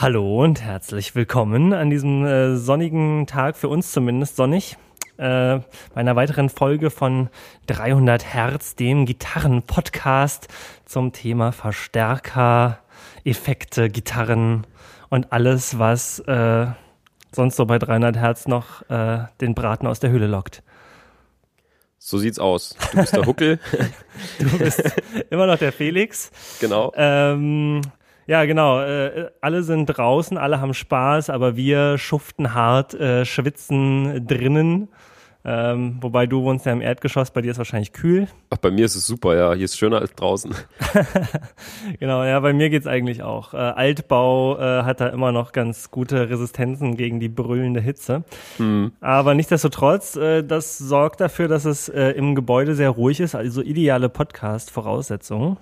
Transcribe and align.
Hallo 0.00 0.44
und 0.44 0.62
herzlich 0.62 1.16
willkommen 1.16 1.72
an 1.72 1.90
diesem 1.90 2.24
äh, 2.24 2.56
sonnigen 2.56 3.26
Tag, 3.26 3.56
für 3.56 3.68
uns 3.68 3.90
zumindest 3.90 4.36
sonnig, 4.36 4.76
äh, 5.16 5.58
bei 5.58 5.62
einer 5.94 6.14
weiteren 6.14 6.50
Folge 6.50 6.90
von 6.90 7.30
300 7.66 8.24
Hertz, 8.24 8.76
dem 8.76 9.06
Gitarren-Podcast 9.06 10.46
zum 10.84 11.12
Thema 11.12 11.50
Verstärker, 11.50 12.78
Effekte, 13.24 13.90
Gitarren 13.90 14.68
und 15.08 15.32
alles, 15.32 15.80
was 15.80 16.20
äh, 16.20 16.68
sonst 17.32 17.56
so 17.56 17.66
bei 17.66 17.80
300 17.80 18.16
Hertz 18.16 18.46
noch 18.46 18.88
äh, 18.88 19.24
den 19.40 19.56
Braten 19.56 19.88
aus 19.88 19.98
der 19.98 20.10
Höhle 20.10 20.28
lockt. 20.28 20.62
So 21.98 22.18
sieht's 22.18 22.38
aus. 22.38 22.76
Du 22.92 22.98
bist 22.98 23.16
der 23.16 23.26
Huckel. 23.26 23.58
du 24.38 24.58
bist 24.58 24.80
immer 25.30 25.48
noch 25.48 25.58
der 25.58 25.72
Felix. 25.72 26.30
Genau. 26.60 26.92
Ähm, 26.94 27.80
ja, 28.28 28.44
genau. 28.44 28.80
Äh, 28.82 29.30
alle 29.40 29.62
sind 29.62 29.86
draußen, 29.86 30.36
alle 30.36 30.60
haben 30.60 30.74
Spaß, 30.74 31.30
aber 31.30 31.56
wir 31.56 31.96
schuften 31.96 32.52
hart, 32.52 32.92
äh, 32.92 33.24
schwitzen 33.24 34.26
drinnen. 34.26 34.88
Ähm, 35.46 35.96
wobei 36.02 36.26
du 36.26 36.42
wohnst 36.42 36.66
ja 36.66 36.72
im 36.72 36.82
Erdgeschoss, 36.82 37.30
bei 37.30 37.40
dir 37.40 37.52
ist 37.52 37.56
wahrscheinlich 37.56 37.94
kühl. 37.94 38.28
Ach, 38.50 38.58
bei 38.58 38.70
mir 38.70 38.84
ist 38.84 38.96
es 38.96 39.06
super, 39.06 39.34
ja. 39.34 39.54
Hier 39.54 39.64
ist 39.64 39.78
schöner 39.78 39.98
als 39.98 40.14
draußen. 40.14 40.54
genau, 42.00 42.22
ja, 42.22 42.38
bei 42.40 42.52
mir 42.52 42.68
geht's 42.68 42.86
eigentlich 42.86 43.22
auch. 43.22 43.54
Äh, 43.54 43.56
Altbau 43.56 44.58
äh, 44.58 44.82
hat 44.82 45.00
da 45.00 45.08
immer 45.08 45.32
noch 45.32 45.52
ganz 45.52 45.90
gute 45.90 46.28
Resistenzen 46.28 46.98
gegen 46.98 47.20
die 47.20 47.30
brüllende 47.30 47.80
Hitze. 47.80 48.24
Mhm. 48.58 48.92
Aber 49.00 49.34
nichtsdestotrotz, 49.34 50.16
äh, 50.16 50.42
das 50.42 50.76
sorgt 50.76 51.22
dafür, 51.22 51.48
dass 51.48 51.64
es 51.64 51.88
äh, 51.88 52.10
im 52.10 52.34
Gebäude 52.34 52.74
sehr 52.74 52.90
ruhig 52.90 53.18
ist, 53.20 53.34
also 53.34 53.62
ideale 53.62 54.10
Podcast-Voraussetzungen. 54.10 55.56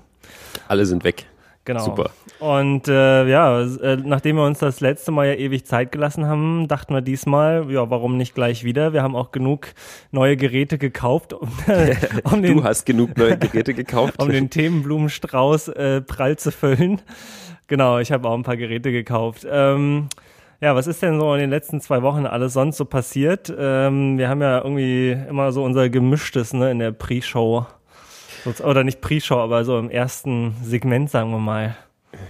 Alle 0.66 0.84
sind 0.84 1.04
weg. 1.04 1.26
Genau. 1.66 1.84
Super. 1.84 2.10
Und 2.38 2.86
äh, 2.86 3.28
ja, 3.28 3.60
äh, 3.60 3.96
nachdem 3.96 4.36
wir 4.36 4.44
uns 4.44 4.60
das 4.60 4.80
letzte 4.80 5.10
Mal 5.10 5.26
ja 5.26 5.34
ewig 5.34 5.66
Zeit 5.66 5.90
gelassen 5.90 6.26
haben, 6.26 6.68
dachten 6.68 6.94
wir 6.94 7.00
diesmal, 7.00 7.66
ja, 7.70 7.90
warum 7.90 8.16
nicht 8.16 8.36
gleich 8.36 8.62
wieder? 8.62 8.92
Wir 8.92 9.02
haben 9.02 9.16
auch 9.16 9.32
genug 9.32 9.68
neue 10.12 10.36
Geräte 10.36 10.78
gekauft. 10.78 11.32
Um, 11.32 11.48
äh, 11.66 11.96
um 12.24 12.42
den, 12.42 12.58
du 12.58 12.64
hast 12.64 12.86
genug 12.86 13.18
neue 13.18 13.36
Geräte 13.36 13.74
gekauft. 13.74 14.22
um 14.22 14.30
den 14.30 14.48
Themenblumenstrauß 14.48 15.68
äh, 15.68 16.00
prall 16.02 16.38
zu 16.38 16.52
füllen. 16.52 17.02
Genau, 17.66 17.98
ich 17.98 18.12
habe 18.12 18.28
auch 18.28 18.34
ein 18.34 18.44
paar 18.44 18.56
Geräte 18.56 18.92
gekauft. 18.92 19.44
Ähm, 19.50 20.08
ja, 20.60 20.76
was 20.76 20.86
ist 20.86 21.02
denn 21.02 21.18
so 21.18 21.34
in 21.34 21.40
den 21.40 21.50
letzten 21.50 21.80
zwei 21.80 22.02
Wochen 22.02 22.26
alles 22.26 22.52
sonst 22.52 22.76
so 22.76 22.84
passiert? 22.84 23.52
Ähm, 23.58 24.18
wir 24.18 24.28
haben 24.28 24.40
ja 24.40 24.58
irgendwie 24.58 25.10
immer 25.28 25.50
so 25.50 25.64
unser 25.64 25.88
Gemischtes 25.88 26.52
ne, 26.52 26.70
in 26.70 26.78
der 26.78 26.92
Pre-Show 26.92 27.66
oder 28.62 28.84
nicht 28.84 29.00
Pre-Show, 29.00 29.36
aber 29.36 29.64
so 29.64 29.78
im 29.78 29.90
ersten 29.90 30.54
Segment, 30.62 31.10
sagen 31.10 31.30
wir 31.30 31.38
mal. 31.38 31.76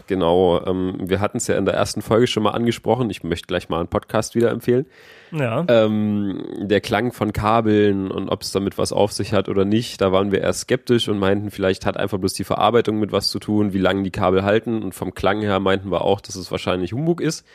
Genau, 0.07 0.65
ähm, 0.67 0.97
wir 1.01 1.21
hatten 1.21 1.39
es 1.39 1.47
ja 1.47 1.57
in 1.57 1.65
der 1.65 1.75
ersten 1.75 2.03
Folge 2.03 2.27
schon 2.27 2.43
mal 2.43 2.51
angesprochen. 2.51 3.11
Ich 3.11 3.23
möchte 3.25 3.47
gleich 3.47 3.69
mal 3.69 3.81
einen 3.81 3.89
Podcast 3.89 4.35
wieder 4.35 4.51
empfehlen. 4.51 4.87
Ja. 5.33 5.65
Ähm, 5.69 6.43
der 6.61 6.81
Klang 6.81 7.13
von 7.13 7.33
Kabeln 7.33 8.11
und 8.11 8.29
ob 8.29 8.43
es 8.43 8.53
damit 8.53 8.79
was 8.79 8.93
auf 8.93 9.13
sich 9.13 9.33
hat 9.33 9.49
oder 9.49 9.65
nicht, 9.65 10.01
da 10.01 10.13
waren 10.13 10.31
wir 10.31 10.41
eher 10.41 10.53
skeptisch 10.53 11.09
und 11.09 11.19
meinten, 11.19 11.51
vielleicht 11.51 11.87
hat 11.87 11.97
einfach 11.97 12.19
bloß 12.19 12.35
die 12.35 12.45
Verarbeitung 12.45 12.99
mit 12.99 13.13
was 13.13 13.29
zu 13.29 13.39
tun, 13.39 13.73
wie 13.73 13.79
lange 13.79 14.03
die 14.03 14.11
Kabel 14.11 14.45
halten. 14.45 14.83
Und 14.83 14.95
vom 14.95 15.15
Klang 15.15 15.41
her 15.41 15.61
meinten 15.61 15.91
wir 15.91 16.03
auch, 16.03 16.21
dass 16.21 16.37
es 16.37 16.51
wahrscheinlich 16.51 16.93
Humbug 16.93 17.21
ist. 17.21 17.47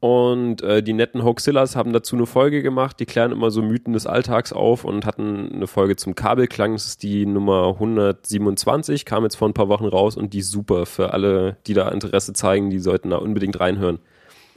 Und 0.00 0.62
äh, 0.62 0.82
die 0.82 0.94
netten 0.94 1.22
Hoaxillas 1.22 1.76
haben 1.76 1.92
dazu 1.92 2.16
eine 2.16 2.24
Folge 2.24 2.62
gemacht, 2.62 2.98
die 2.98 3.06
klären 3.06 3.32
immer 3.32 3.50
so 3.50 3.60
Mythen 3.60 3.92
des 3.92 4.06
Alltags 4.06 4.50
auf 4.50 4.84
und 4.84 5.04
hatten 5.04 5.52
eine 5.52 5.66
Folge 5.66 5.96
zum 5.96 6.14
Kabelklang. 6.14 6.72
Das 6.72 6.86
ist 6.86 7.02
die 7.02 7.26
Nummer 7.26 7.68
127, 7.68 9.04
kam 9.04 9.24
jetzt 9.24 9.36
vor 9.36 9.46
ein 9.46 9.52
paar 9.52 9.68
Wochen 9.68 9.84
raus 9.84 10.16
und 10.16 10.32
die 10.32 10.38
ist 10.38 10.50
super 10.50 10.86
für 10.86 11.12
alle, 11.12 11.58
die 11.66 11.74
da 11.74 11.90
Interesse 11.90 12.32
zeigen, 12.32 12.70
die 12.70 12.78
sollten 12.78 13.10
da 13.10 13.18
unbedingt 13.18 13.60
reinhören. 13.60 13.98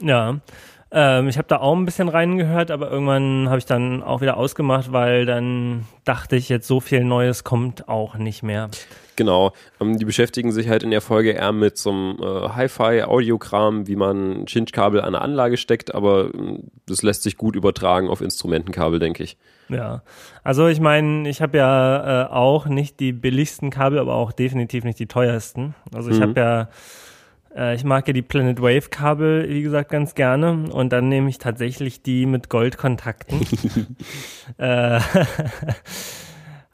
Ja, 0.00 0.40
ähm, 0.90 1.28
ich 1.28 1.36
habe 1.36 1.48
da 1.48 1.58
auch 1.58 1.76
ein 1.76 1.84
bisschen 1.84 2.08
reingehört, 2.08 2.70
aber 2.70 2.90
irgendwann 2.90 3.48
habe 3.48 3.58
ich 3.58 3.66
dann 3.66 4.02
auch 4.02 4.22
wieder 4.22 4.38
ausgemacht, 4.38 4.92
weil 4.92 5.26
dann 5.26 5.84
dachte 6.04 6.36
ich, 6.36 6.48
jetzt 6.48 6.66
so 6.66 6.80
viel 6.80 7.04
Neues 7.04 7.44
kommt 7.44 7.86
auch 7.86 8.14
nicht 8.14 8.42
mehr. 8.42 8.70
Genau, 9.16 9.52
ähm, 9.80 9.98
die 9.98 10.04
beschäftigen 10.04 10.52
sich 10.52 10.68
halt 10.68 10.82
in 10.82 10.90
der 10.90 11.00
Folge 11.00 11.30
eher 11.30 11.52
mit 11.52 11.78
so 11.78 11.90
einem 11.90 12.18
äh, 12.20 12.48
Hi-Fi-Audiokram, 12.50 13.86
wie 13.86 13.96
man 13.96 14.46
Chinch-Kabel 14.46 15.00
an 15.00 15.14
eine 15.14 15.20
Anlage 15.20 15.56
steckt, 15.56 15.94
aber 15.94 16.34
äh, 16.34 16.58
das 16.86 17.02
lässt 17.02 17.22
sich 17.22 17.36
gut 17.36 17.56
übertragen 17.56 18.08
auf 18.08 18.20
Instrumentenkabel, 18.20 18.98
denke 18.98 19.22
ich. 19.22 19.36
Ja, 19.68 20.02
also 20.42 20.66
ich 20.66 20.80
meine, 20.80 21.28
ich 21.28 21.40
habe 21.40 21.56
ja 21.56 22.24
äh, 22.24 22.28
auch 22.30 22.66
nicht 22.66 23.00
die 23.00 23.12
billigsten 23.12 23.70
Kabel, 23.70 23.98
aber 23.98 24.14
auch 24.14 24.32
definitiv 24.32 24.84
nicht 24.84 24.98
die 24.98 25.06
teuersten. 25.06 25.74
Also 25.94 26.10
ich 26.10 26.18
mhm. 26.18 26.22
habe 26.22 26.40
ja 26.40 26.68
äh, 27.56 27.74
ich 27.74 27.84
mag 27.84 28.06
ja 28.06 28.12
die 28.12 28.22
Planet 28.22 28.60
Wave 28.60 28.88
Kabel, 28.90 29.48
wie 29.48 29.62
gesagt, 29.62 29.90
ganz 29.90 30.14
gerne. 30.14 30.70
Und 30.70 30.92
dann 30.92 31.08
nehme 31.08 31.28
ich 31.28 31.38
tatsächlich 31.38 32.02
die 32.02 32.26
mit 32.26 32.48
Goldkontakten. 32.48 33.40
äh, 34.58 35.00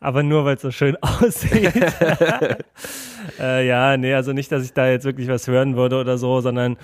aber 0.00 0.22
nur 0.22 0.44
weil 0.44 0.56
es 0.56 0.62
so 0.62 0.70
schön 0.70 0.96
aussieht. 1.02 1.72
äh, 3.38 3.66
ja, 3.66 3.96
nee, 3.96 4.14
also 4.14 4.32
nicht, 4.32 4.50
dass 4.50 4.64
ich 4.64 4.72
da 4.72 4.88
jetzt 4.88 5.04
wirklich 5.04 5.28
was 5.28 5.46
hören 5.46 5.76
würde 5.76 6.00
oder 6.00 6.18
so, 6.18 6.40
sondern 6.40 6.76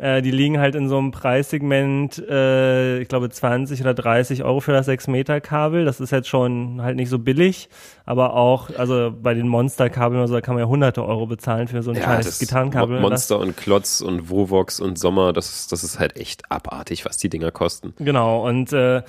äh, 0.00 0.22
die 0.22 0.32
liegen 0.32 0.58
halt 0.58 0.74
in 0.74 0.88
so 0.88 0.98
einem 0.98 1.12
Preissegment, 1.12 2.18
äh, 2.28 2.98
ich 2.98 3.08
glaube 3.08 3.30
20 3.30 3.80
oder 3.80 3.94
30 3.94 4.42
Euro 4.42 4.58
für 4.58 4.72
das 4.72 4.86
6 4.86 5.06
Meter 5.06 5.40
Kabel. 5.40 5.84
Das 5.84 6.00
ist 6.00 6.10
jetzt 6.10 6.28
schon 6.28 6.82
halt 6.82 6.96
nicht 6.96 7.08
so 7.08 7.20
billig, 7.20 7.68
aber 8.04 8.34
auch, 8.34 8.70
also 8.76 9.14
bei 9.22 9.34
den 9.34 9.46
Monster-Kabeln 9.46 10.18
oder 10.18 10.26
so, 10.26 10.34
da 10.34 10.40
kann 10.40 10.54
man 10.54 10.64
ja 10.64 10.68
hunderte 10.68 11.04
Euro 11.04 11.26
bezahlen 11.26 11.68
für 11.68 11.82
so 11.84 11.92
ein 11.92 11.96
ja, 11.96 12.02
kleines 12.02 12.40
Gitarrenkabel. 12.40 13.00
Monster 13.00 13.38
und 13.38 13.56
Klotz 13.56 14.00
und 14.00 14.28
Vovox 14.28 14.80
und 14.80 14.98
Sommer, 14.98 15.32
das, 15.32 15.68
das 15.68 15.84
ist 15.84 16.00
halt 16.00 16.16
echt 16.16 16.50
abartig, 16.50 17.04
was 17.04 17.16
die 17.16 17.28
Dinger 17.28 17.52
kosten. 17.52 17.94
Genau, 17.98 18.44
und 18.44 18.72
äh, 18.72 19.02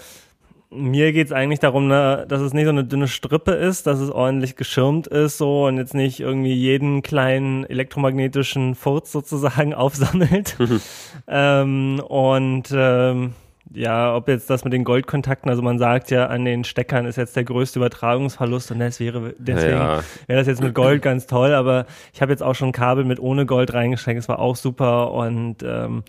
mir 0.69 1.13
geht's 1.13 1.31
eigentlich 1.31 1.59
darum, 1.59 1.87
ne, 1.87 2.25
dass 2.27 2.41
es 2.41 2.53
nicht 2.53 2.65
so 2.65 2.69
eine 2.69 2.83
dünne 2.83 3.07
Strippe 3.07 3.51
ist, 3.51 3.87
dass 3.87 3.99
es 3.99 4.09
ordentlich 4.09 4.55
geschirmt 4.55 5.07
ist 5.07 5.37
so 5.37 5.65
und 5.65 5.77
jetzt 5.77 5.93
nicht 5.93 6.19
irgendwie 6.19 6.53
jeden 6.53 7.01
kleinen 7.01 7.65
elektromagnetischen 7.65 8.75
Furz 8.75 9.11
sozusagen 9.11 9.73
aufsammelt. 9.73 10.57
Ähm, 11.27 11.99
und 12.07 12.71
ähm, 12.71 13.33
ja, 13.73 14.15
ob 14.15 14.27
jetzt 14.27 14.49
das 14.49 14.63
mit 14.63 14.73
den 14.73 14.83
Goldkontakten, 14.83 15.49
also 15.49 15.61
man 15.61 15.79
sagt 15.79 16.11
ja, 16.11 16.27
an 16.27 16.45
den 16.45 16.63
Steckern 16.63 17.05
ist 17.05 17.15
jetzt 17.15 17.35
der 17.35 17.43
größte 17.43 17.79
Übertragungsverlust 17.79 18.71
und 18.71 18.79
das 18.79 18.99
wäre, 18.99 19.33
deswegen 19.37 19.77
ja. 19.77 20.03
wäre 20.27 20.39
das 20.39 20.47
jetzt 20.47 20.61
mit 20.61 20.75
Gold 20.75 21.01
ganz 21.01 21.25
toll, 21.25 21.53
aber 21.53 21.85
ich 22.13 22.21
habe 22.21 22.31
jetzt 22.31 22.43
auch 22.43 22.53
schon 22.53 22.71
Kabel 22.71 23.05
mit 23.05 23.19
ohne 23.19 23.45
Gold 23.45 23.73
reingesteckt, 23.73 24.19
es 24.19 24.29
war 24.29 24.39
auch 24.39 24.55
super 24.55 25.11
und 25.11 25.63
ähm, 25.63 26.03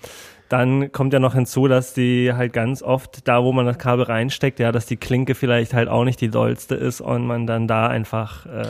dann 0.49 0.93
kommt 0.93 1.13
ja 1.13 1.19
noch 1.19 1.35
hinzu, 1.35 1.67
dass 1.67 1.93
die 1.93 2.33
halt 2.33 2.53
ganz 2.53 2.83
oft 2.83 3.27
da, 3.27 3.43
wo 3.43 3.53
man 3.53 3.67
das 3.67 3.79
Kabel 3.79 4.05
reinsteckt, 4.05 4.61
ja, 4.61 4.71
dass 4.71 4.87
die 4.87 4.97
Klinke 4.97 5.35
vielleicht 5.35 5.75
halt 5.75 5.89
auch 5.89 6.05
nicht 6.05 6.21
die 6.21 6.29
dollste 6.29 6.75
ist 6.75 7.01
und 7.01 7.27
man 7.27 7.47
dann 7.47 7.67
da 7.67 7.89
einfach. 7.89 8.47
Äh 8.47 8.67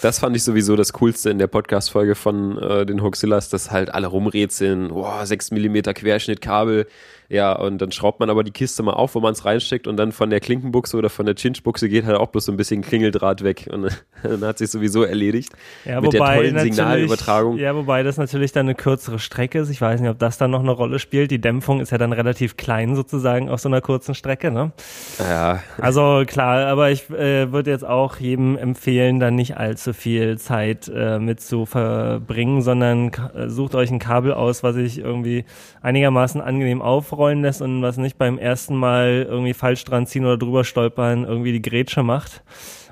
das 0.00 0.18
fand 0.18 0.34
ich 0.36 0.44
sowieso 0.44 0.76
das 0.76 0.92
Coolste 0.94 1.30
in 1.30 1.38
der 1.38 1.46
Podcast-Folge 1.46 2.14
von 2.14 2.58
äh, 2.58 2.86
den 2.86 3.02
Hoxillas, 3.02 3.48
dass 3.50 3.70
halt 3.70 3.92
alle 3.92 4.06
rumrätseln, 4.06 4.88
boah, 4.88 5.24
6 5.26 5.50
mm 5.50 5.80
Querschnittkabel 5.94 6.86
ja, 7.30 7.52
und 7.52 7.78
dann 7.78 7.92
schraubt 7.92 8.18
man 8.18 8.28
aber 8.28 8.42
die 8.42 8.50
Kiste 8.50 8.82
mal 8.82 8.94
auf, 8.94 9.14
wo 9.14 9.20
man 9.20 9.32
es 9.32 9.44
reinsteckt 9.44 9.86
und 9.86 9.96
dann 9.96 10.10
von 10.10 10.30
der 10.30 10.40
Klinkenbuchse 10.40 10.96
oder 10.96 11.08
von 11.08 11.26
der 11.26 11.36
Chinchbuchse 11.36 11.88
geht 11.88 12.04
halt 12.04 12.16
auch 12.16 12.26
bloß 12.26 12.46
so 12.46 12.50
ein 12.50 12.56
bisschen 12.56 12.82
Klingeldraht 12.82 13.44
weg 13.44 13.68
und 13.72 13.88
dann 14.24 14.44
hat 14.44 14.58
sich 14.58 14.68
sowieso 14.68 15.04
erledigt. 15.04 15.52
Ja, 15.84 16.00
mit 16.00 16.12
der 16.12 16.20
tollen 16.22 16.58
Signalübertragung. 16.58 17.56
Ja, 17.56 17.76
wobei 17.76 18.02
das 18.02 18.16
natürlich 18.16 18.50
dann 18.50 18.66
eine 18.66 18.74
kürzere 18.74 19.20
Strecke 19.20 19.60
ist. 19.60 19.70
Ich 19.70 19.80
weiß 19.80 20.00
nicht, 20.00 20.10
ob 20.10 20.18
das 20.18 20.38
dann 20.38 20.50
noch 20.50 20.58
eine 20.58 20.72
Rolle 20.72 20.98
spielt. 20.98 21.30
Die 21.30 21.40
Dämpfung 21.40 21.78
ist 21.78 21.92
ja 21.92 21.98
dann 21.98 22.12
relativ 22.12 22.56
klein 22.56 22.96
sozusagen 22.96 23.48
auf 23.48 23.60
so 23.60 23.68
einer 23.68 23.80
kurzen 23.80 24.16
Strecke, 24.16 24.50
ne? 24.50 24.72
Ja. 25.20 25.62
Also 25.78 26.24
klar, 26.26 26.66
aber 26.66 26.90
ich 26.90 27.10
äh, 27.10 27.52
würde 27.52 27.70
jetzt 27.70 27.86
auch 27.86 28.16
jedem 28.16 28.58
empfehlen, 28.58 29.20
dann 29.20 29.36
nicht 29.36 29.56
allzu 29.56 29.92
viel 29.92 30.36
Zeit 30.38 30.90
äh, 30.92 31.20
mit 31.20 31.40
zu 31.40 31.64
verbringen, 31.64 32.60
sondern 32.62 33.12
sucht 33.46 33.76
euch 33.76 33.92
ein 33.92 34.00
Kabel 34.00 34.32
aus, 34.32 34.64
was 34.64 34.74
ich 34.74 34.98
irgendwie 34.98 35.44
einigermaßen 35.80 36.40
angenehm 36.40 36.82
aufräumt 36.82 37.19
rollen 37.20 37.42
lässt 37.42 37.62
und 37.62 37.82
was 37.82 37.98
nicht 37.98 38.18
beim 38.18 38.38
ersten 38.38 38.74
Mal 38.74 39.26
irgendwie 39.28 39.54
falsch 39.54 39.84
dran 39.84 40.06
ziehen 40.06 40.24
oder 40.24 40.38
drüber 40.38 40.64
stolpern 40.64 41.24
irgendwie 41.24 41.52
die 41.52 41.62
Grätsche 41.62 42.02
macht. 42.02 42.42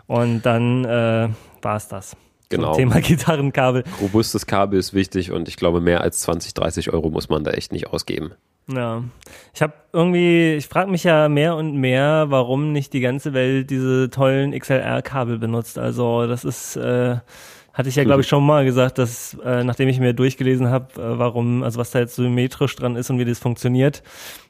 Und 0.06 0.42
dann 0.42 0.84
äh, 0.84 1.28
war 1.62 1.76
es 1.76 1.88
das. 1.88 2.16
Genau. 2.50 2.74
Thema 2.74 3.00
Gitarrenkabel. 3.00 3.84
Robustes 4.00 4.46
Kabel 4.46 4.78
ist 4.78 4.94
wichtig 4.94 5.32
und 5.32 5.48
ich 5.48 5.56
glaube, 5.56 5.80
mehr 5.80 6.02
als 6.02 6.20
20, 6.20 6.54
30 6.54 6.92
Euro 6.92 7.10
muss 7.10 7.28
man 7.28 7.44
da 7.44 7.50
echt 7.50 7.72
nicht 7.72 7.88
ausgeben. 7.88 8.32
Ja, 8.70 9.02
ich 9.54 9.62
habe 9.62 9.72
irgendwie, 9.94 10.54
ich 10.54 10.66
frage 10.66 10.90
mich 10.90 11.04
ja 11.04 11.30
mehr 11.30 11.56
und 11.56 11.76
mehr, 11.76 12.26
warum 12.28 12.72
nicht 12.72 12.92
die 12.92 13.00
ganze 13.00 13.32
Welt 13.32 13.70
diese 13.70 14.10
tollen 14.10 14.52
XLR-Kabel 14.52 15.38
benutzt. 15.38 15.78
Also 15.78 16.26
das 16.26 16.44
ist 16.44 16.76
äh, 16.76 17.16
hatte 17.78 17.88
ich 17.88 17.94
ja, 17.94 18.02
glaube 18.02 18.22
ich, 18.22 18.28
schon 18.28 18.44
mal 18.44 18.64
gesagt, 18.64 18.98
dass 18.98 19.36
äh, 19.44 19.62
nachdem 19.62 19.88
ich 19.88 20.00
mir 20.00 20.12
durchgelesen 20.12 20.68
habe, 20.68 21.00
äh, 21.00 21.18
warum, 21.18 21.62
also 21.62 21.78
was 21.78 21.92
da 21.92 22.00
jetzt 22.00 22.16
symmetrisch 22.16 22.74
dran 22.74 22.96
ist 22.96 23.08
und 23.08 23.20
wie 23.20 23.24
das 23.24 23.38
funktioniert, 23.38 24.02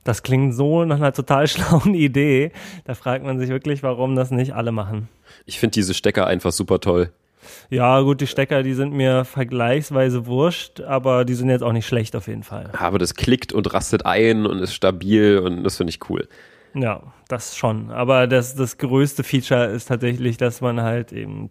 das 0.03 0.23
klingt 0.23 0.55
so 0.55 0.87
nach 0.87 0.97
einer 0.97 1.13
total 1.13 1.47
schlauen 1.47 1.95
Idee. 1.95 2.53
Da 2.87 2.95
fragt 2.95 3.27
man 3.27 3.39
sich 3.39 3.51
wirklich, 3.51 3.83
warum 3.83 4.17
das 4.17 4.31
nicht 4.31 4.55
alle 4.55 4.73
machen. 4.73 5.09
Ich 5.45 5.59
finde 5.59 5.75
diese 5.75 5.93
Stecker 5.93 6.27
einfach 6.27 6.53
super 6.53 6.81
toll. 6.81 7.11
Ja, 7.69 8.01
gut, 8.01 8.23
die 8.23 8.27
Stecker, 8.27 8.63
die 8.63 8.73
sind 8.73 8.95
mir 8.95 9.27
vergleichsweise 9.27 10.25
wurscht, 10.27 10.81
aber 10.81 11.27
die 11.27 11.35
sind 11.35 11.51
jetzt 11.51 11.63
auch 11.63 11.73
nicht 11.73 11.87
schlecht 11.87 12.17
auf 12.17 12.29
jeden 12.29 12.45
Fall. 12.45 12.71
Aber 12.79 12.99
das 12.99 13.15
klickt 13.15 13.53
und 13.53 13.73
rastet 13.75 14.07
ein 14.07 14.47
und 14.47 14.59
ist 14.61 14.73
stabil 14.73 15.39
und 15.39 15.65
das 15.65 15.77
finde 15.77 15.91
ich 15.91 16.09
cool. 16.09 16.29
Ja, 16.81 17.03
das 17.29 17.57
schon. 17.57 17.91
Aber 17.91 18.27
das, 18.27 18.55
das 18.55 18.79
größte 18.79 19.25
Feature 19.25 19.67
ist 19.67 19.87
tatsächlich, 19.87 20.37
dass 20.37 20.61
man 20.61 20.81
halt 20.81 21.13
eben 21.13 21.49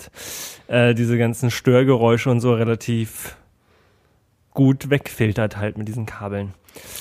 äh, 0.68 0.94
diese 0.94 1.18
ganzen 1.18 1.52
Störgeräusche 1.52 2.30
und 2.30 2.40
so 2.40 2.54
relativ 2.54 3.36
gut 4.54 4.90
wegfiltert 4.90 5.58
halt 5.58 5.78
mit 5.78 5.88
diesen 5.88 6.06
Kabeln. 6.06 6.54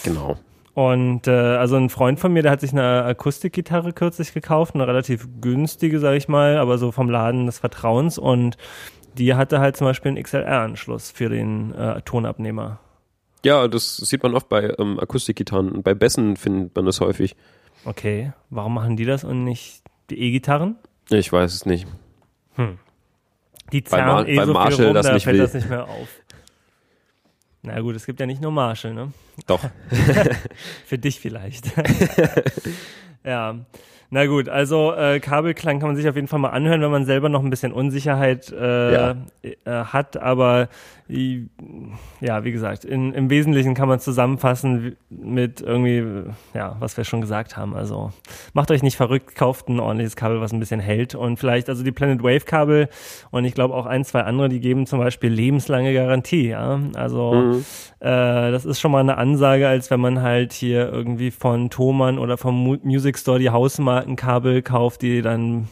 Genau. 0.05 0.37
Und 0.75 1.27
äh, 1.27 1.31
also 1.31 1.77
ein 1.77 1.89
Freund 1.89 2.21
von 2.21 2.33
mir, 2.33 2.43
der 2.43 2.53
hat 2.53 2.61
sich 2.61 2.73
eine 2.73 3.05
Akustikgitarre 3.05 3.95
kürzlich 3.95 4.35
gekauft, 4.35 4.75
eine 4.75 4.87
relativ 4.87 5.27
günstige, 5.41 5.99
sag 6.01 6.17
ich 6.17 6.29
mal, 6.29 6.59
aber 6.59 6.77
so 6.77 6.93
vom 6.93 7.09
Laden 7.09 7.47
des 7.47 7.61
Vertrauens. 7.61 8.19
Und 8.19 8.59
die 9.17 9.35
hatte 9.35 9.61
halt 9.61 9.77
zum 9.77 9.87
Beispiel 9.87 10.11
einen 10.11 10.23
XLR-Anschluss 10.23 11.11
für 11.11 11.31
den 11.31 11.73
äh, 11.75 12.03
Tonabnehmer. 12.03 12.79
Ja, 13.43 13.69
das 13.69 13.97
sieht 13.97 14.23
man 14.23 14.35
oft 14.35 14.49
bei 14.49 14.75
ähm, 14.79 14.99
Akustikgitarren. 14.99 15.83
Bei 15.83 15.95
Bässen 15.95 16.37
findet 16.37 16.75
man 16.75 16.85
das 16.85 17.01
häufig. 17.01 17.37
Okay, 17.87 18.33
warum 18.51 18.75
machen 18.75 18.97
die 18.97 19.05
das 19.05 19.25
und 19.25 19.45
nicht 19.45 19.83
die 20.11 20.19
E-Gitarren? 20.21 20.77
Ich 21.09 21.33
weiß 21.33 21.55
es 21.55 21.67
nicht. 21.67 21.87
Hm. 22.57 22.79
Die 23.73 23.83
zerren 23.85 24.07
Mar- 24.07 24.29
eh 24.29 24.45
so 24.45 24.53
Marshall 24.53 24.73
viel 24.77 24.85
rum, 24.87 24.95
das 24.95 25.07
da 25.07 25.15
nicht 25.15 25.25
fällt 25.25 25.37
will. 25.39 25.45
das 25.45 25.55
nicht 25.55 25.71
mehr 25.71 25.85
auf. 25.85 26.09
Na 27.63 27.81
gut, 27.81 27.97
es 27.97 28.07
gibt 28.07 28.21
ja 28.21 28.27
nicht 28.27 28.41
nur 28.43 28.53
Marshall, 28.53 28.95
ne? 28.95 29.13
Doch. 29.47 29.61
Für 30.87 30.99
dich 30.99 31.19
vielleicht. 31.21 31.73
ja. 33.25 33.57
Na 34.09 34.27
gut, 34.27 34.49
also 34.49 34.95
äh, 34.95 35.19
Kabelklang 35.19 35.81
kann 35.81 35.89
man 35.89 35.97
sich 35.97 36.09
auf 36.09 36.15
jeden 36.15 36.29
Fall 36.29 36.39
mal 36.39 36.51
anhören, 36.51 36.81
wenn 36.81 36.93
man 36.93 37.05
selber 37.07 37.29
noch 37.29 37.43
ein 37.43 37.51
bisschen 37.51 37.73
Unsicherheit 37.73 38.53
äh, 38.53 38.93
Ja. 38.95 39.17
äh, 39.43 39.55
hat. 39.67 40.17
Aber 40.17 40.69
ja, 41.09 42.43
wie 42.45 42.51
gesagt, 42.51 42.85
in, 42.85 43.13
im 43.13 43.31
Wesentlichen 43.31 43.75
kann 43.75 43.89
man 43.89 44.01
zusammenfassen 44.01 44.97
mit 45.09 45.61
irgendwie, 45.61 46.05
ja, 46.53 46.77
was 46.81 46.97
wir 46.97 47.05
schon 47.05 47.21
gesagt 47.21 47.57
haben. 47.57 47.77
Also 47.77 48.13
macht 48.55 48.71
euch 48.73 48.83
nicht 48.83 48.97
verrückt, 48.97 49.37
kauft 49.37 49.69
ein 49.69 49.79
ordentliches 49.79 50.17
Kabel, 50.17 50.41
was 50.41 50.53
ein 50.53 50.59
bisschen 50.59 50.81
hält. 50.81 51.15
Und 51.15 51.39
vielleicht, 51.39 51.69
also 51.69 51.85
die 51.85 51.93
Planet 51.93 52.23
Wave 52.23 52.41
Kabel 52.41 52.89
und 53.31 53.45
ich 53.45 53.55
glaube 53.55 53.75
auch 53.75 53.87
ein, 53.87 54.05
zwei 54.05 54.23
andere, 54.23 54.49
die 54.49 54.61
geben 54.61 54.87
zum 54.87 54.99
Beispiel 54.99 55.31
lebenslange 55.31 55.93
Garantie. 55.95 56.49
Ja? 56.49 56.81
Also 56.95 57.35
Mhm. 57.35 57.65
äh, 58.01 58.51
das 58.51 58.65
ist 58.65 58.81
schon 58.81 58.91
mal 58.91 59.01
eine 59.01 59.17
Ansage, 59.17 59.69
als 59.69 59.91
wenn 59.91 60.01
man 60.01 60.23
halt 60.23 60.53
hier 60.53 60.91
irgendwie 60.93 61.31
von 61.31 61.71
Thomann 61.71 62.19
oder 62.19 62.37
vom 62.37 62.55
Mu 62.57 62.77
Music 62.83 63.17
Store 63.19 63.39
die 63.39 63.51
Hausmarkenkabel 63.51 64.63
kauft, 64.63 65.03
die 65.03 65.23
dann, 65.23 65.69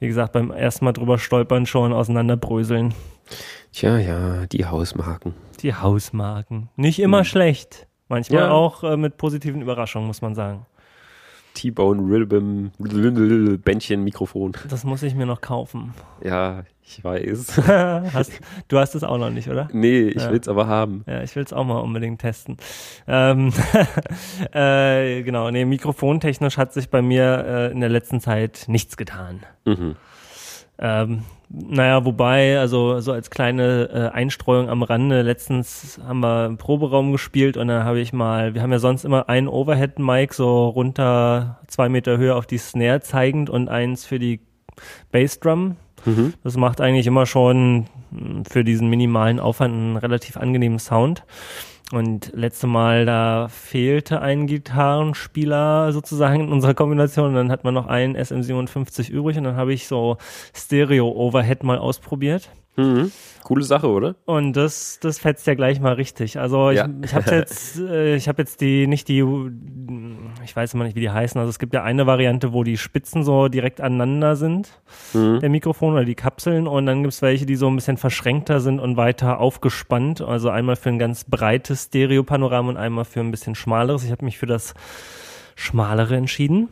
wie 0.00 0.08
gesagt, 0.08 0.32
beim 0.32 0.50
ersten 0.50 0.84
Mal 0.84 0.92
drüber 0.92 1.18
stolpern 1.18 1.66
schon 1.66 1.92
auseinanderbröseln. 1.92 2.94
Tja, 3.76 3.98
ja, 3.98 4.46
die 4.46 4.64
Hausmarken. 4.64 5.34
Die 5.60 5.74
Hausmarken. 5.74 6.70
Nicht 6.76 6.98
immer 6.98 7.24
schlecht. 7.24 7.86
Manchmal 8.08 8.44
Ja. 8.44 8.50
auch 8.50 8.82
äh, 8.82 8.96
mit 8.96 9.18
positiven 9.18 9.60
Überraschungen, 9.60 10.06
muss 10.06 10.22
man 10.22 10.34
sagen. 10.34 10.64
T-Bone 11.52 12.00
Rhythm 12.10 12.68
Bändchen 13.62 14.02
Mikrofon. 14.02 14.52
Das 14.70 14.84
muss 14.84 15.02
ich 15.02 15.14
mir 15.14 15.26
noch 15.26 15.42
kaufen. 15.42 15.92
Ja, 16.24 16.62
ich 16.82 17.04
weiß. 17.04 17.58
hast, 18.14 18.32
du 18.68 18.78
hast 18.78 18.94
es 18.94 19.04
auch 19.04 19.18
noch 19.18 19.28
nicht, 19.28 19.50
oder? 19.50 19.68
nee, 19.74 20.04
ich 20.08 20.22
Ja. 20.22 20.30
will's 20.30 20.48
aber 20.48 20.68
haben. 20.68 21.04
Ja, 21.06 21.22
ich 21.22 21.36
will 21.36 21.42
es 21.44 21.52
auch 21.52 21.64
mal 21.66 21.80
unbedingt 21.80 22.22
testen. 22.22 22.56
Ähm, 23.06 23.52
äh, 24.54 25.22
genau, 25.22 25.50
nee, 25.50 25.66
mikrofontechnisch 25.66 26.56
hat 26.56 26.72
sich 26.72 26.88
bei 26.88 27.02
mir 27.02 27.44
äh, 27.46 27.72
in 27.72 27.80
der 27.80 27.90
letzten 27.90 28.20
Zeit 28.22 28.64
nichts 28.68 28.96
getan. 28.96 29.40
Mhm. 29.66 29.96
Ähm, 30.78 31.22
naja, 31.48 32.04
wobei, 32.04 32.58
also 32.58 33.00
so 33.00 33.12
als 33.12 33.30
kleine 33.30 33.88
äh, 33.92 34.14
Einstreuung 34.14 34.68
am 34.68 34.82
Rande, 34.82 35.22
letztens 35.22 36.00
haben 36.04 36.20
wir 36.20 36.46
im 36.46 36.56
Proberaum 36.56 37.12
gespielt 37.12 37.56
und 37.56 37.68
dann 37.68 37.84
habe 37.84 38.00
ich 38.00 38.12
mal, 38.12 38.54
wir 38.54 38.62
haben 38.62 38.72
ja 38.72 38.80
sonst 38.80 39.04
immer 39.04 39.28
einen 39.28 39.46
Overhead-Mic 39.46 40.34
so 40.34 40.68
runter 40.68 41.60
zwei 41.68 41.88
Meter 41.88 42.18
Höhe 42.18 42.34
auf 42.34 42.46
die 42.46 42.58
Snare 42.58 43.00
zeigend 43.00 43.48
und 43.48 43.68
eins 43.68 44.04
für 44.04 44.18
die 44.18 44.40
Bassdrum. 45.12 45.76
Mhm. 46.04 46.34
Das 46.42 46.56
macht 46.56 46.80
eigentlich 46.80 47.06
immer 47.06 47.26
schon 47.26 47.86
mh, 48.10 48.42
für 48.50 48.64
diesen 48.64 48.88
minimalen 48.88 49.38
Aufwand 49.38 49.74
einen 49.74 49.96
relativ 49.96 50.36
angenehmen 50.36 50.80
Sound. 50.80 51.24
Und 51.92 52.32
letzte 52.34 52.66
Mal, 52.66 53.06
da 53.06 53.46
fehlte 53.48 54.20
ein 54.20 54.48
Gitarrenspieler 54.48 55.92
sozusagen 55.92 56.40
in 56.40 56.52
unserer 56.52 56.74
Kombination. 56.74 57.28
Und 57.28 57.34
dann 57.34 57.50
hat 57.52 57.62
man 57.62 57.74
noch 57.74 57.86
einen 57.86 58.16
SM57 58.16 59.08
übrig 59.10 59.38
und 59.38 59.44
dann 59.44 59.56
habe 59.56 59.72
ich 59.72 59.86
so 59.86 60.16
Stereo-Overhead 60.52 61.62
mal 61.62 61.78
ausprobiert. 61.78 62.50
Mhm. 62.76 63.10
Coole 63.44 63.62
Sache, 63.62 63.88
oder? 63.88 64.16
Und 64.24 64.54
das, 64.54 64.98
das 65.00 65.18
fetzt 65.20 65.46
ja 65.46 65.54
gleich 65.54 65.78
mal 65.80 65.92
richtig. 65.94 66.38
Also 66.38 66.70
ich, 66.70 66.78
Ja. 66.78 66.88
ich 67.02 67.14
habe 67.14 67.30
jetzt, 67.30 67.78
äh, 67.80 68.16
ich 68.16 68.26
habe 68.28 68.42
jetzt 68.42 68.60
die, 68.60 68.86
nicht 68.88 69.06
die, 69.08 69.24
ich 70.44 70.56
weiß 70.56 70.74
immer 70.74 70.84
nicht, 70.84 70.96
wie 70.96 71.00
die 71.00 71.10
heißen. 71.10 71.38
Also 71.38 71.48
es 71.50 71.58
gibt 71.60 71.72
ja 71.72 71.82
eine 71.84 72.06
Variante, 72.06 72.52
wo 72.52 72.64
die 72.64 72.76
Spitzen 72.76 73.22
so 73.22 73.46
direkt 73.48 73.80
aneinander 73.80 74.34
sind, 74.36 74.80
Mhm. 75.14 75.38
der 75.40 75.48
Mikrofon 75.48 75.92
oder 75.94 76.04
die 76.04 76.16
Kapseln. 76.16 76.66
Und 76.66 76.86
dann 76.86 77.02
gibt's 77.02 77.22
welche, 77.22 77.46
die 77.46 77.56
so 77.56 77.68
ein 77.68 77.76
bisschen 77.76 77.96
verschränkter 77.96 78.60
sind 78.60 78.80
und 78.80 78.96
weiter 78.96 79.38
aufgespannt. 79.38 80.20
Also 80.20 80.50
einmal 80.50 80.74
für 80.76 80.88
ein 80.88 80.98
ganz 80.98 81.22
breites 81.24 81.84
Stereopanoram 81.84 82.68
und 82.68 82.76
einmal 82.76 83.04
für 83.04 83.20
ein 83.20 83.30
bisschen 83.30 83.54
schmaleres. 83.54 84.02
Ich 84.04 84.10
habe 84.10 84.24
mich 84.24 84.38
für 84.38 84.46
das 84.46 84.74
schmalere 85.54 86.16
entschieden 86.16 86.68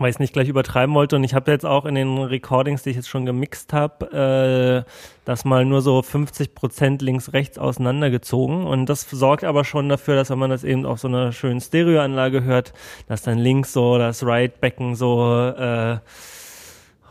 weil 0.00 0.10
ich 0.10 0.16
es 0.16 0.18
nicht 0.20 0.32
gleich 0.32 0.48
übertreiben 0.48 0.94
wollte. 0.94 1.14
Und 1.16 1.24
ich 1.24 1.34
habe 1.34 1.50
jetzt 1.52 1.64
auch 1.66 1.84
in 1.84 1.94
den 1.94 2.18
Recordings, 2.18 2.82
die 2.82 2.90
ich 2.90 2.96
jetzt 2.96 3.08
schon 3.08 3.26
gemixt 3.26 3.72
habe, 3.72 4.84
äh, 4.86 4.90
das 5.24 5.44
mal 5.44 5.64
nur 5.64 5.82
so 5.82 6.02
50 6.02 6.54
Prozent 6.54 7.02
links-rechts 7.02 7.58
auseinandergezogen. 7.58 8.64
Und 8.66 8.86
das 8.86 9.08
sorgt 9.10 9.44
aber 9.44 9.64
schon 9.64 9.88
dafür, 9.88 10.16
dass 10.16 10.30
wenn 10.30 10.38
man 10.38 10.50
das 10.50 10.64
eben 10.64 10.86
auf 10.86 10.98
so 11.00 11.08
einer 11.08 11.32
schönen 11.32 11.60
Stereoanlage 11.60 12.42
hört, 12.42 12.72
dass 13.06 13.22
dann 13.22 13.38
links 13.38 13.72
so 13.72 13.98
das 13.98 14.24
Right-Becken 14.26 14.94
so 14.96 15.32
äh, 15.56 15.98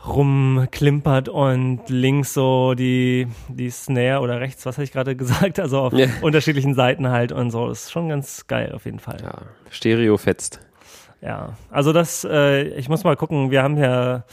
rumklimpert 0.06 1.28
und 1.28 1.80
links 1.88 2.32
so 2.34 2.74
die, 2.74 3.26
die 3.48 3.70
Snare 3.70 4.20
oder 4.20 4.40
rechts, 4.40 4.64
was 4.66 4.76
habe 4.76 4.84
ich 4.84 4.92
gerade 4.92 5.14
gesagt, 5.16 5.60
also 5.60 5.78
auf 5.80 5.92
Ja. 5.92 6.06
unterschiedlichen 6.22 6.74
Seiten 6.74 7.08
halt 7.10 7.32
und 7.32 7.50
so. 7.50 7.68
Das 7.68 7.84
ist 7.84 7.92
schon 7.92 8.08
ganz 8.08 8.46
geil 8.46 8.72
auf 8.74 8.84
jeden 8.86 8.98
Fall. 8.98 9.18
Ja, 9.22 9.34
Stereo 9.70 10.16
fetzt. 10.16 10.60
Ja, 11.22 11.54
also 11.70 11.92
das, 11.92 12.24
äh, 12.24 12.62
ich 12.78 12.88
muss 12.88 13.04
mal 13.04 13.16
gucken, 13.16 13.50
wir 13.50 13.62
haben 13.62 13.76
ja 13.76 14.24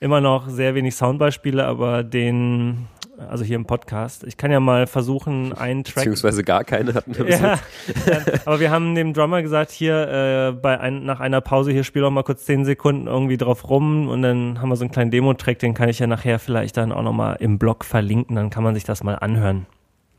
immer 0.00 0.20
noch 0.20 0.48
sehr 0.48 0.74
wenig 0.74 0.94
Soundbeispiele, 0.94 1.66
aber 1.66 2.02
den, 2.02 2.88
also 3.28 3.44
hier 3.44 3.56
im 3.56 3.66
Podcast, 3.66 4.24
ich 4.24 4.38
kann 4.38 4.50
ja 4.50 4.58
mal 4.58 4.86
versuchen, 4.86 5.52
einen 5.52 5.84
Track. 5.84 5.96
Beziehungsweise 5.96 6.42
gar 6.42 6.64
keine 6.64 6.94
hatten 6.94 7.14
wir 7.14 7.28
Ja, 7.28 7.58
jetzt. 7.86 8.46
aber 8.46 8.58
wir 8.58 8.70
haben 8.70 8.94
dem 8.94 9.12
Drummer 9.12 9.42
gesagt, 9.42 9.70
hier 9.70 10.08
äh, 10.08 10.52
bei 10.52 10.80
ein, 10.80 11.04
nach 11.04 11.20
einer 11.20 11.42
Pause 11.42 11.72
hier 11.72 11.84
spiel 11.84 12.00
doch 12.00 12.10
mal 12.10 12.22
kurz 12.22 12.46
zehn 12.46 12.64
Sekunden 12.64 13.06
irgendwie 13.06 13.36
drauf 13.36 13.68
rum 13.68 14.08
und 14.08 14.22
dann 14.22 14.62
haben 14.62 14.70
wir 14.70 14.76
so 14.76 14.84
einen 14.84 14.92
kleinen 14.92 15.10
Demo-Track, 15.10 15.58
den 15.58 15.74
kann 15.74 15.90
ich 15.90 15.98
ja 15.98 16.06
nachher 16.06 16.38
vielleicht 16.38 16.78
dann 16.78 16.92
auch 16.92 17.02
nochmal 17.02 17.36
im 17.40 17.58
Blog 17.58 17.84
verlinken, 17.84 18.36
dann 18.36 18.48
kann 18.48 18.64
man 18.64 18.74
sich 18.74 18.84
das 18.84 19.04
mal 19.04 19.16
anhören. 19.16 19.66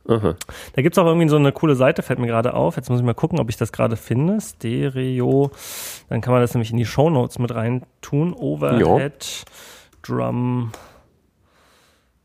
Aha. 0.08 0.34
Da 0.74 0.82
gibt's 0.82 0.98
auch 0.98 1.06
irgendwie 1.06 1.28
so 1.28 1.36
eine 1.36 1.52
coole 1.52 1.76
Seite, 1.76 2.02
fällt 2.02 2.18
mir 2.18 2.26
gerade 2.26 2.54
auf. 2.54 2.76
Jetzt 2.76 2.90
muss 2.90 2.98
ich 3.00 3.06
mal 3.06 3.14
gucken, 3.14 3.38
ob 3.38 3.48
ich 3.48 3.56
das 3.56 3.72
gerade 3.72 3.96
finde. 3.96 4.40
Stereo. 4.40 5.50
Dann 6.08 6.20
kann 6.20 6.32
man 6.32 6.40
das 6.42 6.54
nämlich 6.54 6.70
in 6.70 6.76
die 6.76 6.86
Shownotes 6.86 7.38
mit 7.38 7.54
rein 7.54 7.82
tun. 8.00 8.32
Overhead 8.34 9.44
Drum. 10.02 10.72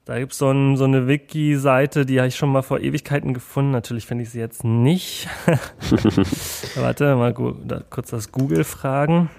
Da 0.06 0.18
gibt's 0.20 0.38
so, 0.38 0.50
ein, 0.50 0.78
so 0.78 0.86
eine 0.86 1.08
Wiki-Seite, 1.08 2.06
die 2.06 2.18
habe 2.20 2.30
ich 2.30 2.36
schon 2.38 2.50
mal 2.52 2.62
vor 2.62 2.80
Ewigkeiten 2.80 3.34
gefunden. 3.34 3.72
Natürlich 3.72 4.06
finde 4.06 4.24
ich 4.24 4.30
sie 4.30 4.40
jetzt 4.40 4.64
nicht. 4.64 5.28
Warte, 6.76 7.16
mal 7.18 7.34
kurz 7.34 8.10
das 8.12 8.32
Google 8.32 8.64
fragen. 8.64 9.30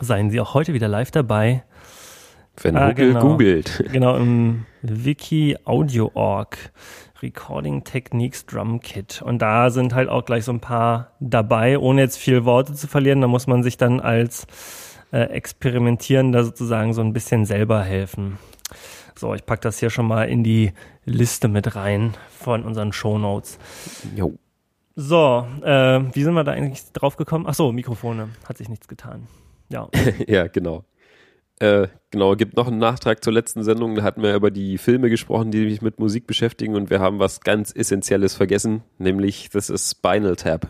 Seien 0.00 0.28
Sie 0.30 0.40
auch 0.40 0.54
heute 0.54 0.74
wieder 0.74 0.88
live 0.88 1.10
dabei. 1.12 1.62
Wenn 2.60 2.76
Ah, 2.76 2.88
Google 2.90 3.08
genau. 3.12 3.20
googelt. 3.20 3.84
Genau, 3.92 4.16
im 4.16 4.66
Wiki 4.82 5.56
Audio.org. 5.64 6.56
Recording 7.26 7.82
Techniques 7.82 8.46
Drum 8.46 8.80
Kit. 8.80 9.20
Und 9.20 9.42
da 9.42 9.70
sind 9.70 9.94
halt 9.94 10.08
auch 10.08 10.24
gleich 10.24 10.44
so 10.44 10.52
ein 10.52 10.60
paar 10.60 11.10
dabei, 11.18 11.76
ohne 11.76 12.02
jetzt 12.02 12.18
viel 12.18 12.44
Worte 12.44 12.74
zu 12.74 12.86
verlieren. 12.86 13.20
Da 13.20 13.26
muss 13.26 13.48
man 13.48 13.64
sich 13.64 13.76
dann 13.76 13.98
als 13.98 14.46
äh, 15.12 15.22
Experimentierender 15.22 16.44
sozusagen 16.44 16.92
so 16.92 17.00
ein 17.00 17.12
bisschen 17.12 17.44
selber 17.44 17.82
helfen. 17.82 18.38
So, 19.16 19.34
ich 19.34 19.44
pack 19.44 19.60
das 19.62 19.80
hier 19.80 19.90
schon 19.90 20.06
mal 20.06 20.28
in 20.28 20.44
die 20.44 20.72
Liste 21.04 21.48
mit 21.48 21.74
rein 21.74 22.14
von 22.30 22.64
unseren 22.64 22.92
Shownotes. 22.92 23.58
Jo. 24.14 24.34
So, 24.94 25.46
äh, 25.62 26.00
wie 26.12 26.22
sind 26.22 26.34
wir 26.34 26.44
da 26.44 26.52
eigentlich 26.52 26.92
drauf 26.92 27.16
gekommen? 27.16 27.46
Ach 27.48 27.54
so, 27.54 27.72
Mikrofone. 27.72 28.28
Hat 28.48 28.56
sich 28.56 28.68
nichts 28.68 28.86
getan. 28.86 29.26
Ja. 29.68 29.88
ja, 30.28 30.46
genau. 30.46 30.84
Äh, 31.58 31.88
genau, 32.10 32.36
gibt 32.36 32.56
noch 32.56 32.66
einen 32.66 32.78
Nachtrag 32.78 33.24
zur 33.24 33.32
letzten 33.32 33.62
Sendung. 33.62 33.94
Da 33.94 34.02
hatten 34.02 34.22
wir 34.22 34.34
über 34.34 34.50
die 34.50 34.76
Filme 34.78 35.08
gesprochen, 35.08 35.50
die 35.50 35.70
sich 35.70 35.80
mit 35.80 35.98
Musik 35.98 36.26
beschäftigen 36.26 36.74
und 36.74 36.90
wir 36.90 37.00
haben 37.00 37.18
was 37.18 37.40
ganz 37.40 37.74
Essentielles 37.74 38.34
vergessen, 38.34 38.82
nämlich 38.98 39.48
das 39.50 39.70
ist 39.70 39.90
Spinal 39.90 40.36
Tap. 40.36 40.68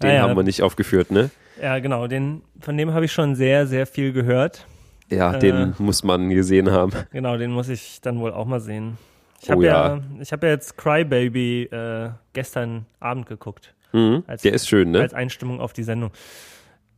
Den 0.00 0.10
Ah 0.10 0.14
ja. 0.14 0.22
haben 0.22 0.36
wir 0.36 0.42
nicht 0.42 0.62
aufgeführt, 0.62 1.10
ne? 1.10 1.30
Ja, 1.60 1.78
genau. 1.78 2.06
Den, 2.06 2.42
von 2.60 2.76
dem 2.76 2.92
habe 2.92 3.04
ich 3.04 3.12
schon 3.12 3.34
sehr, 3.34 3.66
sehr 3.66 3.86
viel 3.86 4.12
gehört. 4.12 4.66
Ja, 5.10 5.36
den 5.38 5.56
äh, 5.56 5.72
muss 5.78 6.02
man 6.02 6.30
gesehen 6.30 6.70
haben. 6.70 6.92
Genau, 7.12 7.36
den 7.36 7.50
muss 7.50 7.68
ich 7.68 8.00
dann 8.00 8.18
wohl 8.18 8.32
auch 8.32 8.46
mal 8.46 8.60
sehen. 8.60 8.96
Ich 9.42 9.50
habe 9.50 9.60
oh, 9.60 9.64
ja. 9.64 9.96
ja. 9.96 10.02
ich 10.20 10.32
habe 10.32 10.46
ja 10.46 10.52
jetzt 10.52 10.78
Crybaby 10.78 11.64
äh, 11.64 12.10
gestern 12.32 12.86
Abend 13.00 13.26
geguckt. 13.26 13.74
Mhm, 13.92 14.22
als, 14.26 14.42
der 14.42 14.54
ist 14.54 14.68
schön, 14.68 14.90
ne? 14.90 15.00
Als 15.00 15.14
Einstimmung 15.14 15.60
auf 15.60 15.72
die 15.72 15.82
Sendung. 15.82 16.12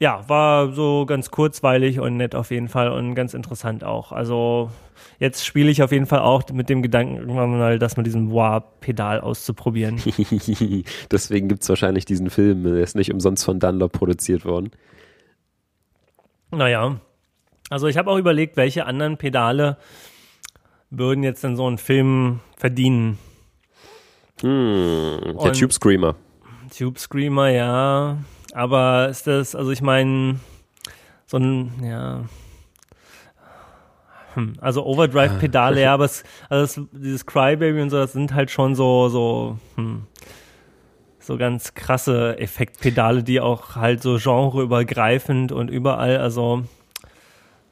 Ja, 0.04 0.22
war 0.28 0.70
so 0.74 1.06
ganz 1.06 1.30
kurzweilig 1.30 1.98
und 1.98 2.18
nett 2.18 2.34
auf 2.34 2.50
jeden 2.50 2.68
Fall 2.68 2.90
und 2.90 3.14
ganz 3.14 3.32
interessant 3.32 3.84
auch. 3.84 4.12
Also 4.12 4.70
jetzt 5.18 5.46
spiele 5.46 5.70
ich 5.70 5.82
auf 5.82 5.92
jeden 5.92 6.04
Fall 6.04 6.18
auch 6.18 6.46
mit 6.52 6.68
dem 6.68 6.82
Gedanken, 6.82 7.16
irgendwann 7.16 7.58
mal 7.58 7.78
das 7.78 7.96
mit 7.96 8.04
diesem 8.04 8.30
Wah-Pedal 8.30 9.22
auszuprobieren. 9.22 9.96
Deswegen 11.10 11.48
gibt 11.48 11.62
es 11.62 11.70
wahrscheinlich 11.70 12.04
diesen 12.04 12.28
Film. 12.28 12.64
Der 12.64 12.82
ist 12.82 12.96
nicht 12.96 13.14
umsonst 13.14 13.46
von 13.46 13.58
Dunlop 13.58 13.92
produziert 13.92 14.44
worden. 14.44 14.72
Naja, 16.50 17.00
also 17.70 17.86
ich 17.86 17.96
habe 17.96 18.10
auch 18.10 18.18
überlegt, 18.18 18.58
welche 18.58 18.84
anderen 18.84 19.16
Pedale 19.16 19.78
würden 20.90 21.24
jetzt 21.24 21.42
in 21.44 21.56
so 21.56 21.66
einen 21.66 21.78
Film 21.78 22.40
verdienen. 22.58 23.16
Hm, 24.42 25.20
der 25.22 25.34
und 25.36 25.58
Tube 25.58 25.72
Screamer. 25.72 26.14
Tube 26.76 26.98
Screamer, 26.98 27.48
ja. 27.48 28.18
Aber 28.54 29.08
ist 29.08 29.26
das, 29.26 29.56
also 29.56 29.72
ich 29.72 29.82
meine, 29.82 30.38
so 31.26 31.38
ein, 31.38 31.72
ja. 31.82 32.22
Hm, 34.34 34.54
also 34.60 34.86
Overdrive-Pedale, 34.86 35.82
ja, 35.82 35.92
aber 35.92 36.04
es, 36.04 36.22
also 36.48 36.82
es, 36.82 36.88
dieses 36.92 37.26
Crybaby 37.26 37.82
und 37.82 37.90
so, 37.90 37.96
das 37.96 38.12
sind 38.12 38.32
halt 38.32 38.52
schon 38.52 38.76
so, 38.76 39.08
so, 39.08 39.58
hm, 39.74 40.06
so 41.18 41.36
ganz 41.36 41.74
krasse 41.74 42.38
Effektpedale, 42.38 43.24
die 43.24 43.40
auch 43.40 43.74
halt 43.74 44.02
so 44.02 44.18
genreübergreifend 44.18 45.50
und 45.50 45.68
überall, 45.68 46.18
also 46.18 46.62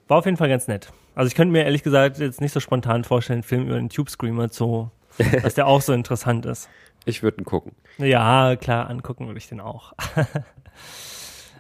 war 0.09 0.19
auf 0.19 0.25
jeden 0.25 0.37
Fall 0.37 0.49
ganz 0.49 0.67
nett. 0.67 0.93
Also 1.15 1.29
ich 1.29 1.37
könnte 1.37 1.53
mir 1.53 1.63
ehrlich 1.63 1.85
gesagt 1.85 2.19
jetzt 2.19 2.41
nicht 2.41 2.53
so 2.53 2.59
spontan 2.59 3.05
vorstellen, 3.05 3.39
einen 3.39 3.43
Film 3.45 3.67
über 3.67 3.77
einen 3.77 3.89
Tube 3.89 4.11
Screamer 4.11 4.51
zu, 4.51 4.91
dass 5.43 5.55
der 5.55 5.69
auch 5.69 5.81
so 5.81 5.93
interessant 5.93 6.45
ist. 6.45 6.69
Ich 7.05 7.23
würde 7.23 7.41
ihn 7.41 7.45
gucken. 7.45 7.73
Ja, 7.99 8.57
klar, 8.57 8.91
angucken 8.91 9.27
würde 9.27 9.39
ich 9.39 9.49
den 9.49 9.61
auch. 9.61 9.93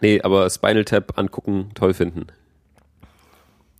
nee, 0.01 0.21
aber 0.21 0.49
Spinal 0.51 0.85
Tap 0.85 1.19
angucken, 1.19 1.71
toll 1.75 1.95
finden. 1.95 2.27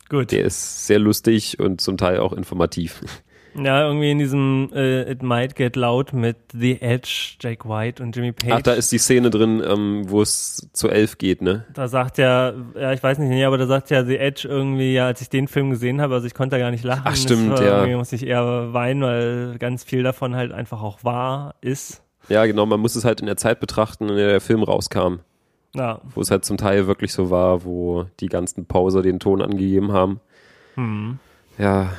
Gut. 0.09 0.31
Der 0.31 0.45
ist 0.45 0.87
sehr 0.87 0.99
lustig 0.99 1.59
und 1.59 1.81
zum 1.81 1.97
Teil 1.97 2.19
auch 2.19 2.33
informativ. 2.33 3.01
Ja, 3.55 3.87
irgendwie 3.87 4.11
in 4.11 4.19
diesem 4.19 4.71
äh, 4.75 5.11
It 5.11 5.23
Might 5.23 5.57
Get 5.57 5.77
Loud 5.77 6.13
mit 6.13 6.37
The 6.53 6.81
Edge, 6.81 7.37
Jake 7.41 7.69
White 7.69 8.03
und 8.03 8.17
Jimmy 8.17 8.33
Page. 8.33 8.53
Ach, 8.53 8.63
da 8.63 8.73
ist 8.73 8.91
die 8.93 8.99
Szene 8.99 9.31
drin, 9.31 9.63
ähm, 9.67 10.05
wo 10.09 10.23
es 10.23 10.71
zu 10.73 10.89
elf 10.89 11.19
geht, 11.19 11.43
ne? 11.43 11.67
Da 11.75 11.89
sagt 11.89 12.19
ja, 12.19 12.55
ja, 12.75 12.93
ich 12.93 13.03
weiß 13.03 13.19
nicht, 13.19 13.29
nee, 13.29 13.45
aber 13.45 13.59
da 13.59 13.67
sagt 13.67 13.91
ja 13.91 14.05
The 14.05 14.17
Edge 14.17 14.49
irgendwie, 14.49 14.95
ja, 14.95 15.07
als 15.07 15.21
ich 15.21 15.29
den 15.29 15.49
Film 15.49 15.71
gesehen 15.71 16.01
habe, 16.01 16.15
also 16.15 16.27
ich 16.27 16.35
konnte 16.35 16.57
da 16.57 16.61
gar 16.61 16.71
nicht 16.71 16.85
lachen. 16.85 17.03
Ach, 17.05 17.17
stimmt, 17.17 17.59
ja. 17.59 17.81
Irgendwie 17.81 17.97
muss 17.97 18.13
ich 18.13 18.27
eher 18.27 18.73
weinen, 18.73 19.03
weil 19.03 19.59
ganz 19.59 19.85
viel 19.85 20.03
davon 20.03 20.35
halt 20.35 20.53
einfach 20.53 20.83
auch 20.83 21.05
wahr 21.05 21.55
ist. 21.61 22.03
Ja, 22.29 22.47
genau, 22.47 22.65
man 22.67 22.81
muss 22.81 22.97
es 22.97 23.05
halt 23.05 23.21
in 23.21 23.27
der 23.27 23.37
Zeit 23.37 23.61
betrachten, 23.61 24.09
in 24.09 24.17
der 24.17 24.29
der 24.29 24.41
Film 24.41 24.63
rauskam. 24.63 25.17
Ja. 25.75 26.01
Wo 26.15 26.21
es 26.21 26.31
halt 26.31 26.45
zum 26.45 26.59
Teil 26.59 26.87
wirklich 26.87 27.13
so 27.13 27.31
war, 27.31 27.65
wo 27.65 28.07
die 28.21 28.29
ganzen 28.29 28.67
Pause 28.67 29.03
den 29.03 29.21
Ton 29.21 29.41
angegeben 29.41 29.93
haben. 29.93 30.21
Hm. 30.75 31.19
Ja, 31.59 31.93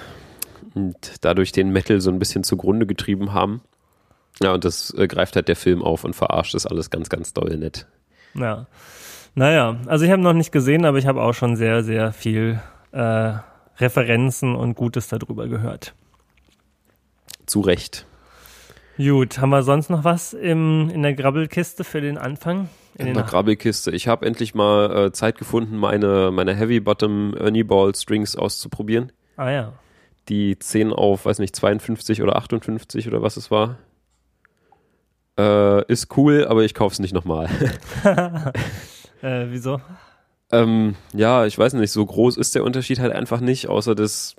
und 0.76 0.96
dadurch 1.22 1.52
den 1.52 1.70
Metal 1.70 2.02
so 2.02 2.12
ein 2.12 2.20
bisschen 2.20 2.44
zugrunde 2.44 2.86
getrieben 2.86 3.34
haben. 3.34 3.62
Ja, 4.42 4.54
und 4.54 4.66
das 4.66 4.94
äh, 4.98 5.08
greift 5.08 5.36
halt 5.36 5.48
der 5.48 5.56
Film 5.56 5.84
auf 5.84 6.04
und 6.04 6.16
verarscht 6.16 6.56
das 6.56 6.66
alles 6.66 6.90
ganz, 6.90 7.10
ganz 7.10 7.34
doll 7.34 7.58
nett. 7.58 7.88
Ja. 8.34 8.68
Naja, 9.36 9.78
also 9.88 10.06
ich 10.06 10.12
habe 10.12 10.22
noch 10.22 10.34
nicht 10.34 10.52
gesehen, 10.52 10.86
aber 10.86 10.98
ich 10.98 11.08
habe 11.08 11.22
auch 11.22 11.34
schon 11.34 11.56
sehr, 11.56 11.84
sehr 11.84 12.14
viel 12.14 12.60
äh, 12.92 13.34
Referenzen 13.78 14.56
und 14.56 14.76
Gutes 14.76 15.08
darüber 15.08 15.48
gehört. 15.48 15.94
Zu 17.46 17.62
Recht. 17.62 18.06
Gut, 18.98 19.40
haben 19.40 19.50
wir 19.50 19.64
sonst 19.64 19.90
noch 19.90 20.04
was 20.04 20.34
im, 20.34 20.90
in 20.90 21.02
der 21.02 21.16
Grabbelkiste 21.16 21.84
für 21.84 22.00
den 22.00 22.18
Anfang? 22.18 22.70
In, 22.96 23.08
in 23.08 23.14
der 23.14 23.24
Grabbelkiste. 23.24 23.92
Ich 23.92 24.08
habe 24.08 24.26
endlich 24.26 24.54
mal 24.54 25.08
äh, 25.08 25.12
Zeit 25.12 25.38
gefunden, 25.38 25.78
meine, 25.78 26.32
meine 26.32 26.54
Heavy 26.54 26.80
Bottom 26.80 27.34
Ernie 27.36 27.64
Ball 27.64 27.96
Strings 27.96 28.36
auszuprobieren. 28.36 29.12
Ah 29.36 29.50
ja 29.50 29.74
die 30.30 30.58
10 30.58 30.94
auf, 30.94 31.26
weiß 31.26 31.40
nicht, 31.40 31.56
52 31.56 32.22
oder 32.22 32.36
58 32.36 33.08
oder 33.08 33.22
was 33.22 33.38
es 33.38 33.52
war. 33.52 33.78
Äh, 35.38 35.86
ist 35.92 36.16
cool, 36.18 36.46
aber 36.48 36.64
ich 36.64 36.74
kaufe 36.74 36.94
es 36.94 37.00
nicht 37.00 37.14
nochmal. 37.14 37.50
äh, 39.22 39.46
wieso? 39.50 39.82
Ähm, 40.52 40.96
ja, 41.14 41.46
ich 41.46 41.58
weiß 41.58 41.74
nicht, 41.74 41.92
so 41.92 42.06
groß 42.06 42.38
ist 42.38 42.56
der 42.56 42.64
Unterschied 42.64 43.00
halt 43.00 43.12
einfach 43.12 43.40
nicht, 43.40 43.68
außer 43.68 43.96
dass 43.96 44.36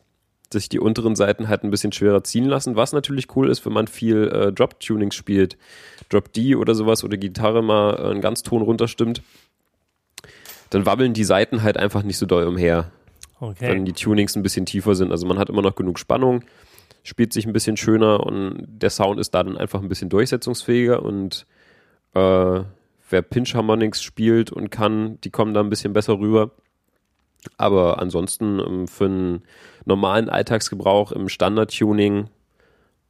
sich 0.54 0.68
die 0.68 0.80
unteren 0.80 1.14
Seiten 1.16 1.48
halt 1.48 1.62
ein 1.62 1.70
bisschen 1.70 1.92
schwerer 1.92 2.24
ziehen 2.24 2.46
lassen, 2.46 2.76
was 2.76 2.92
natürlich 2.92 3.34
cool 3.36 3.50
ist, 3.50 3.64
wenn 3.66 3.72
man 3.72 3.86
viel 3.86 4.28
äh, 4.28 4.52
Drop-Tunings 4.52 5.14
spielt. 5.14 5.56
Drop 6.08 6.32
D 6.32 6.56
oder 6.56 6.74
sowas 6.74 7.04
oder 7.04 7.16
Gitarre 7.16 7.62
mal 7.62 7.94
äh, 7.94 8.10
einen 8.10 8.20
Ganzton 8.20 8.62
runterstimmt. 8.62 9.22
Dann 10.70 10.86
wabbeln 10.86 11.12
die 11.12 11.24
Seiten 11.24 11.62
halt 11.62 11.76
einfach 11.76 12.02
nicht 12.02 12.18
so 12.18 12.26
doll 12.26 12.46
umher. 12.46 12.90
Okay. 13.38 13.68
Wenn 13.68 13.84
die 13.84 13.92
Tunings 13.92 14.36
ein 14.36 14.42
bisschen 14.42 14.66
tiefer 14.66 14.94
sind. 14.94 15.10
Also 15.10 15.26
man 15.26 15.38
hat 15.38 15.50
immer 15.50 15.62
noch 15.62 15.74
genug 15.74 15.98
Spannung, 15.98 16.42
spielt 17.02 17.32
sich 17.32 17.46
ein 17.46 17.52
bisschen 17.52 17.76
schöner 17.76 18.24
und 18.24 18.66
der 18.66 18.90
Sound 18.90 19.20
ist 19.20 19.34
da 19.34 19.42
dann 19.42 19.58
einfach 19.58 19.82
ein 19.82 19.88
bisschen 19.88 20.08
durchsetzungsfähiger 20.08 21.02
und 21.02 21.46
äh, 22.14 22.60
wer 23.10 23.22
Pinch 23.22 23.54
Harmonics 23.54 24.02
spielt 24.02 24.50
und 24.50 24.70
kann, 24.70 25.20
die 25.22 25.30
kommen 25.30 25.52
da 25.52 25.60
ein 25.60 25.70
bisschen 25.70 25.92
besser 25.92 26.18
rüber. 26.18 26.52
Aber 27.58 28.00
ansonsten 28.00 28.58
ähm, 28.60 28.88
für 28.88 29.04
einen 29.04 29.42
normalen 29.84 30.28
Alltagsgebrauch 30.28 31.12
im 31.12 31.28
Standard-Tuning 31.28 32.28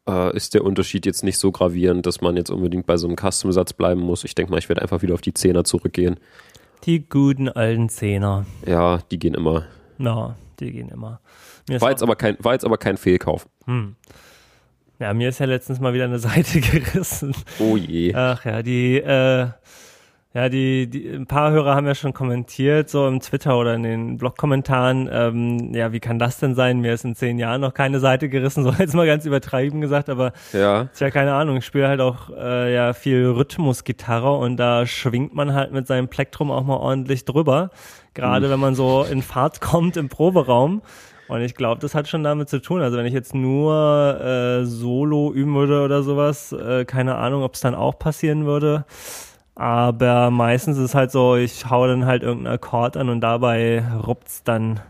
äh, 0.08 0.36
ist 0.36 0.54
der 0.54 0.64
Unterschied 0.64 1.06
jetzt 1.06 1.24
nicht 1.24 1.38
so 1.38 1.52
gravierend, 1.52 2.06
dass 2.06 2.20
man 2.20 2.36
jetzt 2.36 2.50
unbedingt 2.50 2.86
bei 2.86 2.96
so 2.96 3.06
einem 3.06 3.16
Custom-Satz 3.16 3.72
bleiben 3.72 4.00
muss. 4.00 4.24
Ich 4.24 4.34
denke 4.34 4.50
mal, 4.50 4.58
ich 4.58 4.68
werde 4.68 4.82
einfach 4.82 5.02
wieder 5.02 5.14
auf 5.14 5.20
die 5.20 5.34
Zehner 5.34 5.64
zurückgehen. 5.64 6.18
Die 6.84 7.08
guten 7.08 7.48
alten 7.48 7.88
Zehner. 7.88 8.44
Ja, 8.66 8.98
die 9.10 9.18
gehen 9.18 9.34
immer. 9.34 9.64
Na, 9.96 10.36
die 10.60 10.72
gehen 10.72 10.90
immer. 10.90 11.20
War 11.68 11.90
jetzt, 11.90 12.02
aber 12.02 12.16
kein, 12.16 12.36
war 12.40 12.52
jetzt 12.52 12.64
aber 12.64 12.76
kein 12.76 12.98
Fehlkauf. 12.98 13.48
Hm. 13.64 13.96
Ja, 14.98 15.14
mir 15.14 15.30
ist 15.30 15.40
ja 15.40 15.46
letztens 15.46 15.80
mal 15.80 15.94
wieder 15.94 16.04
eine 16.04 16.18
Seite 16.18 16.60
gerissen. 16.60 17.34
Oh 17.58 17.76
je. 17.76 18.14
Ach 18.14 18.44
ja, 18.44 18.62
die, 18.62 18.98
äh, 18.98 19.48
ja, 20.34 20.48
die, 20.48 20.88
die, 20.90 21.08
ein 21.10 21.26
paar 21.26 21.52
Hörer 21.52 21.76
haben 21.76 21.86
ja 21.86 21.94
schon 21.94 22.12
kommentiert, 22.12 22.90
so 22.90 23.06
im 23.06 23.20
Twitter 23.20 23.56
oder 23.56 23.74
in 23.74 23.84
den 23.84 24.18
Blog-Kommentaren, 24.18 25.08
ähm, 25.12 25.72
ja, 25.72 25.92
wie 25.92 26.00
kann 26.00 26.18
das 26.18 26.38
denn 26.38 26.56
sein? 26.56 26.80
Mir 26.80 26.92
ist 26.92 27.04
in 27.04 27.14
zehn 27.14 27.38
Jahren 27.38 27.60
noch 27.60 27.72
keine 27.72 28.00
Seite 28.00 28.28
gerissen, 28.28 28.64
so 28.64 28.72
jetzt 28.72 28.94
mal 28.94 29.06
ganz 29.06 29.26
übertrieben 29.26 29.80
gesagt, 29.80 30.08
aber 30.08 30.32
ja, 30.52 30.88
ist 30.92 31.00
ja 31.00 31.10
keine 31.10 31.34
Ahnung. 31.34 31.58
Ich 31.58 31.64
spiele 31.64 31.86
halt 31.86 32.00
auch 32.00 32.30
äh, 32.30 32.74
ja 32.74 32.94
viel 32.94 33.26
Rhythmusgitarre 33.26 34.36
und 34.36 34.56
da 34.56 34.86
schwingt 34.86 35.34
man 35.34 35.54
halt 35.54 35.70
mit 35.70 35.86
seinem 35.86 36.08
Plektrum 36.08 36.50
auch 36.50 36.64
mal 36.64 36.78
ordentlich 36.78 37.24
drüber. 37.24 37.70
Gerade 38.12 38.48
mhm. 38.48 38.50
wenn 38.50 38.60
man 38.60 38.74
so 38.74 39.04
in 39.08 39.22
Fahrt 39.22 39.60
kommt 39.60 39.96
im 39.96 40.08
Proberaum. 40.08 40.82
Und 41.28 41.40
ich 41.40 41.54
glaube, 41.54 41.80
das 41.80 41.94
hat 41.94 42.06
schon 42.08 42.22
damit 42.22 42.48
zu 42.48 42.60
tun. 42.60 42.82
Also 42.82 42.98
wenn 42.98 43.06
ich 43.06 43.14
jetzt 43.14 43.34
nur 43.34 44.20
äh, 44.20 44.64
Solo 44.66 45.32
üben 45.32 45.54
würde 45.54 45.82
oder 45.82 46.02
sowas, 46.02 46.52
äh, 46.52 46.84
keine 46.84 47.14
Ahnung, 47.14 47.44
ob 47.44 47.54
es 47.54 47.60
dann 47.60 47.74
auch 47.74 47.98
passieren 47.98 48.44
würde. 48.44 48.84
Aber 49.54 50.30
meistens 50.30 50.78
ist 50.78 50.94
halt 50.94 51.12
so, 51.12 51.36
ich 51.36 51.70
hau 51.70 51.86
dann 51.86 52.06
halt 52.06 52.22
irgendeinen 52.22 52.54
Akkord 52.54 52.96
an 52.96 53.08
und 53.08 53.20
dabei 53.20 53.84
ruppt's 54.04 54.42
dann 54.42 54.80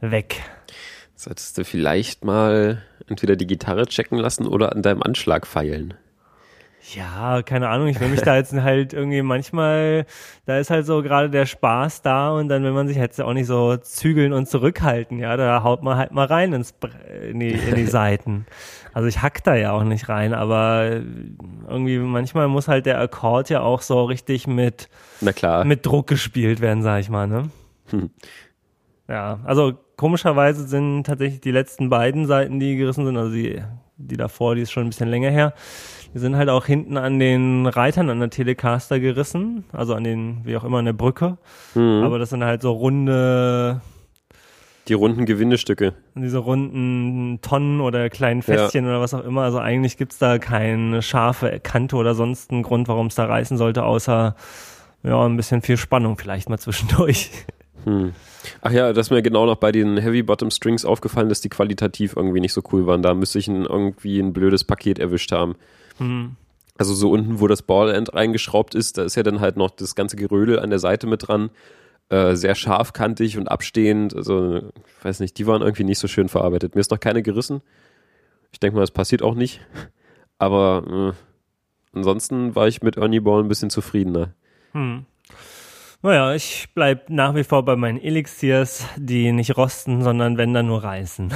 weg. 0.00 0.42
Solltest 1.14 1.56
du 1.56 1.64
vielleicht 1.64 2.24
mal 2.24 2.82
entweder 3.08 3.36
die 3.36 3.46
Gitarre 3.46 3.86
checken 3.86 4.18
lassen 4.18 4.46
oder 4.46 4.72
an 4.72 4.82
deinem 4.82 5.02
Anschlag 5.02 5.46
feilen. 5.46 5.94
Ja, 6.94 7.42
keine 7.42 7.68
Ahnung, 7.68 7.88
ich 7.88 7.98
will 7.98 8.08
mich 8.08 8.22
da 8.22 8.36
jetzt 8.36 8.52
halt 8.62 8.92
irgendwie 8.92 9.22
manchmal, 9.22 10.06
da 10.44 10.58
ist 10.58 10.70
halt 10.70 10.86
so 10.86 11.02
gerade 11.02 11.30
der 11.30 11.46
Spaß 11.46 12.02
da 12.02 12.30
und 12.30 12.48
dann 12.48 12.62
will 12.62 12.72
man 12.72 12.86
sich 12.86 12.96
jetzt 12.96 13.20
auch 13.20 13.32
nicht 13.32 13.46
so 13.46 13.76
zügeln 13.76 14.32
und 14.32 14.48
zurückhalten, 14.48 15.18
ja, 15.18 15.36
da 15.36 15.62
haut 15.64 15.82
man 15.82 15.96
halt 15.96 16.12
mal 16.12 16.26
rein 16.26 16.52
ins, 16.52 16.74
in, 17.30 17.40
die, 17.40 17.50
in 17.50 17.74
die 17.74 17.86
Seiten. 17.86 18.46
Also 18.92 19.08
ich 19.08 19.20
hack 19.20 19.42
da 19.42 19.56
ja 19.56 19.72
auch 19.72 19.84
nicht 19.84 20.08
rein, 20.08 20.32
aber 20.32 21.00
irgendwie 21.68 21.98
manchmal 21.98 22.48
muss 22.48 22.68
halt 22.68 22.86
der 22.86 23.00
Akkord 23.00 23.50
ja 23.50 23.60
auch 23.60 23.82
so 23.82 24.04
richtig 24.04 24.46
mit, 24.46 24.88
Na 25.20 25.32
klar. 25.32 25.64
mit 25.64 25.84
Druck 25.84 26.06
gespielt 26.06 26.60
werden, 26.60 26.82
sag 26.82 27.00
ich 27.00 27.10
mal, 27.10 27.26
ne? 27.26 27.50
Hm. 27.90 28.10
Ja, 29.08 29.40
also 29.44 29.74
komischerweise 29.96 30.66
sind 30.66 31.04
tatsächlich 31.04 31.40
die 31.40 31.50
letzten 31.50 31.90
beiden 31.90 32.26
Seiten, 32.26 32.60
die 32.60 32.76
gerissen 32.76 33.04
sind, 33.04 33.16
also 33.16 33.32
die, 33.32 33.62
die 33.96 34.16
davor, 34.16 34.54
die 34.54 34.62
ist 34.62 34.72
schon 34.72 34.84
ein 34.84 34.90
bisschen 34.90 35.08
länger 35.08 35.30
her, 35.30 35.54
die 36.14 36.18
sind 36.18 36.36
halt 36.36 36.48
auch 36.48 36.66
hinten 36.66 36.96
an 36.96 37.18
den 37.18 37.66
Reitern 37.66 38.10
an 38.10 38.20
der 38.20 38.30
Telecaster 38.30 39.00
gerissen, 39.00 39.64
also 39.72 39.94
an 39.94 40.04
den, 40.04 40.40
wie 40.44 40.56
auch 40.56 40.64
immer, 40.64 40.78
an 40.78 40.84
der 40.84 40.92
Brücke. 40.92 41.38
Mhm. 41.74 42.02
Aber 42.04 42.18
das 42.18 42.30
sind 42.30 42.44
halt 42.44 42.62
so 42.62 42.72
runde. 42.72 43.80
Die 44.88 44.94
runden 44.94 45.26
Gewindestücke. 45.26 45.94
Diese 46.14 46.38
runden 46.38 47.40
Tonnen 47.42 47.80
oder 47.80 48.08
kleinen 48.08 48.42
Fässchen 48.42 48.84
ja. 48.84 48.90
oder 48.90 49.00
was 49.00 49.14
auch 49.14 49.24
immer. 49.24 49.42
Also 49.42 49.58
eigentlich 49.58 49.96
gibt's 49.96 50.18
da 50.18 50.38
keine 50.38 51.02
scharfe 51.02 51.58
Kante 51.60 51.96
oder 51.96 52.14
sonst 52.14 52.52
einen 52.52 52.62
Grund, 52.62 52.86
warum 52.86 53.08
es 53.08 53.16
da 53.16 53.24
reißen 53.24 53.58
sollte, 53.58 53.82
außer 53.84 54.36
ja, 55.02 55.26
ein 55.26 55.36
bisschen 55.36 55.62
viel 55.62 55.76
Spannung 55.76 56.16
vielleicht 56.18 56.48
mal 56.48 56.58
zwischendurch. 56.58 57.30
Hm. 57.84 58.12
Ach 58.62 58.70
ja, 58.70 58.92
das 58.92 59.06
ist 59.06 59.10
mir 59.10 59.22
genau 59.22 59.46
noch 59.46 59.56
bei 59.56 59.72
den 59.72 59.96
Heavy 59.96 60.22
Bottom 60.22 60.50
Strings 60.50 60.84
aufgefallen, 60.84 61.28
dass 61.28 61.40
die 61.40 61.48
qualitativ 61.48 62.14
irgendwie 62.16 62.40
nicht 62.40 62.52
so 62.52 62.62
cool 62.72 62.86
waren. 62.86 63.02
Da 63.02 63.14
müsste 63.14 63.38
ich 63.38 63.48
ein, 63.48 63.64
irgendwie 63.64 64.18
ein 64.18 64.32
blödes 64.32 64.64
Paket 64.64 64.98
erwischt 64.98 65.32
haben. 65.32 65.56
Hm. 65.98 66.36
Also 66.78 66.94
so 66.94 67.10
unten, 67.10 67.40
wo 67.40 67.46
das 67.46 67.62
Ballend 67.62 68.14
reingeschraubt 68.14 68.74
ist, 68.74 68.98
da 68.98 69.04
ist 69.04 69.14
ja 69.16 69.22
dann 69.22 69.40
halt 69.40 69.56
noch 69.56 69.70
das 69.70 69.94
ganze 69.94 70.16
Gerödel 70.16 70.58
an 70.60 70.70
der 70.70 70.78
Seite 70.78 71.06
mit 71.06 71.26
dran. 71.26 71.50
Äh, 72.08 72.36
sehr 72.36 72.54
scharfkantig 72.54 73.36
und 73.36 73.48
abstehend. 73.48 74.14
Also, 74.14 74.58
ich 74.58 75.04
weiß 75.04 75.20
nicht, 75.20 75.38
die 75.38 75.46
waren 75.46 75.62
irgendwie 75.62 75.84
nicht 75.84 75.98
so 75.98 76.06
schön 76.06 76.28
verarbeitet. 76.28 76.74
Mir 76.74 76.80
ist 76.80 76.90
noch 76.90 77.00
keine 77.00 77.22
gerissen. 77.22 77.62
Ich 78.52 78.60
denke 78.60 78.76
mal, 78.76 78.82
das 78.82 78.92
passiert 78.92 79.22
auch 79.22 79.34
nicht. 79.34 79.60
Aber 80.38 81.14
äh, 81.14 81.96
ansonsten 81.96 82.54
war 82.54 82.68
ich 82.68 82.82
mit 82.82 82.96
Ernie 82.96 83.20
Ball 83.20 83.42
ein 83.42 83.48
bisschen 83.48 83.70
zufriedener. 83.70 84.34
Hm. 84.72 85.06
Naja, 86.02 86.34
ich 86.34 86.68
bleib 86.74 87.10
nach 87.10 87.34
wie 87.34 87.42
vor 87.42 87.64
bei 87.64 87.74
meinen 87.74 88.00
Elixiers, 88.00 88.84
die 88.96 89.32
nicht 89.32 89.56
rosten, 89.56 90.02
sondern 90.02 90.36
wenn 90.36 90.54
dann 90.54 90.66
nur 90.66 90.84
reißen. 90.84 91.32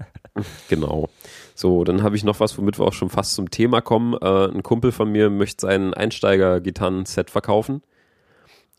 genau. 0.68 1.10
So, 1.58 1.82
dann 1.82 2.04
habe 2.04 2.14
ich 2.14 2.22
noch 2.22 2.38
was, 2.38 2.56
womit 2.56 2.78
wir 2.78 2.86
auch 2.86 2.92
schon 2.92 3.10
fast 3.10 3.34
zum 3.34 3.50
Thema 3.50 3.80
kommen. 3.80 4.14
Äh, 4.14 4.46
ein 4.46 4.62
Kumpel 4.62 4.92
von 4.92 5.10
mir 5.10 5.28
möchte 5.28 5.66
sein 5.66 5.92
Einsteiger-Gitarren-Set 5.92 7.30
verkaufen. 7.30 7.82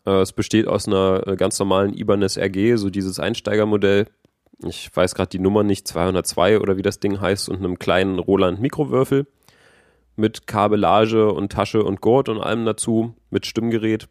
Äh, 0.06 0.22
es 0.22 0.32
besteht 0.32 0.66
aus 0.66 0.88
einer 0.88 1.26
äh, 1.26 1.36
ganz 1.36 1.58
normalen 1.58 1.92
Ibanez 1.92 2.38
RG, 2.38 2.76
so 2.76 2.88
dieses 2.88 3.20
Einsteigermodell. 3.20 4.06
Ich 4.64 4.90
weiß 4.96 5.14
gerade 5.14 5.28
die 5.28 5.38
Nummer 5.38 5.62
nicht, 5.62 5.86
202 5.86 6.58
oder 6.58 6.78
wie 6.78 6.82
das 6.82 7.00
Ding 7.00 7.20
heißt, 7.20 7.50
und 7.50 7.58
einem 7.58 7.78
kleinen 7.78 8.18
Roland 8.18 8.62
Mikrowürfel 8.62 9.26
mit 10.16 10.46
Kabellage 10.46 11.32
und 11.34 11.52
Tasche 11.52 11.84
und 11.84 12.00
Gurt 12.00 12.30
und 12.30 12.40
allem 12.40 12.64
dazu, 12.64 13.14
mit 13.28 13.44
Stimmgerät 13.44 14.08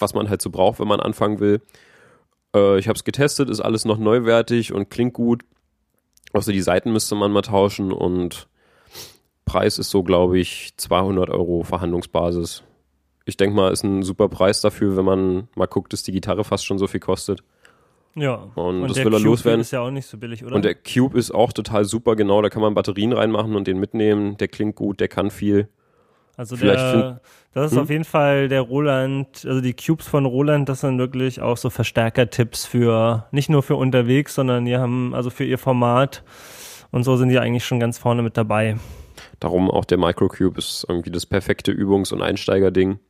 was 0.00 0.14
man 0.14 0.28
halt 0.28 0.42
so 0.42 0.50
braucht, 0.50 0.80
wenn 0.80 0.88
man 0.88 1.00
anfangen 1.00 1.40
will. 1.40 1.60
Äh, 2.54 2.78
ich 2.78 2.88
habe 2.88 2.96
es 2.96 3.04
getestet, 3.04 3.50
ist 3.50 3.60
alles 3.60 3.84
noch 3.84 3.98
neuwertig 3.98 4.72
und 4.72 4.90
klingt 4.90 5.14
gut. 5.14 5.42
Außer 6.32 6.52
die 6.52 6.62
Seiten 6.62 6.92
müsste 6.92 7.14
man 7.14 7.32
mal 7.32 7.42
tauschen 7.42 7.92
und 7.92 8.48
Preis 9.44 9.78
ist 9.78 9.90
so, 9.90 10.02
glaube 10.02 10.38
ich, 10.38 10.74
200 10.76 11.28
Euro 11.30 11.64
Verhandlungsbasis. 11.64 12.62
Ich 13.24 13.36
denke 13.36 13.56
mal, 13.56 13.72
ist 13.72 13.82
ein 13.82 14.02
super 14.02 14.28
Preis 14.28 14.60
dafür, 14.60 14.96
wenn 14.96 15.04
man 15.04 15.48
mal 15.54 15.66
guckt, 15.66 15.92
dass 15.92 16.02
die 16.02 16.12
Gitarre 16.12 16.44
fast 16.44 16.64
schon 16.64 16.78
so 16.78 16.86
viel 16.86 17.00
kostet. 17.00 17.42
Ja, 18.14 18.50
und, 18.54 18.82
und 18.82 18.88
das 18.88 18.96
will 18.98 19.06
er 19.06 19.18
Cube 19.18 19.24
loswerden. 19.24 19.60
ist 19.60 19.70
ja 19.70 19.80
auch 19.80 19.90
nicht 19.90 20.06
so 20.06 20.18
billig, 20.18 20.44
oder? 20.44 20.54
Und 20.54 20.64
der 20.64 20.74
Cube 20.74 21.18
ist 21.18 21.30
auch 21.30 21.52
total 21.52 21.84
super, 21.84 22.16
genau. 22.16 22.42
Da 22.42 22.48
kann 22.48 22.62
man 22.62 22.74
Batterien 22.74 23.12
reinmachen 23.12 23.54
und 23.54 23.66
den 23.66 23.78
mitnehmen. 23.78 24.36
Der 24.36 24.48
klingt 24.48 24.76
gut, 24.76 25.00
der 25.00 25.08
kann 25.08 25.30
viel. 25.30 25.68
Also 26.40 26.56
der, 26.56 27.20
das 27.52 27.70
ist 27.70 27.76
hm? 27.76 27.82
auf 27.82 27.90
jeden 27.90 28.04
Fall 28.04 28.48
der 28.48 28.62
Roland, 28.62 29.44
also 29.44 29.60
die 29.60 29.74
Cubes 29.74 30.08
von 30.08 30.24
Roland, 30.24 30.70
das 30.70 30.80
sind 30.80 30.98
wirklich 30.98 31.42
auch 31.42 31.58
so 31.58 31.68
Verstärker-Tipps 31.68 32.64
für, 32.64 33.26
nicht 33.30 33.50
nur 33.50 33.62
für 33.62 33.76
unterwegs, 33.76 34.36
sondern 34.36 34.64
die 34.64 34.74
haben, 34.74 35.14
also 35.14 35.28
für 35.28 35.44
ihr 35.44 35.58
Format 35.58 36.24
und 36.92 37.02
so 37.02 37.18
sind 37.18 37.28
die 37.28 37.38
eigentlich 37.38 37.66
schon 37.66 37.78
ganz 37.78 37.98
vorne 37.98 38.22
mit 38.22 38.38
dabei. 38.38 38.78
Darum 39.38 39.70
auch 39.70 39.84
der 39.84 39.98
Microcube 39.98 40.56
ist 40.56 40.86
irgendwie 40.88 41.10
das 41.10 41.26
perfekte 41.26 41.72
Übungs- 41.72 42.10
und 42.10 42.22
Einsteigerding. 42.22 43.00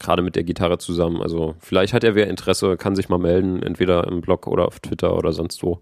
Gerade 0.00 0.22
mit 0.22 0.34
der 0.34 0.42
Gitarre 0.42 0.78
zusammen. 0.78 1.22
Also 1.22 1.54
vielleicht 1.60 1.92
hat 1.92 2.02
er 2.02 2.16
wer 2.16 2.26
Interesse, 2.26 2.76
kann 2.76 2.96
sich 2.96 3.08
mal 3.08 3.18
melden, 3.18 3.62
entweder 3.62 4.08
im 4.08 4.20
Blog 4.20 4.48
oder 4.48 4.66
auf 4.66 4.80
Twitter 4.80 5.16
oder 5.16 5.32
sonst 5.32 5.62
wo. 5.62 5.80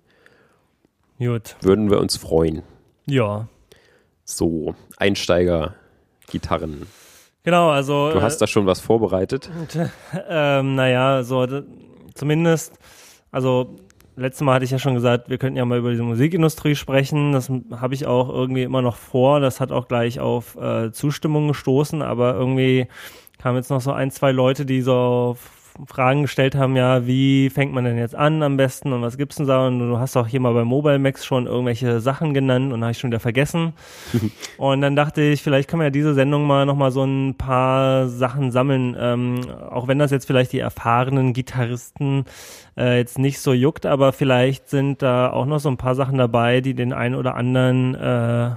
Gut. 1.18 1.56
Würden 1.62 1.90
wir 1.90 2.00
uns 2.00 2.18
freuen. 2.18 2.60
Ja. 3.06 3.48
So, 4.26 4.74
Einsteiger, 4.98 5.74
Gitarren. 6.30 6.86
Genau, 7.42 7.70
also. 7.70 8.12
Du 8.12 8.22
hast 8.22 8.38
da 8.38 8.46
schon 8.46 8.66
was 8.66 8.80
vorbereitet? 8.80 9.50
ähm, 10.28 10.74
naja, 10.74 11.22
so 11.22 11.46
zumindest, 12.14 12.78
also 13.30 13.76
letztes 14.16 14.42
Mal 14.44 14.54
hatte 14.54 14.64
ich 14.64 14.70
ja 14.70 14.78
schon 14.78 14.94
gesagt, 14.94 15.30
wir 15.30 15.38
könnten 15.38 15.56
ja 15.56 15.64
mal 15.64 15.78
über 15.78 15.90
diese 15.90 16.02
Musikindustrie 16.02 16.74
sprechen. 16.74 17.32
Das 17.32 17.50
habe 17.72 17.94
ich 17.94 18.06
auch 18.06 18.28
irgendwie 18.28 18.62
immer 18.62 18.82
noch 18.82 18.96
vor. 18.96 19.40
Das 19.40 19.60
hat 19.60 19.72
auch 19.72 19.88
gleich 19.88 20.20
auf 20.20 20.56
äh, 20.56 20.92
Zustimmung 20.92 21.48
gestoßen, 21.48 22.02
aber 22.02 22.34
irgendwie 22.34 22.86
kamen 23.38 23.56
jetzt 23.56 23.70
noch 23.70 23.80
so 23.80 23.92
ein, 23.92 24.10
zwei 24.10 24.32
Leute, 24.32 24.66
die 24.66 24.82
so 24.82 25.36
Fragen 25.86 26.22
gestellt 26.22 26.54
haben, 26.54 26.76
ja, 26.76 27.06
wie 27.06 27.50
fängt 27.50 27.72
man 27.72 27.84
denn 27.84 27.98
jetzt 27.98 28.14
an 28.14 28.42
am 28.42 28.56
besten 28.56 28.92
und 28.92 29.02
was 29.02 29.16
gibt's 29.16 29.36
denn 29.36 29.46
da? 29.46 29.66
Und 29.66 29.78
du 29.78 29.98
hast 29.98 30.16
auch 30.16 30.26
hier 30.26 30.40
mal 30.40 30.52
bei 30.54 30.64
Mobile 30.64 30.98
Max 30.98 31.24
schon 31.24 31.46
irgendwelche 31.46 32.00
Sachen 32.00 32.34
genannt 32.34 32.72
und 32.72 32.82
habe 32.82 32.92
ich 32.92 32.98
schon 32.98 33.10
wieder 33.10 33.20
vergessen. 33.20 33.72
und 34.58 34.80
dann 34.80 34.96
dachte 34.96 35.22
ich, 35.22 35.42
vielleicht 35.42 35.68
können 35.68 35.80
wir 35.80 35.86
ja 35.86 35.90
diese 35.90 36.14
Sendung 36.14 36.46
mal 36.46 36.66
nochmal 36.66 36.90
so 36.90 37.04
ein 37.04 37.34
paar 37.36 38.08
Sachen 38.08 38.50
sammeln, 38.50 38.96
ähm, 38.98 39.40
auch 39.70 39.88
wenn 39.88 39.98
das 39.98 40.10
jetzt 40.10 40.26
vielleicht 40.26 40.52
die 40.52 40.58
erfahrenen 40.58 41.32
Gitarristen 41.32 42.24
äh, 42.76 42.98
jetzt 42.98 43.18
nicht 43.18 43.40
so 43.40 43.52
juckt, 43.52 43.86
aber 43.86 44.12
vielleicht 44.12 44.68
sind 44.68 45.02
da 45.02 45.30
auch 45.30 45.46
noch 45.46 45.60
so 45.60 45.68
ein 45.68 45.76
paar 45.76 45.94
Sachen 45.94 46.18
dabei, 46.18 46.60
die 46.60 46.74
den 46.74 46.92
einen 46.92 47.14
oder 47.14 47.34
anderen 47.34 47.94
äh, 47.94 48.50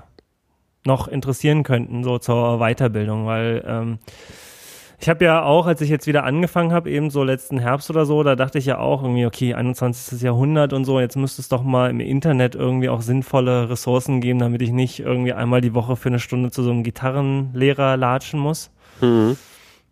noch 0.86 1.08
interessieren 1.08 1.64
könnten, 1.64 2.04
so 2.04 2.18
zur 2.18 2.60
Weiterbildung, 2.60 3.26
weil 3.26 3.64
ähm, 3.66 4.00
ich 5.04 5.10
habe 5.10 5.26
ja 5.26 5.44
auch, 5.44 5.68
als 5.68 5.82
ich 5.82 5.90
jetzt 5.90 6.08
wieder 6.08 6.24
angefangen 6.24 6.72
habe, 6.72 6.90
eben 6.90 7.10
so 7.10 7.26
letzten 7.26 7.58
Herbst 7.58 7.90
oder 7.90 8.06
so, 8.06 8.24
da 8.24 8.38
dachte 8.38 8.58
ich 8.58 8.66
ja 8.66 8.78
auch 8.78 9.04
irgendwie, 9.04 9.26
okay, 9.26 9.54
21. 9.54 10.22
Jahrhundert 10.22 10.72
und 10.72 10.86
so, 10.86 10.98
jetzt 11.02 11.18
müsste 11.18 11.42
es 11.42 11.50
doch 11.50 11.62
mal 11.62 11.90
im 11.90 12.00
Internet 12.00 12.56
irgendwie 12.56 12.88
auch 12.88 13.02
sinnvolle 13.02 13.70
Ressourcen 13.70 14.22
geben, 14.22 14.40
damit 14.40 14.62
ich 14.62 14.72
nicht 14.72 15.02
irgendwie 15.02 15.34
einmal 15.34 15.60
die 15.60 15.74
Woche 15.74 15.98
für 15.98 16.08
eine 16.08 16.20
Stunde 16.20 16.52
zu 16.52 16.64
so 16.64 16.72
einem 16.72 16.84
Gitarrenlehrer 16.84 17.98
latschen 17.98 18.40
muss. 18.40 18.72
Mhm. 19.02 19.36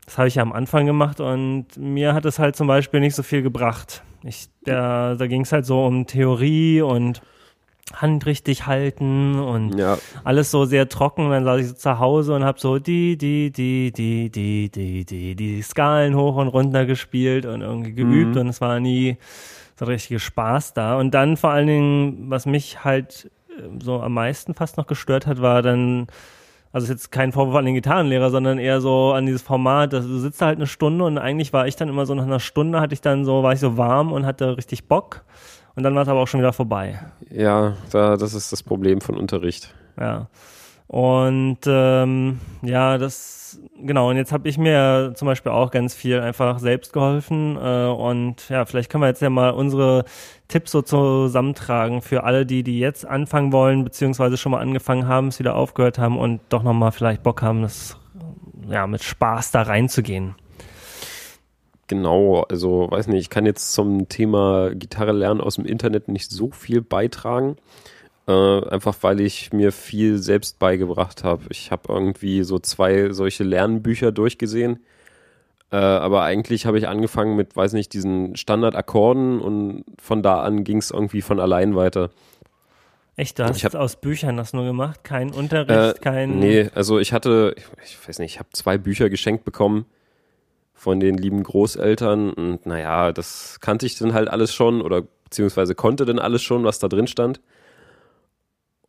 Das 0.06 0.18
habe 0.18 0.30
ich 0.30 0.36
ja 0.36 0.44
am 0.44 0.54
Anfang 0.54 0.86
gemacht 0.86 1.20
und 1.20 1.66
mir 1.76 2.14
hat 2.14 2.24
es 2.24 2.40
halt 2.40 2.56
zum 2.56 2.68
Beispiel 2.68 3.02
nicht 3.02 3.16
so 3.16 3.22
viel 3.22 3.42
gebracht. 3.42 4.04
Ich, 4.24 4.48
der, 4.66 5.18
da 5.18 5.28
ging 5.28 5.42
es 5.42 5.52
halt 5.52 5.66
so 5.66 5.86
um 5.86 6.08
Theorie 6.08 6.80
und 6.84 7.22
Hand 7.94 8.26
richtig 8.26 8.68
halten 8.68 9.40
und 9.40 9.78
ja. 9.78 9.98
alles 10.24 10.52
so 10.52 10.66
sehr 10.66 10.88
trocken. 10.90 11.26
Und 11.26 11.32
dann 11.32 11.44
saß 11.44 11.62
ich 11.62 11.68
so 11.68 11.74
zu 11.74 12.00
Hause 12.00 12.36
und 12.36 12.44
habe 12.44 12.60
so 12.60 12.80
die, 12.80 13.18
die, 13.18 13.52
die, 13.52 13.92
die, 13.92 14.30
die, 14.30 14.70
die, 14.70 15.06
die, 15.06 15.36
die 15.36 15.62
Skalen 15.62 16.16
hoch 16.16 16.36
und 16.38 16.48
runter 16.48 16.86
gespielt 16.86 17.46
und 17.46 17.62
irgendwie 17.62 17.94
geübt 17.94 18.36
mhm. 18.36 18.42
und 18.42 18.48
es 18.48 18.62
war 18.62 18.80
nie 18.80 19.18
so 19.78 19.86
richtig 19.86 20.22
Spaß 20.24 20.74
da. 20.74 20.98
Und 20.98 21.12
dann 21.12 21.38
vor 21.38 21.50
allen 21.52 21.68
Dingen, 21.68 22.30
was 22.30 22.46
mich 22.46 22.84
halt 22.84 23.32
äh, 23.50 23.64
so 23.84 24.00
am 24.00 24.14
meisten 24.14 24.54
fast 24.54 24.78
noch 24.78 24.88
gestört 24.88 25.26
hat, 25.28 25.42
war 25.42 25.62
dann, 25.62 26.08
also 26.72 26.86
ist 26.86 26.92
jetzt 26.92 27.12
kein 27.12 27.32
Vorwurf 27.32 27.56
an 27.56 27.66
den 27.66 27.74
Gitarrenlehrer, 27.74 28.30
sondern 28.30 28.60
eher 28.60 28.80
so 28.80 29.12
an 29.12 29.26
dieses 29.26 29.42
Format, 29.42 29.92
dass 29.92 30.06
du 30.06 30.18
sitzt 30.20 30.42
halt 30.42 30.58
eine 30.58 30.68
Stunde 30.68 31.04
und 31.04 31.18
eigentlich 31.18 31.52
war 31.52 31.68
ich 31.68 31.76
dann 31.76 31.90
immer 31.90 32.06
so 32.06 32.14
nach 32.14 32.24
einer 32.24 32.40
Stunde 32.40 32.80
hatte 32.80 32.94
ich 32.94 33.02
dann 33.02 33.26
so, 33.26 33.44
war 33.44 33.54
ich 33.54 33.60
so 33.60 33.76
warm 33.76 34.12
und 34.12 34.26
hatte 34.26 34.56
richtig 34.56 34.88
Bock 34.88 35.24
und 35.76 35.84
dann 35.84 35.96
war 35.96 36.04
es 36.04 36.08
aber 36.08 36.20
auch 36.20 36.28
schon 36.28 36.40
wieder 36.40 36.54
vorbei. 36.54 37.00
Ja, 37.30 37.76
da, 37.92 38.18
das 38.18 38.34
ist 38.34 38.52
das 38.52 38.64
Problem 38.64 39.02
von 39.02 39.16
Unterricht. 39.16 39.74
Ja. 40.00 40.28
Und 40.88 41.60
ähm, 41.68 42.42
ja, 42.64 42.98
das 42.98 43.62
genau. 43.82 44.10
Und 44.10 44.18
jetzt 44.18 44.34
habe 44.34 44.50
ich 44.50 44.58
mir 44.58 45.14
zum 45.16 45.26
Beispiel 45.26 45.54
auch 45.54 45.72
ganz 45.72 45.94
viel 45.94 46.20
einfach 46.20 46.60
selbst 46.60 46.92
geholfen. 46.92 47.56
Äh, 47.56 47.86
und 47.86 48.50
ja, 48.50 48.66
vielleicht 48.66 48.92
können 48.92 49.04
wir 49.04 49.08
jetzt 49.08 49.22
ja 49.22 49.30
mal 49.30 49.52
unsere 49.52 50.04
Tipps 50.50 50.72
so 50.72 50.82
zusammentragen 50.82 52.02
für 52.02 52.26
alle, 52.26 52.46
die, 52.46 52.64
die 52.64 52.80
jetzt 52.80 53.06
anfangen 53.06 53.54
wollen, 53.54 53.86
beziehungsweise 53.86 54.36
schon 54.36 54.52
mal 54.52 54.60
angefangen 54.60 55.08
haben, 55.08 55.30
es 55.30 55.40
wieder 55.40 55.56
aufgehört 55.56 55.98
haben 55.98 56.20
und 56.20 56.42
doch 56.50 56.64
nochmal 56.64 56.92
vielleicht 56.92 57.24
Bock 57.24 57.42
haben, 57.42 57.62
das 57.62 57.98
ja 58.68 58.86
mit 58.86 59.02
Spaß 59.02 59.52
da 59.52 59.62
reinzugehen 59.62 60.36
genau, 61.92 62.44
also 62.44 62.90
weiß 62.90 63.08
nicht, 63.08 63.20
ich 63.20 63.30
kann 63.30 63.46
jetzt 63.46 63.74
zum 63.74 64.08
Thema 64.08 64.74
Gitarre 64.74 65.12
lernen 65.12 65.42
aus 65.42 65.56
dem 65.56 65.66
Internet 65.66 66.08
nicht 66.08 66.32
so 66.32 66.50
viel 66.52 66.82
beitragen. 66.82 67.58
Äh, 68.30 68.32
einfach 68.70 68.96
weil 69.02 69.20
ich 69.20 69.52
mir 69.52 69.74
viel 69.74 70.18
selbst 70.18 70.58
beigebracht 70.58 71.26
habe. 71.26 71.44
Ich 71.50 71.70
habe 71.70 71.92
irgendwie 71.92 72.44
so 72.44 72.60
zwei 72.60 73.12
solche 73.12 73.44
Lernbücher 73.44 74.14
durchgesehen. 74.14 74.80
Äh, 75.70 75.76
aber 75.76 76.24
eigentlich 76.24 76.66
habe 76.66 76.78
ich 76.78 76.88
angefangen 76.88 77.36
mit, 77.36 77.58
weiß 77.58 77.74
nicht, 77.74 77.92
diesen 77.92 78.38
Standardakkorden 78.38 79.42
und 79.42 79.84
von 80.02 80.24
da 80.24 80.44
an 80.44 80.64
ging 80.64 80.78
es 80.78 80.92
irgendwie 80.92 81.22
von 81.22 81.42
allein 81.42 81.76
weiter. 81.76 82.10
Echt, 83.18 83.38
du 83.38 83.44
hast 83.44 83.58
ich 83.58 83.66
hab, 83.66 83.76
aus 83.76 83.98
Büchern 83.98 84.38
das 84.38 84.54
nur 84.54 84.64
gemacht? 84.64 85.04
Kein 85.04 85.32
Unterricht, 85.32 85.98
äh, 85.98 86.00
kein. 86.00 86.40
Nee, 86.40 86.70
also 86.74 87.00
ich 87.00 87.12
hatte, 87.12 87.54
ich 87.84 88.08
weiß 88.08 88.20
nicht, 88.20 88.36
ich 88.36 88.40
habe 88.40 88.50
zwei 88.54 88.78
Bücher 88.78 89.10
geschenkt 89.10 89.44
bekommen 89.44 89.86
von 90.74 91.00
den 91.00 91.18
lieben 91.18 91.44
Großeltern. 91.44 92.32
Und 92.32 92.66
naja, 92.66 93.12
das 93.12 93.60
kannte 93.60 93.86
ich 93.86 93.98
dann 93.98 94.14
halt 94.14 94.30
alles 94.30 94.54
schon 94.54 94.82
oder 94.82 95.04
beziehungsweise 95.24 95.76
konnte 95.76 96.06
dann 96.06 96.20
alles 96.20 96.42
schon, 96.42 96.64
was 96.64 96.80
da 96.80 96.88
drin 96.88 97.08
stand. 97.08 97.42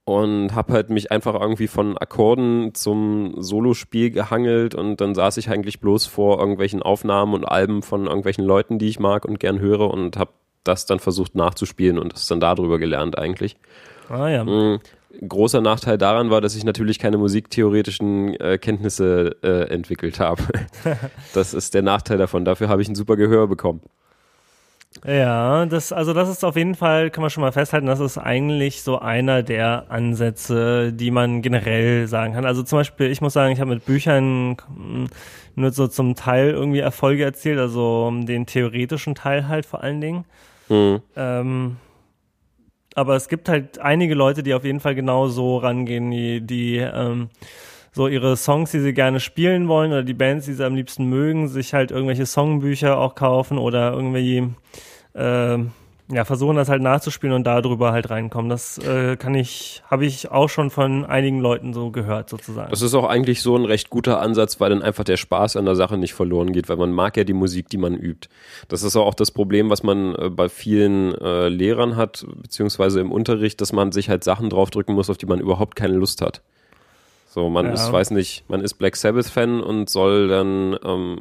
Und 0.05 0.55
habe 0.55 0.73
halt 0.73 0.91
mich 0.91 1.13
einfach 1.13 1.41
irgendwie 1.41 1.69
von 1.69 1.97
Akkorden 1.97 2.75
zum 2.75 3.35
Solospiel 3.41 4.11
gehangelt 4.11 4.75
und 4.75 5.01
dann 5.01 5.15
saß 5.15 5.37
ich 5.37 5.49
eigentlich 5.49 5.79
bloß 5.79 6.07
vor 6.07 6.41
irgendwelchen 6.41 6.83
Aufnahmen 6.83 7.35
und 7.35 7.45
Alben 7.45 7.83
von 7.83 8.07
irgendwelchen 8.07 8.45
Leuten, 8.45 8.81
die 8.81 8.89
ich 8.89 8.99
mag 8.99 9.25
und 9.25 9.39
gern 9.39 9.61
höre 9.61 9.89
und 9.93 10.17
habe 10.17 10.33
das 10.65 10.87
dann 10.87 10.99
versucht 10.99 11.37
nachzuspielen 11.37 11.99
und 11.99 12.15
das 12.15 12.27
dann 12.27 12.41
darüber 12.41 12.81
gelernt 12.81 13.17
eigentlich. 13.17 13.57
Ah 14.09 14.29
ja. 14.29 14.79
Großer 15.27 15.61
Nachteil 15.61 15.99
daran 15.99 16.31
war, 16.31 16.41
dass 16.41 16.57
ich 16.57 16.65
natürlich 16.65 16.99
keine 16.99 17.19
musiktheoretischen 17.19 18.35
äh, 18.41 18.59
Kenntnisse 18.59 19.37
äh, 19.43 19.69
entwickelt 19.73 20.21
habe. 20.21 20.43
das 21.35 21.55
ist 21.55 21.75
der 21.75 21.83
Nachteil 21.83 22.19
davon. 22.19 22.45
Dafür 22.45 22.69
habe 22.69 22.83
ich 22.83 22.89
ein 22.89 22.95
super 22.95 23.17
Gehör 23.17 23.47
bekommen. 23.47 23.81
Ja, 25.07 25.67
das, 25.67 25.93
also 25.93 26.13
das 26.13 26.29
ist 26.29 26.45
auf 26.45 26.57
jeden 26.57 26.75
Fall, 26.75 27.11
kann 27.11 27.23
man 27.23 27.31
schon 27.31 27.41
mal 27.41 27.53
festhalten, 27.53 27.87
das 27.87 27.99
ist 27.99 28.19
eigentlich 28.19 28.83
so 28.83 28.99
einer 28.99 29.43
der 29.43 29.87
Ansätze, 29.89 30.93
die 30.93 31.11
man 31.11 31.41
generell 31.41 32.07
sagen 32.07 32.35
kann. 32.35 32.45
Also 32.45 32.63
zum 32.63 32.79
Beispiel, 32.79 33.11
ich 33.11 33.21
muss 33.21 33.33
sagen, 33.33 33.53
ich 33.53 33.61
habe 33.61 33.71
mit 33.71 33.87
Büchern 33.87 34.57
hm, 34.77 35.09
nur 35.55 35.73
so 35.73 35.89
zum 35.89 36.15
Teil 36.15 36.51
irgendwie 36.51 36.81
Erfolge 36.81 37.25
erzielt, 37.25 37.59
also 37.59 38.13
den 38.15 38.47
theoretischen 38.47 39.15
Teil 39.15 39.49
halt 39.49 39.67
vor 39.67 39.83
allen 39.83 40.01
Dingen. 40.01 40.25
Mhm. 40.69 41.01
Ähm, 41.17 41.77
aber 42.95 43.17
es 43.17 43.29
gibt 43.29 43.49
halt 43.49 43.79
einige 43.79 44.15
Leute, 44.15 44.43
die 44.43 44.55
auf 44.55 44.65
jeden 44.65 44.81
Fall 44.81 44.95
genau 44.95 45.29
so 45.29 45.59
rangehen, 45.59 46.11
die, 46.11 46.41
die 46.41 46.77
ähm, 46.77 47.31
so 47.93 48.09
ihre 48.09 48.37
Songs, 48.37 48.71
die 48.71 48.81
sie 48.81 48.95
gerne 48.95 49.21
spielen 49.21 49.69
wollen 49.69 49.93
oder 49.93 50.03
die 50.03 50.15
Bands, 50.15 50.47
die 50.47 50.55
sie 50.55 50.65
am 50.65 50.75
liebsten 50.75 51.07
mögen, 51.07 51.49
sich 51.49 51.75
halt 51.75 51.91
irgendwelche 51.91 52.27
Songbücher 52.27 52.99
auch 52.99 53.15
kaufen 53.15 53.59
oder 53.59 53.93
irgendwie 53.93 54.53
äh, 55.15 55.59
ja, 56.11 56.25
versuchen 56.25 56.57
das 56.57 56.69
halt 56.69 56.83
nachzuspielen 56.83 57.35
und 57.35 57.45
darüber 57.45 57.93
halt 57.93 58.11
reinkommen. 58.11 58.51
Das 58.51 58.79
äh, 58.79 59.17
kann 59.17 59.35
ich, 59.35 59.83
habe 59.91 60.05
ich 60.05 60.31
auch 60.31 60.49
schon 60.49 60.71
von 60.71 61.05
einigen 61.05 61.41
Leuten 61.41 61.73
so 61.73 61.91
gehört, 61.91 62.29
sozusagen. 62.29 62.71
Das 62.71 62.83
ist 62.83 62.95
auch 62.95 63.09
eigentlich 63.09 63.41
so 63.41 63.57
ein 63.57 63.65
recht 63.65 63.89
guter 63.89 64.21
Ansatz, 64.21 64.61
weil 64.61 64.71
dann 64.71 64.83
einfach 64.83 65.05
der 65.05 65.17
Spaß 65.17 65.57
an 65.57 65.65
der 65.65 65.77
Sache 65.77 65.97
nicht 65.97 66.15
verloren 66.15 66.53
geht, 66.53 66.69
weil 66.69 66.77
man 66.77 66.93
mag 66.93 67.17
ja 67.17 67.25
die 67.25 67.33
Musik, 67.33 67.69
die 67.69 67.79
man 67.79 67.95
übt. 67.95 68.29
Das 68.69 68.83
ist 68.83 68.97
auch 68.97 69.15
das 69.15 69.31
Problem, 69.31 69.71
was 69.71 69.83
man 69.83 70.15
äh, 70.17 70.29
bei 70.29 70.49
vielen 70.49 71.15
äh, 71.15 71.49
Lehrern 71.49 71.97
hat, 71.97 72.27
beziehungsweise 72.43 73.01
im 73.01 73.13
Unterricht, 73.13 73.61
dass 73.61 73.73
man 73.73 73.93
sich 73.93 74.09
halt 74.09 74.25
Sachen 74.25 74.51
draufdrücken 74.51 74.95
muss, 74.95 75.09
auf 75.09 75.19
die 75.19 75.27
man 75.27 75.41
überhaupt 75.41 75.77
keine 75.77 75.95
Lust 75.95 76.21
hat. 76.21 76.43
So, 77.29 77.49
man 77.49 77.67
ja. 77.67 77.73
ist, 77.73 77.91
weiß 77.91 78.11
nicht, 78.11 78.45
man 78.49 78.61
ist 78.61 78.75
Black 78.75 78.97
Sabbath-Fan 78.97 79.63
und 79.63 79.89
soll 79.89 80.29
dann 80.29 80.77
ähm, 80.85 81.19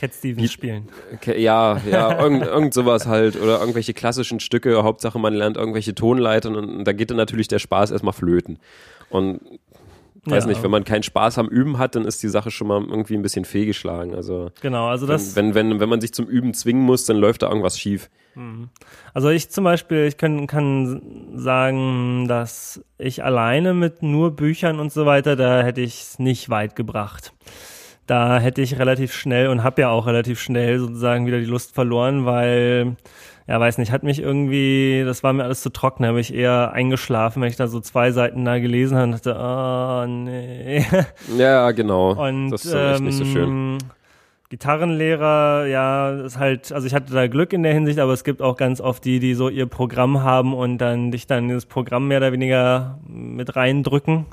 Cat 0.00 0.14
Stevens 0.14 0.50
spielen. 0.50 0.88
Ja, 1.26 1.78
ja, 1.90 2.18
irgend, 2.22 2.42
irgend 2.42 2.74
sowas 2.74 3.06
halt 3.06 3.36
oder 3.36 3.60
irgendwelche 3.60 3.92
klassischen 3.92 4.40
Stücke. 4.40 4.82
Hauptsache 4.82 5.18
man 5.18 5.34
lernt 5.34 5.58
irgendwelche 5.58 5.94
Tonleitern 5.94 6.56
und 6.56 6.84
da 6.84 6.92
geht 6.92 7.10
dann 7.10 7.18
natürlich 7.18 7.48
der 7.48 7.58
Spaß 7.58 7.90
erstmal 7.90 8.14
flöten. 8.14 8.58
Und 9.10 9.40
weiß 10.24 10.44
ja. 10.44 10.48
nicht, 10.48 10.62
wenn 10.62 10.70
man 10.70 10.84
keinen 10.84 11.02
Spaß 11.02 11.38
am 11.38 11.48
Üben 11.48 11.78
hat, 11.78 11.96
dann 11.96 12.06
ist 12.06 12.22
die 12.22 12.28
Sache 12.28 12.50
schon 12.50 12.68
mal 12.68 12.80
irgendwie 12.80 13.14
ein 13.14 13.22
bisschen 13.22 13.44
fehlgeschlagen. 13.44 14.14
Also 14.14 14.50
genau, 14.62 14.88
also 14.88 15.06
das 15.06 15.36
wenn 15.36 15.54
wenn 15.54 15.80
wenn 15.80 15.88
man 15.88 16.00
sich 16.00 16.14
zum 16.14 16.26
Üben 16.26 16.54
zwingen 16.54 16.82
muss, 16.82 17.04
dann 17.04 17.18
läuft 17.18 17.42
da 17.42 17.48
irgendwas 17.48 17.78
schief. 17.78 18.08
Mhm. 18.34 18.70
Also 19.12 19.28
ich 19.28 19.50
zum 19.50 19.64
Beispiel, 19.64 20.06
ich 20.06 20.16
kann, 20.16 20.46
kann 20.46 21.32
sagen, 21.34 22.26
dass 22.26 22.82
ich 22.96 23.22
alleine 23.22 23.74
mit 23.74 24.02
nur 24.02 24.30
Büchern 24.30 24.80
und 24.80 24.92
so 24.92 25.04
weiter, 25.04 25.36
da 25.36 25.62
hätte 25.62 25.82
ich 25.82 26.00
es 26.02 26.18
nicht 26.18 26.48
weit 26.48 26.74
gebracht 26.74 27.34
da 28.10 28.40
hätte 28.40 28.60
ich 28.60 28.76
relativ 28.78 29.14
schnell 29.14 29.46
und 29.48 29.62
habe 29.62 29.82
ja 29.82 29.90
auch 29.90 30.06
relativ 30.06 30.40
schnell 30.40 30.80
sozusagen 30.80 31.26
wieder 31.26 31.38
die 31.38 31.46
Lust 31.46 31.74
verloren, 31.74 32.26
weil 32.26 32.96
ja, 33.46 33.58
weiß 33.58 33.78
nicht, 33.78 33.92
hat 33.92 34.02
mich 34.02 34.20
irgendwie, 34.20 35.02
das 35.04 35.22
war 35.22 35.32
mir 35.32 35.44
alles 35.44 35.62
zu 35.62 35.70
trocken, 35.70 36.04
habe 36.04 36.20
ich 36.20 36.34
eher 36.34 36.72
eingeschlafen, 36.72 37.40
wenn 37.40 37.48
ich 37.48 37.56
da 37.56 37.68
so 37.68 37.80
zwei 37.80 38.10
Seiten 38.10 38.44
da 38.44 38.58
gelesen 38.58 38.96
habe 38.96 39.06
und 39.06 39.12
dachte, 39.12 39.36
oh, 39.36 40.06
nee. 40.06 40.84
Ja, 41.36 41.70
genau. 41.70 42.12
Und, 42.12 42.50
das 42.50 42.64
ist 42.64 42.74
ähm, 42.74 42.92
echt 42.92 43.00
nicht 43.02 43.16
so 43.16 43.24
schön. 43.24 43.48
Ähm, 43.48 43.78
Gitarrenlehrer, 44.50 45.66
ja, 45.66 46.10
ist 46.10 46.38
halt, 46.38 46.72
also 46.72 46.86
ich 46.86 46.94
hatte 46.94 47.12
da 47.12 47.28
Glück 47.28 47.52
in 47.52 47.62
der 47.62 47.72
Hinsicht, 47.72 48.00
aber 48.00 48.12
es 48.12 48.24
gibt 48.24 48.42
auch 48.42 48.56
ganz 48.56 48.80
oft 48.80 49.04
die, 49.04 49.20
die 49.20 49.34
so 49.34 49.48
ihr 49.48 49.66
Programm 49.66 50.24
haben 50.24 50.52
und 50.52 50.78
dann 50.78 51.12
dich 51.12 51.28
dann 51.28 51.44
in 51.44 51.48
dieses 51.48 51.66
Programm 51.66 52.08
mehr 52.08 52.18
oder 52.18 52.32
weniger 52.32 52.98
mit 53.06 53.54
reindrücken. 53.54 54.26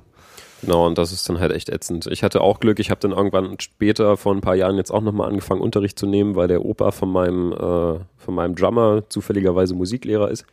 Genau, 0.61 0.87
und 0.87 0.97
das 0.97 1.11
ist 1.11 1.27
dann 1.29 1.39
halt 1.39 1.51
echt 1.51 1.69
ätzend. 1.69 2.07
Ich 2.07 2.23
hatte 2.23 2.41
auch 2.41 2.59
Glück, 2.59 2.79
ich 2.79 2.89
habe 2.89 2.99
dann 2.99 3.11
irgendwann 3.11 3.59
später, 3.59 4.17
vor 4.17 4.33
ein 4.33 4.41
paar 4.41 4.55
Jahren, 4.55 4.77
jetzt 4.77 4.91
auch 4.91 5.01
nochmal 5.01 5.29
angefangen, 5.29 5.61
Unterricht 5.61 5.99
zu 5.99 6.07
nehmen, 6.07 6.35
weil 6.35 6.47
der 6.47 6.65
Opa 6.65 6.91
von 6.91 7.11
meinem, 7.11 7.53
äh, 7.53 7.99
von 8.17 8.33
meinem 8.33 8.55
Drummer 8.55 9.03
zufälligerweise 9.09 9.75
Musiklehrer 9.75 10.29
ist. 10.31 10.45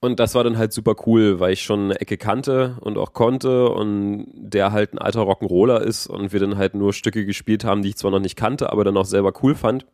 Und 0.00 0.20
das 0.20 0.34
war 0.34 0.44
dann 0.44 0.58
halt 0.58 0.72
super 0.72 0.96
cool, 1.06 1.40
weil 1.40 1.54
ich 1.54 1.62
schon 1.62 1.84
eine 1.84 2.00
Ecke 2.00 2.18
kannte 2.18 2.76
und 2.80 2.98
auch 2.98 3.14
konnte 3.14 3.70
und 3.70 4.26
der 4.34 4.70
halt 4.70 4.92
ein 4.92 4.98
alter 4.98 5.22
Rock'n'Roller 5.22 5.78
ist 5.78 6.08
und 6.08 6.32
wir 6.32 6.40
dann 6.40 6.58
halt 6.58 6.74
nur 6.74 6.92
Stücke 6.92 7.24
gespielt 7.24 7.64
haben, 7.64 7.80
die 7.80 7.90
ich 7.90 7.96
zwar 7.96 8.10
noch 8.10 8.20
nicht 8.20 8.36
kannte, 8.36 8.70
aber 8.70 8.84
dann 8.84 8.98
auch 8.98 9.06
selber 9.06 9.32
cool 9.42 9.54
fand, 9.54 9.86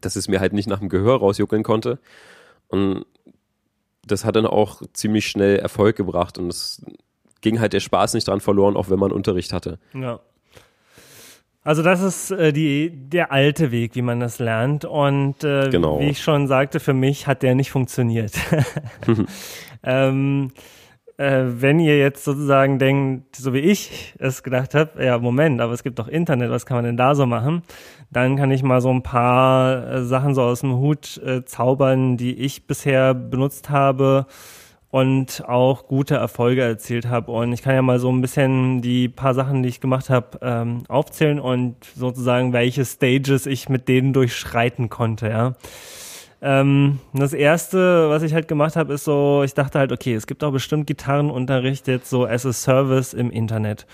dass 0.00 0.16
es 0.16 0.26
mir 0.26 0.40
halt 0.40 0.54
nicht 0.54 0.68
nach 0.68 0.80
dem 0.80 0.88
Gehör 0.88 1.18
rausjuckeln 1.18 1.62
konnte. 1.62 2.00
Und 2.66 3.04
das 4.04 4.24
hat 4.24 4.34
dann 4.34 4.46
auch 4.46 4.82
ziemlich 4.92 5.28
schnell 5.28 5.56
Erfolg 5.56 5.94
gebracht 5.94 6.38
und 6.38 6.48
das 6.48 6.82
ging 7.42 7.60
halt 7.60 7.74
der 7.74 7.80
Spaß 7.80 8.14
nicht 8.14 8.26
dran 8.28 8.40
verloren, 8.40 8.76
auch 8.76 8.88
wenn 8.88 8.98
man 8.98 9.12
Unterricht 9.12 9.52
hatte. 9.52 9.78
Ja. 9.92 10.20
Also 11.64 11.82
das 11.82 12.00
ist 12.00 12.30
äh, 12.32 12.52
die, 12.52 12.90
der 12.90 13.30
alte 13.30 13.70
Weg, 13.70 13.94
wie 13.94 14.02
man 14.02 14.18
das 14.18 14.38
lernt. 14.38 14.84
Und 14.84 15.44
äh, 15.44 15.68
genau. 15.70 16.00
wie 16.00 16.08
ich 16.08 16.20
schon 16.20 16.48
sagte, 16.48 16.80
für 16.80 16.94
mich 16.94 17.26
hat 17.26 17.42
der 17.42 17.54
nicht 17.54 17.70
funktioniert. 17.70 18.32
ähm, 19.84 20.50
äh, 21.18 21.44
wenn 21.46 21.78
ihr 21.78 21.98
jetzt 21.98 22.24
sozusagen 22.24 22.80
denkt, 22.80 23.36
so 23.36 23.52
wie 23.52 23.60
ich 23.60 24.14
es 24.18 24.42
gedacht 24.42 24.74
habe, 24.74 25.04
ja, 25.04 25.18
Moment, 25.18 25.60
aber 25.60 25.72
es 25.72 25.84
gibt 25.84 26.00
doch 26.00 26.08
Internet, 26.08 26.50
was 26.50 26.66
kann 26.66 26.78
man 26.78 26.84
denn 26.84 26.96
da 26.96 27.14
so 27.14 27.26
machen? 27.26 27.62
Dann 28.10 28.36
kann 28.36 28.50
ich 28.50 28.64
mal 28.64 28.80
so 28.80 28.90
ein 28.90 29.04
paar 29.04 29.86
äh, 29.86 30.04
Sachen 30.04 30.34
so 30.34 30.42
aus 30.42 30.60
dem 30.60 30.76
Hut 30.78 31.18
äh, 31.24 31.44
zaubern, 31.44 32.16
die 32.16 32.34
ich 32.34 32.66
bisher 32.66 33.14
benutzt 33.14 33.70
habe 33.70 34.26
und 34.92 35.48
auch 35.48 35.88
gute 35.88 36.16
Erfolge 36.16 36.60
erzielt 36.60 37.08
habe. 37.08 37.32
Und 37.32 37.54
ich 37.54 37.62
kann 37.62 37.74
ja 37.74 37.80
mal 37.80 37.98
so 37.98 38.12
ein 38.12 38.20
bisschen 38.20 38.82
die 38.82 39.08
paar 39.08 39.32
Sachen, 39.32 39.62
die 39.62 39.70
ich 39.70 39.80
gemacht 39.80 40.10
habe, 40.10 40.38
ähm, 40.42 40.82
aufzählen 40.86 41.40
und 41.40 41.76
sozusagen, 41.96 42.52
welche 42.52 42.84
Stages 42.84 43.46
ich 43.46 43.70
mit 43.70 43.88
denen 43.88 44.12
durchschreiten 44.12 44.90
konnte, 44.90 45.30
ja. 45.30 45.54
Ähm, 46.42 46.98
das 47.14 47.32
erste, 47.32 48.10
was 48.10 48.22
ich 48.22 48.34
halt 48.34 48.48
gemacht 48.48 48.76
habe, 48.76 48.92
ist 48.92 49.04
so, 49.04 49.42
ich 49.44 49.54
dachte 49.54 49.78
halt, 49.78 49.92
okay, 49.92 50.12
es 50.12 50.26
gibt 50.26 50.44
auch 50.44 50.52
bestimmt 50.52 50.86
Gitarrenunterricht 50.86 51.88
jetzt 51.88 52.10
so 52.10 52.26
as 52.26 52.44
a 52.44 52.52
Service 52.52 53.14
im 53.14 53.30
Internet. 53.30 53.86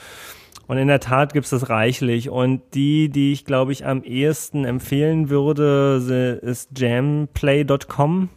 Und 0.66 0.78
in 0.78 0.88
der 0.88 0.98
Tat 0.98 1.32
gibt 1.32 1.44
es 1.44 1.50
das 1.50 1.70
reichlich. 1.70 2.28
Und 2.28 2.62
die, 2.74 3.08
die 3.08 3.32
ich 3.32 3.44
glaube 3.44 3.70
ich 3.70 3.86
am 3.86 4.02
ehesten 4.02 4.64
empfehlen 4.64 5.30
würde, 5.30 6.40
ist 6.42 6.76
jamplay.com 6.76 8.30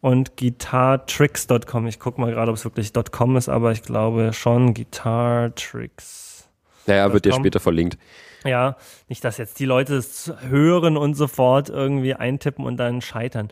und 0.00 0.36
guitartricks.com. 0.36 1.86
Ich 1.86 1.98
gucke 1.98 2.20
mal 2.20 2.30
gerade, 2.30 2.50
ob 2.50 2.56
es 2.56 2.64
wirklich 2.64 2.92
.com 3.10 3.36
ist, 3.36 3.48
aber 3.48 3.72
ich 3.72 3.82
glaube 3.82 4.32
schon 4.32 4.74
guitartricks. 4.74 6.48
Naja, 6.86 7.12
wird 7.12 7.24
dir 7.24 7.34
später 7.34 7.60
verlinkt. 7.60 7.98
Ja, 8.44 8.76
nicht, 9.08 9.24
dass 9.24 9.36
jetzt 9.36 9.58
die 9.58 9.64
Leute 9.64 9.96
es 9.96 10.32
hören 10.48 10.96
und 10.96 11.14
sofort 11.14 11.70
irgendwie 11.70 12.14
eintippen 12.14 12.64
und 12.64 12.76
dann 12.76 13.00
scheitern. 13.00 13.48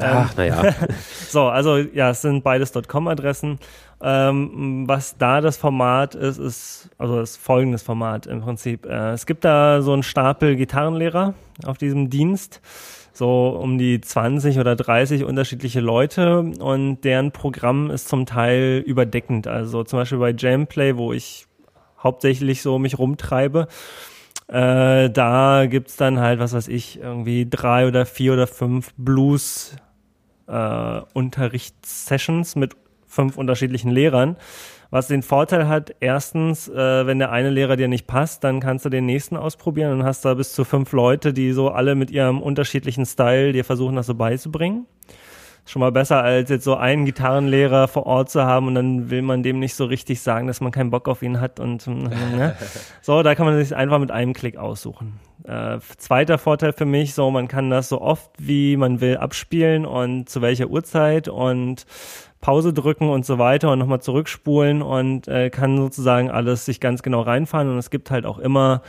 Ach, 0.00 0.30
ähm, 0.30 0.36
naja. 0.36 0.74
so, 1.28 1.48
also 1.48 1.76
ja, 1.76 2.10
es 2.10 2.22
sind 2.22 2.44
beides 2.44 2.72
.com-Adressen. 2.72 3.58
Ähm, 4.00 4.84
was 4.86 5.18
da 5.18 5.40
das 5.40 5.56
Format 5.56 6.14
ist, 6.14 6.38
ist, 6.38 6.88
also 6.98 7.16
das 7.16 7.36
folgendes 7.36 7.82
Format 7.82 8.26
im 8.26 8.40
Prinzip. 8.40 8.86
Äh, 8.86 9.10
es 9.10 9.26
gibt 9.26 9.44
da 9.44 9.82
so 9.82 9.92
einen 9.92 10.04
Stapel 10.04 10.54
Gitarrenlehrer 10.54 11.34
auf 11.66 11.78
diesem 11.78 12.08
Dienst 12.08 12.60
so 13.18 13.48
um 13.48 13.78
die 13.78 14.00
20 14.00 14.58
oder 14.58 14.76
30 14.76 15.24
unterschiedliche 15.24 15.80
Leute 15.80 16.38
und 16.38 17.02
deren 17.02 17.32
Programm 17.32 17.90
ist 17.90 18.08
zum 18.08 18.26
Teil 18.26 18.82
überdeckend. 18.86 19.46
Also 19.46 19.84
zum 19.84 19.98
Beispiel 19.98 20.18
bei 20.18 20.34
Jamplay, 20.36 20.96
wo 20.96 21.12
ich 21.12 21.46
hauptsächlich 22.02 22.62
so 22.62 22.78
mich 22.78 22.98
rumtreibe, 22.98 23.66
äh, 24.46 25.10
da 25.10 25.66
gibt's 25.66 25.96
dann 25.96 26.20
halt, 26.20 26.38
was 26.38 26.54
weiß 26.54 26.68
ich, 26.68 27.00
irgendwie 27.00 27.48
drei 27.48 27.86
oder 27.86 28.06
vier 28.06 28.32
oder 28.32 28.46
fünf 28.46 28.94
Blues 28.96 29.76
äh, 30.46 31.00
Unterrichtssessions 31.12 32.56
mit 32.56 32.76
fünf 33.06 33.36
unterschiedlichen 33.36 33.90
Lehrern 33.90 34.36
was 34.90 35.06
den 35.08 35.22
Vorteil 35.22 35.68
hat, 35.68 35.94
erstens, 36.00 36.68
äh, 36.68 37.06
wenn 37.06 37.18
der 37.18 37.30
eine 37.30 37.50
Lehrer 37.50 37.76
dir 37.76 37.88
nicht 37.88 38.06
passt, 38.06 38.42
dann 38.44 38.60
kannst 38.60 38.84
du 38.84 38.88
den 38.88 39.04
nächsten 39.04 39.36
ausprobieren 39.36 39.92
und 39.92 40.04
hast 40.04 40.24
da 40.24 40.34
bis 40.34 40.52
zu 40.52 40.64
fünf 40.64 40.92
Leute, 40.92 41.32
die 41.32 41.52
so 41.52 41.68
alle 41.70 41.94
mit 41.94 42.10
ihrem 42.10 42.40
unterschiedlichen 42.40 43.04
Style 43.04 43.52
dir 43.52 43.64
versuchen, 43.64 43.96
das 43.96 44.06
so 44.06 44.14
beizubringen. 44.14 44.86
Schon 45.66 45.80
mal 45.80 45.92
besser, 45.92 46.22
als 46.22 46.48
jetzt 46.48 46.64
so 46.64 46.76
einen 46.76 47.04
Gitarrenlehrer 47.04 47.88
vor 47.88 48.06
Ort 48.06 48.30
zu 48.30 48.42
haben 48.42 48.68
und 48.68 48.74
dann 48.74 49.10
will 49.10 49.20
man 49.20 49.42
dem 49.42 49.58
nicht 49.58 49.74
so 49.74 49.84
richtig 49.84 50.22
sagen, 50.22 50.46
dass 50.46 50.62
man 50.62 50.72
keinen 50.72 50.88
Bock 50.88 51.06
auf 51.08 51.22
ihn 51.22 51.42
hat 51.42 51.60
und 51.60 51.86
ne? 51.86 52.56
so, 53.02 53.22
da 53.22 53.34
kann 53.34 53.44
man 53.44 53.58
sich 53.62 53.76
einfach 53.76 53.98
mit 53.98 54.10
einem 54.10 54.32
Klick 54.32 54.56
aussuchen. 54.56 55.20
Äh, 55.44 55.78
zweiter 55.98 56.38
Vorteil 56.38 56.72
für 56.72 56.86
mich, 56.86 57.12
so 57.12 57.30
man 57.30 57.48
kann 57.48 57.68
das 57.68 57.90
so 57.90 58.00
oft 58.00 58.30
wie 58.38 58.78
man 58.78 59.02
will 59.02 59.18
abspielen 59.18 59.84
und 59.84 60.30
zu 60.30 60.40
welcher 60.40 60.68
Uhrzeit 60.68 61.28
und 61.28 61.84
Pause 62.40 62.72
drücken 62.72 63.08
und 63.08 63.26
so 63.26 63.38
weiter 63.38 63.72
und 63.72 63.78
nochmal 63.78 64.00
zurückspulen 64.00 64.82
und 64.82 65.26
äh, 65.28 65.50
kann 65.50 65.76
sozusagen 65.76 66.30
alles 66.30 66.64
sich 66.64 66.80
ganz 66.80 67.02
genau 67.02 67.22
reinfahren. 67.22 67.68
Und 67.68 67.78
es 67.78 67.90
gibt 67.90 68.10
halt 68.10 68.26
auch 68.26 68.38
immer 68.38 68.82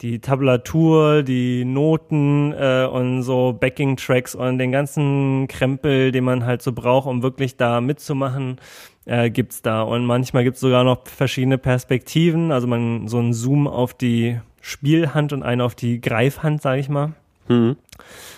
die 0.00 0.20
Tablatur, 0.20 1.22
die 1.22 1.64
Noten 1.64 2.52
äh, 2.52 2.86
und 2.86 3.22
so 3.22 3.52
Backing-Tracks 3.52 4.34
und 4.34 4.58
den 4.58 4.70
ganzen 4.70 5.48
Krempel, 5.48 6.12
den 6.12 6.24
man 6.24 6.46
halt 6.46 6.62
so 6.62 6.72
braucht, 6.72 7.08
um 7.08 7.22
wirklich 7.22 7.56
da 7.56 7.80
mitzumachen, 7.80 8.60
äh, 9.06 9.30
gibt's 9.30 9.60
da. 9.62 9.82
Und 9.82 10.06
manchmal 10.06 10.44
gibt's 10.44 10.60
sogar 10.60 10.84
noch 10.84 11.06
verschiedene 11.06 11.58
Perspektiven, 11.58 12.52
also 12.52 12.68
man 12.68 13.08
so 13.08 13.18
einen 13.18 13.32
Zoom 13.32 13.66
auf 13.66 13.92
die 13.92 14.38
Spielhand 14.60 15.32
und 15.32 15.42
einen 15.42 15.62
auf 15.62 15.74
die 15.74 16.00
Greifhand, 16.00 16.62
sage 16.62 16.80
ich 16.80 16.88
mal. 16.88 17.14
Mhm. 17.48 17.76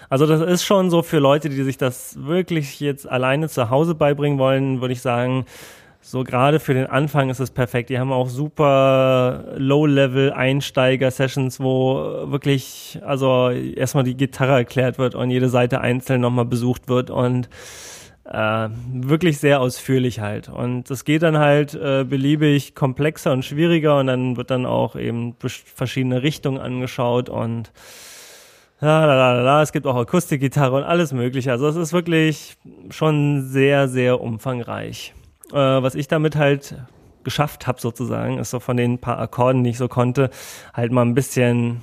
Also 0.09 0.27
das 0.27 0.40
ist 0.40 0.64
schon 0.64 0.90
so 0.90 1.03
für 1.03 1.18
Leute, 1.18 1.49
die 1.49 1.62
sich 1.62 1.79
das 1.79 2.16
wirklich 2.20 2.81
jetzt 2.81 3.09
alleine 3.09 3.49
zu 3.49 3.70
Hause 3.70 3.94
beibringen 3.94 4.40
wollen, 4.40 4.81
würde 4.81 4.92
ich 4.92 5.03
sagen, 5.03 5.46
so 6.03 6.25
gerade 6.25 6.59
für 6.61 6.75
den 6.75 6.87
Anfang 6.87 7.31
ist 7.31 7.40
es 7.40 7.51
perfekt. 7.51 7.90
Die 7.90 7.99
haben 7.99 8.11
auch 8.11 8.29
super 8.29 9.44
Low-Level-Einsteiger-Sessions, 9.57 11.61
wo 11.61 12.31
wirklich, 12.31 12.99
also 13.05 13.51
erstmal 13.51 14.05
die 14.05 14.16
Gitarre 14.16 14.55
erklärt 14.55 14.96
wird 14.99 15.14
und 15.14 15.29
jede 15.31 15.51
Seite 15.51 15.83
einzeln 15.83 16.23
nochmal 16.23 16.46
besucht 16.46 16.88
wird 16.88 17.11
und 17.11 17.51
äh, 18.25 18.68
wirklich 18.92 19.38
sehr 19.38 19.61
ausführlich 19.61 20.20
halt. 20.20 20.49
Und 20.49 20.90
es 20.90 21.05
geht 21.05 21.23
dann 21.23 21.38
halt 21.38 21.75
äh, 21.75 22.05
beliebig 22.05 22.75
komplexer 22.75 23.33
und 23.33 23.44
schwieriger 23.44 23.99
und 23.99 24.07
dann 24.07 24.37
wird 24.37 24.51
dann 24.51 24.66
auch 24.66 24.96
eben 24.96 25.37
verschiedene 25.38 26.23
Richtungen 26.23 26.59
angeschaut 26.59 27.29
und 27.29 27.73
ja, 28.81 29.05
la, 29.05 29.14
la, 29.14 29.43
la, 29.43 29.62
es 29.62 29.73
gibt 29.73 29.87
auch 29.87 29.97
Akustikgitarre 29.97 30.77
und 30.77 30.85
alles 30.85 31.12
mögliche. 31.12 31.51
Also 31.53 31.69
es 31.69 31.77
ist 31.77 31.93
wirklich 31.93 32.57
schon 32.88 33.43
sehr, 33.47 33.88
sehr 33.88 34.21
umfangreich. 34.21 35.14
Äh, 35.53 35.57
was 35.57 35.95
ich 35.95 36.09
damit 36.09 36.37
halt 36.37 36.77
geschafft 37.23 37.66
habe 37.66 37.81
sozusagen, 37.81 38.38
ist 38.38 38.51
so 38.51 38.61
von 38.61 38.77
den 38.77 38.99
paar 38.99 39.19
Akkorden, 39.19 39.64
die 39.64 39.71
ich 39.71 39.79
so 39.79 39.88
konnte, 39.88 40.31
halt 40.73 40.93
mal 40.93 41.03
ein 41.03 41.14
bisschen 41.14 41.83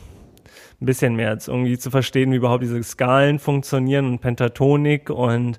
ein 0.79 0.85
bisschen 0.85 1.15
mehr 1.15 1.31
jetzt 1.31 1.47
irgendwie 1.47 1.77
zu 1.77 1.89
verstehen, 1.89 2.31
wie 2.31 2.35
überhaupt 2.35 2.61
diese 2.61 2.81
Skalen 2.83 3.39
funktionieren 3.39 4.05
und 4.05 4.19
Pentatonik 4.19 5.09
und 5.09 5.57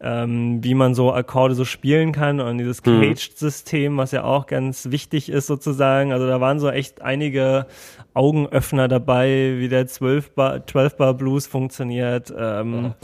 ähm, 0.00 0.62
wie 0.62 0.74
man 0.74 0.94
so 0.94 1.12
Akkorde 1.12 1.54
so 1.54 1.64
spielen 1.64 2.12
kann 2.12 2.40
und 2.40 2.58
dieses 2.58 2.84
mhm. 2.84 3.00
Caged-System, 3.00 3.96
was 3.96 4.12
ja 4.12 4.22
auch 4.22 4.46
ganz 4.46 4.90
wichtig 4.90 5.28
ist 5.28 5.48
sozusagen. 5.48 6.12
Also 6.12 6.26
da 6.28 6.40
waren 6.40 6.60
so 6.60 6.70
echt 6.70 7.02
einige 7.02 7.66
Augenöffner 8.14 8.86
dabei, 8.86 9.56
wie 9.58 9.68
der 9.68 9.88
12-Bar 9.88 10.66
12 10.66 10.96
Bar 10.96 11.14
Blues 11.14 11.46
funktioniert. 11.46 12.32
Ähm, 12.36 12.84
ja 12.84 12.94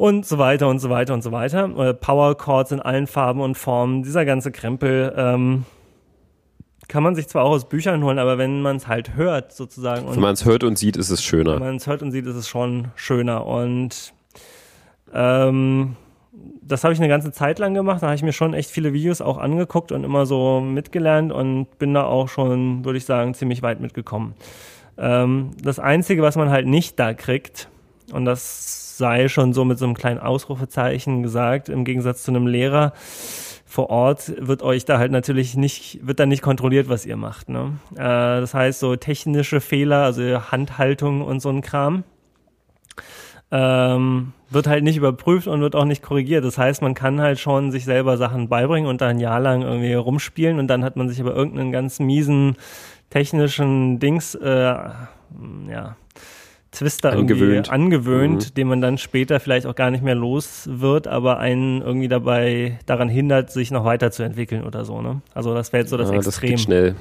und 0.00 0.24
so 0.24 0.38
weiter 0.38 0.66
und 0.68 0.78
so 0.78 0.88
weiter 0.88 1.12
und 1.12 1.20
so 1.20 1.30
weiter. 1.30 1.68
Power 1.92 2.34
Chords 2.34 2.72
in 2.72 2.80
allen 2.80 3.06
Farben 3.06 3.42
und 3.42 3.54
Formen, 3.58 4.02
dieser 4.02 4.24
ganze 4.24 4.50
Krempel. 4.50 5.12
Ähm, 5.14 5.66
kann 6.90 7.04
man 7.04 7.14
sich 7.14 7.28
zwar 7.28 7.44
auch 7.44 7.52
aus 7.52 7.68
Büchern 7.68 8.02
holen, 8.02 8.18
aber 8.18 8.36
wenn 8.36 8.62
man 8.62 8.76
es 8.76 8.88
halt 8.88 9.14
hört 9.14 9.52
sozusagen. 9.52 10.10
wenn 10.10 10.20
man 10.20 10.34
es 10.34 10.44
hört 10.44 10.64
und 10.64 10.76
sieht, 10.76 10.96
ist 10.96 11.10
es 11.10 11.22
schöner. 11.22 11.54
Wenn 11.54 11.60
man 11.60 11.76
es 11.76 11.86
hört 11.86 12.02
und 12.02 12.10
sieht, 12.10 12.26
ist 12.26 12.34
es 12.34 12.48
schon 12.48 12.88
schöner. 12.96 13.46
Und 13.46 14.12
ähm, 15.14 15.96
das 16.62 16.82
habe 16.82 16.92
ich 16.92 16.98
eine 16.98 17.08
ganze 17.08 17.30
Zeit 17.30 17.60
lang 17.60 17.74
gemacht. 17.74 18.02
Da 18.02 18.08
habe 18.08 18.16
ich 18.16 18.22
mir 18.22 18.32
schon 18.32 18.54
echt 18.54 18.70
viele 18.70 18.92
Videos 18.92 19.20
auch 19.20 19.38
angeguckt 19.38 19.92
und 19.92 20.02
immer 20.02 20.26
so 20.26 20.60
mitgelernt 20.60 21.32
und 21.32 21.78
bin 21.78 21.94
da 21.94 22.04
auch 22.04 22.28
schon, 22.28 22.84
würde 22.84 22.98
ich 22.98 23.04
sagen, 23.04 23.34
ziemlich 23.34 23.62
weit 23.62 23.80
mitgekommen. 23.80 24.34
Ähm, 24.98 25.52
das 25.62 25.78
Einzige, 25.78 26.22
was 26.22 26.34
man 26.36 26.50
halt 26.50 26.66
nicht 26.66 26.98
da 26.98 27.14
kriegt, 27.14 27.68
und 28.12 28.24
das 28.24 28.98
sei 28.98 29.28
schon 29.28 29.52
so 29.52 29.64
mit 29.64 29.78
so 29.78 29.84
einem 29.84 29.94
kleinen 29.94 30.18
Ausrufezeichen 30.18 31.22
gesagt, 31.22 31.68
im 31.68 31.84
Gegensatz 31.84 32.24
zu 32.24 32.32
einem 32.32 32.48
Lehrer, 32.48 32.92
vor 33.70 33.88
Ort 33.88 34.32
wird 34.36 34.64
euch 34.64 34.84
da 34.84 34.98
halt 34.98 35.12
natürlich 35.12 35.56
nicht, 35.56 36.04
wird 36.04 36.18
dann 36.18 36.28
nicht 36.28 36.42
kontrolliert, 36.42 36.88
was 36.88 37.06
ihr 37.06 37.16
macht. 37.16 37.48
Ne? 37.48 37.78
Äh, 37.94 37.98
das 37.98 38.52
heißt, 38.52 38.80
so 38.80 38.96
technische 38.96 39.60
Fehler, 39.60 40.02
also 40.02 40.50
Handhaltung 40.50 41.22
und 41.22 41.38
so 41.38 41.50
ein 41.50 41.60
Kram, 41.60 42.02
ähm, 43.52 44.32
wird 44.48 44.66
halt 44.66 44.82
nicht 44.82 44.96
überprüft 44.96 45.46
und 45.46 45.60
wird 45.60 45.76
auch 45.76 45.84
nicht 45.84 46.02
korrigiert. 46.02 46.44
Das 46.44 46.58
heißt, 46.58 46.82
man 46.82 46.94
kann 46.94 47.20
halt 47.20 47.38
schon 47.38 47.70
sich 47.70 47.84
selber 47.84 48.16
Sachen 48.16 48.48
beibringen 48.48 48.90
und 48.90 49.02
da 49.02 49.06
ein 49.06 49.20
Jahr 49.20 49.38
lang 49.38 49.62
irgendwie 49.62 49.94
rumspielen 49.94 50.58
und 50.58 50.66
dann 50.66 50.82
hat 50.82 50.96
man 50.96 51.08
sich 51.08 51.20
aber 51.20 51.36
irgendeinen 51.36 51.70
ganz 51.70 52.00
miesen 52.00 52.56
technischen 53.08 54.00
Dings, 54.00 54.34
äh, 54.34 54.50
ja, 54.50 55.96
Twister 56.72 57.12
angewöhnt, 57.12 57.70
angewöhnt 57.70 58.50
mhm. 58.50 58.54
den 58.54 58.68
man 58.68 58.80
dann 58.80 58.96
später 58.98 59.40
vielleicht 59.40 59.66
auch 59.66 59.74
gar 59.74 59.90
nicht 59.90 60.04
mehr 60.04 60.14
los 60.14 60.68
wird, 60.70 61.08
aber 61.08 61.38
einen 61.38 61.82
irgendwie 61.82 62.08
dabei 62.08 62.78
daran 62.86 63.08
hindert, 63.08 63.50
sich 63.50 63.70
noch 63.70 63.84
weiterzuentwickeln 63.84 64.64
oder 64.64 64.84
so. 64.84 65.02
Ne? 65.02 65.20
Also 65.34 65.52
das 65.54 65.72
wäre 65.72 65.82
jetzt 65.82 65.90
so 65.90 65.96
das 65.96 66.10
ja, 66.10 66.16
Extrem. 66.16 66.32
Das 66.32 66.40
geht 66.40 66.60
schnell. 66.60 66.94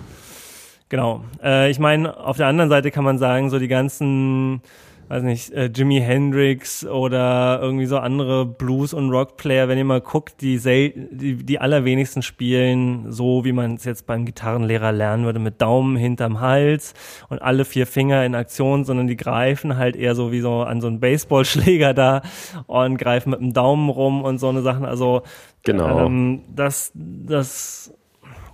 Genau. 0.90 1.24
Äh, 1.44 1.70
ich 1.70 1.78
meine, 1.78 2.18
auf 2.18 2.38
der 2.38 2.48
anderen 2.48 2.72
Seite 2.72 2.90
kann 2.90 3.04
man 3.04 3.20
sagen, 3.20 3.52
so 3.52 3.60
die 3.60 3.68
ganzen 3.68 4.62
weiß 5.10 5.24
nicht, 5.24 5.52
äh, 5.54 5.66
Jimi 5.66 6.00
Hendrix 6.00 6.86
oder 6.86 7.60
irgendwie 7.62 7.88
so 7.88 7.98
andere 7.98 8.46
Blues- 8.46 8.94
und 8.94 9.10
Rock-Player, 9.10 9.68
wenn 9.68 9.80
ihr 9.80 9.84
mal 9.84 10.02
guckt, 10.02 10.42
die, 10.42 10.60
sel 10.60 10.94
die, 11.12 11.36
die 11.36 11.60
allerwenigsten 11.60 12.22
spielen 12.22 13.12
so, 13.12 13.44
wie 13.44 13.52
man 13.52 13.74
es 13.74 13.86
jetzt 13.86 14.06
beim 14.06 14.26
Gitarrenlehrer 14.26 14.92
lernen 14.92 15.26
würde, 15.26 15.40
mit 15.40 15.62
Daumen 15.62 15.98
hinterm 15.98 16.40
Hals 16.42 16.94
und 17.28 17.42
alle 17.42 17.66
vier 17.66 17.88
Finger 17.88 18.24
in 18.24 18.36
Aktion, 18.36 18.86
sondern 18.86 19.08
die 19.08 19.18
greifen 19.18 19.78
halt 19.78 19.96
eher 19.96 20.14
so 20.14 20.32
wie 20.32 20.42
so 20.42 20.62
an 20.62 20.80
so 20.80 20.88
einen 20.88 21.00
Baseballschläger 21.00 21.96
da 21.96 22.22
und 22.68 22.98
greifen 22.98 23.32
mit 23.32 23.40
dem 23.40 23.54
Daumen 23.54 23.90
rum 23.90 24.24
und 24.24 24.38
so 24.38 24.50
eine 24.50 24.62
Sachen. 24.62 24.86
Also 24.86 25.24
genau. 25.64 26.06
Ähm, 26.06 26.44
das, 26.56 26.92
das, 26.94 27.92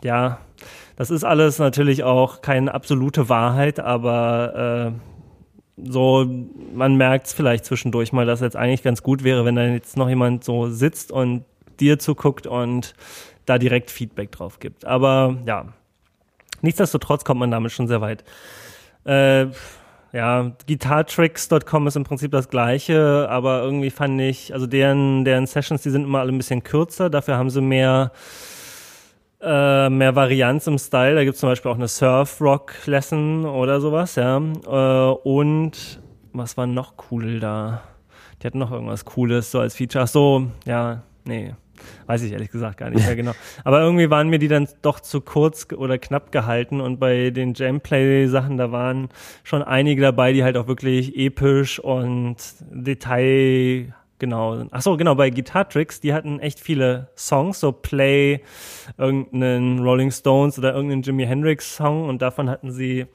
ja, 0.06 0.40
das 0.96 1.12
ist 1.12 1.26
alles 1.26 1.60
natürlich 1.60 2.06
auch 2.06 2.42
keine 2.42 2.74
absolute 2.74 3.28
Wahrheit, 3.28 3.82
aber 3.82 4.94
äh, 4.96 5.15
so, 5.78 6.26
man 6.74 6.96
merkt 6.96 7.28
es 7.28 7.34
vielleicht 7.34 7.66
zwischendurch 7.66 8.14
mal, 8.14 8.26
dass 8.26 8.40
jetzt 8.40 8.56
eigentlich 8.56 8.84
ganz 8.84 9.04
gut 9.04 9.24
wäre, 9.24 9.46
wenn 9.46 9.56
da 9.56 9.66
jetzt 9.66 9.98
noch 9.98 10.08
jemand 10.08 10.44
so 10.44 10.70
sitzt 10.70 11.12
und 11.12 11.44
dir 11.80 12.00
zuguckt 12.00 12.48
und 12.48 12.96
da 13.46 13.58
direkt 13.58 13.92
Feedback 13.92 14.32
drauf 14.32 14.60
gibt. 14.60 14.86
Aber 14.86 15.38
ja, 15.46 15.74
nichtsdestotrotz 16.62 17.26
kommt 17.26 17.40
man 17.40 17.52
damit 17.52 17.72
schon 17.72 17.88
sehr 17.88 18.02
weit. 18.02 18.24
Äh, 19.06 19.48
ja, 20.14 20.54
guitartricks.com 20.66 21.88
ist 21.88 21.98
im 21.98 22.06
Prinzip 22.06 22.32
das 22.32 22.48
gleiche, 22.48 23.28
aber 23.30 23.62
irgendwie 23.62 23.90
fand 23.90 24.22
ich, 24.22 24.54
also 24.54 24.66
deren, 24.66 25.26
deren 25.26 25.46
Sessions, 25.46 25.82
die 25.82 25.90
sind 25.90 26.06
immer 26.06 26.20
alle 26.20 26.32
ein 26.32 26.38
bisschen 26.38 26.64
kürzer, 26.64 27.10
dafür 27.10 27.36
haben 27.38 27.50
sie 27.50 27.60
mehr 27.60 28.14
äh, 29.42 29.90
mehr 29.90 30.16
Varianz 30.16 30.68
im 30.68 30.78
Style. 30.78 31.16
Da 31.16 31.24
gibt 31.24 31.36
es 31.36 31.40
zum 31.40 31.50
Beispiel 31.50 31.72
auch 31.72 31.76
eine 31.76 31.88
Surf-Rock-Lesson 31.88 33.46
oder 33.46 33.82
sowas, 33.82 34.16
ja. 34.16 34.38
Äh, 34.38 35.14
und 35.24 36.02
was 36.34 36.58
war 36.58 36.68
noch 36.68 36.94
cool 37.12 37.40
da? 37.40 37.84
Die 38.42 38.48
hatten 38.48 38.60
noch 38.60 38.72
irgendwas 38.72 39.06
Cooles 39.06 39.52
so 39.52 39.60
als 39.60 39.76
Feature. 39.76 40.04
Ach 40.04 40.08
so, 40.08 40.48
ja, 40.66 41.04
nee. 41.26 41.54
Weiß 42.06 42.22
ich 42.24 42.32
ehrlich 42.32 42.52
gesagt 42.52 42.78
gar 42.78 42.90
nicht 42.90 43.06
mehr 43.06 43.16
genau. 43.16 43.34
Aber 43.64 43.82
irgendwie 43.82 44.10
waren 44.10 44.30
mir 44.30 44.40
die 44.40 44.48
dann 44.48 44.68
doch 44.82 45.00
zu 45.00 45.22
kurz 45.22 45.68
oder 45.76 45.98
knapp 45.98 46.32
gehalten 46.32 46.82
und 46.82 47.00
bei 47.00 47.32
den 47.32 47.54
Jamplay-Sachen, 47.54 48.58
da 48.58 48.72
waren 48.72 49.10
schon 49.44 49.62
einige 49.62 50.02
dabei, 50.02 50.34
die 50.34 50.44
halt 50.44 50.58
auch 50.58 50.68
wirklich 50.68 51.18
episch 51.18 51.80
und 51.80 52.38
Detail 52.72 53.94
Genau. 54.20 54.66
Ach 54.72 54.82
so, 54.82 54.96
genau, 54.96 55.16
bei 55.16 55.30
Guitar 55.30 55.68
Tricks, 55.68 56.00
die 56.00 56.14
hatten 56.14 56.40
echt 56.40 56.60
viele 56.60 57.10
Songs, 57.18 57.60
so 57.60 57.72
Play, 57.72 58.40
irgendeinen 58.98 59.80
Rolling 59.80 60.12
Stones 60.12 60.58
oder 60.58 60.74
irgendeinen 60.74 61.02
Jimi 61.02 61.26
Hendrix 61.26 61.76
Song 61.76 62.08
und 62.08 62.22
davon 62.22 62.50
hatten 62.50 62.72
sie, 62.72 63.08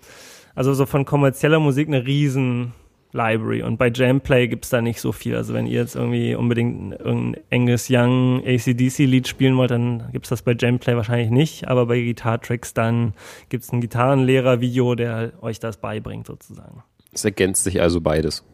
also 0.55 0.75
so 0.75 0.85
von 0.85 1.05
kommerzieller 1.05 1.59
Musik 1.59 1.89
eine 1.89 2.05
riesen 2.05 2.75
Library 3.13 3.63
und 3.63 3.77
bei 3.77 3.91
Jamplay 3.93 4.47
gibt's 4.47 4.69
da 4.69 4.81
nicht 4.81 5.01
so 5.01 5.11
viel. 5.13 5.35
Also 5.35 5.55
wenn 5.55 5.67
ihr 5.67 5.81
jetzt 5.81 5.97
irgendwie 5.97 6.35
unbedingt 6.35 7.01
irgendein 7.01 7.43
Angus 7.51 7.89
Young 7.91 8.43
ACDC 8.47 8.99
Lied 8.99 9.27
spielen 9.27 9.57
wollt, 9.57 9.71
dann 9.71 10.11
gibt's 10.13 10.29
das 10.29 10.43
bei 10.43 10.55
Jamplay 10.57 10.97
wahrscheinlich 10.97 11.31
nicht, 11.31 11.67
aber 11.67 11.87
bei 11.87 12.01
Guitar 12.01 12.41
Tricks 12.41 12.75
dann 12.75 13.15
gibt's 13.49 13.73
ein 13.73 13.81
Gitarrenlehrer-Video, 13.81 14.95
der 14.95 15.33
euch 15.41 15.59
das 15.59 15.79
beibringt 15.79 16.27
sozusagen. 16.27 16.85
Es 17.13 17.25
ergänzt 17.25 17.65
sich 17.65 17.81
also 17.81 18.01
beides. 18.01 18.45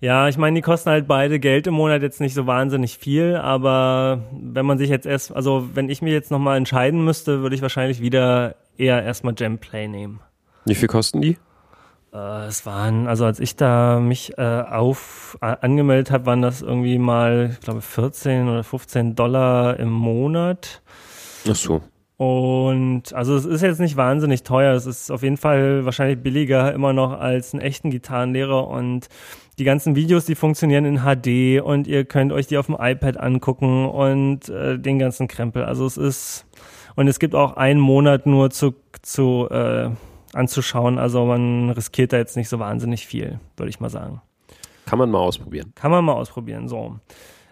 Ja, 0.00 0.28
ich 0.28 0.38
meine, 0.38 0.56
die 0.56 0.62
kosten 0.62 0.88
halt 0.88 1.06
beide 1.06 1.38
Geld 1.38 1.66
im 1.66 1.74
Monat 1.74 2.00
jetzt 2.00 2.20
nicht 2.20 2.32
so 2.32 2.46
wahnsinnig 2.46 2.96
viel, 2.96 3.36
aber 3.36 4.22
wenn 4.32 4.64
man 4.64 4.78
sich 4.78 4.88
jetzt 4.88 5.04
erst, 5.04 5.34
also 5.36 5.68
wenn 5.74 5.90
ich 5.90 6.00
mir 6.00 6.12
jetzt 6.12 6.30
nochmal 6.30 6.56
entscheiden 6.56 7.04
müsste, 7.04 7.42
würde 7.42 7.54
ich 7.54 7.60
wahrscheinlich 7.60 8.00
wieder 8.00 8.56
eher 8.78 9.02
erstmal 9.02 9.34
Gemplay 9.34 9.88
nehmen. 9.88 10.20
Wie 10.64 10.74
viel 10.74 10.88
kosten 10.88 11.20
die? 11.20 11.36
Äh, 12.14 12.46
es 12.46 12.64
waren, 12.64 13.06
also 13.08 13.26
als 13.26 13.40
ich 13.40 13.56
da 13.56 14.00
mich 14.00 14.38
äh, 14.38 14.62
auf 14.62 15.36
äh, 15.42 15.56
angemeldet 15.60 16.10
habe, 16.10 16.24
waren 16.24 16.40
das 16.40 16.62
irgendwie 16.62 16.98
mal, 16.98 17.50
ich 17.52 17.60
glaube, 17.60 17.82
14 17.82 18.48
oder 18.48 18.64
15 18.64 19.14
Dollar 19.14 19.78
im 19.78 19.90
Monat. 19.90 20.80
Ach 21.46 21.54
so. 21.54 21.82
Und 22.20 23.14
also 23.14 23.34
es 23.34 23.46
ist 23.46 23.62
jetzt 23.62 23.80
nicht 23.80 23.96
wahnsinnig 23.96 24.42
teuer. 24.42 24.74
Es 24.74 24.84
ist 24.84 25.10
auf 25.10 25.22
jeden 25.22 25.38
Fall 25.38 25.86
wahrscheinlich 25.86 26.22
billiger 26.22 26.70
immer 26.74 26.92
noch 26.92 27.18
als 27.18 27.54
einen 27.54 27.62
echten 27.62 27.90
Gitarrenlehrer. 27.90 28.68
Und 28.68 29.08
die 29.58 29.64
ganzen 29.64 29.96
Videos, 29.96 30.26
die 30.26 30.34
funktionieren 30.34 30.84
in 30.84 30.98
HD 30.98 31.62
und 31.62 31.86
ihr 31.86 32.04
könnt 32.04 32.32
euch 32.32 32.46
die 32.46 32.58
auf 32.58 32.66
dem 32.66 32.76
iPad 32.78 33.16
angucken 33.16 33.86
und 33.86 34.50
äh, 34.50 34.78
den 34.78 34.98
ganzen 34.98 35.28
Krempel. 35.28 35.64
Also 35.64 35.86
es 35.86 35.96
ist 35.96 36.44
und 36.94 37.08
es 37.08 37.20
gibt 37.20 37.34
auch 37.34 37.56
einen 37.56 37.80
Monat 37.80 38.26
nur 38.26 38.50
zu, 38.50 38.74
zu 39.00 39.48
äh, 39.50 39.88
anzuschauen. 40.34 40.98
Also 40.98 41.24
man 41.24 41.70
riskiert 41.70 42.12
da 42.12 42.18
jetzt 42.18 42.36
nicht 42.36 42.50
so 42.50 42.58
wahnsinnig 42.58 43.06
viel, 43.06 43.40
würde 43.56 43.70
ich 43.70 43.80
mal 43.80 43.88
sagen. 43.88 44.20
Kann 44.84 44.98
man 44.98 45.10
mal 45.10 45.20
ausprobieren. 45.20 45.72
Kann 45.74 45.90
man 45.90 46.04
mal 46.04 46.12
ausprobieren, 46.12 46.68
so. 46.68 46.96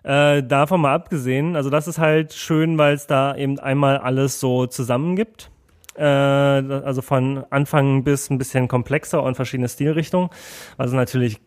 Äh, 0.09 0.43
davon 0.43 0.81
mal 0.81 0.95
abgesehen, 0.95 1.55
also 1.55 1.69
das 1.69 1.87
ist 1.87 1.99
halt 1.99 2.33
schön, 2.33 2.79
weil 2.79 2.95
es 2.95 3.07
da 3.07 3.37
eben 3.37 3.59
einmal 3.59 3.99
alles 3.99 4.41
so 4.41 4.67
zusammen 4.67 5.17
gibt 5.17 5.51
äh, 5.99 6.03
also 6.03 7.03
von 7.03 7.45
Anfang 7.51 8.05
bis 8.05 8.31
ein 8.31 8.39
bisschen 8.39 8.69
komplexer 8.69 9.23
und 9.23 9.35
verschiedene 9.35 9.69
Stilrichtungen. 9.69 10.31
Was 10.77 10.89
es 10.89 10.93
natürlich 10.95 11.41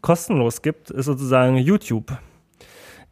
kostenlos 0.00 0.62
gibt, 0.62 0.90
ist 0.90 1.06
sozusagen 1.06 1.56
YouTube. 1.56 2.16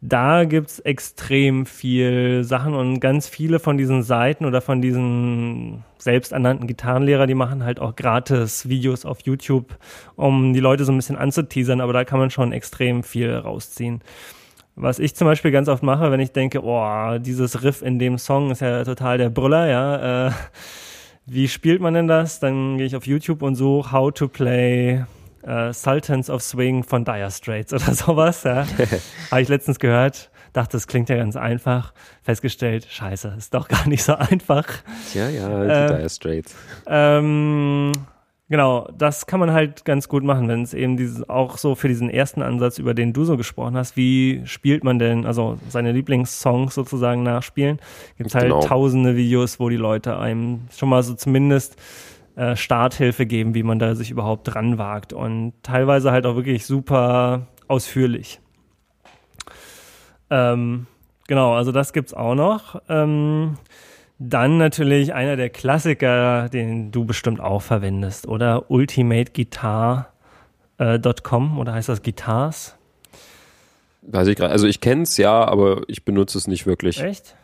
Da 0.01 0.45
gibt's 0.45 0.79
extrem 0.79 1.65
viel 1.65 2.45
Sachen 2.45 2.73
und 2.73 3.01
ganz 3.01 3.27
viele 3.27 3.59
von 3.59 3.77
diesen 3.77 4.01
Seiten 4.01 4.45
oder 4.45 4.61
von 4.61 4.81
diesen 4.81 5.83
selbsternannten 5.97 6.67
Gitarrenlehrer, 6.67 7.27
die 7.27 7.35
machen 7.35 7.65
halt 7.65 7.81
auch 7.81 7.97
gratis 7.97 8.69
Videos 8.69 9.03
auf 9.03 9.19
YouTube, 9.25 9.77
um 10.15 10.53
die 10.53 10.61
Leute 10.61 10.85
so 10.85 10.93
ein 10.93 10.95
bisschen 10.95 11.17
anzuteasern, 11.17 11.81
aber 11.81 11.91
da 11.91 12.05
kann 12.05 12.17
man 12.17 12.31
schon 12.31 12.53
extrem 12.53 13.03
viel 13.03 13.35
rausziehen. 13.35 14.01
Was 14.81 14.97
ich 14.97 15.13
zum 15.13 15.27
Beispiel 15.27 15.51
ganz 15.51 15.67
oft 15.67 15.83
mache, 15.83 16.09
wenn 16.09 16.21
ich 16.21 16.31
denke, 16.31 16.63
oh, 16.63 17.17
dieses 17.19 17.63
Riff 17.63 17.81
in 17.81 17.99
dem 17.99 18.17
Song 18.17 18.49
ist 18.49 18.61
ja 18.61 18.85
total 18.85 19.17
der 19.17 19.29
Brüller, 19.29 19.67
ja, 19.67 20.27
äh, 20.27 20.31
wie 21.25 21.49
spielt 21.49 21.81
man 21.81 21.93
denn 21.93 22.07
das? 22.07 22.39
Dann 22.39 22.77
gehe 22.77 22.87
ich 22.87 22.95
auf 22.95 23.05
YouTube 23.05 23.41
und 23.41 23.55
suche 23.55 23.91
How 23.91 24.13
to 24.13 24.29
Play 24.29 25.03
äh, 25.43 25.73
Sultans 25.73 26.29
of 26.29 26.41
Swing 26.41 26.83
von 26.83 27.03
Dire 27.03 27.29
Straits 27.29 27.73
oder 27.73 27.93
sowas. 27.93 28.43
Ja. 28.43 28.65
Habe 29.31 29.41
ich 29.41 29.49
letztens 29.49 29.79
gehört, 29.79 30.31
dachte, 30.53 30.77
das 30.77 30.87
klingt 30.87 31.09
ja 31.09 31.17
ganz 31.17 31.35
einfach. 31.35 31.93
Festgestellt, 32.23 32.87
scheiße, 32.89 33.35
ist 33.37 33.53
doch 33.53 33.67
gar 33.67 33.85
nicht 33.85 34.03
so 34.03 34.15
einfach. 34.15 34.65
Ja, 35.13 35.27
ja, 35.27 35.63
die 35.65 35.69
äh, 35.71 35.97
Dire 35.97 36.09
Straits. 36.09 36.55
Ähm, 36.87 37.91
genau, 38.49 38.89
das 38.97 39.25
kann 39.25 39.39
man 39.39 39.51
halt 39.51 39.85
ganz 39.85 40.09
gut 40.09 40.23
machen, 40.23 40.47
wenn 40.47 40.63
es 40.63 40.73
eben 40.73 40.97
dieses, 40.97 41.29
auch 41.29 41.57
so 41.57 41.75
für 41.75 41.87
diesen 41.87 42.09
ersten 42.09 42.41
Ansatz, 42.41 42.77
über 42.79 42.93
den 42.93 43.13
du 43.13 43.23
so 43.23 43.37
gesprochen 43.37 43.77
hast, 43.77 43.95
wie 43.95 44.41
spielt 44.45 44.83
man 44.83 44.99
denn, 44.99 45.25
also 45.25 45.57
seine 45.69 45.91
Lieblingssongs 45.91 46.75
sozusagen 46.75 47.23
nachspielen, 47.23 47.79
gibt 48.17 48.29
es 48.29 48.35
halt 48.35 48.45
genau. 48.45 48.61
tausende 48.61 49.15
Videos, 49.15 49.59
wo 49.59 49.69
die 49.69 49.77
Leute 49.77 50.17
einem 50.17 50.67
schon 50.75 50.89
mal 50.89 51.03
so 51.03 51.13
zumindest 51.13 51.77
äh, 52.35 52.55
Starthilfe 52.55 53.25
geben, 53.25 53.53
wie 53.53 53.63
man 53.63 53.79
da 53.79 53.95
sich 53.95 54.11
überhaupt 54.11 54.53
dran 54.53 54.77
wagt 54.77 55.13
und 55.13 55.53
teilweise 55.63 56.11
halt 56.11 56.25
auch 56.25 56.35
wirklich 56.35 56.65
super 56.65 57.47
ausführlich. 57.67 58.39
Ähm, 60.29 60.87
genau, 61.27 61.53
also 61.53 61.71
das 61.71 61.93
gibt's 61.93 62.13
auch 62.13 62.35
noch. 62.35 62.81
Ähm, 62.87 63.57
dann 64.19 64.57
natürlich 64.57 65.13
einer 65.13 65.37
der 65.37 65.49
Klassiker, 65.49 66.49
den 66.49 66.91
du 66.91 67.05
bestimmt 67.05 67.39
auch 67.39 67.61
verwendest, 67.61 68.27
oder 68.27 68.69
ultimateguitar.com 68.69 70.05
äh, 70.77 71.59
oder 71.59 71.73
heißt 71.73 71.89
das 71.89 72.03
Guitars? 72.03 72.75
Weiß 74.01 74.27
ich 74.27 74.35
gerade. 74.35 74.51
Also 74.51 74.67
ich 74.67 74.81
kenne 74.81 75.03
es 75.03 75.17
ja, 75.17 75.45
aber 75.45 75.83
ich 75.87 76.03
benutze 76.03 76.37
es 76.37 76.47
nicht 76.47 76.65
wirklich. 76.65 77.01
Echt? 77.01 77.35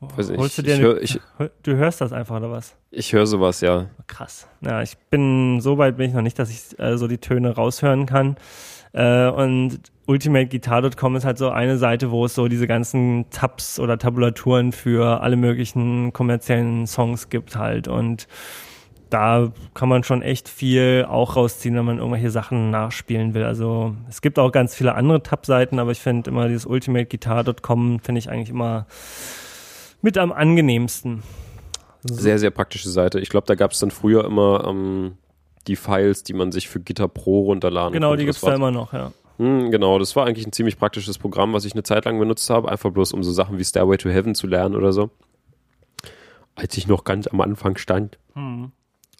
Weiß 0.00 0.28
nicht, 0.28 0.38
Holst 0.38 0.58
du 0.58 0.62
dir 0.62 0.74
ich, 0.74 0.80
eine, 0.80 0.98
ich, 0.98 1.20
du 1.62 1.76
hörst 1.76 2.00
das 2.00 2.12
einfach 2.12 2.36
oder 2.36 2.50
was? 2.50 2.74
Ich 2.90 3.12
höre 3.12 3.26
sowas, 3.26 3.60
ja. 3.60 3.86
Krass. 4.06 4.46
Ja, 4.60 4.82
ich 4.82 4.96
bin 5.10 5.60
so 5.60 5.78
weit 5.78 5.96
bin 5.96 6.08
ich 6.08 6.14
noch 6.14 6.22
nicht, 6.22 6.38
dass 6.38 6.50
ich 6.50 6.78
äh, 6.78 6.98
so 6.98 7.08
die 7.08 7.18
Töne 7.18 7.54
raushören 7.54 8.06
kann. 8.06 8.36
Äh, 8.96 9.28
und 9.28 9.78
ultimateguitar.com 10.06 11.16
ist 11.16 11.26
halt 11.26 11.36
so 11.36 11.50
eine 11.50 11.76
Seite, 11.76 12.10
wo 12.10 12.24
es 12.24 12.34
so 12.34 12.48
diese 12.48 12.66
ganzen 12.66 13.26
Tabs 13.30 13.78
oder 13.78 13.98
Tabulaturen 13.98 14.72
für 14.72 15.20
alle 15.20 15.36
möglichen 15.36 16.14
kommerziellen 16.14 16.86
Songs 16.86 17.28
gibt 17.28 17.56
halt 17.56 17.88
und 17.88 18.26
da 19.10 19.52
kann 19.74 19.88
man 19.88 20.02
schon 20.02 20.22
echt 20.22 20.48
viel 20.48 21.06
auch 21.08 21.36
rausziehen, 21.36 21.76
wenn 21.76 21.84
man 21.84 21.98
irgendwelche 21.98 22.30
Sachen 22.30 22.70
nachspielen 22.70 23.34
will. 23.34 23.44
Also 23.44 23.94
es 24.08 24.20
gibt 24.20 24.38
auch 24.38 24.50
ganz 24.50 24.74
viele 24.74 24.94
andere 24.94 25.22
Tab-Seiten, 25.22 25.78
aber 25.78 25.92
ich 25.92 26.00
finde 26.00 26.30
immer 26.30 26.48
dieses 26.48 26.66
ultimateguitar.com 26.66 28.00
finde 28.00 28.18
ich 28.18 28.30
eigentlich 28.30 28.50
immer 28.50 28.86
mit 30.02 30.18
am 30.18 30.32
angenehmsten. 30.32 31.22
So. 32.02 32.14
Sehr, 32.14 32.38
sehr 32.38 32.50
praktische 32.50 32.88
Seite. 32.88 33.20
Ich 33.20 33.28
glaube, 33.28 33.46
da 33.46 33.54
gab 33.54 33.72
es 33.72 33.78
dann 33.78 33.90
früher 33.90 34.24
immer 34.24 34.64
ähm, 34.66 35.16
die 35.66 35.76
Files, 35.76 36.22
die 36.22 36.32
man 36.32 36.52
sich 36.52 36.68
für 36.68 36.80
Gitter 36.80 37.08
Pro 37.08 37.42
runterladen 37.42 37.92
genau. 37.92 38.08
Genau, 38.08 38.16
die 38.16 38.24
gibt 38.24 38.36
es 38.36 38.42
da 38.42 38.54
immer 38.54 38.70
noch, 38.70 38.92
ja. 38.92 39.12
Hm, 39.38 39.70
genau, 39.70 39.98
das 39.98 40.16
war 40.16 40.26
eigentlich 40.26 40.46
ein 40.46 40.52
ziemlich 40.52 40.78
praktisches 40.78 41.18
Programm, 41.18 41.52
was 41.52 41.64
ich 41.64 41.72
eine 41.72 41.82
Zeit 41.82 42.04
lang 42.04 42.18
benutzt 42.18 42.48
habe, 42.48 42.70
einfach 42.70 42.90
bloß 42.90 43.12
um 43.12 43.22
so 43.22 43.32
Sachen 43.32 43.58
wie 43.58 43.64
Stairway 43.64 43.98
to 43.98 44.08
Heaven 44.08 44.34
zu 44.34 44.46
lernen 44.46 44.74
oder 44.74 44.92
so. 44.92 45.10
Als 46.54 46.76
ich 46.78 46.86
noch 46.86 47.04
ganz 47.04 47.26
am 47.26 47.40
Anfang 47.42 47.76
stand. 47.76 48.18
Hm. 48.34 48.72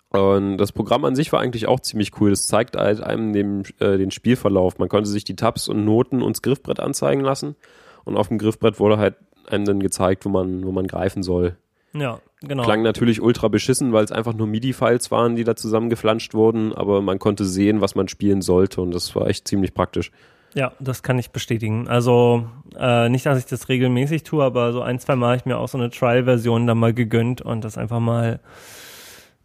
Und 0.08 0.56
das 0.56 0.72
Programm 0.72 1.04
an 1.04 1.16
sich 1.16 1.32
war 1.32 1.40
eigentlich 1.40 1.66
auch 1.66 1.80
ziemlich 1.80 2.18
cool. 2.20 2.30
Das 2.30 2.46
zeigt 2.46 2.76
halt 2.76 3.02
einem 3.02 3.32
den, 3.32 3.64
äh, 3.80 3.98
den 3.98 4.10
Spielverlauf. 4.10 4.78
Man 4.78 4.88
konnte 4.88 5.10
sich 5.10 5.24
die 5.24 5.36
Tabs 5.36 5.68
und 5.68 5.84
Noten 5.84 6.22
und 6.22 6.36
das 6.36 6.42
Griffbrett 6.42 6.80
anzeigen 6.80 7.22
lassen. 7.22 7.56
Und 8.04 8.16
auf 8.16 8.28
dem 8.28 8.38
Griffbrett 8.38 8.80
wurde 8.80 8.96
halt 8.96 9.16
einem 9.46 9.64
dann 9.64 9.80
gezeigt, 9.80 10.24
wo 10.24 10.30
man, 10.30 10.64
wo 10.64 10.72
man 10.72 10.86
greifen 10.86 11.22
soll. 11.22 11.56
Ja, 11.98 12.20
genau. 12.40 12.64
Klang 12.64 12.82
natürlich 12.82 13.20
ultra 13.20 13.48
beschissen, 13.48 13.92
weil 13.92 14.04
es 14.04 14.12
einfach 14.12 14.34
nur 14.34 14.46
MIDI-Files 14.46 15.10
waren, 15.10 15.36
die 15.36 15.44
da 15.44 15.56
zusammengeflanscht 15.56 16.34
wurden, 16.34 16.72
aber 16.72 17.02
man 17.02 17.18
konnte 17.18 17.44
sehen, 17.44 17.80
was 17.80 17.94
man 17.94 18.08
spielen 18.08 18.42
sollte 18.42 18.80
und 18.80 18.92
das 18.92 19.14
war 19.14 19.28
echt 19.28 19.48
ziemlich 19.48 19.74
praktisch. 19.74 20.10
Ja, 20.54 20.72
das 20.80 21.02
kann 21.02 21.18
ich 21.18 21.30
bestätigen. 21.32 21.86
Also 21.86 22.46
äh, 22.78 23.08
nicht, 23.10 23.26
dass 23.26 23.38
ich 23.38 23.44
das 23.44 23.68
regelmäßig 23.68 24.22
tue, 24.22 24.42
aber 24.42 24.72
so 24.72 24.80
ein, 24.80 24.98
zwei 24.98 25.14
Mal 25.14 25.26
habe 25.26 25.36
ich 25.36 25.44
mir 25.44 25.58
auch 25.58 25.68
so 25.68 25.76
eine 25.76 25.90
Trial-Version 25.90 26.66
dann 26.66 26.78
mal 26.78 26.94
gegönnt 26.94 27.42
und 27.42 27.62
das 27.62 27.76
einfach 27.76 28.00
mal 28.00 28.40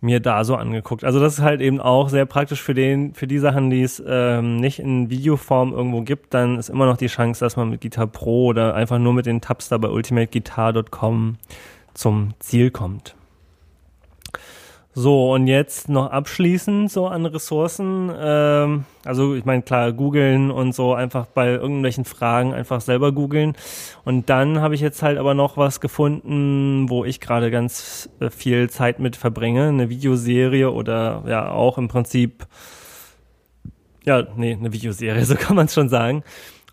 mir 0.02 0.20
da 0.20 0.44
so 0.44 0.56
angeguckt. 0.56 1.04
Also 1.04 1.20
das 1.20 1.34
ist 1.34 1.42
halt 1.42 1.62
eben 1.62 1.80
auch 1.80 2.10
sehr 2.10 2.26
praktisch 2.26 2.62
für 2.62 2.74
den, 2.74 3.14
für 3.14 3.28
die 3.28 3.38
Sachen, 3.38 3.70
die 3.70 3.84
es 3.84 4.02
ähm, 4.06 4.58
nicht 4.58 4.80
in 4.80 5.10
Videoform 5.10 5.74
irgendwo 5.74 6.02
gibt, 6.02 6.34
dann 6.34 6.58
ist 6.58 6.70
immer 6.70 6.88
noch 6.88 6.98
die 6.98 7.08
Chance, 7.08 7.44
dass 7.44 7.56
man 7.56 7.70
mit 7.70 7.82
Guitar 7.82 8.08
Pro 8.08 8.48
oder 8.48 8.74
einfach 8.74 8.98
nur 8.98 9.14
mit 9.14 9.28
den 9.28 9.42
Tabs 9.42 9.70
da 9.70 9.78
bei 9.78 9.90
ultimateguitar.com 9.90 11.38
zum 11.94 12.34
Ziel 12.40 12.72
kommt. 12.72 13.16
So, 14.94 15.32
und 15.32 15.48
jetzt 15.48 15.88
noch 15.88 16.12
abschließend 16.12 16.92
so 16.92 17.08
an 17.08 17.26
Ressourcen. 17.26 18.12
Ähm, 18.14 18.84
also 19.06 19.36
ich 19.36 19.46
meine, 19.46 19.62
klar, 19.62 19.94
googeln 19.94 20.52
und 20.52 20.76
so 20.76 20.94
einfach 20.94 21.28
bei 21.28 21.48
irgendwelchen 21.52 22.04
Fragen 22.04 22.54
einfach 22.54 22.82
selber 22.82 23.14
googeln. 23.14 23.56
Und 24.04 24.30
dann 24.30 24.60
habe 24.60 24.76
ich 24.76 24.82
jetzt 24.82 25.02
halt 25.02 25.18
aber 25.18 25.34
noch 25.34 25.56
was 25.56 25.80
gefunden, 25.80 26.90
wo 26.90 27.06
ich 27.06 27.22
gerade 27.22 27.52
ganz 27.52 28.10
äh, 28.20 28.30
viel 28.30 28.70
Zeit 28.70 29.00
mit 29.00 29.16
verbringe. 29.16 29.70
Eine 29.70 29.90
Videoserie 29.90 30.70
oder 30.70 31.24
ja 31.26 31.52
auch 31.52 31.78
im 31.78 31.88
Prinzip, 31.88 32.46
ja, 34.04 34.28
nee, 34.36 34.58
eine 34.60 34.74
Videoserie, 34.74 35.24
so 35.26 35.36
kann 35.36 35.56
man 35.56 35.68
es 35.68 35.74
schon 35.74 35.88
sagen. 35.88 36.24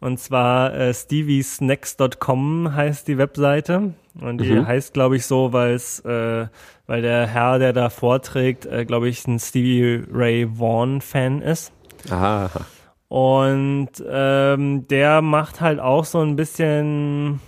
Und 0.00 0.20
zwar 0.20 0.74
äh, 0.74 0.94
steviesnacks.com 0.94 2.74
heißt 2.74 3.08
die 3.08 3.18
Webseite. 3.18 3.94
Und 4.20 4.40
die 4.40 4.52
mhm. 4.52 4.66
heißt, 4.66 4.94
glaube 4.94 5.16
ich, 5.16 5.26
so, 5.26 5.52
weil 5.52 5.74
es, 5.74 6.00
äh, 6.00 6.46
weil 6.86 7.02
der 7.02 7.26
Herr, 7.26 7.58
der 7.58 7.72
da 7.72 7.90
vorträgt, 7.90 8.66
äh, 8.66 8.84
glaube 8.84 9.08
ich, 9.08 9.26
ein 9.26 9.38
Stevie 9.38 10.04
Ray 10.10 10.48
Vaughan-Fan 10.58 11.42
ist. 11.42 11.72
Aha. 12.10 12.50
Und 13.08 13.90
ähm, 14.06 14.86
der 14.88 15.22
macht 15.22 15.60
halt 15.60 15.80
auch 15.80 16.04
so 16.04 16.20
ein 16.20 16.36
bisschen. 16.36 17.40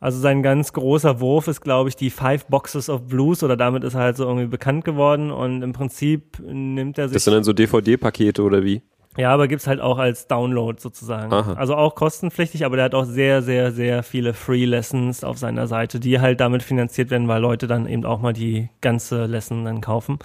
Also 0.00 0.18
sein 0.18 0.42
ganz 0.42 0.72
großer 0.72 1.20
Wurf 1.20 1.46
ist, 1.46 1.60
glaube 1.60 1.88
ich, 1.88 1.94
die 1.94 2.10
Five 2.10 2.46
Boxes 2.46 2.90
of 2.90 3.06
Blues 3.06 3.44
oder 3.44 3.56
damit 3.56 3.84
ist 3.84 3.94
er 3.94 4.00
halt 4.00 4.16
so 4.16 4.24
irgendwie 4.24 4.48
bekannt 4.48 4.84
geworden 4.84 5.30
und 5.30 5.62
im 5.62 5.72
Prinzip 5.72 6.40
nimmt 6.40 6.98
er 6.98 7.06
sich. 7.06 7.14
Das 7.14 7.22
sind 7.22 7.34
dann 7.34 7.44
so 7.44 7.52
DVD-Pakete 7.52 8.42
oder 8.42 8.64
wie? 8.64 8.82
Ja, 9.16 9.30
aber 9.32 9.46
gibt's 9.46 9.66
halt 9.66 9.80
auch 9.80 9.98
als 9.98 10.26
Download 10.26 10.80
sozusagen. 10.80 11.32
Aha. 11.32 11.52
Also 11.54 11.76
auch 11.76 11.94
kostenpflichtig, 11.94 12.64
aber 12.64 12.76
der 12.76 12.86
hat 12.86 12.94
auch 12.94 13.04
sehr, 13.04 13.42
sehr, 13.42 13.70
sehr 13.70 14.02
viele 14.02 14.32
Free 14.32 14.64
Lessons 14.64 15.22
auf 15.22 15.36
seiner 15.36 15.66
Seite, 15.66 16.00
die 16.00 16.20
halt 16.20 16.40
damit 16.40 16.62
finanziert 16.62 17.10
werden, 17.10 17.28
weil 17.28 17.42
Leute 17.42 17.66
dann 17.66 17.86
eben 17.86 18.06
auch 18.06 18.20
mal 18.20 18.32
die 18.32 18.70
ganze 18.80 19.26
Lesson 19.26 19.64
dann 19.64 19.82
kaufen. 19.82 20.18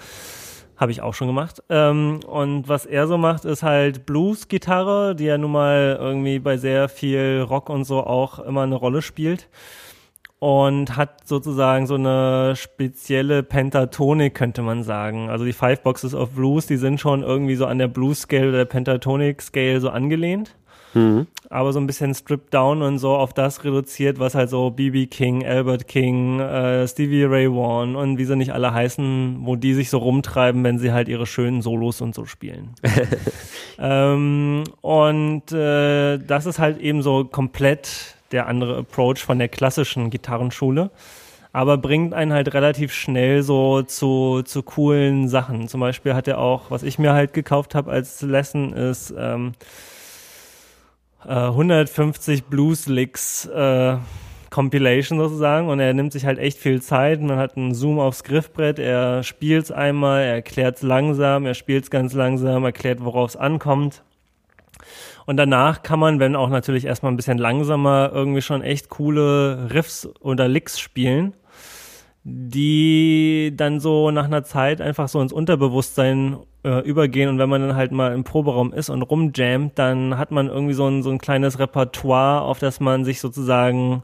Habe 0.78 0.92
ich 0.92 1.02
auch 1.02 1.16
schon 1.16 1.28
gemacht. 1.28 1.64
Ähm, 1.70 2.22
und 2.28 2.70
was 2.70 2.86
er 2.86 3.08
so 3.08 3.18
macht, 3.18 3.46
ist 3.46 3.64
halt 3.64 4.06
Blues-Gitarre, 4.06 5.16
die 5.16 5.26
ja 5.26 5.38
nun 5.38 5.52
mal 5.52 5.98
irgendwie 6.00 6.40
bei 6.40 6.56
sehr 6.58 6.88
viel 6.88 7.46
Rock 7.48 7.70
und 7.70 7.84
so 7.84 8.04
auch 8.04 8.40
immer 8.40 8.62
eine 8.62 8.76
Rolle 8.76 9.02
spielt 9.02 9.50
und 10.40 10.96
hat 10.96 11.28
sozusagen 11.28 11.88
so 11.88 11.96
eine 11.96 12.56
spezielle 12.56 13.42
Pentatonik, 13.44 14.36
könnte 14.36 14.62
man 14.62 14.84
sagen. 14.84 15.30
Also 15.30 15.46
die 15.46 15.54
Five 15.54 15.82
Boxes 15.82 16.14
of 16.14 16.32
Blues, 16.32 16.68
die 16.68 16.78
sind 16.78 17.00
schon 17.00 17.24
irgendwie 17.24 17.56
so 17.56 17.66
an 17.66 17.80
der 17.80 17.88
Blues 17.88 18.22
Scale 18.22 18.50
oder 18.50 18.58
der 18.60 18.66
Pentatonic 18.66 19.42
Scale 19.42 19.80
so 19.80 19.90
angelehnt. 19.90 20.56
Mhm. 20.94 21.28
Aber 21.50 21.74
so 21.74 21.80
ein 21.80 21.88
bisschen 21.88 22.14
stripped 22.14 22.54
down 22.54 22.82
und 22.82 23.00
so 23.00 23.16
auf 23.16 23.34
das 23.34 23.64
reduziert, 23.64 24.20
was 24.20 24.36
halt 24.36 24.50
so 24.50 24.70
BB 24.70 25.10
King, 25.10 25.46
Albert 25.46 25.88
King, 25.88 26.40
äh, 26.40 26.88
Stevie 26.88 27.24
Ray 27.24 27.50
Vaughan 27.50 27.96
und 27.96 28.18
wie 28.18 28.26
sie 28.26 28.36
nicht 28.36 28.54
alle 28.54 28.74
heißen, 28.74 29.40
wo 29.42 29.56
die 29.56 29.74
sich 29.74 29.90
so 29.90 29.98
rumtreiben, 30.00 30.64
wenn 30.64 30.80
sie 30.80 30.92
halt 30.92 31.08
ihre 31.08 31.26
schönen 31.26 31.62
Solos 31.62 32.02
und 32.02 32.14
so 32.14 32.26
spielen. 32.26 32.76
ähm, 33.80 34.64
und 34.82 35.52
äh, 35.52 36.18
das 36.20 36.46
ist 36.46 36.60
halt 36.60 36.80
eben 36.80 37.02
so 37.02 37.26
komplett 37.26 38.17
der 38.32 38.48
andere 38.48 38.78
Approach 38.78 39.20
von 39.20 39.40
der 39.40 39.50
klassischen 39.50 40.10
Gitarrenschule, 40.10 40.92
aber 41.54 41.78
bringt 41.78 42.14
einen 42.14 42.34
halt 42.34 42.54
relativ 42.54 42.94
schnell 42.94 43.44
so 43.44 43.82
zu, 43.82 44.44
zu 44.44 44.64
coolen 44.64 45.28
Sachen. 45.28 45.68
Zum 45.68 45.80
Beispiel 45.80 46.14
hat 46.14 46.28
er 46.28 46.40
auch, 46.40 46.70
was 46.70 46.84
ich 46.84 47.00
mir 47.00 47.14
halt 47.14 47.34
gekauft 47.34 47.76
habe 47.76 47.92
als 47.92 48.22
Lesson, 48.22 48.74
ist 48.74 49.14
ähm, 49.18 49.54
äh, 51.26 51.34
150 51.34 52.46
Blues 52.46 52.88
Licks 52.88 53.46
äh, 53.46 53.98
Compilation 54.50 55.20
sozusagen 55.20 55.70
und 55.70 55.80
er 55.80 55.94
nimmt 55.94 56.14
sich 56.14 56.26
halt 56.26 56.40
echt 56.40 56.58
viel 56.58 56.82
Zeit. 56.82 57.22
Man 57.22 57.38
hat 57.38 57.58
einen 57.58 57.74
Zoom 57.74 58.00
aufs 58.00 58.24
Griffbrett, 58.24 58.80
er 58.80 59.24
spielt 59.24 59.66
es 59.66 59.72
einmal, 59.72 60.22
er 60.22 60.36
erklärt 60.36 60.78
es 60.78 60.82
langsam, 60.82 61.46
er 61.46 61.54
spielt 61.54 61.84
es 61.84 61.92
ganz 61.92 62.14
langsam, 62.14 62.64
erklärt, 62.64 63.04
worauf 63.04 63.32
es 63.32 63.36
ankommt. 63.36 64.04
Und 65.28 65.36
danach 65.36 65.84
kann 65.84 66.00
man, 66.00 66.22
wenn 66.22 66.38
auch 66.38 66.48
natürlich 66.48 66.86
erstmal 66.86 67.12
ein 67.12 67.18
bisschen 67.18 67.38
langsamer, 67.38 68.12
irgendwie 68.14 68.42
schon 68.42 68.62
echt 68.62 68.88
coole 68.88 69.70
Riffs 69.74 70.08
oder 70.22 70.48
Licks 70.48 70.80
spielen, 70.80 71.34
die 72.24 73.52
dann 73.54 73.82
so 73.82 74.10
nach 74.10 74.24
einer 74.24 74.46
Zeit 74.46 74.80
einfach 74.80 75.10
so 75.10 75.20
ins 75.20 75.34
Unterbewusstsein 75.34 76.38
äh, 76.64 76.80
übergehen. 76.80 77.28
Und 77.28 77.40
wenn 77.40 77.50
man 77.50 77.62
dann 77.62 77.76
halt 77.76 77.92
mal 77.92 78.14
im 78.14 78.24
Proberaum 78.24 78.72
ist 78.72 78.90
und 78.90 79.02
rumjammt, 79.02 79.78
dann 79.78 80.18
hat 80.18 80.32
man 80.32 80.48
irgendwie 80.48 80.74
so 80.74 80.88
ein, 80.88 81.04
so 81.04 81.10
ein 81.10 81.18
kleines 81.18 81.60
Repertoire, 81.60 82.44
auf 82.44 82.60
das 82.60 82.80
man 82.80 83.04
sich 83.04 83.20
sozusagen 83.20 84.04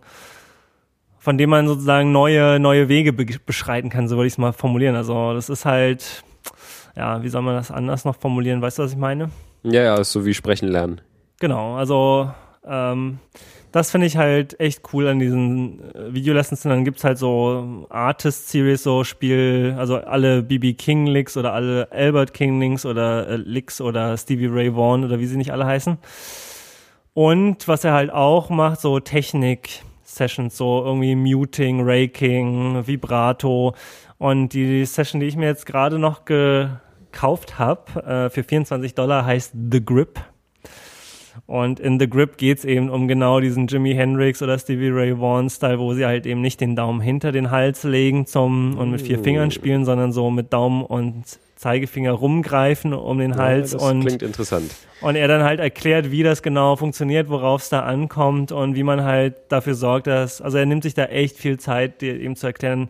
von 1.20 1.38
dem 1.38 1.52
man 1.52 1.68
sozusagen 1.68 2.12
neue, 2.12 2.60
neue 2.60 2.90
Wege 2.90 3.14
be 3.14 3.26
beschreiten 3.46 3.90
kann, 3.90 4.10
so 4.10 4.18
würde 4.18 4.28
ich 4.28 4.34
es 4.34 4.38
mal 4.38 4.52
formulieren. 4.52 4.98
Also 4.98 5.34
das 5.34 5.48
ist 5.48 5.64
halt, 5.64 6.22
ja, 6.98 7.24
wie 7.24 7.30
soll 7.30 7.44
man 7.44 7.56
das 7.56 7.72
anders 7.72 8.04
noch 8.04 8.18
formulieren? 8.18 8.62
Weißt 8.62 8.78
du, 8.78 8.84
was 8.84 8.92
ich 8.92 8.98
meine? 8.98 9.30
Ja, 9.64 9.84
ja, 9.84 9.96
ist 9.96 10.12
so 10.12 10.26
wie 10.26 10.34
sprechen 10.34 10.68
lernen. 10.68 11.00
Genau, 11.44 11.76
also 11.76 12.32
ähm, 12.66 13.20
das 13.74 13.92
finde 13.92 14.08
ich 14.08 14.16
halt 14.16 14.58
echt 14.62 14.82
cool 14.94 15.10
an 15.10 15.20
diesen 15.20 15.94
äh, 15.94 16.14
Videolessons. 16.14 16.64
Und 16.64 16.72
dann 16.72 16.86
gibt's 16.86 17.04
halt 17.04 17.18
so 17.18 17.86
Artist-Series, 17.90 18.82
so 18.82 19.04
Spiel, 19.04 19.76
also 19.78 19.98
alle 19.98 20.42
BB 20.42 20.78
King 20.78 21.06
Licks 21.06 21.36
oder 21.36 21.52
alle 21.52 21.92
Albert 21.92 22.34
King 22.34 22.62
Licks 22.62 22.86
oder 22.86 23.28
äh, 23.28 23.36
Licks 23.36 23.82
oder 23.82 24.16
Stevie 24.16 24.48
Ray 24.48 24.74
Vaughan 24.74 25.04
oder 25.04 25.20
wie 25.20 25.26
sie 25.26 25.36
nicht 25.36 25.52
alle 25.52 25.66
heißen. 25.66 25.98
Und 27.14 27.68
was 27.68 27.84
er 27.84 27.92
halt 27.92 28.14
auch 28.14 28.50
macht, 28.50 28.80
so 28.80 29.02
Technik-Sessions, 29.02 30.56
so 30.56 30.82
irgendwie 30.86 31.18
Muting, 31.18 31.82
Raking, 31.84 32.88
Vibrato. 32.88 33.76
Und 34.18 34.54
die 34.54 34.86
Session, 34.86 35.20
die 35.20 35.28
ich 35.28 35.36
mir 35.36 35.48
jetzt 35.48 35.66
gerade 35.66 36.00
noch 36.00 36.24
gekauft 36.24 37.60
habe, 37.60 38.02
äh, 38.02 38.30
für 38.30 38.46
24 38.46 38.96
Dollar 38.96 39.26
heißt 39.26 39.52
The 39.70 39.84
Grip. 39.84 40.22
Und 41.46 41.80
in 41.80 42.00
The 42.00 42.10
Grip 42.10 42.38
geht's 42.38 42.64
eben 42.66 42.90
um 42.90 43.08
genau 43.08 43.40
diesen 43.40 43.68
Jimi 43.68 43.94
Hendrix 43.94 44.42
oder 44.42 44.58
Stevie 44.58 44.90
Ray 44.90 45.20
Vaughan 45.20 45.50
Style, 45.50 45.80
wo 45.80 45.94
sie 45.94 46.06
halt 46.06 46.26
eben 46.26 46.42
nicht 46.42 46.62
den 46.62 46.76
Daumen 46.76 47.02
hinter 47.02 47.32
den 47.32 47.52
Hals 47.52 47.84
legen 47.84 48.26
zum 48.26 48.78
und 48.78 48.92
mit 48.92 49.02
vier 49.02 49.20
Fingern 49.20 49.52
spielen, 49.52 49.86
sondern 49.86 50.12
so 50.12 50.30
mit 50.30 50.54
Daumen 50.54 50.84
und 50.84 51.24
Zeigefinger 51.56 52.12
rumgreifen 52.12 52.94
um 52.94 53.20
den 53.20 53.38
Hals 53.38 53.72
ja, 53.72 53.78
das 53.78 53.90
und 53.90 54.02
klingt 54.02 54.22
interessant. 54.22 54.76
und 55.02 55.16
er 55.16 55.30
dann 55.30 55.44
halt 55.44 55.62
erklärt, 55.62 56.12
wie 56.12 56.22
das 56.22 56.44
genau 56.44 56.76
funktioniert, 56.76 57.30
worauf 57.30 57.62
es 57.62 57.70
da 57.70 57.82
ankommt 57.82 58.52
und 58.52 58.76
wie 58.76 58.84
man 58.84 59.04
halt 59.04 59.36
dafür 59.48 59.74
sorgt, 59.74 60.08
dass 60.08 60.42
also 60.42 60.58
er 60.58 60.66
nimmt 60.66 60.84
sich 60.84 60.94
da 60.94 61.06
echt 61.06 61.38
viel 61.38 61.58
Zeit, 61.58 62.02
dir 62.02 62.20
eben 62.20 62.36
zu 62.36 62.48
erklären, 62.48 62.90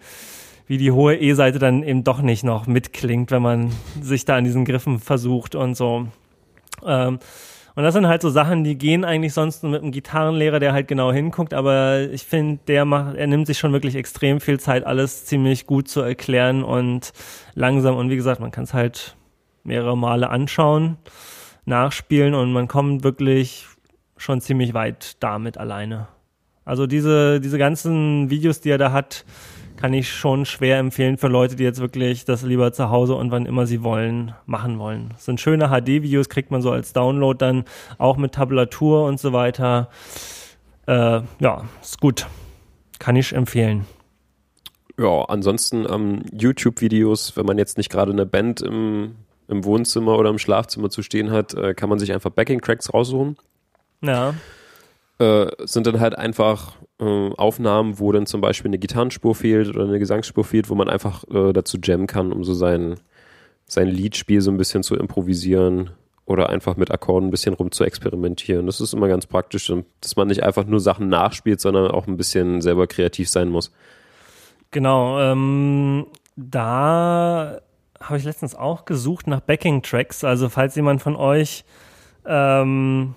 wie 0.66 0.78
die 0.78 0.92
hohe 0.92 1.16
E-Seite 1.16 1.60
dann 1.60 1.84
eben 1.84 2.04
doch 2.04 2.22
nicht 2.22 2.44
noch 2.44 2.66
mitklingt, 2.66 3.30
wenn 3.30 3.44
man 3.44 3.72
sich 4.02 4.26
da 4.26 4.38
an 4.38 4.44
diesen 4.44 4.66
Griffen 4.66 5.00
versucht 5.00 5.54
und 5.54 5.76
so. 5.76 6.08
Ähm, 6.86 7.20
und 7.76 7.84
das 7.84 7.94
sind 7.96 8.08
halt 8.08 8.22
so 8.22 8.30
Sachen, 8.30 8.64
die 8.64 8.78
gehen 8.78 9.04
eigentlich 9.04 9.34
sonst 9.34 9.64
mit 9.64 9.82
einem 9.82 9.92
Gitarrenlehrer, 9.92 10.60
der 10.60 10.74
halt 10.74 10.88
genau 10.88 11.12
hinguckt, 11.12 11.54
aber 11.54 12.02
ich 12.12 12.24
finde, 12.24 12.60
der 12.68 12.86
macht, 12.86 13.16
er 13.16 13.26
nimmt 13.26 13.48
sich 13.48 13.58
schon 13.58 13.74
wirklich 13.74 13.96
extrem 13.96 14.40
viel 14.40 14.60
Zeit, 14.60 14.86
alles 14.86 15.26
ziemlich 15.26 15.66
gut 15.66 15.88
zu 15.88 16.02
erklären 16.02 16.64
und 16.64 17.14
langsam. 17.56 17.96
Und 17.96 18.12
wie 18.12 18.16
gesagt, 18.16 18.40
man 18.40 18.52
kann 18.52 18.66
es 18.66 18.74
halt 18.74 19.16
mehrere 19.64 19.98
Male 19.98 20.30
anschauen, 20.30 20.98
nachspielen 21.66 22.36
und 22.36 22.54
man 22.54 22.68
kommt 22.68 23.04
wirklich 23.04 23.66
schon 24.18 24.40
ziemlich 24.40 24.76
weit 24.76 25.24
damit 25.24 25.58
alleine. 25.58 26.08
Also 26.66 26.86
diese, 26.86 27.42
diese 27.42 27.58
ganzen 27.58 28.30
Videos, 28.30 28.62
die 28.62 28.70
er 28.70 28.78
da 28.78 28.92
hat, 28.92 29.26
kann 29.78 29.94
ich 29.94 30.12
schon 30.12 30.46
schwer 30.46 30.78
empfehlen 30.78 31.18
für 31.18 31.28
Leute, 31.28 31.56
die 31.56 31.64
jetzt 31.64 31.80
wirklich 31.80 32.26
das 32.26 32.44
lieber 32.44 32.72
zu 32.74 32.90
Hause 32.90 33.16
und 33.16 33.32
wann 33.32 33.46
immer 33.46 33.66
sie 33.66 33.84
wollen, 33.84 34.34
machen 34.46 34.80
wollen. 34.80 35.10
Das 35.14 35.26
sind 35.26 35.40
schöne 35.40 35.70
HD-Videos, 35.70 36.30
kriegt 36.30 36.52
man 36.52 36.62
so 36.62 36.72
als 36.72 36.94
Download 36.94 37.38
dann 37.38 37.66
auch 37.98 38.18
mit 38.18 38.34
Tabulatur 38.34 39.06
und 39.06 39.20
so 39.20 39.34
weiter. 39.34 39.90
Äh, 40.86 41.22
ja, 41.40 41.64
ist 41.82 42.00
gut. 42.00 42.28
Kann 43.00 43.16
ich 43.16 43.34
empfehlen. 43.34 43.86
Ja, 44.98 45.24
ansonsten 45.24 45.86
ähm, 45.90 46.24
YouTube-Videos, 46.32 47.36
wenn 47.36 47.46
man 47.46 47.58
jetzt 47.58 47.78
nicht 47.78 47.90
gerade 47.90 48.12
eine 48.12 48.26
Band 48.26 48.62
im, 48.62 49.16
im 49.48 49.66
Wohnzimmer 49.66 50.18
oder 50.18 50.30
im 50.30 50.38
Schlafzimmer 50.38 50.90
zu 50.90 51.02
stehen 51.02 51.32
hat, 51.32 51.54
äh, 51.56 51.74
kann 51.74 51.90
man 51.90 52.00
sich 52.00 52.14
einfach 52.14 52.30
Backing-Tracks 52.30 52.94
raussuchen. 52.94 53.38
Ja. 54.02 54.36
Äh, 55.20 55.48
sind 55.66 55.88
dann 55.88 56.00
halt 56.00 56.18
einfach 56.18 56.76
äh, 57.00 57.30
Aufnahmen, 57.36 58.00
wo 58.00 58.12
dann 58.12 58.26
zum 58.26 58.42
Beispiel 58.42 58.70
eine 58.70 58.80
Gitarrenspur 58.80 59.36
fehlt 59.36 59.70
oder 59.70 59.84
eine 59.84 60.00
Gesangsspur 60.00 60.44
fehlt, 60.44 60.70
wo 60.70 60.76
man 60.76 60.90
einfach 60.90 61.24
äh, 61.30 61.54
dazu 61.54 61.78
jammen 61.82 62.08
kann, 62.08 62.32
um 62.32 62.44
so 62.44 62.54
sein, 62.54 63.00
sein 63.66 63.88
Liedspiel 63.88 64.42
so 64.42 64.52
ein 64.52 64.58
bisschen 64.58 64.84
zu 64.84 64.96
improvisieren 64.96 65.92
oder 66.26 66.50
einfach 66.50 66.78
mit 66.78 66.92
Akkorden 66.92 67.28
ein 67.28 67.32
bisschen 67.32 67.54
rum 67.54 67.72
zu 67.72 67.84
experimentieren. 67.84 68.66
Das 68.66 68.80
ist 68.80 68.94
immer 68.94 69.08
ganz 69.08 69.26
praktisch, 69.26 69.72
dass 70.02 70.16
man 70.16 70.28
nicht 70.28 70.44
einfach 70.44 70.66
nur 70.66 70.80
Sachen 70.80 71.10
nachspielt, 71.10 71.60
sondern 71.60 71.92
auch 71.92 72.08
ein 72.08 72.18
bisschen 72.18 72.62
selber 72.62 72.88
kreativ 72.88 73.30
sein 73.30 73.50
muss. 73.50 73.72
Genau, 74.72 75.20
ähm, 75.20 76.08
da 76.36 77.60
habe 78.00 78.18
ich 78.18 78.24
letztens 78.24 78.56
auch 78.56 78.86
gesucht 78.86 79.28
nach 79.28 79.42
Backing-Tracks. 79.42 80.24
Also 80.24 80.50
falls 80.50 80.76
jemand 80.76 81.02
von 81.02 81.16
euch 81.16 81.66
ähm, 82.26 83.16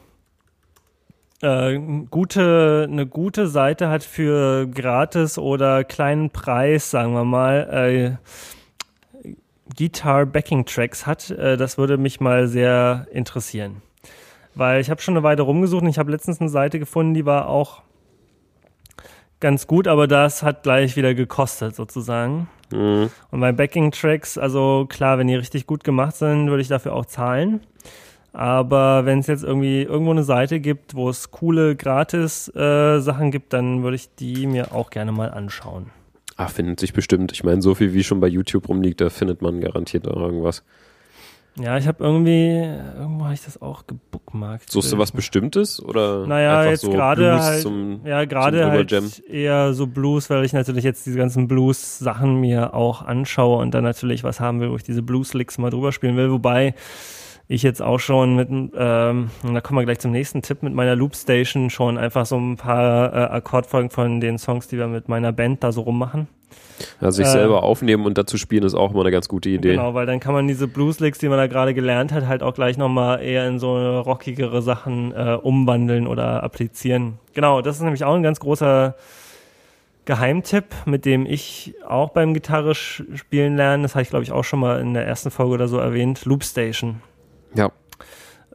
äh, 1.43 1.79
gute, 2.11 2.87
eine 2.91 3.07
gute 3.07 3.49
Seite 3.49 3.89
hat 3.89 4.03
für 4.03 4.67
gratis 4.67 5.39
oder 5.39 5.85
kleinen 5.85 6.31
Preis, 6.31 6.91
sagen 6.91 7.13
wir 7.13 7.25
mal, 7.25 8.19
äh, 9.25 9.33
Guitar 9.77 10.27
Backing 10.27 10.65
Tracks 10.65 11.07
hat, 11.07 11.31
äh, 11.31 11.57
das 11.57 11.77
würde 11.77 11.99
mich 11.99 12.21
mal 12.21 12.47
sehr 12.49 13.07
interessieren. 13.11 13.83
Weil 14.55 14.81
ich 14.81 14.89
habe 14.89 15.03
schon 15.03 15.15
eine 15.15 15.23
Weile 15.23 15.43
rumgesucht 15.43 15.83
und 15.83 15.89
ich 15.89 15.99
habe 15.99 16.11
letztens 16.11 16.41
eine 16.41 16.49
Seite 16.49 16.79
gefunden, 16.79 17.15
die 17.15 17.27
war 17.27 17.49
auch 17.49 17.83
ganz 19.41 19.67
gut, 19.67 19.87
aber 19.87 20.07
das 20.07 20.43
hat 20.43 20.63
gleich 20.63 20.97
wieder 20.97 21.15
gekostet 21.15 21.75
sozusagen. 21.75 22.49
Mhm. 22.73 23.11
Und 23.31 23.41
bei 23.41 23.53
Backing 23.53 23.91
Tracks, 23.91 24.39
also 24.39 24.87
klar, 24.89 25.19
wenn 25.19 25.27
die 25.27 25.35
richtig 25.35 25.67
gut 25.67 25.85
gemacht 25.85 26.17
sind, 26.17 26.49
würde 26.49 26.63
ich 26.63 26.69
dafür 26.69 26.95
auch 26.95 27.07
zahlen. 27.07 27.61
Aber 28.37 29.07
wenn 29.07 29.21
es 29.21 29.29
jetzt 29.29 29.45
irgendwie 29.45 29.81
irgendwo 29.81 30.11
eine 30.11 30.23
Seite 30.23 30.61
gibt, 30.61 30.95
wo 30.95 31.09
es 31.09 31.31
coole 31.31 31.75
Gratis-Sachen 31.75 33.29
äh, 33.29 33.31
gibt, 33.31 33.55
dann 33.55 33.83
würde 33.83 33.97
ich 33.97 34.15
die 34.15 34.47
mir 34.47 34.75
auch 34.75 34.91
gerne 34.91 35.11
mal 35.11 35.31
anschauen. 35.31 35.87
Ach, 36.37 36.51
findet 36.51 36.79
sich 36.79 36.93
bestimmt. 36.93 37.33
Ich 37.33 37.45
meine, 37.45 37.63
so 37.63 37.75
viel 37.75 37.95
wie 37.95 38.05
schon 38.05 38.21
bei 38.21 38.27
YouTube 38.27 38.69
rumliegt, 38.69 39.01
da 39.01 39.09
findet 39.09 39.41
man 39.41 39.63
garantiert 39.63 40.07
auch 40.07 40.21
irgendwas. 40.21 40.65
Ja, 41.59 41.79
ich 41.79 41.89
habe 41.89 42.05
irgendwie, 42.05 42.59
irgendwo 42.99 43.25
habe 43.25 43.33
ich 43.33 43.43
das 43.43 43.63
auch 43.63 43.87
gebookmarkt. 43.87 44.71
Suchst 44.71 44.93
du 44.93 44.99
was 44.99 45.13
Bestimmtes 45.13 45.83
oder? 45.83 46.27
Naja, 46.27 46.67
jetzt 46.67 46.83
so 46.83 46.91
gerade 46.91 47.43
halt, 47.43 47.63
zum, 47.63 48.03
ja, 48.05 48.27
gerade 48.27 48.71
halt 48.71 48.93
eher 49.27 49.73
so 49.73 49.87
Blues, 49.87 50.29
weil 50.29 50.45
ich 50.45 50.53
natürlich 50.53 50.85
jetzt 50.85 51.07
diese 51.07 51.17
ganzen 51.17 51.49
Blues-Sachen 51.49 52.39
mir 52.39 52.75
auch 52.75 53.01
anschaue 53.01 53.63
und 53.63 53.73
dann 53.73 53.85
natürlich 53.85 54.25
was 54.25 54.41
haben 54.41 54.61
will, 54.61 54.71
wo 54.71 54.77
ich 54.77 54.83
diese 54.83 55.01
Blues-Licks 55.01 55.57
mal 55.57 55.71
drüber 55.71 55.93
spielen 55.93 56.19
will. 56.19 56.31
Wobei, 56.31 56.75
ich 57.49 57.63
jetzt 57.63 57.81
auch 57.81 58.01
schon 58.01 58.35
mit, 58.35 58.49
ähm, 58.51 59.31
und 59.43 59.55
da 59.55 59.61
kommen 59.61 59.79
wir 59.79 59.85
gleich 59.85 60.01
zum 60.01 60.11
nächsten 60.11 60.43
Tipp, 60.43 60.63
mit 60.63 60.75
meiner 60.75 60.97
Loopstation 60.97 61.71
schon 61.71 61.97
einfach 61.97 62.27
so 62.27 62.37
ein 62.37 62.57
paar 62.57 63.13
äh, 63.13 63.17
Akkordfolgen 63.37 63.91
von 63.91 64.21
den 64.21 64.39
Songs, 64.39 64.67
die 64.69 64.79
wir 64.79 64.89
mit 64.89 65.09
meiner 65.09 65.33
Band 65.33 65.63
da 65.63 65.71
so 65.71 65.83
rummachen. 65.83 66.29
Also 67.01 67.17
sich 67.17 67.27
äh, 67.27 67.31
selber 67.31 67.63
aufnehmen 67.63 68.05
und 68.05 68.19
dazu 68.19 68.37
spielen 68.37 68.65
ist 68.65 68.75
auch 68.75 68.91
immer 68.91 69.01
eine 69.01 69.11
ganz 69.11 69.29
gute 69.29 69.49
Idee. 69.49 69.73
Genau, 69.73 69.95
weil 69.95 70.07
dann 70.07 70.21
kann 70.21 70.35
man 70.35 70.47
diese 70.49 70.67
Blueslicks, 70.67 71.19
die 71.19 71.29
man 71.29 71.39
da 71.39 71.47
gerade 71.47 71.73
gelernt 71.73 72.13
hat, 72.13 72.27
halt 72.27 72.43
auch 72.43 72.55
gleich 72.55 72.77
nochmal 72.77 73.23
eher 73.23 73.47
in 73.49 73.59
so 73.59 74.01
rockigere 74.01 74.61
Sachen 74.61 75.13
äh, 75.13 75.39
umwandeln 75.41 76.07
oder 76.07 76.43
applizieren. 76.43 77.19
Genau, 77.35 77.63
das 77.63 77.77
ist 77.77 77.83
nämlich 77.83 78.05
auch 78.05 78.15
ein 78.15 78.23
ganz 78.23 78.41
großer 78.41 78.95
Geheimtipp, 80.05 80.67
mit 80.85 81.05
dem 81.05 81.27
ich 81.27 81.75
auch 81.87 82.11
beim 82.11 82.35
Gitarre 82.35 82.75
spielen 82.75 83.57
lerne. 83.57 83.85
Das 83.85 83.95
habe 83.95 84.03
ich, 84.03 84.11
glaube 84.11 84.25
ich, 84.25 84.33
auch 84.33 84.45
schon 84.45 84.61
mal 84.61 84.81
in 84.81 84.95
der 84.95 85.07
ersten 85.07 85.31
Folge 85.31 85.55
oder 85.55 85.69
so 85.69 85.79
erwähnt. 85.79 86.25
Loopstation. 86.25 87.03
Ja. 87.57 87.71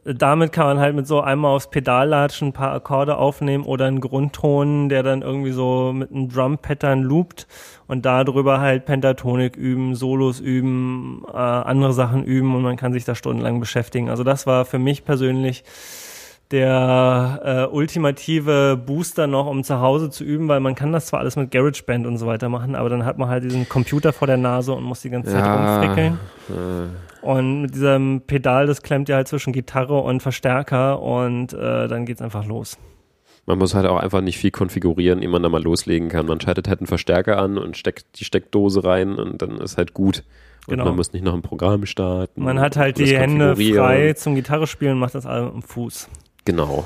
Damit 0.04 0.50
kann 0.50 0.66
man 0.66 0.80
halt 0.80 0.96
mit 0.96 1.06
so 1.06 1.20
einmal 1.20 1.54
aufs 1.54 1.70
Pedal 1.70 2.08
latschen, 2.08 2.48
ein 2.48 2.52
paar 2.52 2.72
Akkorde 2.72 3.18
aufnehmen 3.18 3.64
oder 3.64 3.86
einen 3.86 4.00
Grundton, 4.00 4.88
der 4.88 5.04
dann 5.04 5.22
irgendwie 5.22 5.52
so 5.52 5.92
mit 5.92 6.10
einem 6.10 6.28
Drum-Pattern 6.28 7.02
loopt 7.02 7.46
und 7.86 8.04
darüber 8.04 8.58
halt 8.58 8.84
Pentatonik 8.84 9.54
üben, 9.54 9.94
Solos 9.94 10.40
üben, 10.40 11.22
äh, 11.32 11.36
andere 11.36 11.92
Sachen 11.92 12.24
üben 12.24 12.52
und 12.56 12.62
man 12.62 12.76
kann 12.76 12.92
sich 12.92 13.04
da 13.04 13.14
stundenlang 13.14 13.60
beschäftigen. 13.60 14.08
Also 14.10 14.24
das 14.24 14.44
war 14.44 14.64
für 14.64 14.80
mich 14.80 15.04
persönlich 15.04 15.62
der 16.50 17.68
äh, 17.70 17.74
ultimative 17.74 18.76
Booster 18.76 19.28
noch, 19.28 19.46
um 19.46 19.62
zu 19.62 19.80
Hause 19.80 20.10
zu 20.10 20.24
üben, 20.24 20.48
weil 20.48 20.60
man 20.60 20.74
kann 20.74 20.92
das 20.92 21.06
zwar 21.06 21.20
alles 21.20 21.36
mit 21.36 21.50
GarageBand 21.50 22.06
und 22.08 22.18
so 22.18 22.26
weiter 22.26 22.48
machen, 22.48 22.74
aber 22.74 22.88
dann 22.88 23.04
hat 23.04 23.18
man 23.18 23.28
halt 23.28 23.44
diesen 23.44 23.68
Computer 23.68 24.12
vor 24.12 24.26
der 24.26 24.36
Nase 24.36 24.72
und 24.72 24.82
muss 24.82 25.00
die 25.00 25.10
ganze 25.10 25.30
Zeit 25.30 25.44
ja, 25.44 25.78
rumfrickeln. 25.78 26.18
Äh. 26.50 27.11
Und 27.22 27.62
mit 27.62 27.74
diesem 27.74 28.22
Pedal, 28.26 28.66
das 28.66 28.82
klemmt 28.82 29.08
ja 29.08 29.16
halt 29.16 29.28
zwischen 29.28 29.52
Gitarre 29.52 29.98
und 30.00 30.22
Verstärker 30.22 31.00
und 31.00 31.52
äh, 31.52 31.88
dann 31.88 32.04
geht's 32.04 32.20
einfach 32.20 32.44
los. 32.44 32.78
Man 33.46 33.58
muss 33.58 33.74
halt 33.74 33.86
auch 33.86 33.98
einfach 33.98 34.20
nicht 34.20 34.38
viel 34.38 34.50
konfigurieren, 34.52 35.20
ehe 35.22 35.28
man 35.28 35.42
da 35.42 35.48
mal 35.48 35.62
loslegen 35.62 36.08
kann. 36.08 36.26
Man 36.26 36.40
schaltet 36.40 36.68
halt 36.68 36.80
einen 36.80 36.86
Verstärker 36.86 37.38
an 37.38 37.58
und 37.58 37.76
steckt 37.76 38.20
die 38.20 38.24
Steckdose 38.24 38.84
rein 38.84 39.16
und 39.16 39.42
dann 39.42 39.58
ist 39.58 39.78
halt 39.78 39.94
gut. 39.94 40.22
Und 40.66 40.74
Genau. 40.74 40.84
man 40.84 40.96
muss 40.96 41.12
nicht 41.12 41.24
noch 41.24 41.34
ein 41.34 41.42
Programm 41.42 41.86
starten. 41.86 42.42
Man 42.42 42.60
hat 42.60 42.76
halt 42.76 42.98
die 42.98 43.16
Hände 43.16 43.56
frei 43.56 44.12
zum 44.12 44.36
Gitarre 44.36 44.68
spielen 44.68 44.92
und 44.92 44.98
macht 45.00 45.16
das 45.16 45.26
alles 45.26 45.52
am 45.52 45.62
Fuß. 45.62 46.08
Genau. 46.44 46.84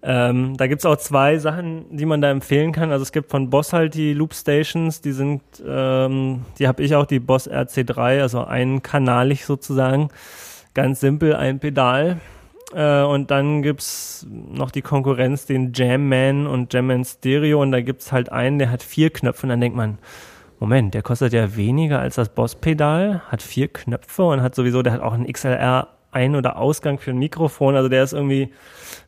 Ähm, 0.00 0.56
da 0.56 0.68
gibt's 0.68 0.86
auch 0.86 0.96
zwei 0.96 1.38
Sachen, 1.38 1.96
die 1.96 2.06
man 2.06 2.20
da 2.20 2.30
empfehlen 2.30 2.72
kann. 2.72 2.92
Also 2.92 3.02
es 3.02 3.10
gibt 3.10 3.30
von 3.30 3.50
Boss 3.50 3.72
halt 3.72 3.94
die 3.94 4.12
Loop 4.12 4.32
Stations, 4.32 5.00
die 5.00 5.12
sind, 5.12 5.42
ähm, 5.66 6.44
die 6.58 6.68
habe 6.68 6.82
ich 6.82 6.94
auch, 6.94 7.06
die 7.06 7.18
Boss 7.18 7.50
RC3, 7.50 8.20
also 8.20 8.44
einkanalig 8.44 9.44
sozusagen. 9.44 10.10
Ganz 10.74 11.00
simpel, 11.00 11.34
ein 11.34 11.58
Pedal. 11.58 12.20
Äh, 12.72 13.02
und 13.02 13.32
dann 13.32 13.62
gibt's 13.62 14.24
noch 14.30 14.70
die 14.70 14.82
Konkurrenz, 14.82 15.46
den 15.46 15.72
Jamman 15.72 16.46
und 16.46 16.72
Jamman 16.72 17.04
Stereo. 17.04 17.60
Und 17.60 17.72
da 17.72 17.80
gibt's 17.80 18.12
halt 18.12 18.30
einen, 18.30 18.60
der 18.60 18.70
hat 18.70 18.84
vier 18.84 19.10
Knöpfe. 19.10 19.44
Und 19.44 19.50
dann 19.50 19.60
denkt 19.60 19.76
man, 19.76 19.98
Moment, 20.60 20.94
der 20.94 21.02
kostet 21.02 21.32
ja 21.32 21.56
weniger 21.56 22.00
als 22.00 22.16
das 22.16 22.28
Boss-Pedal, 22.28 23.22
hat 23.28 23.42
vier 23.42 23.68
Knöpfe 23.68 24.24
und 24.24 24.42
hat 24.42 24.54
sowieso, 24.54 24.82
der 24.82 24.92
hat 24.92 25.00
auch 25.00 25.12
einen 25.12 25.32
XLR 25.32 25.88
Ein- 26.10 26.36
oder 26.36 26.56
Ausgang 26.56 26.98
für 26.98 27.10
ein 27.10 27.18
Mikrofon. 27.18 27.76
Also 27.76 27.88
der 27.88 28.02
ist 28.02 28.12
irgendwie 28.12 28.50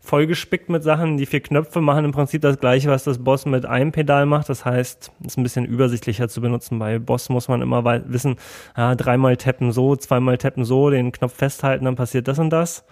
vollgespickt 0.00 0.68
mit 0.68 0.82
Sachen. 0.82 1.16
Die 1.16 1.26
vier 1.26 1.40
Knöpfe 1.40 1.80
machen 1.80 2.04
im 2.04 2.12
Prinzip 2.12 2.42
das 2.42 2.58
gleiche, 2.58 2.90
was 2.90 3.04
das 3.04 3.18
Boss 3.18 3.46
mit 3.46 3.66
einem 3.66 3.92
Pedal 3.92 4.26
macht. 4.26 4.48
Das 4.48 4.64
heißt, 4.64 5.12
ist 5.24 5.38
ein 5.38 5.42
bisschen 5.42 5.64
übersichtlicher 5.64 6.28
zu 6.28 6.40
benutzen. 6.40 6.78
Bei 6.78 6.98
Boss 6.98 7.28
muss 7.28 7.48
man 7.48 7.62
immer 7.62 7.84
wissen, 8.08 8.36
ja, 8.76 8.94
dreimal 8.94 9.36
tappen 9.36 9.72
so, 9.72 9.96
zweimal 9.96 10.38
tappen 10.38 10.64
so, 10.64 10.90
den 10.90 11.12
Knopf 11.12 11.34
festhalten, 11.34 11.84
dann 11.84 11.96
passiert 11.96 12.28
das 12.28 12.38
und 12.38 12.50
das. 12.50 12.84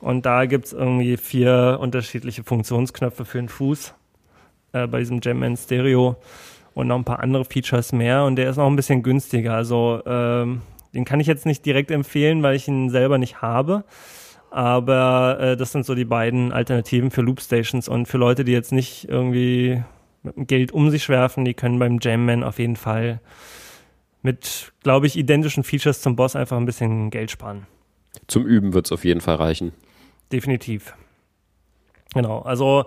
Und 0.00 0.24
da 0.24 0.46
gibt's 0.46 0.72
irgendwie 0.72 1.16
vier 1.16 1.78
unterschiedliche 1.80 2.42
Funktionsknöpfe 2.42 3.24
für 3.24 3.38
den 3.38 3.48
Fuß 3.48 3.94
äh, 4.72 4.86
bei 4.86 5.00
diesem 5.00 5.20
Jamman 5.22 5.56
Stereo 5.56 6.16
und 6.74 6.88
noch 6.88 6.96
ein 6.96 7.04
paar 7.04 7.20
andere 7.20 7.44
Features 7.44 7.92
mehr. 7.92 8.24
Und 8.24 8.36
der 8.36 8.50
ist 8.50 8.58
auch 8.58 8.66
ein 8.66 8.76
bisschen 8.76 9.02
günstiger. 9.02 9.54
Also 9.54 10.00
ähm, 10.06 10.62
den 10.94 11.04
kann 11.04 11.20
ich 11.20 11.26
jetzt 11.26 11.46
nicht 11.46 11.64
direkt 11.64 11.90
empfehlen, 11.90 12.42
weil 12.42 12.56
ich 12.56 12.68
ihn 12.68 12.90
selber 12.90 13.18
nicht 13.18 13.42
habe. 13.42 13.84
Aber 14.50 15.38
äh, 15.40 15.56
das 15.56 15.72
sind 15.72 15.86
so 15.86 15.94
die 15.94 16.04
beiden 16.04 16.52
Alternativen 16.52 17.10
für 17.10 17.22
Loopstations 17.22 17.88
und 17.88 18.06
für 18.06 18.18
Leute, 18.18 18.44
die 18.44 18.52
jetzt 18.52 18.72
nicht 18.72 19.08
irgendwie 19.08 19.82
mit 20.22 20.36
dem 20.36 20.46
Geld 20.46 20.72
um 20.72 20.90
sich 20.90 21.08
werfen, 21.08 21.44
die 21.44 21.54
können 21.54 21.78
beim 21.78 21.98
Jamman 22.00 22.42
auf 22.42 22.58
jeden 22.58 22.76
Fall 22.76 23.20
mit, 24.22 24.72
glaube 24.82 25.06
ich, 25.06 25.16
identischen 25.16 25.62
Features 25.62 26.02
zum 26.02 26.16
Boss 26.16 26.36
einfach 26.36 26.56
ein 26.56 26.66
bisschen 26.66 27.10
Geld 27.10 27.30
sparen. 27.30 27.66
Zum 28.26 28.44
Üben 28.44 28.74
wird 28.74 28.86
es 28.86 28.92
auf 28.92 29.04
jeden 29.04 29.20
Fall 29.20 29.36
reichen. 29.36 29.72
Definitiv. 30.32 30.94
Genau, 32.12 32.40
also 32.40 32.84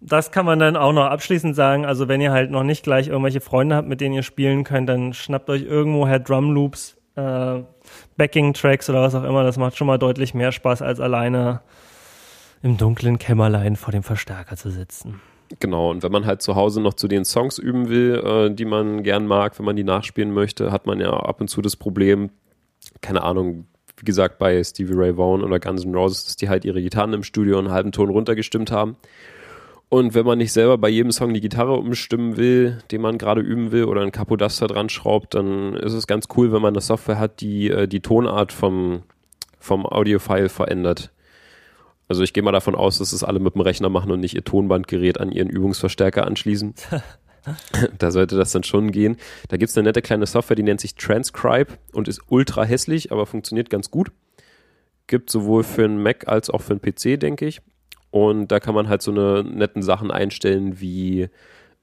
das 0.00 0.32
kann 0.32 0.46
man 0.46 0.58
dann 0.58 0.76
auch 0.76 0.92
noch 0.92 1.06
abschließend 1.06 1.54
sagen. 1.54 1.84
Also 1.84 2.08
wenn 2.08 2.20
ihr 2.20 2.32
halt 2.32 2.50
noch 2.50 2.62
nicht 2.62 2.82
gleich 2.84 3.08
irgendwelche 3.08 3.40
Freunde 3.40 3.76
habt, 3.76 3.88
mit 3.88 4.00
denen 4.00 4.14
ihr 4.14 4.22
spielen 4.22 4.64
könnt, 4.64 4.88
dann 4.88 5.12
schnappt 5.12 5.50
euch 5.50 5.62
irgendwoher 5.62 6.18
Drum 6.18 6.52
Loops, 6.52 6.96
äh, 7.16 7.60
Backing 8.16 8.54
Tracks 8.54 8.88
oder 8.88 9.02
was 9.02 9.14
auch 9.14 9.24
immer. 9.24 9.44
Das 9.44 9.56
macht 9.56 9.76
schon 9.76 9.86
mal 9.86 9.98
deutlich 9.98 10.34
mehr 10.34 10.52
Spaß, 10.52 10.82
als 10.82 11.00
alleine 11.00 11.60
im 12.62 12.76
dunklen 12.76 13.18
Kämmerlein 13.18 13.76
vor 13.76 13.92
dem 13.92 14.02
Verstärker 14.02 14.56
zu 14.56 14.70
sitzen. 14.70 15.20
Genau, 15.60 15.90
und 15.90 16.02
wenn 16.02 16.12
man 16.12 16.24
halt 16.24 16.40
zu 16.40 16.54
Hause 16.54 16.80
noch 16.80 16.94
zu 16.94 17.08
den 17.08 17.24
Songs 17.24 17.58
üben 17.58 17.88
will, 17.88 18.22
äh, 18.24 18.54
die 18.54 18.64
man 18.64 19.02
gern 19.02 19.26
mag, 19.26 19.58
wenn 19.58 19.66
man 19.66 19.76
die 19.76 19.84
nachspielen 19.84 20.32
möchte, 20.32 20.72
hat 20.72 20.86
man 20.86 20.98
ja 21.00 21.10
ab 21.10 21.40
und 21.40 21.48
zu 21.48 21.60
das 21.60 21.76
Problem, 21.76 22.30
keine 23.00 23.22
Ahnung, 23.22 23.66
wie 23.98 24.04
gesagt, 24.04 24.38
bei 24.38 24.62
Stevie 24.64 24.94
Ray 24.94 25.16
Vaughan 25.16 25.44
oder 25.44 25.60
Guns 25.60 25.84
N' 25.84 25.94
Roses, 25.94 26.24
dass 26.24 26.36
die 26.36 26.48
halt 26.48 26.64
ihre 26.64 26.80
Gitarren 26.80 27.12
im 27.12 27.22
Studio 27.22 27.58
einen 27.58 27.70
halben 27.70 27.92
Ton 27.92 28.08
runtergestimmt 28.08 28.70
haben. 28.70 28.96
Und 29.92 30.14
wenn 30.14 30.24
man 30.24 30.38
nicht 30.38 30.54
selber 30.54 30.78
bei 30.78 30.88
jedem 30.88 31.12
Song 31.12 31.34
die 31.34 31.42
Gitarre 31.42 31.74
umstimmen 31.74 32.38
will, 32.38 32.78
den 32.90 33.02
man 33.02 33.18
gerade 33.18 33.42
üben 33.42 33.72
will, 33.72 33.84
oder 33.84 34.00
einen 34.00 34.10
Capodaster 34.10 34.66
dran 34.66 34.88
schraubt, 34.88 35.34
dann 35.34 35.74
ist 35.74 35.92
es 35.92 36.06
ganz 36.06 36.28
cool, 36.34 36.50
wenn 36.50 36.62
man 36.62 36.72
eine 36.72 36.80
Software 36.80 37.18
hat, 37.18 37.42
die 37.42 37.68
äh, 37.68 37.86
die 37.86 38.00
Tonart 38.00 38.52
vom, 38.54 39.02
vom 39.58 39.84
Audiofile 39.84 40.48
verändert. 40.48 41.12
Also 42.08 42.22
ich 42.22 42.32
gehe 42.32 42.42
mal 42.42 42.52
davon 42.52 42.74
aus, 42.74 43.00
dass 43.00 43.12
es 43.12 43.22
alle 43.22 43.38
mit 43.38 43.54
dem 43.54 43.60
Rechner 43.60 43.90
machen 43.90 44.10
und 44.10 44.20
nicht 44.20 44.34
ihr 44.34 44.44
Tonbandgerät 44.44 45.20
an 45.20 45.30
ihren 45.30 45.50
Übungsverstärker 45.50 46.26
anschließen. 46.26 46.72
da 47.98 48.10
sollte 48.10 48.38
das 48.38 48.52
dann 48.52 48.64
schon 48.64 48.92
gehen. 48.92 49.18
Da 49.48 49.58
gibt's 49.58 49.76
eine 49.76 49.88
nette 49.88 50.00
kleine 50.00 50.24
Software, 50.24 50.56
die 50.56 50.62
nennt 50.62 50.80
sich 50.80 50.94
Transcribe 50.94 51.70
und 51.92 52.08
ist 52.08 52.22
ultra 52.28 52.64
hässlich, 52.64 53.12
aber 53.12 53.26
funktioniert 53.26 53.68
ganz 53.68 53.90
gut. 53.90 54.10
Gibt 55.06 55.28
sowohl 55.28 55.64
für 55.64 55.84
einen 55.84 56.02
Mac 56.02 56.28
als 56.28 56.48
auch 56.48 56.62
für 56.62 56.72
einen 56.72 56.80
PC, 56.80 57.20
denke 57.20 57.44
ich. 57.44 57.60
Und 58.12 58.48
da 58.52 58.60
kann 58.60 58.74
man 58.76 58.88
halt 58.88 59.02
so 59.02 59.10
eine 59.10 59.42
netten 59.42 59.82
Sachen 59.82 60.10
einstellen, 60.12 60.80
wie 60.80 61.28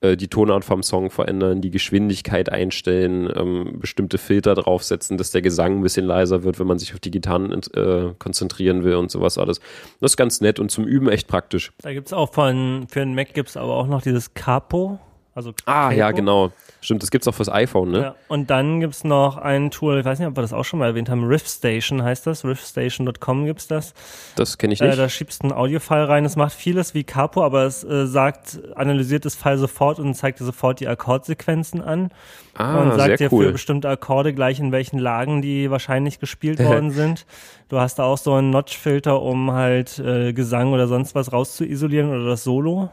äh, 0.01 0.15
die 0.15 0.27
Tonart 0.29 0.63
vom 0.63 0.81
Song 0.83 1.09
verändern, 1.09 1.59
die 1.59 1.71
Geschwindigkeit 1.71 2.49
einstellen, 2.49 3.29
ähm, 3.35 3.79
bestimmte 3.79 4.17
Filter 4.17 4.55
draufsetzen, 4.55 5.17
dass 5.17 5.31
der 5.31 5.41
Gesang 5.41 5.79
ein 5.79 5.81
bisschen 5.81 6.05
leiser 6.05 6.43
wird, 6.43 6.57
wenn 6.59 6.67
man 6.67 6.79
sich 6.79 6.93
auf 6.93 7.01
die 7.01 7.11
Gitarren 7.11 7.51
äh, 7.73 8.13
konzentrieren 8.19 8.83
will 8.85 8.95
und 8.95 9.11
sowas 9.11 9.37
alles. 9.37 9.59
Das 9.99 10.11
ist 10.11 10.17
ganz 10.17 10.39
nett 10.39 10.59
und 10.59 10.71
zum 10.71 10.85
Üben 10.85 11.09
echt 11.09 11.27
praktisch. 11.27 11.73
Da 11.81 11.91
gibt's 11.91 12.13
auch 12.13 12.31
von, 12.31 12.85
für 12.89 12.99
den 12.99 13.13
Mac 13.15 13.33
gibt's 13.33 13.57
aber 13.57 13.73
auch 13.75 13.87
noch 13.87 14.01
dieses 14.01 14.33
Capo. 14.33 14.99
Also 15.35 15.51
Ah, 15.65 15.91
ja, 15.91 16.07
Capo. 16.07 16.15
genau. 16.17 16.51
Stimmt, 16.81 17.03
das 17.03 17.11
gibt's 17.11 17.27
auch 17.27 17.33
fürs 17.35 17.49
iPhone, 17.49 17.91
ne? 17.91 18.01
Ja, 18.01 18.15
und 18.29 18.49
dann 18.49 18.79
gibt's 18.79 19.03
noch 19.03 19.37
ein 19.37 19.69
Tool, 19.69 19.99
ich 19.99 20.05
weiß 20.05 20.19
nicht, 20.19 20.27
ob 20.29 20.37
wir 20.37 20.41
das 20.41 20.53
auch 20.53 20.63
schon 20.63 20.79
mal 20.79 20.85
erwähnt 20.87 21.09
haben, 21.09 21.25
Riffstation 21.25 22.03
heißt 22.03 22.25
das, 22.25 22.45
riffstation.com 22.45 23.45
gibt's 23.45 23.67
das. 23.67 23.93
Das 24.35 24.57
kenne 24.57 24.73
ich 24.73 24.81
Äh, 24.81 24.87
nicht. 24.87 24.99
da 24.99 25.09
schiebst 25.09 25.43
du 25.43 25.47
einen 25.49 25.57
Audio-File 25.57 26.05
rein, 26.05 26.23
es 26.25 26.35
macht 26.37 26.53
vieles 26.53 26.93
wie 26.93 27.03
Capo, 27.03 27.43
aber 27.43 27.63
es 27.65 27.83
äh, 27.83 28.07
sagt, 28.07 28.59
analysiert 28.75 29.25
das 29.25 29.35
File 29.35 29.57
sofort 29.57 29.99
und 29.99 30.13
zeigt 30.13 30.39
dir 30.39 30.45
sofort 30.45 30.79
die 30.79 30.87
Akkordsequenzen 30.87 31.81
an 31.81 32.11
ah, 32.55 32.81
und 32.81 32.91
sagt 32.95 33.09
dir 33.09 33.17
sehr 33.17 33.29
für 33.29 33.35
cool. 33.35 33.51
bestimmte 33.51 33.89
Akkorde 33.89 34.33
gleich, 34.33 34.59
in 34.59 34.71
welchen 34.71 34.99
Lagen 34.99 35.41
die 35.41 35.69
wahrscheinlich 35.69 36.19
gespielt 36.19 36.59
worden 36.63 36.91
sind. 36.91 37.25
Du 37.67 37.79
hast 37.79 37.99
da 37.99 38.03
auch 38.03 38.17
so 38.17 38.33
einen 38.33 38.51
Notch-Filter, 38.51 39.21
um 39.21 39.51
halt 39.51 39.99
äh, 39.99 40.31
Gesang 40.33 40.71
oder 40.73 40.87
sonst 40.87 41.13
was 41.13 41.31
rauszuisolieren 41.33 42.09
oder 42.09 42.25
das 42.29 42.43
Solo. 42.43 42.89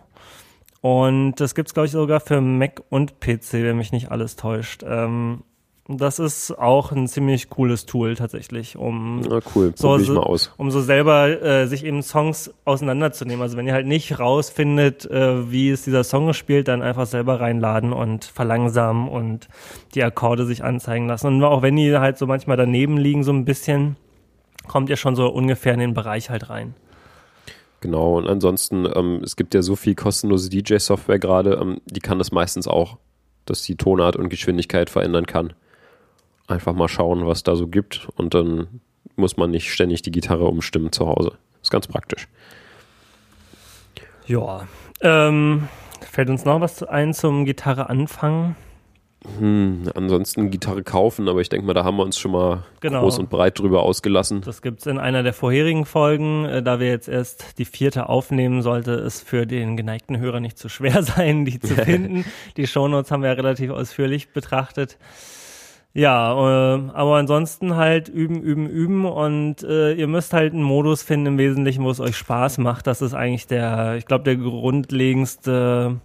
Und 0.86 1.34
das 1.40 1.56
gibt's 1.56 1.74
glaube 1.74 1.86
ich, 1.86 1.90
sogar 1.92 2.20
für 2.20 2.40
Mac 2.40 2.80
und 2.90 3.18
PC, 3.18 3.54
wenn 3.54 3.76
mich 3.76 3.90
nicht 3.90 4.12
alles 4.12 4.36
täuscht. 4.36 4.84
Ähm, 4.86 5.42
das 5.88 6.20
ist 6.20 6.52
auch 6.56 6.92
ein 6.92 7.08
ziemlich 7.08 7.50
cooles 7.50 7.86
Tool 7.86 8.14
tatsächlich, 8.14 8.76
um 8.76 9.20
Na 9.28 9.40
cool, 9.56 9.72
So, 9.74 9.98
ich 9.98 10.08
mal 10.08 10.18
aus. 10.22 10.52
um 10.56 10.70
so 10.70 10.80
selber 10.80 11.42
äh, 11.42 11.66
sich 11.66 11.84
eben 11.84 12.02
Songs 12.02 12.54
auseinanderzunehmen. 12.64 13.42
Also 13.42 13.56
wenn 13.56 13.66
ihr 13.66 13.72
halt 13.72 13.88
nicht 13.88 14.20
rausfindet, 14.20 15.10
äh, 15.10 15.50
wie 15.50 15.70
ist 15.70 15.86
dieser 15.86 16.04
Song 16.04 16.28
gespielt, 16.28 16.68
dann 16.68 16.82
einfach 16.82 17.06
selber 17.06 17.40
reinladen 17.40 17.92
und 17.92 18.24
verlangsamen 18.24 19.08
und 19.08 19.48
die 19.96 20.04
Akkorde 20.04 20.46
sich 20.46 20.62
anzeigen 20.62 21.08
lassen. 21.08 21.26
Und 21.26 21.42
auch 21.42 21.62
wenn 21.62 21.74
die 21.74 21.96
halt 21.96 22.16
so 22.16 22.28
manchmal 22.28 22.56
daneben 22.56 22.96
liegen, 22.96 23.24
so 23.24 23.32
ein 23.32 23.44
bisschen, 23.44 23.96
kommt 24.68 24.88
ihr 24.88 24.96
schon 24.96 25.16
so 25.16 25.26
ungefähr 25.28 25.74
in 25.74 25.80
den 25.80 25.94
Bereich 25.94 26.30
halt 26.30 26.48
rein. 26.48 26.74
Genau, 27.86 28.18
und 28.18 28.26
ansonsten, 28.26 28.84
ähm, 28.96 29.20
es 29.22 29.36
gibt 29.36 29.54
ja 29.54 29.62
so 29.62 29.76
viel 29.76 29.94
kostenlose 29.94 30.50
DJ-Software 30.50 31.20
gerade, 31.20 31.56
ähm, 31.62 31.80
die 31.84 32.00
kann 32.00 32.18
das 32.18 32.32
meistens 32.32 32.66
auch, 32.66 32.98
dass 33.44 33.62
die 33.62 33.76
Tonart 33.76 34.16
und 34.16 34.28
Geschwindigkeit 34.28 34.90
verändern 34.90 35.24
kann. 35.24 35.52
Einfach 36.48 36.74
mal 36.74 36.88
schauen, 36.88 37.28
was 37.28 37.44
da 37.44 37.54
so 37.54 37.68
gibt 37.68 38.08
und 38.16 38.34
dann 38.34 38.80
muss 39.14 39.36
man 39.36 39.52
nicht 39.52 39.72
ständig 39.72 40.02
die 40.02 40.10
Gitarre 40.10 40.46
umstimmen 40.46 40.90
zu 40.90 41.06
Hause. 41.06 41.38
Ist 41.62 41.70
ganz 41.70 41.86
praktisch. 41.86 42.26
Ja. 44.26 44.66
Ähm, 45.00 45.68
fällt 46.00 46.28
uns 46.28 46.44
noch 46.44 46.60
was 46.60 46.82
ein 46.82 47.14
zum 47.14 47.44
Gitarre 47.44 47.88
anfangen? 47.88 48.56
Hm, 49.38 49.90
ansonsten 49.94 50.50
Gitarre 50.50 50.82
kaufen, 50.82 51.28
aber 51.28 51.40
ich 51.40 51.48
denke 51.48 51.66
mal, 51.66 51.74
da 51.74 51.84
haben 51.84 51.96
wir 51.96 52.04
uns 52.04 52.18
schon 52.18 52.30
mal 52.32 52.62
Genau. 52.80 53.00
groß 53.00 53.18
und 53.18 53.28
breit 53.30 53.58
drüber 53.58 53.82
ausgelassen. 53.82 54.40
Das 54.44 54.62
gibt's 54.62 54.86
in 54.86 54.98
einer 54.98 55.22
der 55.22 55.32
vorherigen 55.32 55.84
Folgen. 55.84 56.44
Äh, 56.44 56.62
da 56.62 56.80
wir 56.80 56.88
jetzt 56.88 57.08
erst 57.08 57.58
die 57.58 57.64
vierte 57.64 58.08
aufnehmen, 58.08 58.62
sollte 58.62 58.92
es 58.92 59.20
für 59.20 59.46
den 59.46 59.76
geneigten 59.76 60.18
Hörer 60.18 60.40
nicht 60.40 60.58
zu 60.58 60.68
schwer 60.68 61.02
sein, 61.04 61.44
die 61.44 61.58
zu 61.58 61.74
finden. 61.74 62.24
die 62.56 62.66
Shownotes 62.66 63.10
haben 63.10 63.22
wir 63.22 63.28
ja 63.30 63.34
relativ 63.34 63.70
ausführlich 63.70 64.30
betrachtet. 64.30 64.98
Ja, 65.92 66.32
äh, 66.76 66.90
aber 66.92 67.16
ansonsten 67.16 67.74
halt 67.76 68.10
üben, 68.10 68.42
üben, 68.42 68.68
üben 68.68 69.06
und 69.06 69.62
äh, 69.62 69.94
ihr 69.94 70.06
müsst 70.08 70.34
halt 70.34 70.52
einen 70.52 70.62
Modus 70.62 71.02
finden 71.02 71.24
im 71.26 71.38
Wesentlichen, 71.38 71.84
wo 71.84 71.90
es 71.90 72.00
euch 72.00 72.16
Spaß 72.18 72.58
macht. 72.58 72.86
Das 72.86 73.00
ist 73.00 73.14
eigentlich 73.14 73.46
der, 73.46 73.96
ich 73.96 74.04
glaube, 74.04 74.24
der 74.24 74.36
grundlegendste 74.36 75.96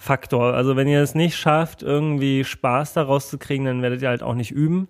Faktor. 0.00 0.54
Also 0.54 0.76
wenn 0.76 0.86
ihr 0.86 1.02
es 1.02 1.16
nicht 1.16 1.36
schafft, 1.36 1.82
irgendwie 1.82 2.44
Spaß 2.44 2.92
daraus 2.92 3.28
zu 3.28 3.36
kriegen, 3.36 3.64
dann 3.64 3.82
werdet 3.82 4.00
ihr 4.00 4.08
halt 4.08 4.22
auch 4.22 4.34
nicht 4.34 4.52
üben. 4.52 4.86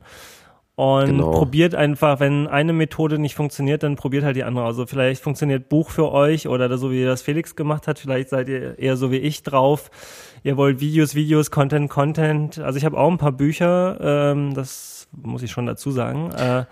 Und 0.76 1.06
Genau. 1.06 1.30
probiert 1.32 1.74
einfach, 1.74 2.20
wenn 2.20 2.46
eine 2.46 2.74
Methode 2.74 3.18
nicht 3.18 3.34
funktioniert, 3.34 3.82
dann 3.82 3.96
probiert 3.96 4.22
halt 4.22 4.36
die 4.36 4.44
andere. 4.44 4.66
Also 4.66 4.86
vielleicht 4.86 5.22
funktioniert 5.22 5.70
Buch 5.70 5.88
für 5.90 6.12
euch 6.12 6.46
oder 6.46 6.76
so 6.78 6.92
wie 6.92 7.04
das 7.04 7.22
Felix 7.22 7.56
gemacht 7.56 7.88
hat. 7.88 7.98
Vielleicht 7.98 8.28
seid 8.28 8.48
ihr 8.50 8.78
eher 8.78 8.96
so 8.98 9.11
wie 9.11 9.16
ich 9.16 9.42
drauf. 9.42 9.90
Ihr 10.44 10.59
wollt 10.59 10.78
Videos, 10.78 11.14
Videos, 11.14 11.50
Content, 11.50 11.88
Content. 11.90 12.59
Also 12.61 12.76
ich 12.76 12.84
habe 12.84 12.98
auch 12.98 13.11
ein 13.11 13.18
paar 13.18 13.32
Bücher, 13.32 13.98
ähm, 14.00 14.52
das 14.54 15.09
muss 15.11 15.42
ich 15.42 15.50
schon 15.50 15.66
dazu 15.66 15.90
sagen. 15.90 16.30
Äh, 16.32 16.66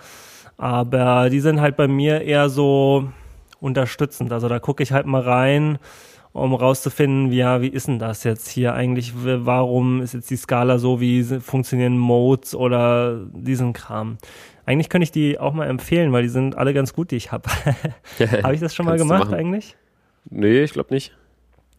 aber 0.58 1.30
die 1.30 1.40
sind 1.40 1.60
halt 1.62 1.76
bei 1.76 1.88
mir 1.88 2.20
eher 2.20 2.50
so 2.50 3.08
unterstützend. 3.60 4.30
Also 4.30 4.48
da 4.48 4.58
gucke 4.58 4.82
ich 4.82 4.92
halt 4.92 5.06
mal 5.06 5.22
rein 5.22 5.78
um 6.36 6.54
rauszufinden, 6.54 7.30
wie, 7.30 7.36
ja, 7.36 7.62
wie 7.62 7.68
ist 7.68 7.88
denn 7.88 7.98
das 7.98 8.24
jetzt 8.24 8.48
hier 8.48 8.74
eigentlich? 8.74 9.12
Warum 9.16 10.02
ist 10.02 10.14
jetzt 10.14 10.30
die 10.30 10.36
Skala 10.36 10.78
so? 10.78 11.00
Wie 11.00 11.24
funktionieren 11.24 11.96
Modes 11.98 12.54
oder 12.54 13.20
diesen 13.32 13.72
Kram? 13.72 14.18
Eigentlich 14.66 14.88
könnte 14.88 15.04
ich 15.04 15.12
die 15.12 15.38
auch 15.38 15.54
mal 15.54 15.66
empfehlen, 15.66 16.12
weil 16.12 16.22
die 16.22 16.28
sind 16.28 16.56
alle 16.56 16.74
ganz 16.74 16.92
gut, 16.92 17.10
die 17.10 17.16
ich 17.16 17.32
habe. 17.32 17.48
habe 18.42 18.54
ich 18.54 18.60
das 18.60 18.74
schon 18.74 18.84
mal 18.84 18.98
gemacht 18.98 19.32
eigentlich? 19.32 19.76
Nee, 20.28 20.62
ich 20.62 20.72
glaube 20.72 20.92
nicht. 20.92 21.16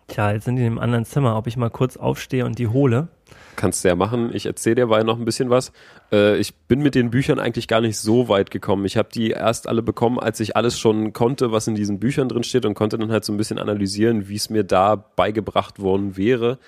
Tja, 0.08 0.32
jetzt 0.32 0.46
sind 0.46 0.56
die 0.56 0.62
in 0.62 0.68
einem 0.68 0.80
anderen 0.80 1.06
Zimmer, 1.06 1.38
ob 1.38 1.48
ich 1.48 1.58
mal 1.58 1.70
kurz 1.70 1.98
aufstehe 1.98 2.46
und 2.46 2.58
die 2.58 2.68
hole. 2.68 3.10
Kannst 3.58 3.84
du 3.84 3.90
ja 3.90 3.96
machen. 3.96 4.30
Ich 4.34 4.46
erzähle 4.46 4.76
dir 4.76 4.90
weil 4.90 5.04
noch 5.04 5.18
ein 5.18 5.26
bisschen 5.26 5.50
was. 5.50 5.72
Äh, 6.12 6.38
ich 6.38 6.54
bin 6.54 6.82
mit 6.82 6.94
den 6.96 7.10
Büchern 7.10 7.40
eigentlich 7.40 7.68
gar 7.68 7.82
nicht 7.82 7.98
so 7.98 8.30
weit 8.30 8.52
gekommen. 8.52 8.86
Ich 8.86 8.96
habe 8.98 9.10
die 9.12 9.32
erst 9.32 9.68
alle 9.68 9.82
bekommen, 9.82 10.20
als 10.20 10.40
ich 10.40 10.56
alles 10.56 10.80
schon 10.80 11.12
konnte, 11.12 11.52
was 11.52 11.68
in 11.68 11.74
diesen 11.74 12.00
Büchern 12.00 12.30
drin 12.30 12.44
steht 12.44 12.66
und 12.66 12.76
konnte 12.76 13.00
dann 13.00 13.12
halt 13.12 13.26
so 13.26 13.34
ein 13.34 13.38
bisschen 13.38 13.58
analysieren, 13.58 14.30
wie 14.30 14.36
es 14.36 14.52
mir 14.52 14.64
da 14.64 14.96
beigebracht 14.96 15.80
worden 15.80 16.16
wäre 16.18 16.60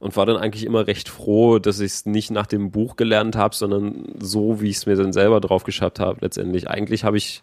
und 0.00 0.16
war 0.16 0.26
dann 0.26 0.38
eigentlich 0.38 0.64
immer 0.64 0.86
recht 0.86 1.08
froh, 1.08 1.58
dass 1.58 1.80
ich 1.80 1.92
es 1.92 2.06
nicht 2.06 2.30
nach 2.30 2.46
dem 2.46 2.70
Buch 2.70 2.96
gelernt 2.96 3.36
habe, 3.36 3.54
sondern 3.54 4.06
so, 4.18 4.60
wie 4.60 4.70
ich 4.70 4.78
es 4.78 4.86
mir 4.86 4.96
dann 4.96 5.12
selber 5.12 5.40
drauf 5.40 5.64
geschafft 5.64 6.00
habe 6.00 6.18
letztendlich. 6.22 6.68
Eigentlich 6.68 7.04
habe 7.04 7.18
ich 7.18 7.42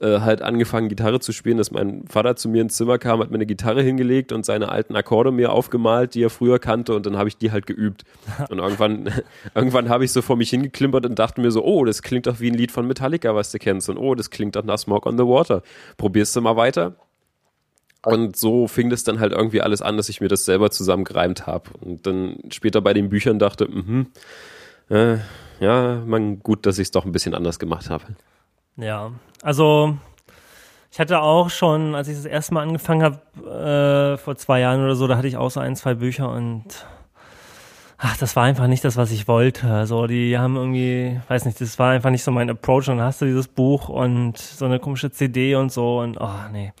äh, 0.00 0.20
halt 0.20 0.42
angefangen, 0.42 0.88
Gitarre 0.88 1.18
zu 1.20 1.32
spielen, 1.32 1.58
dass 1.58 1.70
mein 1.70 2.04
Vater 2.06 2.36
zu 2.36 2.48
mir 2.48 2.62
ins 2.62 2.76
Zimmer 2.76 2.98
kam, 2.98 3.20
hat 3.20 3.30
mir 3.30 3.36
eine 3.36 3.46
Gitarre 3.46 3.82
hingelegt 3.82 4.30
und 4.32 4.46
seine 4.46 4.68
alten 4.68 4.94
Akkorde 4.94 5.32
mir 5.32 5.52
aufgemalt, 5.52 6.14
die 6.14 6.22
er 6.22 6.30
früher 6.30 6.58
kannte 6.58 6.94
und 6.94 7.04
dann 7.04 7.16
habe 7.16 7.28
ich 7.28 7.36
die 7.36 7.50
halt 7.50 7.66
geübt. 7.66 8.04
Und 8.50 8.58
irgendwann, 8.58 9.10
irgendwann 9.54 9.88
habe 9.88 10.04
ich 10.04 10.12
so 10.12 10.22
vor 10.22 10.36
mich 10.36 10.50
hingeklimpert 10.50 11.04
und 11.04 11.18
dachte 11.18 11.40
mir 11.40 11.50
so, 11.50 11.64
oh, 11.64 11.84
das 11.84 12.02
klingt 12.02 12.26
doch 12.26 12.40
wie 12.40 12.50
ein 12.50 12.54
Lied 12.54 12.70
von 12.70 12.86
Metallica, 12.86 13.34
was 13.34 13.50
du 13.50 13.58
kennst 13.58 13.88
und 13.88 13.98
oh, 13.98 14.14
das 14.14 14.30
klingt 14.30 14.56
doch 14.56 14.64
nach 14.64 14.78
Smoke 14.78 15.08
on 15.08 15.18
the 15.18 15.24
Water. 15.24 15.62
Probierst 15.96 16.36
du 16.36 16.40
mal 16.40 16.56
weiter? 16.56 16.96
Und 18.04 18.36
so 18.36 18.68
fing 18.68 18.90
das 18.90 19.02
dann 19.02 19.18
halt 19.18 19.32
irgendwie 19.32 19.60
alles 19.60 19.82
an, 19.82 19.96
dass 19.96 20.08
ich 20.08 20.20
mir 20.20 20.28
das 20.28 20.44
selber 20.44 20.70
zusammengereimt 20.70 21.46
habe. 21.46 21.70
Und 21.80 22.06
dann 22.06 22.38
später 22.50 22.80
bei 22.80 22.94
den 22.94 23.08
Büchern 23.08 23.38
dachte, 23.38 23.66
mhm, 23.68 24.06
äh, 24.88 25.16
ja, 25.60 26.02
man, 26.06 26.38
gut, 26.40 26.66
dass 26.66 26.78
ich 26.78 26.86
es 26.86 26.90
doch 26.92 27.04
ein 27.04 27.12
bisschen 27.12 27.34
anders 27.34 27.58
gemacht 27.58 27.90
habe. 27.90 28.04
Ja, 28.76 29.12
also 29.42 29.96
ich 30.90 31.00
hatte 31.00 31.20
auch 31.20 31.50
schon, 31.50 31.94
als 31.94 32.08
ich 32.08 32.16
das 32.16 32.24
erste 32.24 32.54
Mal 32.54 32.62
angefangen 32.62 33.02
habe, 33.02 34.14
äh, 34.14 34.16
vor 34.18 34.36
zwei 34.36 34.60
Jahren 34.60 34.82
oder 34.82 34.96
so, 34.96 35.06
da 35.06 35.16
hatte 35.16 35.28
ich 35.28 35.36
auch 35.36 35.50
so 35.50 35.60
ein, 35.60 35.76
zwei 35.76 35.94
Bücher 35.94 36.30
und 36.30 36.86
ach, 37.98 38.16
das 38.16 38.36
war 38.36 38.44
einfach 38.44 38.66
nicht 38.68 38.84
das, 38.84 38.96
was 38.96 39.10
ich 39.10 39.28
wollte. 39.28 39.70
Also 39.70 40.06
die 40.06 40.38
haben 40.38 40.56
irgendwie, 40.56 41.20
weiß 41.28 41.44
nicht, 41.44 41.60
das 41.60 41.78
war 41.78 41.90
einfach 41.90 42.10
nicht 42.10 42.22
so 42.22 42.30
mein 42.30 42.48
Approach. 42.48 42.88
Und 42.88 42.98
dann 42.98 43.06
hast 43.06 43.20
du 43.20 43.26
dieses 43.26 43.48
Buch 43.48 43.88
und 43.88 44.38
so 44.38 44.64
eine 44.64 44.78
komische 44.78 45.10
CD 45.10 45.56
und 45.56 45.70
so 45.70 45.98
und 45.98 46.18
oh 46.20 46.30
nee. 46.52 46.72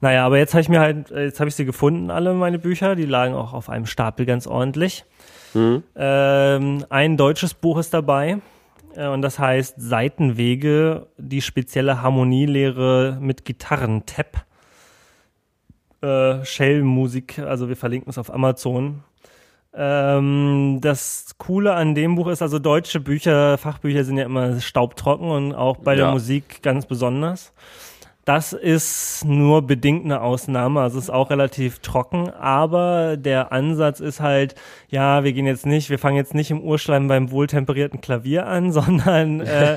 Naja, 0.00 0.24
aber 0.26 0.38
jetzt 0.38 0.54
habe 0.54 0.60
ich 0.60 0.68
mir 0.68 0.80
halt, 0.80 1.10
jetzt 1.10 1.40
habe 1.40 1.48
ich 1.48 1.54
sie 1.54 1.64
gefunden, 1.64 2.10
alle 2.10 2.34
meine 2.34 2.58
Bücher. 2.58 2.94
Die 2.94 3.06
lagen 3.06 3.34
auch 3.34 3.52
auf 3.52 3.68
einem 3.68 3.86
Stapel 3.86 4.26
ganz 4.26 4.46
ordentlich. 4.46 5.04
Mhm. 5.54 5.82
Ähm, 5.96 6.84
ein 6.88 7.16
deutsches 7.16 7.54
Buch 7.54 7.78
ist 7.78 7.94
dabei. 7.94 8.38
Äh, 8.96 9.08
und 9.08 9.22
das 9.22 9.38
heißt 9.38 9.74
Seitenwege, 9.78 11.06
die 11.16 11.42
spezielle 11.42 12.02
Harmonielehre 12.02 13.18
mit 13.20 13.44
Gitarren-Tab. 13.44 14.44
Äh, 16.02 16.44
Shell-Musik, 16.44 17.38
also 17.38 17.68
wir 17.68 17.76
verlinken 17.76 18.10
es 18.10 18.18
auf 18.18 18.32
Amazon. 18.32 19.02
Ähm, 19.76 20.78
das 20.80 21.34
Coole 21.38 21.74
an 21.74 21.94
dem 21.94 22.14
Buch 22.14 22.28
ist, 22.28 22.42
also 22.42 22.58
deutsche 22.58 23.00
Bücher, 23.00 23.58
Fachbücher 23.58 24.04
sind 24.04 24.18
ja 24.18 24.24
immer 24.24 24.60
staubtrocken 24.60 25.28
und 25.28 25.54
auch 25.54 25.78
bei 25.78 25.92
ja. 25.92 26.04
der 26.04 26.12
Musik 26.12 26.62
ganz 26.62 26.86
besonders. 26.86 27.52
Das 28.24 28.54
ist 28.54 29.26
nur 29.26 29.66
bedingt 29.66 30.06
eine 30.06 30.22
Ausnahme, 30.22 30.80
also 30.80 30.98
ist 30.98 31.10
auch 31.10 31.28
relativ 31.28 31.80
trocken, 31.80 32.30
aber 32.30 33.18
der 33.18 33.52
Ansatz 33.52 34.00
ist 34.00 34.20
halt, 34.20 34.54
ja, 34.88 35.24
wir 35.24 35.34
gehen 35.34 35.46
jetzt 35.46 35.66
nicht, 35.66 35.90
wir 35.90 35.98
fangen 35.98 36.16
jetzt 36.16 36.32
nicht 36.32 36.50
im 36.50 36.62
Urschleim 36.62 37.06
beim 37.06 37.30
wohltemperierten 37.30 38.00
Klavier 38.00 38.46
an, 38.46 38.72
sondern 38.72 39.40
äh, 39.40 39.76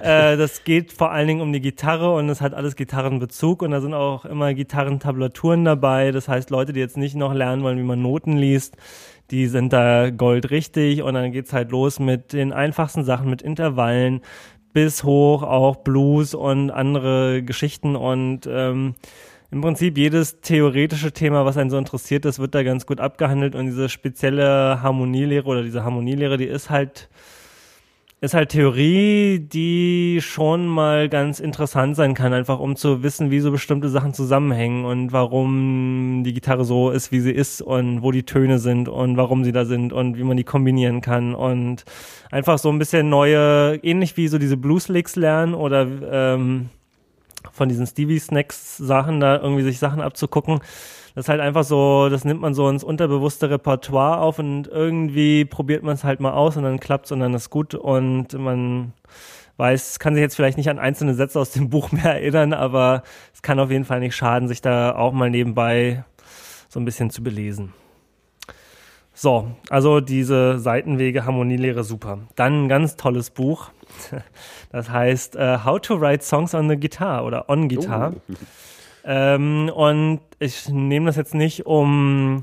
äh, 0.00 0.36
das 0.36 0.64
geht 0.64 0.92
vor 0.92 1.12
allen 1.12 1.28
Dingen 1.28 1.40
um 1.40 1.52
die 1.52 1.60
Gitarre 1.60 2.12
und 2.12 2.28
es 2.28 2.40
hat 2.40 2.54
alles 2.54 2.74
Gitarrenbezug 2.74 3.62
und 3.62 3.70
da 3.70 3.80
sind 3.80 3.94
auch 3.94 4.24
immer 4.24 4.52
Gitarrentablaturen 4.52 5.64
dabei, 5.64 6.10
das 6.10 6.26
heißt 6.26 6.50
Leute, 6.50 6.72
die 6.72 6.80
jetzt 6.80 6.96
nicht 6.96 7.14
noch 7.14 7.34
lernen 7.34 7.62
wollen, 7.62 7.78
wie 7.78 7.84
man 7.84 8.02
Noten 8.02 8.36
liest, 8.36 8.76
die 9.30 9.46
sind 9.46 9.72
da 9.72 10.10
goldrichtig 10.10 11.02
und 11.02 11.14
dann 11.14 11.32
geht's 11.32 11.52
halt 11.52 11.70
los 11.70 11.98
mit 11.98 12.32
den 12.32 12.52
einfachsten 12.52 13.04
Sachen, 13.04 13.30
mit 13.30 13.42
Intervallen, 13.42 14.22
bis 14.76 15.04
hoch 15.04 15.42
auch 15.42 15.76
Blues 15.76 16.34
und 16.34 16.70
andere 16.70 17.42
Geschichten. 17.42 17.96
Und 17.96 18.42
ähm, 18.46 18.94
im 19.50 19.62
Prinzip 19.62 19.96
jedes 19.96 20.42
theoretische 20.42 21.12
Thema, 21.12 21.46
was 21.46 21.56
einen 21.56 21.70
so 21.70 21.78
interessiert, 21.78 22.26
das 22.26 22.38
wird 22.38 22.54
da 22.54 22.62
ganz 22.62 22.84
gut 22.84 23.00
abgehandelt. 23.00 23.54
Und 23.54 23.64
diese 23.64 23.88
spezielle 23.88 24.82
Harmonielehre 24.82 25.46
oder 25.46 25.62
diese 25.62 25.82
Harmonielehre, 25.82 26.36
die 26.36 26.44
ist 26.44 26.68
halt 26.68 27.08
ist 28.20 28.32
halt 28.32 28.48
Theorie, 28.48 29.38
die 29.38 30.20
schon 30.22 30.66
mal 30.66 31.10
ganz 31.10 31.38
interessant 31.38 31.96
sein 31.96 32.14
kann, 32.14 32.32
einfach 32.32 32.58
um 32.58 32.74
zu 32.74 33.02
wissen, 33.02 33.30
wie 33.30 33.40
so 33.40 33.50
bestimmte 33.50 33.90
Sachen 33.90 34.14
zusammenhängen 34.14 34.86
und 34.86 35.12
warum 35.12 36.22
die 36.24 36.32
Gitarre 36.32 36.64
so 36.64 36.90
ist, 36.90 37.12
wie 37.12 37.20
sie 37.20 37.32
ist 37.32 37.60
und 37.60 38.02
wo 38.02 38.12
die 38.12 38.22
Töne 38.22 38.58
sind 38.58 38.88
und 38.88 39.18
warum 39.18 39.44
sie 39.44 39.52
da 39.52 39.66
sind 39.66 39.92
und 39.92 40.16
wie 40.16 40.24
man 40.24 40.38
die 40.38 40.44
kombinieren 40.44 41.02
kann 41.02 41.34
und 41.34 41.84
einfach 42.30 42.58
so 42.58 42.70
ein 42.70 42.78
bisschen 42.78 43.10
neue, 43.10 43.78
ähnlich 43.82 44.16
wie 44.16 44.28
so 44.28 44.38
diese 44.38 44.56
Blues 44.56 44.88
Licks 44.88 45.16
lernen 45.16 45.52
oder 45.54 45.86
ähm, 46.10 46.70
von 47.52 47.68
diesen 47.68 47.86
Stevie 47.86 48.18
Snacks 48.18 48.78
Sachen 48.78 49.20
da 49.20 49.36
irgendwie 49.36 49.62
sich 49.62 49.78
Sachen 49.78 50.00
abzugucken 50.00 50.60
das 51.16 51.24
ist 51.24 51.28
halt 51.30 51.40
einfach 51.40 51.64
so, 51.64 52.10
das 52.10 52.26
nimmt 52.26 52.42
man 52.42 52.52
so 52.52 52.68
ins 52.68 52.84
unterbewusste 52.84 53.48
Repertoire 53.48 54.20
auf 54.20 54.38
und 54.38 54.68
irgendwie 54.68 55.46
probiert 55.46 55.82
man 55.82 55.94
es 55.94 56.04
halt 56.04 56.20
mal 56.20 56.32
aus 56.32 56.58
und 56.58 56.64
dann 56.64 56.78
klappt 56.78 57.06
es 57.06 57.12
und 57.12 57.20
dann 57.20 57.32
ist 57.32 57.48
gut 57.48 57.74
und 57.74 58.34
man 58.34 58.92
weiß, 59.56 59.98
kann 59.98 60.12
sich 60.12 60.20
jetzt 60.20 60.36
vielleicht 60.36 60.58
nicht 60.58 60.68
an 60.68 60.78
einzelne 60.78 61.14
Sätze 61.14 61.40
aus 61.40 61.52
dem 61.52 61.70
Buch 61.70 61.90
mehr 61.90 62.12
erinnern, 62.12 62.52
aber 62.52 63.02
es 63.32 63.40
kann 63.40 63.58
auf 63.58 63.70
jeden 63.70 63.86
Fall 63.86 64.00
nicht 64.00 64.14
schaden, 64.14 64.46
sich 64.46 64.60
da 64.60 64.94
auch 64.94 65.14
mal 65.14 65.30
nebenbei 65.30 66.04
so 66.68 66.78
ein 66.78 66.84
bisschen 66.84 67.08
zu 67.08 67.22
belesen. 67.22 67.72
So, 69.14 69.52
also 69.70 70.00
diese 70.00 70.58
Seitenwege 70.58 71.24
Harmonielehre 71.24 71.82
super. 71.82 72.18
Dann 72.34 72.64
ein 72.64 72.68
ganz 72.68 72.96
tolles 72.96 73.30
Buch. 73.30 73.70
Das 74.72 74.90
heißt 74.90 75.36
uh, 75.36 75.64
How 75.64 75.80
to 75.80 75.98
Write 75.98 76.22
Songs 76.22 76.52
on 76.54 76.68
the 76.68 76.78
Guitar 76.78 77.24
oder 77.24 77.48
On 77.48 77.68
Guitar. 77.68 78.12
Oh. 78.28 78.34
Ähm, 79.06 79.70
und 79.72 80.20
ich 80.40 80.68
nehme 80.68 81.06
das 81.06 81.16
jetzt 81.16 81.34
nicht, 81.34 81.64
um 81.64 82.42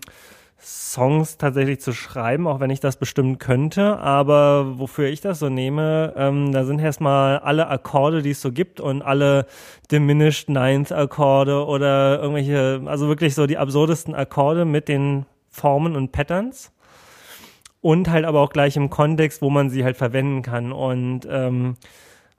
Songs 0.65 1.37
tatsächlich 1.37 1.81
zu 1.81 1.91
schreiben, 1.91 2.47
auch 2.47 2.61
wenn 2.61 2.69
ich 2.69 2.79
das 2.79 2.95
bestimmt 2.95 3.39
könnte. 3.39 3.99
Aber 3.99 4.79
wofür 4.79 5.09
ich 5.09 5.19
das 5.19 5.39
so 5.39 5.49
nehme, 5.49 6.13
ähm, 6.15 6.53
da 6.53 6.63
sind 6.63 6.79
erstmal 6.79 7.39
alle 7.39 7.67
Akkorde, 7.67 8.21
die 8.21 8.31
es 8.31 8.41
so 8.41 8.51
gibt 8.51 8.79
und 8.79 9.01
alle 9.01 9.45
Diminished 9.91 10.47
Ninth 10.47 10.93
Akkorde 10.93 11.65
oder 11.65 12.21
irgendwelche, 12.21 12.81
also 12.85 13.09
wirklich 13.09 13.35
so 13.35 13.45
die 13.45 13.57
absurdesten 13.57 14.15
Akkorde 14.15 14.63
mit 14.63 14.87
den 14.87 15.25
Formen 15.49 15.97
und 15.97 16.13
Patterns. 16.13 16.71
Und 17.81 18.09
halt 18.09 18.23
aber 18.23 18.39
auch 18.39 18.51
gleich 18.51 18.77
im 18.77 18.89
Kontext, 18.89 19.41
wo 19.41 19.49
man 19.49 19.69
sie 19.69 19.83
halt 19.83 19.97
verwenden 19.97 20.41
kann. 20.41 20.71
Und 20.71 21.27
ähm, 21.29 21.75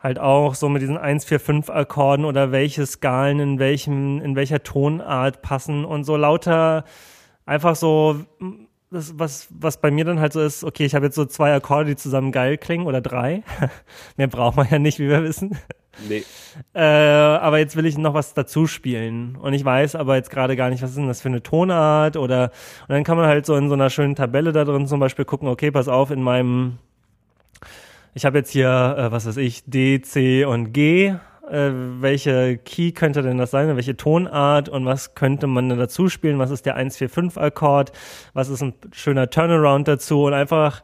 halt 0.04 0.20
auch 0.20 0.54
so 0.54 0.68
mit 0.68 0.82
diesen 0.82 0.98
1, 0.98 1.24
4, 1.24 1.40
5 1.40 1.70
Akkorden 1.70 2.24
oder 2.24 2.52
welche 2.52 2.86
Skalen 2.86 3.40
in 3.40 3.58
welchem, 3.58 4.20
in 4.20 4.36
welcher 4.36 4.62
Tonart 4.62 5.42
passen 5.42 5.84
und 5.84 6.04
so 6.04 6.16
lauter 6.16 6.84
einfach 7.46 7.74
so, 7.74 8.24
das, 8.90 9.18
was, 9.18 9.48
was 9.50 9.80
bei 9.80 9.90
mir 9.90 10.04
dann 10.04 10.20
halt 10.20 10.32
so 10.32 10.40
ist, 10.40 10.62
okay, 10.62 10.84
ich 10.84 10.94
habe 10.94 11.06
jetzt 11.06 11.16
so 11.16 11.24
zwei 11.24 11.52
Akkorde, 11.54 11.90
die 11.90 11.96
zusammen 11.96 12.32
geil 12.32 12.56
klingen 12.58 12.86
oder 12.86 13.00
drei. 13.00 13.42
Mehr 14.16 14.28
braucht 14.28 14.56
man 14.56 14.68
ja 14.70 14.78
nicht, 14.78 14.98
wie 14.98 15.08
wir 15.08 15.22
wissen. 15.22 15.58
Nee. 16.08 16.22
Äh, 16.72 16.80
aber 16.80 17.58
jetzt 17.58 17.74
will 17.74 17.84
ich 17.84 17.98
noch 17.98 18.14
was 18.14 18.32
dazu 18.32 18.68
spielen. 18.68 19.36
Und 19.36 19.54
ich 19.54 19.64
weiß 19.64 19.96
aber 19.96 20.14
jetzt 20.14 20.30
gerade 20.30 20.54
gar 20.54 20.70
nicht, 20.70 20.82
was 20.82 20.90
ist 20.90 20.96
denn 20.96 21.08
das 21.08 21.20
für 21.20 21.28
eine 21.28 21.42
Tonart 21.42 22.16
oder, 22.16 22.52
und 22.82 22.90
dann 22.90 23.02
kann 23.02 23.16
man 23.16 23.26
halt 23.26 23.44
so 23.44 23.56
in 23.56 23.68
so 23.68 23.74
einer 23.74 23.90
schönen 23.90 24.14
Tabelle 24.14 24.52
da 24.52 24.64
drin 24.64 24.86
zum 24.86 25.00
Beispiel 25.00 25.24
gucken, 25.24 25.48
okay, 25.48 25.72
pass 25.72 25.88
auf, 25.88 26.12
in 26.12 26.22
meinem, 26.22 26.78
ich 28.14 28.24
habe 28.24 28.38
jetzt 28.38 28.50
hier, 28.50 28.68
äh, 28.96 29.12
was 29.12 29.26
weiß 29.26 29.36
ich, 29.38 29.64
D, 29.66 30.00
C 30.00 30.44
und 30.44 30.72
G. 30.72 31.14
Äh, 31.50 31.70
welche 32.00 32.56
Key 32.58 32.92
könnte 32.92 33.22
denn 33.22 33.36
das 33.36 33.50
sein? 33.50 33.74
Welche 33.76 33.96
Tonart 33.96 34.68
und 34.68 34.86
was 34.86 35.14
könnte 35.14 35.46
man 35.46 35.68
denn 35.68 35.78
dazu 35.78 36.08
spielen? 36.08 36.38
Was 36.38 36.50
ist 36.50 36.64
der 36.64 36.78
1-4-5-Akkord? 36.78 37.92
Was 38.32 38.48
ist 38.48 38.62
ein 38.62 38.74
schöner 38.92 39.28
Turnaround 39.28 39.88
dazu? 39.88 40.24
Und 40.24 40.32
einfach 40.32 40.80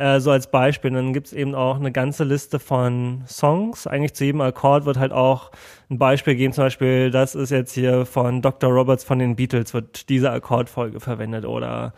äh, 0.00 0.18
so 0.18 0.30
als 0.30 0.50
Beispiel. 0.50 0.90
Dann 0.90 1.12
gibt's 1.12 1.34
eben 1.34 1.54
auch 1.54 1.76
eine 1.76 1.92
ganze 1.92 2.24
Liste 2.24 2.58
von 2.58 3.22
Songs. 3.28 3.86
Eigentlich 3.86 4.14
zu 4.14 4.24
jedem 4.24 4.40
Akkord 4.40 4.86
wird 4.86 4.98
halt 4.98 5.12
auch 5.12 5.50
ein 5.90 5.98
Beispiel 5.98 6.34
geben. 6.34 6.54
Zum 6.54 6.64
Beispiel, 6.64 7.10
das 7.10 7.34
ist 7.34 7.50
jetzt 7.50 7.72
hier 7.72 8.06
von 8.06 8.40
Dr. 8.40 8.70
Roberts 8.70 9.04
von 9.04 9.18
den 9.18 9.36
Beatles, 9.36 9.74
wird 9.74 10.08
diese 10.08 10.30
Akkordfolge 10.30 11.00
verwendet 11.00 11.44
oder 11.44 11.92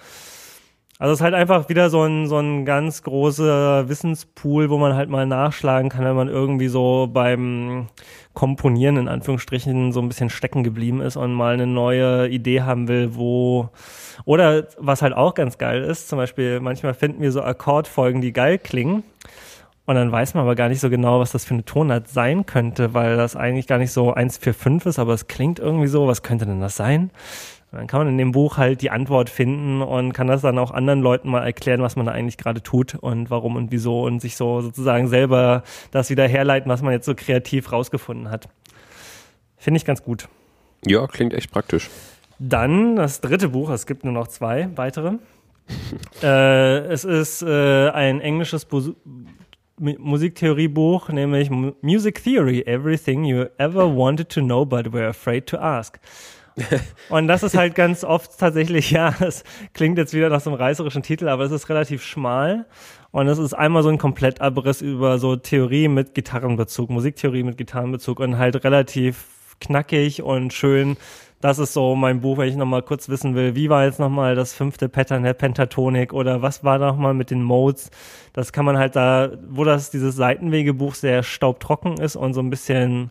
Also 1.02 1.14
es 1.14 1.18
ist 1.18 1.24
halt 1.24 1.34
einfach 1.34 1.68
wieder 1.68 1.90
so 1.90 2.04
ein, 2.04 2.28
so 2.28 2.38
ein 2.38 2.64
ganz 2.64 3.02
großer 3.02 3.88
Wissenspool, 3.88 4.70
wo 4.70 4.78
man 4.78 4.94
halt 4.94 5.08
mal 5.08 5.26
nachschlagen 5.26 5.90
kann, 5.90 6.04
wenn 6.04 6.14
man 6.14 6.28
irgendwie 6.28 6.68
so 6.68 7.10
beim 7.12 7.88
Komponieren 8.34 8.96
in 8.96 9.08
Anführungsstrichen 9.08 9.90
so 9.90 10.00
ein 10.00 10.06
bisschen 10.06 10.30
stecken 10.30 10.62
geblieben 10.62 11.00
ist 11.00 11.16
und 11.16 11.32
mal 11.32 11.54
eine 11.54 11.66
neue 11.66 12.28
Idee 12.28 12.60
haben 12.60 12.86
will, 12.86 13.16
wo 13.16 13.70
oder 14.26 14.68
was 14.78 15.02
halt 15.02 15.12
auch 15.12 15.34
ganz 15.34 15.58
geil 15.58 15.82
ist, 15.82 16.08
zum 16.08 16.18
Beispiel 16.18 16.60
manchmal 16.60 16.94
finden 16.94 17.20
wir 17.20 17.32
so 17.32 17.42
Akkordfolgen, 17.42 18.20
die 18.20 18.32
geil 18.32 18.58
klingen. 18.58 19.02
Und 19.84 19.96
dann 19.96 20.12
weiß 20.12 20.34
man 20.34 20.44
aber 20.44 20.54
gar 20.54 20.68
nicht 20.68 20.78
so 20.78 20.88
genau, 20.88 21.18
was 21.18 21.32
das 21.32 21.44
für 21.44 21.54
eine 21.54 21.64
Tonart 21.64 22.06
sein 22.08 22.46
könnte, 22.46 22.94
weil 22.94 23.16
das 23.16 23.34
eigentlich 23.34 23.66
gar 23.66 23.78
nicht 23.78 23.90
so 23.90 24.14
145 24.14 24.86
ist, 24.86 24.98
aber 25.00 25.14
es 25.14 25.26
klingt 25.26 25.58
irgendwie 25.58 25.88
so. 25.88 26.06
Was 26.06 26.22
könnte 26.22 26.46
denn 26.46 26.60
das 26.60 26.76
sein? 26.76 27.10
Dann 27.72 27.86
kann 27.86 28.00
man 28.00 28.08
in 28.08 28.18
dem 28.18 28.32
Buch 28.32 28.58
halt 28.58 28.82
die 28.82 28.90
Antwort 28.90 29.30
finden 29.30 29.80
und 29.80 30.12
kann 30.12 30.26
das 30.26 30.42
dann 30.42 30.58
auch 30.58 30.70
anderen 30.70 31.00
Leuten 31.00 31.30
mal 31.30 31.42
erklären, 31.42 31.80
was 31.80 31.96
man 31.96 32.04
da 32.04 32.12
eigentlich 32.12 32.36
gerade 32.36 32.62
tut 32.62 32.94
und 32.96 33.30
warum 33.30 33.56
und 33.56 33.72
wieso 33.72 34.02
und 34.02 34.20
sich 34.20 34.36
so 34.36 34.60
sozusagen 34.60 35.08
selber 35.08 35.62
das 35.90 36.10
wieder 36.10 36.28
herleiten, 36.28 36.70
was 36.70 36.82
man 36.82 36.92
jetzt 36.92 37.06
so 37.06 37.14
kreativ 37.14 37.72
rausgefunden 37.72 38.30
hat. 38.30 38.48
Finde 39.56 39.78
ich 39.78 39.86
ganz 39.86 40.02
gut. 40.02 40.28
Ja, 40.84 41.06
klingt 41.06 41.32
echt 41.32 41.50
praktisch. 41.50 41.88
Dann 42.38 42.96
das 42.96 43.22
dritte 43.22 43.48
Buch, 43.48 43.70
es 43.70 43.86
gibt 43.86 44.04
nur 44.04 44.12
noch 44.12 44.28
zwei 44.28 44.68
weitere. 44.76 45.14
äh, 46.22 46.78
es 46.86 47.04
ist 47.04 47.42
äh, 47.42 47.88
ein 47.90 48.20
englisches 48.20 48.66
Bu 48.66 48.94
Musiktheoriebuch, 49.78 51.08
nämlich 51.08 51.50
Music 51.50 52.22
Theory, 52.22 52.62
Everything 52.66 53.24
You 53.24 53.46
Ever 53.56 53.96
Wanted 53.96 54.28
to 54.28 54.40
Know 54.40 54.64
But 54.64 54.92
Were 54.92 55.08
Afraid 55.08 55.46
to 55.46 55.56
Ask. 55.56 55.98
Und 57.08 57.28
das 57.28 57.42
ist 57.42 57.56
halt 57.56 57.74
ganz 57.74 58.04
oft 58.04 58.38
tatsächlich, 58.38 58.90
ja, 58.90 59.14
es 59.20 59.44
klingt 59.74 59.98
jetzt 59.98 60.14
wieder 60.14 60.28
nach 60.28 60.40
so 60.40 60.50
einem 60.50 60.58
reißerischen 60.58 61.02
Titel, 61.02 61.28
aber 61.28 61.44
es 61.44 61.52
ist 61.52 61.68
relativ 61.68 62.02
schmal. 62.02 62.66
Und 63.10 63.28
es 63.28 63.38
ist 63.38 63.54
einmal 63.54 63.82
so 63.82 63.90
ein 63.90 63.98
Komplettabriss 63.98 64.80
über 64.80 65.18
so 65.18 65.36
Theorie 65.36 65.88
mit 65.88 66.14
Gitarrenbezug, 66.14 66.90
Musiktheorie 66.90 67.42
mit 67.42 67.58
Gitarrenbezug 67.58 68.20
und 68.20 68.38
halt 68.38 68.64
relativ 68.64 69.26
knackig 69.60 70.22
und 70.22 70.52
schön. 70.52 70.96
Das 71.42 71.58
ist 71.58 71.72
so 71.72 71.96
mein 71.96 72.20
Buch, 72.20 72.38
wenn 72.38 72.48
ich 72.48 72.56
nochmal 72.56 72.82
kurz 72.82 73.08
wissen 73.08 73.34
will, 73.34 73.56
wie 73.56 73.68
war 73.68 73.84
jetzt 73.84 73.98
nochmal 73.98 74.36
das 74.36 74.54
fünfte 74.54 74.88
Pattern 74.88 75.24
der 75.24 75.34
Pentatonik 75.34 76.12
oder 76.12 76.40
was 76.40 76.62
war 76.62 76.78
nochmal 76.78 77.14
mit 77.14 77.30
den 77.30 77.42
Modes. 77.42 77.90
Das 78.32 78.52
kann 78.52 78.64
man 78.64 78.78
halt 78.78 78.94
da, 78.94 79.30
wo 79.48 79.64
das 79.64 79.90
dieses 79.90 80.14
Seitenwegebuch 80.14 80.94
sehr 80.94 81.24
staubtrocken 81.24 81.98
ist 81.98 82.14
und 82.14 82.32
so 82.32 82.40
ein 82.40 82.48
bisschen 82.48 83.10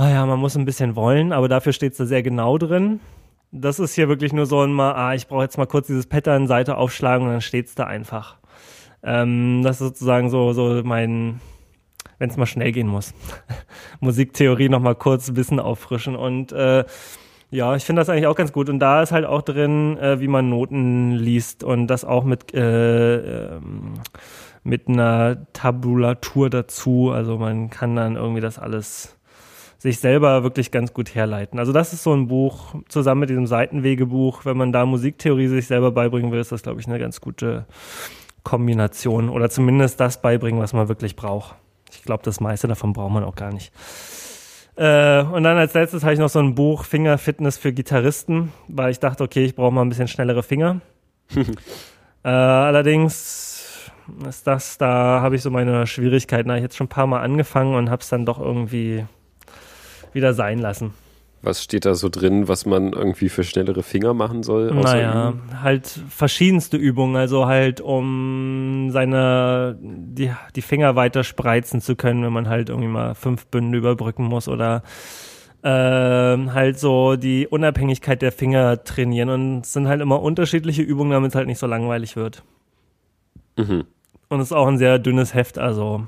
ah 0.00 0.08
ja, 0.08 0.24
man 0.24 0.38
muss 0.38 0.56
ein 0.56 0.64
bisschen 0.64 0.96
wollen, 0.96 1.30
aber 1.30 1.46
dafür 1.46 1.74
steht 1.74 1.92
es 1.92 1.98
da 1.98 2.06
sehr 2.06 2.22
genau 2.22 2.56
drin. 2.56 3.00
Das 3.52 3.78
ist 3.78 3.94
hier 3.94 4.08
wirklich 4.08 4.32
nur 4.32 4.46
so 4.46 4.62
ein 4.62 4.72
mal, 4.72 4.92
ah, 4.94 5.14
ich 5.14 5.26
brauche 5.28 5.42
jetzt 5.42 5.58
mal 5.58 5.66
kurz 5.66 5.88
dieses 5.88 6.06
Pattern, 6.06 6.46
Seite 6.46 6.78
aufschlagen 6.78 7.26
und 7.26 7.32
dann 7.32 7.42
steht 7.42 7.66
es 7.66 7.74
da 7.74 7.84
einfach. 7.84 8.38
Ähm, 9.02 9.60
das 9.62 9.80
ist 9.80 9.88
sozusagen 9.88 10.30
so, 10.30 10.54
so 10.54 10.80
mein, 10.84 11.40
wenn 12.18 12.30
es 12.30 12.38
mal 12.38 12.46
schnell 12.46 12.72
gehen 12.72 12.86
muss. 12.86 13.12
Musiktheorie 14.00 14.70
nochmal 14.70 14.94
kurz 14.94 15.34
Wissen 15.34 15.60
auffrischen 15.60 16.16
und 16.16 16.52
äh, 16.52 16.84
ja, 17.50 17.76
ich 17.76 17.84
finde 17.84 18.00
das 18.00 18.08
eigentlich 18.08 18.28
auch 18.28 18.36
ganz 18.36 18.52
gut. 18.52 18.70
Und 18.70 18.78
da 18.78 19.02
ist 19.02 19.12
halt 19.12 19.26
auch 19.26 19.42
drin, 19.42 19.98
äh, 19.98 20.18
wie 20.20 20.28
man 20.28 20.48
Noten 20.48 21.12
liest 21.12 21.62
und 21.62 21.88
das 21.88 22.06
auch 22.06 22.24
mit, 22.24 22.54
äh, 22.54 23.56
ähm, 23.56 23.94
mit 24.62 24.88
einer 24.88 25.46
Tabulatur 25.52 26.48
dazu. 26.48 27.10
Also 27.10 27.36
man 27.36 27.68
kann 27.68 27.96
dann 27.96 28.16
irgendwie 28.16 28.40
das 28.40 28.58
alles 28.58 29.19
sich 29.80 29.98
selber 29.98 30.42
wirklich 30.42 30.70
ganz 30.70 30.92
gut 30.92 31.14
herleiten. 31.14 31.58
Also 31.58 31.72
das 31.72 31.94
ist 31.94 32.02
so 32.02 32.12
ein 32.12 32.28
Buch 32.28 32.74
zusammen 32.88 33.20
mit 33.20 33.30
diesem 33.30 33.46
Seitenwegebuch. 33.46 34.44
Wenn 34.44 34.58
man 34.58 34.72
da 34.72 34.84
Musiktheorie 34.84 35.46
sich 35.46 35.66
selber 35.66 35.90
beibringen 35.90 36.30
will, 36.30 36.38
ist 36.38 36.52
das, 36.52 36.62
glaube 36.62 36.82
ich, 36.82 36.86
eine 36.86 36.98
ganz 36.98 37.22
gute 37.22 37.64
Kombination 38.42 39.30
oder 39.30 39.48
zumindest 39.48 39.98
das 39.98 40.20
beibringen, 40.20 40.60
was 40.60 40.74
man 40.74 40.88
wirklich 40.88 41.16
braucht. 41.16 41.54
Ich 41.92 42.02
glaube, 42.02 42.22
das 42.22 42.40
meiste 42.40 42.68
davon 42.68 42.92
braucht 42.92 43.10
man 43.10 43.24
auch 43.24 43.34
gar 43.34 43.54
nicht. 43.54 43.72
Äh, 44.76 45.22
und 45.22 45.44
dann 45.44 45.56
als 45.56 45.72
letztes 45.72 46.02
habe 46.02 46.12
ich 46.12 46.20
noch 46.20 46.28
so 46.28 46.40
ein 46.40 46.54
Buch 46.54 46.84
Fingerfitness 46.84 47.56
für 47.56 47.72
Gitarristen, 47.72 48.52
weil 48.68 48.90
ich 48.90 49.00
dachte, 49.00 49.24
okay, 49.24 49.44
ich 49.44 49.54
brauche 49.54 49.72
mal 49.72 49.80
ein 49.80 49.88
bisschen 49.88 50.08
schnellere 50.08 50.42
Finger. 50.42 50.82
äh, 52.22 52.28
allerdings 52.28 53.90
ist 54.28 54.46
das, 54.46 54.76
da 54.76 55.22
habe 55.22 55.36
ich 55.36 55.42
so 55.42 55.50
meine 55.50 55.86
Schwierigkeiten. 55.86 56.48
Da 56.48 56.52
habe 56.52 56.58
ich 56.58 56.64
jetzt 56.64 56.76
schon 56.76 56.84
ein 56.86 56.90
paar 56.90 57.06
Mal 57.06 57.22
angefangen 57.22 57.74
und 57.74 57.88
habe 57.88 58.02
es 58.02 58.10
dann 58.10 58.26
doch 58.26 58.38
irgendwie 58.38 59.06
wieder 60.12 60.34
sein 60.34 60.58
lassen. 60.58 60.92
Was 61.42 61.62
steht 61.64 61.86
da 61.86 61.94
so 61.94 62.10
drin, 62.10 62.48
was 62.48 62.66
man 62.66 62.92
irgendwie 62.92 63.30
für 63.30 63.44
schnellere 63.44 63.82
Finger 63.82 64.12
machen 64.12 64.42
soll? 64.42 64.74
Naja, 64.74 65.32
halt 65.62 65.86
verschiedenste 65.86 66.76
Übungen, 66.76 67.16
also 67.16 67.46
halt 67.46 67.80
um 67.80 68.90
seine, 68.90 69.78
die, 69.80 70.30
die 70.54 70.60
Finger 70.62 70.96
weiter 70.96 71.24
spreizen 71.24 71.80
zu 71.80 71.96
können, 71.96 72.22
wenn 72.22 72.32
man 72.32 72.48
halt 72.48 72.68
irgendwie 72.68 72.90
mal 72.90 73.14
fünf 73.14 73.46
Bünden 73.46 73.72
überbrücken 73.72 74.24
muss 74.24 74.48
oder 74.48 74.82
äh, 75.62 75.68
halt 75.68 76.78
so 76.78 77.16
die 77.16 77.46
Unabhängigkeit 77.46 78.20
der 78.20 78.32
Finger 78.32 78.84
trainieren 78.84 79.30
und 79.30 79.60
es 79.62 79.72
sind 79.72 79.88
halt 79.88 80.02
immer 80.02 80.20
unterschiedliche 80.20 80.82
Übungen, 80.82 81.12
damit 81.12 81.30
es 81.30 81.34
halt 81.34 81.46
nicht 81.46 81.58
so 81.58 81.66
langweilig 81.66 82.16
wird. 82.16 82.42
Mhm. 83.56 83.84
Und 84.28 84.40
es 84.40 84.48
ist 84.48 84.52
auch 84.52 84.66
ein 84.66 84.78
sehr 84.78 84.98
dünnes 84.98 85.32
Heft, 85.32 85.58
also 85.58 86.06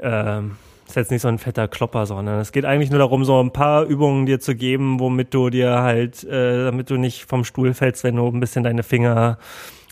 ähm, 0.00 0.56
ist 0.94 0.96
jetzt 0.96 1.10
nicht 1.10 1.22
so 1.22 1.28
ein 1.28 1.38
fetter 1.38 1.66
Klopper, 1.66 2.06
sondern 2.06 2.38
es 2.38 2.52
geht 2.52 2.64
eigentlich 2.64 2.90
nur 2.90 3.00
darum, 3.00 3.24
so 3.24 3.40
ein 3.40 3.52
paar 3.52 3.84
Übungen 3.84 4.26
dir 4.26 4.38
zu 4.38 4.54
geben, 4.54 5.00
womit 5.00 5.34
du 5.34 5.50
dir 5.50 5.82
halt, 5.82 6.22
äh, 6.24 6.64
damit 6.64 6.88
du 6.88 6.96
nicht 6.96 7.24
vom 7.24 7.44
Stuhl 7.44 7.74
fällst, 7.74 8.04
wenn 8.04 8.16
du 8.16 8.26
ein 8.28 8.38
bisschen 8.38 8.62
deine 8.62 8.84
Finger 8.84 9.38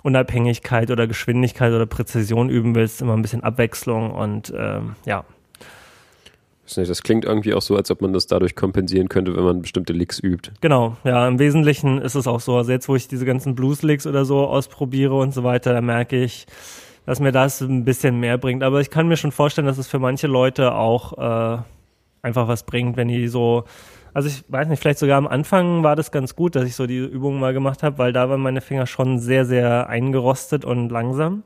Unabhängigkeit 0.05 0.90
oder 0.90 1.07
Geschwindigkeit 1.07 1.72
oder 1.72 1.86
Präzision 1.86 2.48
üben 2.48 2.74
willst, 2.74 3.03
immer 3.03 3.14
ein 3.14 3.22
bisschen 3.22 3.42
Abwechslung 3.42 4.12
und 4.12 4.53
ähm, 4.57 4.94
ja. 5.05 5.24
Das 6.74 7.03
klingt 7.03 7.24
irgendwie 7.24 7.53
auch 7.53 7.61
so, 7.61 7.76
als 7.76 7.90
ob 7.90 8.00
man 8.00 8.12
das 8.12 8.26
dadurch 8.26 8.55
kompensieren 8.55 9.09
könnte, 9.09 9.36
wenn 9.36 9.44
man 9.44 9.61
bestimmte 9.61 9.92
Licks 9.92 10.20
übt. 10.20 10.53
Genau, 10.61 10.96
ja, 11.05 11.26
im 11.28 11.38
Wesentlichen 11.38 12.00
ist 12.00 12.14
es 12.14 12.26
auch 12.26 12.40
so. 12.40 12.57
Also 12.57 12.72
jetzt, 12.72 12.88
wo 12.88 12.96
ich 12.96 13.09
diese 13.09 13.26
ganzen 13.26 13.55
Blues-Licks 13.55 14.07
oder 14.07 14.24
so 14.24 14.46
ausprobiere 14.46 15.14
und 15.14 15.34
so 15.34 15.44
weiter, 15.44 15.74
da 15.74 15.80
merke 15.80 16.22
ich, 16.22 16.46
dass 17.07 17.20
mir 17.20 17.32
das 17.32 17.61
ein 17.61 17.84
bisschen 17.84 18.20
mehr 18.20 18.38
bringt. 18.38 18.62
Aber 18.62 18.80
ich 18.80 18.90
kann 18.90 19.09
mir 19.09 19.16
schon 19.16 19.32
vorstellen, 19.32 19.66
dass 19.66 19.78
es 19.78 19.88
für 19.88 19.98
manche 19.98 20.26
Leute 20.26 20.74
auch 20.74 21.18
äh, 21.18 21.62
einfach 22.22 22.48
was 22.48 22.64
bringt, 22.64 22.96
wenn 22.96 23.09
die 23.09 23.28
so, 23.28 23.64
also 24.14 24.28
ich 24.28 24.44
weiß 24.48 24.68
nicht, 24.68 24.80
vielleicht 24.80 24.98
sogar 24.98 25.18
am 25.18 25.26
Anfang 25.26 25.82
war 25.82 25.96
das 25.96 26.12
ganz 26.12 26.36
gut, 26.36 26.55
dass 26.55 26.64
ich 26.64 26.76
so 26.76 26.86
die 26.86 26.98
Übungen 26.98 27.40
mal 27.40 27.53
gemacht 27.53 27.82
habe, 27.82 27.98
weil 27.98 28.12
da 28.12 28.28
waren 28.28 28.40
meine 28.40 28.61
Finger 28.61 28.86
schon 28.86 29.18
sehr, 29.18 29.44
sehr 29.44 29.88
eingerostet 29.88 30.64
und 30.64 30.90
langsam. 30.90 31.42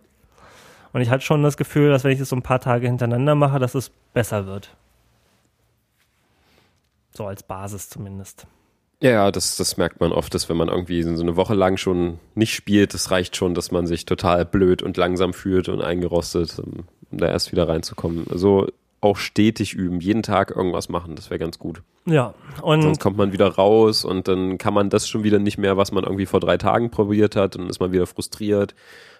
Und 0.93 1.01
ich 1.01 1.11
hatte 1.11 1.25
schon 1.25 1.43
das 1.43 1.57
Gefühl, 1.57 1.91
dass 1.91 2.05
wenn 2.05 2.13
ich 2.13 2.19
das 2.19 2.29
so 2.29 2.37
ein 2.37 2.43
paar 2.43 2.61
Tage 2.61 2.87
hintereinander 2.87 3.35
mache, 3.35 3.59
dass 3.59 3.75
es 3.75 3.91
besser 4.13 4.47
wird. 4.47 4.75
So 7.13 7.27
als 7.27 7.43
Basis 7.43 7.89
zumindest. 7.89 8.47
Ja, 9.01 9.31
das, 9.31 9.57
das 9.57 9.77
merkt 9.77 10.01
man 10.01 10.13
oft, 10.13 10.33
dass 10.35 10.49
wenn 10.49 10.57
man 10.57 10.69
irgendwie 10.69 11.03
so 11.03 11.23
eine 11.23 11.37
Woche 11.37 11.55
lang 11.55 11.77
schon 11.77 12.19
nicht 12.35 12.55
spielt, 12.55 12.95
das 12.95 13.11
reicht 13.11 13.37
schon, 13.37 13.55
dass 13.55 13.71
man 13.71 13.87
sich 13.87 14.07
total 14.07 14.47
blöd 14.47 14.83
und 14.83 14.97
langsam 14.97 15.35
fühlt 15.35 15.69
und 15.69 15.83
eingerostet, 15.83 16.59
um 16.59 16.85
da 17.11 17.29
erst 17.29 17.53
wieder 17.53 17.69
reinzukommen. 17.69 18.27
Also 18.31 18.69
auch 19.03 19.19
stetig 19.19 19.75
üben, 19.75 20.01
jeden 20.01 20.23
Tag 20.23 20.51
irgendwas 20.51 20.89
machen, 20.89 21.15
das 21.15 21.29
wäre 21.29 21.39
ganz 21.39 21.59
gut. 21.59 21.83
Ja, 22.07 22.35
und 22.63 22.83
sonst 22.83 23.01
kommt 23.01 23.19
man 23.19 23.33
wieder 23.33 23.49
raus 23.49 24.05
und 24.05 24.29
dann 24.29 24.57
kann 24.59 24.73
man 24.73 24.89
das 24.89 25.09
schon 25.09 25.25
wieder 25.25 25.39
nicht 25.39 25.59
mehr, 25.59 25.77
was 25.77 25.93
man 25.93 26.05
irgendwie 26.05 26.27
vor 26.27 26.41
drei 26.41 26.57
Tagen 26.57 26.91
probiert 26.91 27.37
hat 27.37 27.57
und 27.57 27.63
dann 27.63 27.71
ist 27.71 27.81
man 27.81 27.93
wieder 27.93 28.07
frustriert 28.07 28.75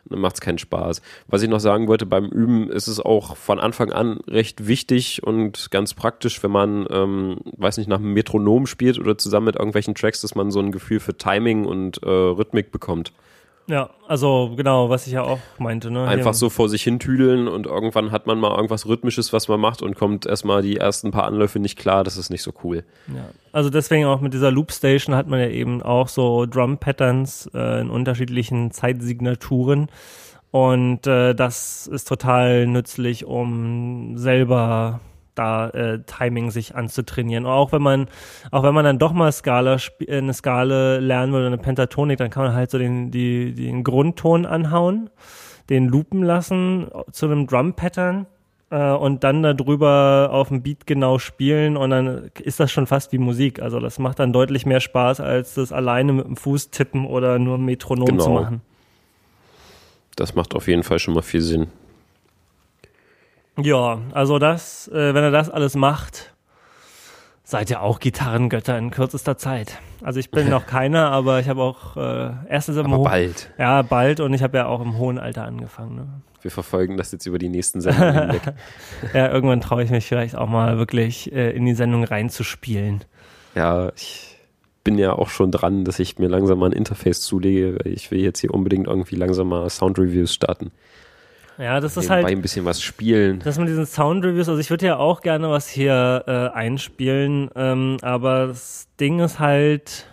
macht 0.09 0.37
es 0.37 0.41
keinen 0.41 0.59
Spaß. 0.59 1.03
Was 1.27 1.43
ich 1.43 1.49
noch 1.49 1.61
sagen 1.61 1.89
wollte, 1.89 2.07
beim 2.07 2.27
Üben 2.27 2.71
ist 2.71 2.87
es 2.87 3.01
auch 3.01 3.37
von 3.37 3.61
Anfang 3.61 3.93
an 3.93 4.21
recht 4.29 4.67
wichtig 4.67 5.23
und 5.23 5.71
ganz 5.71 5.95
praktisch, 5.95 6.43
wenn 6.43 6.51
man, 6.51 6.87
ähm, 6.91 7.39
weiß 7.57 7.79
nicht, 7.79 7.89
nach 7.89 7.99
einem 7.99 8.13
Metronom 8.13 8.67
spielt 8.67 8.99
oder 8.99 9.19
zusammen 9.19 9.47
mit 9.47 9.57
irgendwelchen 9.57 9.95
Tracks, 9.95 10.21
dass 10.21 10.35
man 10.35 10.51
so 10.51 10.61
ein 10.61 10.73
Gefühl 10.73 11.01
für 11.01 11.17
Timing 11.17 11.65
und 11.65 12.03
äh, 12.03 12.09
Rhythmik 12.09 12.73
bekommt. 12.73 13.13
Ja, 13.69 13.91
also 14.07 14.53
genau, 14.57 14.91
was 14.91 15.07
ich 15.07 15.15
ja 15.15 15.23
auch 15.23 15.41
meinte. 15.59 15.91
Ne? 15.91 16.07
Einfach 16.07 16.35
so 16.35 16.51
vor 16.51 16.69
sich 16.69 16.85
hin 16.85 17.01
tüdeln 17.01 17.49
und 17.49 17.67
irgendwann 17.67 18.13
hat 18.13 18.27
man 18.27 18.39
mal 18.39 18.55
irgendwas 18.55 18.87
Rhythmisches, 18.87 19.33
was 19.33 19.49
man 19.49 19.59
macht 19.59 19.83
und 19.83 19.97
kommt 19.97 20.25
erstmal 20.25 20.63
die 20.63 20.77
ersten 20.77 21.11
paar 21.11 21.25
Anläufe 21.25 21.59
nicht 21.59 21.77
klar, 21.77 22.05
das 22.05 22.17
ist 22.17 22.31
nicht 22.31 22.43
so 22.43 22.53
cool. 22.63 22.85
Ja, 23.09 23.25
also 23.53 23.69
deswegen 23.69 24.05
auch 24.05 24.21
mit 24.21 24.35
dieser 24.35 24.53
Loopstation 24.53 25.17
hat 25.17 25.27
man 25.27 25.41
ja 25.41 25.49
eben 25.49 25.83
auch 25.83 26.07
so 26.09 26.47
Drum-Patterns 26.47 27.51
äh, 27.55 27.81
in 27.81 27.91
unterschiedlichen 27.91 28.71
Zeitsignaturen 28.71 29.89
und 30.53 31.07
äh, 31.07 31.35
das 31.35 31.89
ist 31.89 32.07
total 32.07 32.67
nützlich, 32.67 33.25
um 33.25 34.17
selber 34.17 35.01
da 35.37 35.69
äh, 35.71 36.01
Timing 36.05 36.51
sich 36.51 36.75
anzutrainieren. 36.75 37.47
Und 37.47 37.53
auch 37.53 37.73
wenn 37.73 37.83
man, 37.83 38.09
auch 38.51 38.63
wenn 38.63 38.75
man 38.75 38.85
dann 38.85 38.99
doch 38.99 39.13
mal 39.13 39.31
Skala 39.31 39.77
äh, 40.01 40.19
eine 40.19 40.35
Skala 40.35 40.97
lernen 40.97 41.33
will 41.33 41.41
oder 41.41 41.49
eine 41.49 41.59
Pentatonik, 41.59 42.19
dann 42.19 42.31
kann 42.31 42.45
man 42.45 42.55
halt 42.55 42.71
so 42.71 42.79
den, 42.79 43.11
die, 43.11 43.55
den 43.55 43.85
Grundton 43.85 44.47
anhauen, 44.47 45.11
den 45.71 45.87
loopen 45.87 46.23
lassen 46.23 46.89
zu 47.13 47.27
einem 47.27 47.47
Drum-Pattern 47.47 48.27
äh, 48.71 48.93
und 48.93 49.25
dann 49.25 49.43
darüber 49.43 50.31
auf 50.33 50.49
dem 50.49 50.63
Beat 50.63 50.87
genau 50.87 51.19
spielen 51.19 51.77
und 51.77 51.91
dann 51.91 52.31
ist 52.41 52.61
das 52.61 52.71
schon 52.71 52.87
fast 52.87 53.13
wie 53.13 53.19
Musik. 53.19 53.61
Also 53.61 53.81
das 53.81 53.99
macht 53.99 54.19
dann 54.19 54.33
deutlich 54.33 54.67
mehr 54.67 54.81
Spaß, 54.81 55.21
als 55.21 55.55
das 55.55 55.73
alleine 55.73 56.13
mit 56.13 56.27
dem 56.27 56.37
Fuß 56.37 56.71
tippen 56.71 57.07
oder 57.07 57.39
nur 57.39 57.59
Metronom 57.59 58.07
genau. 58.07 58.25
zu 58.25 58.31
machen. 58.31 58.61
Das 60.17 60.35
macht 60.35 60.55
auf 60.55 60.67
jeden 60.67 60.83
Fall 60.83 60.99
schon 60.99 61.15
mal 61.15 61.23
viel 61.23 61.43
Sinn. 61.43 61.69
Ja, 63.59 63.99
also 64.13 64.39
das, 64.39 64.89
äh, 64.89 65.15
wenn 65.15 65.25
er 65.25 65.31
das 65.31 65.49
alles 65.51 65.75
macht, 65.75 66.35
seid 67.43 67.71
ihr 67.71 67.81
auch 67.81 68.01
Gitarrengötter 68.01 68.77
in 68.77 68.91
kürzester 68.91 69.39
Zeit. 69.39 69.79
Also 70.03 70.21
ich 70.21 70.31
bin 70.31 70.49
noch 70.51 70.67
keiner, 70.67 71.11
aber 71.11 71.41
ich 71.41 71.49
habe 71.49 71.63
auch 71.63 71.97
äh, 71.97 72.31
erstens 72.49 72.77
im 72.77 72.93
Aber 72.93 73.05
bald. 73.05 73.51
Ja, 73.59 73.83
bald 73.83 74.21
und 74.21 74.35
ich 74.35 74.43
habe 74.43 74.59
ja 74.59 74.67
auch 74.67 74.81
im 74.81 74.99
hohen 74.99 75.19
Alter 75.19 75.45
angefangen. 75.45 75.97
Ne? 75.97 76.07
Wir 76.43 76.51
verfolgen 76.51 76.97
das 76.97 77.13
jetzt 77.13 77.27
über 77.27 77.39
die 77.39 77.49
nächsten 77.49 77.81
Sendungen 77.81 78.15
hinweg. 78.15 78.43
Ja, 79.15 79.33
irgendwann 79.33 79.61
traue 79.61 79.83
ich 79.83 79.91
mich 79.91 80.07
vielleicht 80.07 80.37
auch 80.37 80.49
mal 80.49 80.77
wirklich 80.77 81.33
äh, 81.33 81.51
in 81.51 81.65
die 81.65 81.75
Sendung 81.75 82.05
reinzuspielen. 82.05 83.05
Ja, 83.55 83.91
ich 83.97 84.37
bin 84.85 84.99
ja 84.99 85.13
auch 85.13 85.31
schon 85.31 85.51
dran, 85.51 85.85
dass 85.85 85.99
ich 85.99 86.19
mir 86.19 86.29
langsam 86.29 86.59
mal 86.59 86.67
ein 86.71 86.73
Interface 86.73 87.21
zulege, 87.21 87.79
weil 87.79 87.93
ich 87.93 88.11
will 88.11 88.21
jetzt 88.21 88.41
hier 88.41 88.53
unbedingt 88.53 88.87
irgendwie 88.87 89.17
langsam 89.17 89.49
mal 89.49 89.69
Sound-Reviews 89.69 90.33
starten. 90.33 90.71
Ja, 91.59 91.81
das 91.81 91.97
ist 91.97 92.11
halt 92.11 92.27
ein 92.27 92.43
bisschen 92.43 92.65
was 92.65 92.83
spielen. 92.83 93.41
Das 93.41 93.59
mit 93.59 93.69
diesen 93.69 93.87
Sound-Reviews, 93.87 94.49
also 94.49 94.61
ich 94.61 94.71
würde 94.71 94.87
ja 94.87 94.97
auch 94.99 95.23
gerne 95.23 95.49
was 95.51 95.69
hier 95.69 96.25
äh, 96.27 96.57
einspielen, 96.57 97.51
ähm, 97.55 97.97
aber 98.03 98.49
das 98.49 98.89
Ding 99.01 99.21
ist 99.21 99.39
halt, 99.39 100.07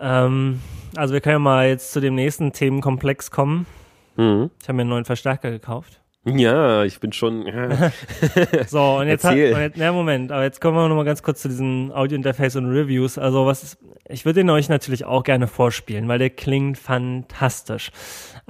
ähm, 0.00 0.60
also 0.96 1.12
wir 1.12 1.20
können 1.20 1.34
ja 1.34 1.38
mal 1.38 1.68
jetzt 1.68 1.92
zu 1.92 2.00
dem 2.00 2.14
nächsten 2.14 2.52
Themenkomplex 2.52 3.30
kommen. 3.30 3.66
Mhm. 4.16 4.50
Ich 4.60 4.68
habe 4.68 4.76
mir 4.76 4.82
einen 4.82 4.90
neuen 4.90 5.04
Verstärker 5.04 5.50
gekauft. 5.50 6.00
Ja, 6.24 6.84
ich 6.84 7.00
bin 7.00 7.12
schon. 7.12 7.46
Ja. 7.46 7.92
So, 8.66 8.98
und 8.98 9.08
jetzt, 9.08 9.24
hat, 9.24 9.32
und 9.32 9.38
jetzt 9.38 9.76
na 9.76 9.90
Moment, 9.90 10.30
aber 10.32 10.42
jetzt 10.42 10.60
kommen 10.60 10.76
wir 10.76 10.86
noch 10.86 10.96
mal 10.96 11.04
ganz 11.04 11.22
kurz 11.22 11.40
zu 11.40 11.48
diesen 11.48 11.92
Audio-Interface 11.92 12.56
und 12.56 12.66
Reviews. 12.66 13.16
Also 13.16 13.46
was, 13.46 13.62
ist, 13.62 13.78
ich 14.08 14.24
würde 14.24 14.40
den 14.40 14.50
euch 14.50 14.68
natürlich 14.68 15.04
auch 15.06 15.22
gerne 15.22 15.46
vorspielen, 15.46 16.08
weil 16.08 16.18
der 16.18 16.30
klingt 16.30 16.76
fantastisch. 16.76 17.90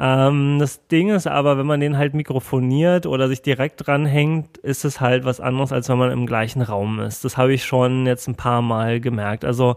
Ähm, 0.03 0.59
das 0.59 0.87
Ding 0.87 1.11
ist 1.11 1.27
aber, 1.27 1.59
wenn 1.59 1.67
man 1.67 1.81
den 1.81 1.99
halt 1.99 2.15
mikrofoniert 2.15 3.05
oder 3.05 3.29
sich 3.29 3.43
direkt 3.43 3.87
dranhängt, 3.87 4.57
ist 4.59 4.87
es 4.87 4.99
halt 4.99 5.27
was 5.27 5.41
anderes, 5.41 5.73
als 5.73 5.91
wenn 5.91 5.99
man 5.99 6.11
im 6.11 6.25
gleichen 6.27 6.63
Raum 6.63 7.01
ist. 7.01 7.23
Das 7.23 7.37
habe 7.37 7.53
ich 7.53 7.65
schon 7.65 8.07
jetzt 8.07 8.27
ein 8.27 8.35
paar 8.35 8.63
Mal 8.63 9.01
gemerkt. 9.01 9.45
Also 9.45 9.77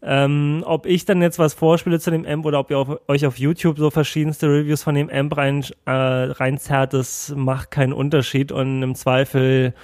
ähm, 0.00 0.62
ob 0.66 0.86
ich 0.86 1.04
dann 1.04 1.20
jetzt 1.20 1.38
was 1.38 1.52
vorspiele 1.52 2.00
zu 2.00 2.10
dem 2.10 2.24
Amp 2.24 2.46
oder 2.46 2.60
ob 2.60 2.70
ihr 2.70 2.78
auf, 2.78 2.88
euch 3.06 3.26
auf 3.26 3.38
YouTube 3.38 3.78
so 3.78 3.90
verschiedenste 3.90 4.48
Reviews 4.48 4.82
von 4.82 4.94
dem 4.94 5.10
Amp 5.10 5.36
rein, 5.36 5.62
äh, 5.84 5.90
reinzerrt, 5.90 6.94
das 6.94 7.34
macht 7.36 7.70
keinen 7.70 7.92
Unterschied 7.92 8.50
und 8.50 8.82
im 8.82 8.94
Zweifel 8.94 9.74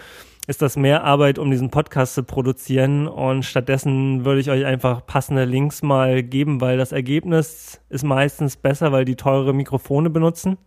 ist 0.50 0.62
das 0.62 0.76
mehr 0.76 1.04
Arbeit, 1.04 1.38
um 1.38 1.48
diesen 1.52 1.70
Podcast 1.70 2.14
zu 2.14 2.24
produzieren 2.24 3.06
und 3.06 3.44
stattdessen 3.44 4.24
würde 4.24 4.40
ich 4.40 4.50
euch 4.50 4.66
einfach 4.66 5.06
passende 5.06 5.44
Links 5.44 5.80
mal 5.80 6.24
geben, 6.24 6.60
weil 6.60 6.76
das 6.76 6.90
Ergebnis 6.90 7.80
ist 7.88 8.02
meistens 8.02 8.56
besser, 8.56 8.90
weil 8.90 9.04
die 9.04 9.14
teure 9.14 9.54
Mikrofone 9.54 10.10
benutzen, 10.10 10.58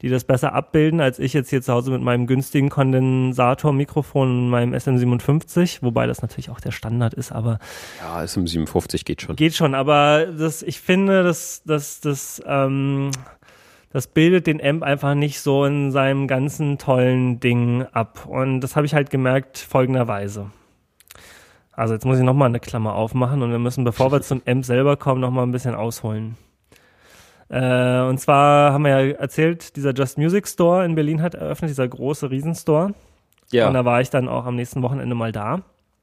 die 0.00 0.08
das 0.08 0.24
besser 0.24 0.54
abbilden, 0.54 1.02
als 1.02 1.18
ich 1.18 1.34
jetzt 1.34 1.50
hier 1.50 1.60
zu 1.60 1.70
Hause 1.70 1.90
mit 1.90 2.00
meinem 2.00 2.26
günstigen 2.26 2.70
Kondensatormikrofon 2.70 4.26
und 4.26 4.48
meinem 4.48 4.72
SM57, 4.72 5.82
wobei 5.82 6.06
das 6.06 6.22
natürlich 6.22 6.48
auch 6.48 6.60
der 6.60 6.72
Standard 6.72 7.12
ist, 7.12 7.30
aber 7.30 7.58
ja, 8.00 8.20
SM57 8.20 9.04
geht 9.04 9.20
schon. 9.20 9.36
Geht 9.36 9.54
schon, 9.54 9.74
aber 9.74 10.28
das, 10.28 10.62
ich 10.62 10.80
finde, 10.80 11.24
das, 11.24 11.60
das, 11.66 12.00
das, 12.00 12.40
ähm, 12.46 13.10
das 13.92 14.06
bildet 14.06 14.46
den 14.46 14.64
Amp 14.64 14.82
einfach 14.82 15.14
nicht 15.14 15.40
so 15.40 15.64
in 15.64 15.90
seinem 15.90 16.28
ganzen 16.28 16.78
tollen 16.78 17.40
Ding 17.40 17.84
ab. 17.92 18.26
Und 18.26 18.60
das 18.60 18.76
habe 18.76 18.86
ich 18.86 18.94
halt 18.94 19.10
gemerkt 19.10 19.58
folgenderweise. 19.58 20.50
Also 21.72 21.94
jetzt 21.94 22.04
muss 22.04 22.18
ich 22.18 22.24
nochmal 22.24 22.48
eine 22.48 22.60
Klammer 22.60 22.94
aufmachen 22.94 23.42
und 23.42 23.50
wir 23.50 23.58
müssen, 23.58 23.84
bevor 23.84 24.12
wir 24.12 24.20
zum 24.20 24.42
Amp 24.46 24.64
selber 24.64 24.96
kommen, 24.96 25.20
nochmal 25.20 25.44
ein 25.46 25.52
bisschen 25.52 25.74
ausholen. 25.74 26.36
Äh, 27.48 28.02
und 28.02 28.18
zwar 28.18 28.72
haben 28.72 28.84
wir 28.84 28.90
ja 29.04 29.14
erzählt, 29.16 29.74
dieser 29.74 29.92
Just 29.92 30.18
Music 30.18 30.46
Store 30.46 30.84
in 30.84 30.94
Berlin 30.94 31.20
hat 31.20 31.34
eröffnet, 31.34 31.70
dieser 31.70 31.88
große 31.88 32.30
Riesenstore. 32.30 32.86
Und 32.86 32.94
Ja, 33.50 33.72
da 33.72 33.84
war 33.84 34.00
ich 34.00 34.10
dann 34.10 34.28
auch 34.28 34.46
am 34.46 34.54
nächsten 34.54 34.82
Wochenende 34.82 35.16
mal 35.16 35.32
da. 35.32 35.62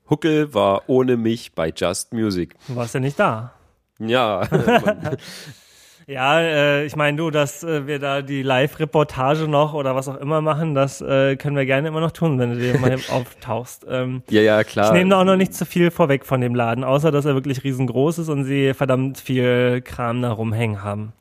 Huckel 0.09 0.53
war 0.53 0.83
ohne 0.87 1.15
mich 1.15 1.53
bei 1.53 1.71
Just 1.73 2.11
Music. 2.11 2.55
Du 2.67 2.75
warst 2.75 2.93
ja 2.93 2.99
nicht 2.99 3.17
da. 3.17 3.53
Ja, 3.99 4.41
Ja, 6.09 6.39
äh, 6.39 6.85
ich 6.85 6.95
meine, 6.95 7.17
du, 7.17 7.31
dass 7.31 7.65
äh, 7.65 7.85
wir 7.85 7.99
da 7.99 8.21
die 8.21 8.41
Live-Reportage 8.41 9.49
noch 9.49 9.73
oder 9.73 9.93
was 9.93 10.07
auch 10.07 10.15
immer 10.15 10.39
machen, 10.39 10.73
das 10.73 11.01
äh, 11.01 11.35
können 11.35 11.57
wir 11.57 11.65
gerne 11.65 11.89
immer 11.89 11.99
noch 11.99 12.11
tun, 12.11 12.39
wenn 12.39 12.53
du 12.53 12.59
dir 12.59 12.79
mal 12.79 12.95
auftauchst. 13.11 13.85
Ähm, 13.89 14.23
ja, 14.29 14.41
ja, 14.41 14.63
klar. 14.63 14.87
ich 14.87 14.93
nehme 14.93 15.09
da 15.09 15.19
auch 15.19 15.25
noch 15.25 15.35
nicht 15.35 15.53
zu 15.53 15.65
viel 15.65 15.91
vorweg 15.91 16.25
von 16.25 16.39
dem 16.39 16.55
Laden, 16.55 16.85
außer 16.85 17.11
dass 17.11 17.25
er 17.25 17.33
wirklich 17.33 17.65
riesengroß 17.65 18.19
ist 18.19 18.29
und 18.29 18.45
sie 18.45 18.73
verdammt 18.73 19.17
viel 19.17 19.81
Kram 19.81 20.21
da 20.21 20.31
rumhängen 20.31 20.81
haben. 20.81 21.11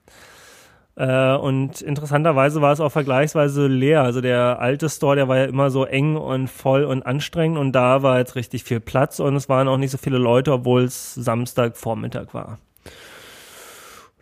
Äh, 0.94 1.34
und 1.34 1.80
interessanterweise 1.80 2.62
war 2.62 2.72
es 2.72 2.78
auch 2.78 2.92
vergleichsweise 2.92 3.66
leer. 3.66 4.02
Also 4.02 4.20
der 4.20 4.60
alte 4.60 4.88
Store, 4.88 5.16
der 5.16 5.26
war 5.26 5.38
ja 5.38 5.44
immer 5.46 5.70
so 5.70 5.84
eng 5.84 6.14
und 6.14 6.48
voll 6.48 6.84
und 6.84 7.04
anstrengend 7.04 7.58
und 7.58 7.72
da 7.72 8.04
war 8.04 8.18
jetzt 8.18 8.36
richtig 8.36 8.62
viel 8.62 8.78
Platz 8.78 9.18
und 9.18 9.34
es 9.34 9.48
waren 9.48 9.66
auch 9.66 9.78
nicht 9.78 9.90
so 9.90 9.98
viele 9.98 10.18
Leute, 10.18 10.52
obwohl 10.52 10.84
es 10.84 11.12
Samstagvormittag 11.14 12.34
war. 12.34 12.60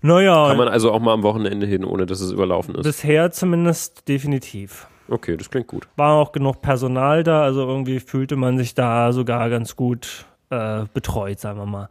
Naja, 0.04 0.48
Kann 0.48 0.58
man 0.58 0.68
also 0.68 0.92
auch 0.92 1.00
mal 1.00 1.14
am 1.14 1.22
Wochenende 1.22 1.66
hin, 1.66 1.82
ohne 1.82 2.04
dass 2.04 2.20
es 2.20 2.30
überlaufen 2.30 2.74
ist. 2.74 2.82
Bisher 2.82 3.30
zumindest 3.30 4.06
definitiv. 4.06 4.86
Okay, 5.08 5.34
das 5.38 5.48
klingt 5.48 5.66
gut. 5.66 5.88
War 5.96 6.12
auch 6.16 6.32
genug 6.32 6.60
Personal 6.60 7.22
da, 7.22 7.42
also 7.42 7.66
irgendwie 7.66 8.00
fühlte 8.00 8.36
man 8.36 8.58
sich 8.58 8.74
da 8.74 9.14
sogar 9.14 9.48
ganz 9.48 9.76
gut 9.76 10.26
äh, 10.50 10.82
betreut, 10.92 11.40
sagen 11.40 11.58
wir 11.58 11.64
mal. 11.64 11.88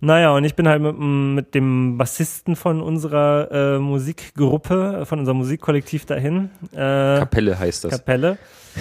Naja, 0.00 0.30
und 0.30 0.44
ich 0.44 0.54
bin 0.54 0.66
halt 0.66 0.80
mit, 0.80 0.98
mit 0.98 1.54
dem 1.54 1.98
Bassisten 1.98 2.56
von 2.56 2.80
unserer 2.80 3.50
äh, 3.52 3.78
Musikgruppe, 3.78 5.04
von 5.04 5.18
unserem 5.18 5.36
Musikkollektiv 5.36 6.06
dahin. 6.06 6.48
Äh, 6.72 7.18
Kapelle 7.18 7.58
heißt 7.58 7.84
das. 7.84 7.90
Kapelle. 7.90 8.38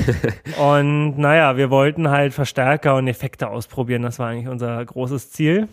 und 0.57 1.17
naja, 1.17 1.57
wir 1.57 1.69
wollten 1.69 2.09
halt 2.09 2.33
Verstärker 2.33 2.95
und 2.95 3.09
Effekte 3.09 3.49
ausprobieren. 3.49 4.03
Das 4.03 4.19
war 4.19 4.29
eigentlich 4.29 4.47
unser 4.47 4.85
großes 4.85 5.31
Ziel. 5.31 5.67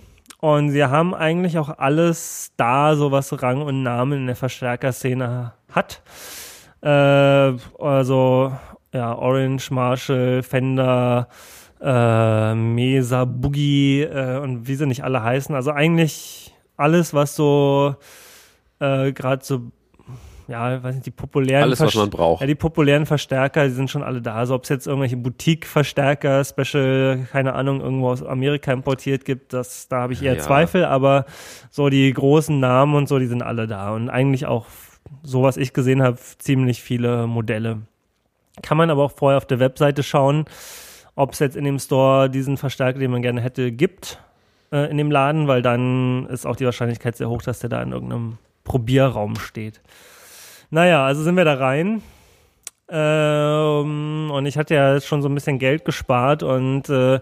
Und 0.47 0.71
sie 0.71 0.85
haben 0.85 1.13
eigentlich 1.13 1.59
auch 1.59 1.77
alles 1.77 2.53
da, 2.57 2.95
so 2.95 3.11
was 3.11 3.43
Rang 3.43 3.63
und 3.63 3.83
Namen 3.83 4.21
in 4.21 4.27
der 4.29 4.37
Verstärkerszene 4.37 5.55
hat. 5.73 6.03
Äh, 6.83 6.89
also, 6.89 8.53
ja, 8.95 9.19
Orange, 9.19 9.73
Marshall, 9.73 10.45
Fender, 10.45 11.27
äh, 11.81 12.55
Mesa, 12.55 13.25
Boogie 13.25 14.03
äh, 14.03 14.39
und 14.39 14.69
wie 14.69 14.77
sie 14.77 14.87
nicht 14.87 15.03
alle 15.03 15.21
heißen. 15.21 15.53
Also 15.53 15.73
eigentlich 15.73 16.55
alles, 16.77 17.13
was 17.13 17.35
so 17.35 17.97
äh, 18.79 19.11
gerade 19.11 19.45
so, 19.45 19.73
ja, 20.49 20.83
weiß 20.83 20.95
nicht, 20.95 21.07
die 21.07 21.11
populären 21.11 21.65
Alles, 21.65 21.81
was 21.81 21.95
man 21.95 22.11
braucht. 22.11 22.41
ja, 22.41 22.47
die 22.47 22.55
populären 22.55 23.07
Verstärker, 23.07 23.65
die 23.65 23.75
sind 23.75 23.91
schon 23.91 24.03
alle 24.03 24.23
da. 24.23 24.35
Also 24.37 24.55
ob 24.55 24.63
es 24.63 24.69
jetzt 24.69 24.87
irgendwelche 24.87 25.17
Boutique-Verstärker, 25.17 26.45
Special, 26.45 27.27
keine 27.33 27.55
Ahnung, 27.55 27.81
irgendwo 27.81 28.11
aus 28.11 28.23
Amerika 28.23 28.73
importiert 28.73 29.25
gibt, 29.25 29.53
das, 29.53 29.89
da 29.89 30.03
habe 30.03 30.13
ich 30.13 30.23
eher 30.23 30.37
Ja. 30.37 30.43
Zweifel, 30.43 30.85
aber 30.85 31.25
so 31.71 31.89
die 31.89 32.13
großen 32.13 32.59
Namen 32.61 32.95
und 32.95 33.09
so, 33.09 33.19
die 33.19 33.27
sind 33.27 33.43
alle 33.43 33.67
da. 33.67 33.93
Und 33.93 34.09
eigentlich 34.09 34.47
auch, 34.47 34.67
so 35.23 35.43
was 35.43 35.57
ich 35.57 35.73
gesehen 35.73 36.03
habe, 36.03 36.17
ziemlich 36.39 36.83
viele 36.83 37.27
Modelle. 37.27 37.83
Kann 38.63 38.79
man 38.79 38.91
aber 38.91 39.03
auch 39.05 39.13
vorher 39.13 39.37
auf 39.37 39.47
der 39.47 39.59
Webseite 39.61 40.03
schauen, 40.03 40.45
ob 41.15 41.33
es 41.33 41.39
jetzt 41.41 41.57
in 41.57 41.65
dem 41.65 41.79
Store 41.79 42.31
diesen 42.31 42.57
Verstärker, 42.57 42.99
den 42.99 43.11
man 43.11 43.23
gerne 43.23 43.41
hätte, 43.41 43.73
gibt 43.73 44.19
äh, 44.73 44.91
in 44.91 44.97
dem 44.97 45.11
Laden, 45.11 45.49
weil 45.49 45.63
dann 45.63 46.27
ist 46.27 46.47
auch 46.47 46.57
die 46.57 46.65
Wahrscheinlichkeit 46.65 47.17
sehr 47.17 47.29
hoch, 47.29 47.43
dass 47.43 47.59
der 47.59 47.71
da 47.71 47.83
in 47.83 47.93
irgendeinem 47.93 48.39
Probierraum 48.65 49.37
steht. 49.37 49.81
Naja, 50.71 51.05
also 51.05 51.23
sind 51.23 51.37
wir 51.37 51.45
da 51.45 51.55
rein. 51.55 52.03
Ähm, 52.89 54.31
und 54.33 54.47
ich 54.47 54.57
hatte 54.57 54.75
ja 54.75 54.95
jetzt 54.95 55.07
schon 55.07 55.23
so 55.23 55.29
ein 55.29 55.35
bisschen 55.35 55.59
Geld 55.59 55.85
gespart 55.85 56.45
und 56.45 56.89
äh, 56.89 57.19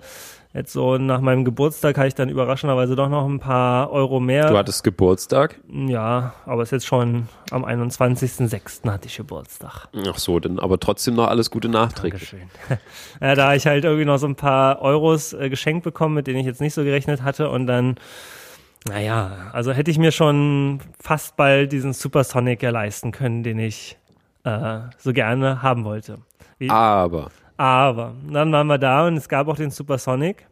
jetzt 0.53 0.73
so 0.73 0.99
nach 0.99 1.21
meinem 1.21 1.45
Geburtstag 1.45 1.97
habe 1.97 2.07
ich 2.07 2.15
dann 2.15 2.29
überraschenderweise 2.29 2.97
doch 2.97 3.09
noch 3.09 3.27
ein 3.27 3.41
paar 3.41 3.91
Euro 3.91 4.21
mehr. 4.21 4.51
Du 4.51 4.59
hattest 4.59 4.85
Geburtstag? 4.85 5.59
ja, 5.71 6.35
aber 6.45 6.63
es 6.63 6.69
ist 6.69 6.73
jetzt 6.73 6.87
schon 6.87 7.29
am 7.51 7.65
21.06. 7.65 8.89
hatte 8.91 9.09
ich 9.09 9.17
Geburtstag. 9.17 9.89
Ach 10.07 10.19
so, 10.19 10.39
dann 10.39 10.59
aber 10.59 10.79
trotzdem 10.79 11.15
noch 11.15 11.29
alles 11.29 11.51
Gute 11.51 11.71
nachträglich. 11.71 12.31
Dankeschön. 12.31 12.79
ja, 13.23 13.35
da 13.35 13.49
hab 13.49 13.57
ich 13.57 13.67
halt 13.67 13.85
irgendwie 13.85 14.05
noch 14.05 14.19
so 14.19 14.27
ein 14.27 14.37
paar 14.37 14.83
Euros 14.83 15.33
äh, 15.33 15.49
geschenkt 15.49 15.83
bekommen, 15.83 16.15
mit 16.15 16.27
denen 16.27 16.39
ich 16.39 16.47
jetzt 16.47 16.61
nicht 16.61 16.75
so 16.75 16.85
gerechnet 16.85 17.23
hatte 17.23 17.49
und 17.49 17.67
dann, 17.67 17.97
naja, 18.89 19.51
also 19.53 19.73
hätte 19.73 19.91
ich 19.91 19.99
mir 19.99 20.13
schon 20.13 20.81
fast 21.01 21.37
bald 21.37 21.73
diesen 21.73 21.93
Supersonic 21.93 22.63
ja 22.63 22.71
leisten 22.71 23.13
können, 23.13 23.43
den 23.43 23.59
ich 23.59 23.97
äh, 24.45 24.81
so 24.99 25.13
gerne 25.13 25.63
haben 25.63 25.85
wollte. 25.85 26.19
Wie, 26.59 26.71
Aber 26.71 27.31
aber 27.57 28.15
dann 28.29 28.53
waren 28.53 28.67
wir 28.67 28.79
da 28.79 29.07
und 29.07 29.17
es 29.17 29.29
gab 29.29 29.49
auch 29.49 29.57
den 29.57 29.71
Supersonic 29.71 30.47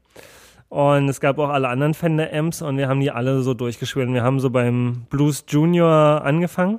und 0.68 1.09
es 1.09 1.20
gab 1.20 1.39
auch 1.39 1.49
alle 1.49 1.68
anderen 1.68 1.95
Fender 1.95 2.33
Amps 2.33 2.62
und 2.62 2.76
wir 2.76 2.89
haben 2.89 3.01
die 3.01 3.11
alle 3.11 3.43
so 3.43 3.55
durchgespielt. 3.55 4.09
Wir 4.12 4.22
haben 4.22 4.41
so 4.41 4.51
beim 4.51 5.07
Blues 5.11 5.45
Junior 5.49 6.22
angefangen, 6.24 6.78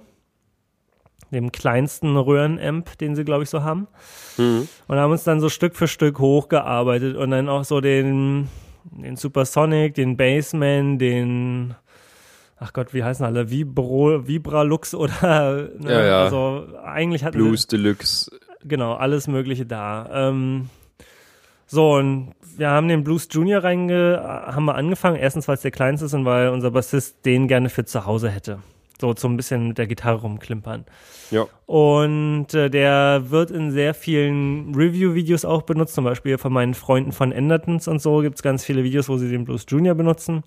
dem 1.32 1.52
kleinsten 1.52 2.16
Röhrenamp, 2.16 2.98
den 3.00 3.16
sie 3.16 3.26
glaube 3.26 3.44
ich 3.44 3.50
so 3.50 3.64
haben. 3.64 3.88
Mhm. 4.38 4.68
Und 4.88 4.98
haben 4.98 5.12
uns 5.12 5.26
dann 5.26 5.42
so 5.42 5.50
Stück 5.50 5.76
für 5.76 5.88
Stück 5.88 6.20
hochgearbeitet 6.20 7.18
und 7.18 7.32
dann 7.32 7.50
auch 7.50 7.66
so 7.66 7.82
den, 7.82 8.48
den 8.92 9.16
Supersonic, 9.16 9.96
den 9.96 10.18
Bassman, 10.18 11.00
den 11.00 11.76
ach 12.64 12.74
Gott, 12.74 12.94
wie 12.94 13.04
heißen 13.04 13.26
alle? 13.26 13.50
Vibro, 13.50 14.28
Vibralux 14.28 14.96
oder 14.96 15.70
ne? 15.80 15.92
ja, 15.92 16.06
ja. 16.06 16.24
also 16.24 16.66
eigentlich 16.84 17.24
hat 17.24 17.34
Blues 17.34 17.68
Deluxe. 17.68 18.32
Genau, 18.64 18.94
alles 18.94 19.28
Mögliche 19.28 19.66
da. 19.66 20.30
Ähm, 20.30 20.70
so, 21.66 21.96
und 21.96 22.34
wir 22.56 22.70
haben 22.70 22.88
den 22.88 23.04
Blues 23.04 23.28
Junior 23.32 23.64
reinge, 23.64 24.22
haben 24.24 24.66
wir 24.66 24.76
angefangen. 24.76 25.18
Erstens, 25.18 25.48
weil 25.48 25.56
es 25.56 25.62
der 25.62 25.72
kleinste 25.72 26.06
ist 26.06 26.14
und 26.14 26.24
weil 26.24 26.50
unser 26.50 26.72
Bassist 26.72 27.26
den 27.26 27.48
gerne 27.48 27.70
für 27.70 27.84
zu 27.84 28.06
Hause 28.06 28.30
hätte. 28.30 28.60
So, 29.04 29.14
so 29.14 29.28
ein 29.28 29.36
bisschen 29.36 29.68
mit 29.68 29.78
der 29.78 29.88
Gitarre 29.88 30.22
rumklimpern. 30.22 30.86
Ja. 31.30 31.46
Und 31.66 32.54
äh, 32.54 32.70
der 32.70 33.24
wird 33.32 33.52
in 33.52 33.70
sehr 33.72 33.94
vielen 33.94 34.74
Review-Videos 34.74 35.44
auch 35.44 35.64
benutzt, 35.64 35.96
zum 35.96 36.06
Beispiel 36.06 36.38
von 36.38 36.54
meinen 36.54 36.74
Freunden 36.74 37.12
von 37.12 37.34
Endertons 37.34 37.90
und 37.90 38.02
so 38.02 38.22
gibt 38.22 38.36
es 38.36 38.44
ganz 38.44 38.64
viele 38.64 38.86
Videos, 38.86 39.10
wo 39.10 39.18
sie 39.18 39.30
den 39.30 39.44
Blues 39.44 39.66
Junior 39.68 39.94
benutzen. 39.94 40.44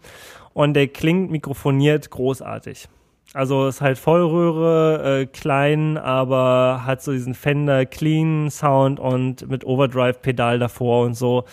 Und 0.54 0.72
der 0.72 0.88
klingt 0.88 1.30
mikrofoniert 1.30 2.08
großartig. 2.08 2.88
Also 3.34 3.66
ist 3.68 3.82
halt 3.82 3.98
Vollröhre, 3.98 5.20
äh, 5.20 5.26
klein, 5.26 5.98
aber 5.98 6.84
hat 6.86 7.02
so 7.02 7.12
diesen 7.12 7.34
Fender 7.34 7.84
Clean 7.84 8.50
Sound 8.50 8.98
und 8.98 9.50
mit 9.50 9.66
Overdrive 9.66 10.22
Pedal 10.22 10.58
davor 10.58 11.04
und 11.04 11.12
so 11.12 11.44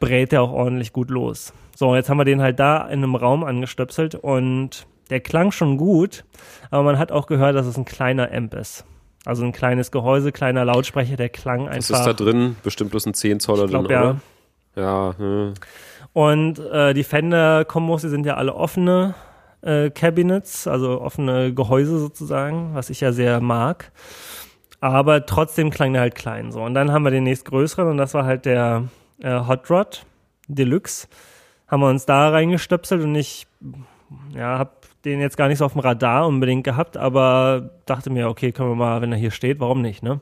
brät 0.00 0.34
er 0.34 0.42
auch 0.42 0.52
ordentlich 0.52 0.92
gut 0.92 1.08
los. 1.08 1.54
So, 1.74 1.96
jetzt 1.96 2.10
haben 2.10 2.18
wir 2.18 2.26
den 2.26 2.42
halt 2.42 2.60
da 2.60 2.82
in 2.82 3.02
einem 3.02 3.14
Raum 3.14 3.42
angestöpselt 3.42 4.14
und 4.16 4.86
der 5.10 5.20
klang 5.20 5.52
schon 5.52 5.76
gut, 5.76 6.24
aber 6.70 6.82
man 6.82 6.98
hat 6.98 7.12
auch 7.12 7.26
gehört, 7.26 7.56
dass 7.56 7.66
es 7.66 7.76
ein 7.76 7.84
kleiner 7.84 8.32
Amp 8.32 8.54
ist. 8.54 8.84
Also 9.24 9.44
ein 9.44 9.52
kleines 9.52 9.90
Gehäuse, 9.90 10.30
kleiner 10.30 10.64
Lautsprecher, 10.64 11.16
der 11.16 11.28
klang 11.28 11.68
einfach. 11.68 11.90
Was 11.90 12.00
ist 12.00 12.06
da 12.06 12.12
drin? 12.12 12.56
Bestimmt 12.62 12.90
bloß 12.90 13.06
ein 13.06 13.14
10 13.14 13.40
Zoller 13.40 13.66
glaub, 13.66 13.86
drin, 13.86 13.92
ja. 13.92 14.02
oder? 14.02 14.20
Ja. 14.76 15.14
Hm. 15.18 15.54
Und 16.12 16.58
äh, 16.58 16.94
die 16.94 17.02
Fender-Kombos, 17.02 18.02
die 18.02 18.08
sind 18.08 18.24
ja 18.24 18.36
alle 18.36 18.54
offene 18.54 19.14
äh, 19.62 19.90
Cabinets, 19.90 20.66
also 20.66 21.00
offene 21.00 21.52
Gehäuse 21.52 21.98
sozusagen, 21.98 22.74
was 22.74 22.88
ich 22.88 23.00
ja 23.00 23.12
sehr 23.12 23.40
mag. 23.40 23.90
Aber 24.80 25.26
trotzdem 25.26 25.70
klang 25.70 25.92
der 25.92 26.02
halt 26.02 26.14
klein 26.14 26.52
so. 26.52 26.62
Und 26.62 26.74
dann 26.74 26.92
haben 26.92 27.02
wir 27.02 27.10
den 27.10 27.24
nächstgrößeren 27.24 27.88
und 27.88 27.96
das 27.96 28.14
war 28.14 28.24
halt 28.24 28.44
der 28.44 28.84
äh, 29.20 29.40
Hot 29.46 29.68
Rod 29.70 30.06
Deluxe. 30.46 31.08
Haben 31.66 31.82
wir 31.82 31.88
uns 31.88 32.06
da 32.06 32.28
reingestöpselt 32.28 33.02
und 33.02 33.14
ich 33.16 33.46
ja, 34.34 34.58
habe 34.58 34.70
den 35.06 35.20
jetzt 35.20 35.36
gar 35.36 35.48
nicht 35.48 35.58
so 35.58 35.64
auf 35.64 35.72
dem 35.72 35.80
Radar 35.80 36.26
unbedingt 36.26 36.64
gehabt, 36.64 36.96
aber 36.96 37.70
dachte 37.86 38.10
mir, 38.10 38.28
okay, 38.28 38.52
können 38.52 38.70
wir 38.70 38.76
mal, 38.76 39.00
wenn 39.00 39.12
er 39.12 39.18
hier 39.18 39.30
steht, 39.30 39.60
warum 39.60 39.80
nicht, 39.80 40.02
ne? 40.02 40.20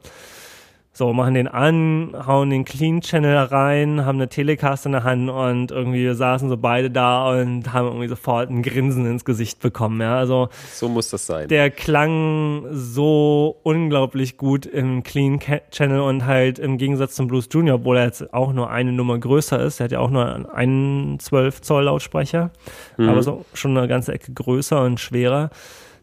So, 0.97 1.13
machen 1.13 1.35
den 1.35 1.49
an, 1.49 2.15
hauen 2.25 2.51
den 2.51 2.65
Clean 2.65 3.01
Channel 3.01 3.37
rein, 3.37 4.07
haben 4.07 4.19
eine 4.19 4.29
Telecast 4.29 4.87
in 4.87 4.93
der 4.93 5.03
Hand 5.03 5.29
und 5.29 5.73
irgendwie 5.73 6.15
saßen 6.15 6.49
so 6.49 6.57
beide 6.57 6.89
da 6.89 7.31
und 7.33 7.73
haben 7.73 7.89
irgendwie 7.89 8.07
sofort 8.07 8.49
ein 8.49 8.63
Grinsen 8.63 9.05
ins 9.05 9.25
Gesicht 9.25 9.59
bekommen, 9.59 10.01
ja. 10.01 10.17
Also. 10.17 10.51
So 10.73 10.89
muss 10.89 11.11
das 11.11 11.27
sein. 11.27 11.49
Der 11.49 11.73
klang 11.73 12.67
so 12.71 13.57
unglaublich 13.65 14.37
gut 14.37 14.67
im 14.67 15.03
Clean 15.03 15.41
Channel 15.73 15.99
und 15.99 16.27
halt 16.27 16.61
im 16.61 16.79
Gegensatz 16.79 17.17
zum 17.17 17.27
Blues 17.27 17.49
Junior, 17.51 17.81
obwohl 17.81 17.97
er 17.97 18.05
jetzt 18.05 18.33
auch 18.33 18.53
nur 18.53 18.71
eine 18.71 18.93
Nummer 18.93 19.19
größer 19.19 19.59
ist. 19.59 19.81
Er 19.81 19.85
hat 19.85 19.93
ja 19.93 19.99
auch 19.99 20.11
nur 20.11 20.55
einen 20.55 21.19
12 21.19 21.61
Zoll 21.63 21.87
Lautsprecher, 21.87 22.53
mhm. 22.99 23.09
aber 23.09 23.25
so 23.25 23.45
schon 23.53 23.77
eine 23.77 23.89
ganze 23.89 24.13
Ecke 24.13 24.33
größer 24.33 24.81
und 24.85 25.01
schwerer 25.01 25.51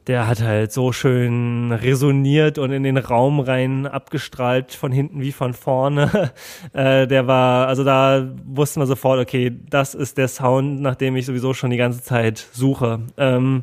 der 0.07 0.27
hat 0.27 0.41
halt 0.41 0.71
so 0.71 0.91
schön 0.91 1.71
resoniert 1.71 2.57
und 2.57 2.71
in 2.71 2.83
den 2.83 2.97
Raum 2.97 3.39
rein 3.39 3.85
abgestrahlt, 3.85 4.73
von 4.73 4.91
hinten 4.91 5.21
wie 5.21 5.31
von 5.31 5.53
vorne. 5.53 6.31
äh, 6.73 7.07
der 7.07 7.27
war, 7.27 7.67
also 7.67 7.83
da 7.83 8.27
wussten 8.45 8.81
wir 8.81 8.87
sofort, 8.87 9.19
okay, 9.19 9.51
das 9.69 9.93
ist 9.93 10.17
der 10.17 10.27
Sound, 10.27 10.81
nach 10.81 10.95
dem 10.95 11.15
ich 11.15 11.25
sowieso 11.25 11.53
schon 11.53 11.69
die 11.69 11.77
ganze 11.77 12.01
Zeit 12.01 12.45
suche. 12.51 12.99
Ähm, 13.17 13.61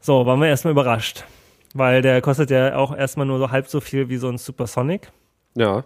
so, 0.00 0.24
waren 0.26 0.40
wir 0.40 0.48
erstmal 0.48 0.72
überrascht. 0.72 1.24
Weil 1.74 2.00
der 2.00 2.22
kostet 2.22 2.50
ja 2.50 2.76
auch 2.76 2.96
erstmal 2.96 3.26
nur 3.26 3.38
so 3.38 3.50
halb 3.50 3.68
so 3.68 3.80
viel 3.80 4.08
wie 4.08 4.16
so 4.16 4.28
ein 4.28 4.38
Supersonic. 4.38 5.10
Ja. 5.54 5.84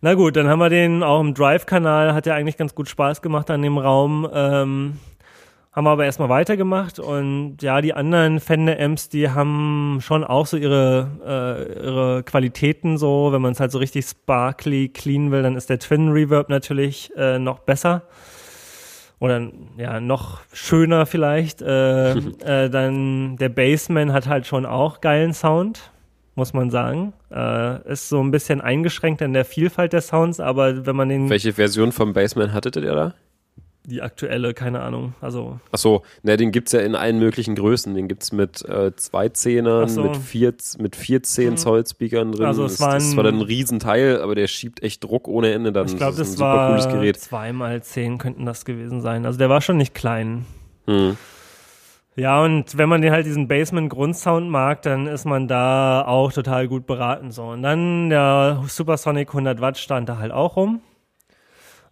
Na 0.00 0.14
gut, 0.14 0.36
dann 0.36 0.48
haben 0.48 0.58
wir 0.58 0.70
den 0.70 1.02
auch 1.02 1.20
im 1.20 1.34
Drive-Kanal, 1.34 2.14
hat 2.14 2.26
ja 2.26 2.34
eigentlich 2.34 2.56
ganz 2.56 2.74
gut 2.74 2.88
Spaß 2.88 3.22
gemacht 3.22 3.50
an 3.50 3.62
dem 3.62 3.78
Raum. 3.78 4.28
Ähm, 4.32 4.98
haben 5.74 5.84
wir 5.84 5.90
aber 5.90 6.04
erstmal 6.04 6.28
weitergemacht 6.28 7.00
und 7.00 7.56
ja, 7.60 7.80
die 7.80 7.94
anderen 7.94 8.38
Fender-Amps, 8.38 9.08
die 9.08 9.28
haben 9.28 9.98
schon 10.00 10.22
auch 10.22 10.46
so 10.46 10.56
ihre, 10.56 11.10
äh, 11.26 11.84
ihre 11.84 12.22
Qualitäten 12.22 12.96
so. 12.96 13.32
Wenn 13.32 13.42
man 13.42 13.52
es 13.52 13.60
halt 13.60 13.72
so 13.72 13.78
richtig 13.78 14.06
sparkly, 14.06 14.88
clean 14.88 15.32
will, 15.32 15.42
dann 15.42 15.56
ist 15.56 15.70
der 15.70 15.80
Twin 15.80 16.10
Reverb 16.10 16.48
natürlich 16.48 17.10
äh, 17.16 17.40
noch 17.40 17.58
besser. 17.58 18.02
Oder 19.18 19.48
ja, 19.76 19.98
noch 19.98 20.42
schöner 20.52 21.06
vielleicht. 21.06 21.60
Äh, 21.60 22.12
äh, 22.44 22.70
dann 22.70 23.36
der 23.36 23.48
Bassman 23.48 24.12
hat 24.12 24.28
halt 24.28 24.46
schon 24.46 24.66
auch 24.66 25.00
geilen 25.00 25.34
Sound, 25.34 25.90
muss 26.36 26.52
man 26.52 26.70
sagen. 26.70 27.14
Äh, 27.32 27.90
ist 27.90 28.08
so 28.08 28.22
ein 28.22 28.30
bisschen 28.30 28.60
eingeschränkt 28.60 29.22
in 29.22 29.32
der 29.32 29.44
Vielfalt 29.44 29.92
der 29.92 30.02
Sounds, 30.02 30.38
aber 30.38 30.86
wenn 30.86 30.94
man 30.94 31.08
den. 31.08 31.28
Welche 31.28 31.52
Version 31.52 31.90
vom 31.90 32.12
Bassman 32.12 32.52
hattet 32.52 32.76
ihr 32.76 32.94
da? 32.94 33.14
Die 33.86 34.02
aktuelle, 34.02 34.54
keine 34.54 34.80
Ahnung. 34.80 35.14
Also 35.20 35.60
Ach 35.72 35.78
so, 35.78 36.02
ne, 36.22 36.36
den 36.36 36.52
gibt's 36.52 36.72
ja 36.72 36.80
in 36.80 36.94
allen 36.94 37.18
möglichen 37.18 37.54
Größen. 37.54 37.94
Den 37.94 38.08
gibt's 38.08 38.32
mit 38.32 38.64
äh, 38.68 38.94
zwei 38.96 39.28
Zehnern, 39.28 39.88
so. 39.88 40.02
mit 40.02 40.16
vier, 40.16 40.54
mit 40.78 40.96
14 40.96 41.50
mhm. 41.50 41.56
Zoll 41.56 41.86
Speakern 41.86 42.32
drin. 42.32 42.46
Also 42.46 42.64
es 42.64 42.72
das, 42.72 42.80
war 42.80 42.94
das 42.94 43.16
war 43.16 43.24
dann 43.24 43.36
ein 43.36 43.42
Riesenteil, 43.42 44.22
aber 44.22 44.34
der 44.34 44.46
schiebt 44.46 44.82
echt 44.82 45.04
Druck 45.04 45.28
ohne 45.28 45.52
Ende. 45.52 45.72
Dann 45.72 45.86
ich 45.86 45.96
glaube, 45.96 46.16
das, 46.16 46.30
das 46.30 46.40
war 46.40 46.70
cooles 46.70 46.88
Gerät. 46.88 47.18
zweimal 47.18 47.82
zehn 47.82 48.18
könnten 48.18 48.46
das 48.46 48.64
gewesen 48.64 49.00
sein. 49.00 49.26
Also 49.26 49.38
der 49.38 49.50
war 49.50 49.60
schon 49.60 49.76
nicht 49.76 49.94
klein. 49.94 50.46
Hm. 50.86 51.16
Ja, 52.16 52.42
und 52.42 52.78
wenn 52.78 52.88
man 52.88 53.02
den 53.02 53.10
halt 53.10 53.26
diesen 53.26 53.48
Basement-Grundsound 53.48 54.48
mag, 54.48 54.82
dann 54.82 55.08
ist 55.08 55.24
man 55.24 55.48
da 55.48 56.04
auch 56.06 56.32
total 56.32 56.68
gut 56.68 56.86
beraten. 56.86 57.32
So. 57.32 57.42
Und 57.48 57.62
dann 57.62 58.08
der 58.08 58.62
Supersonic 58.68 59.28
100 59.30 59.60
Watt 59.60 59.78
stand 59.78 60.08
da 60.08 60.18
halt 60.18 60.30
auch 60.30 60.56
rum. 60.56 60.80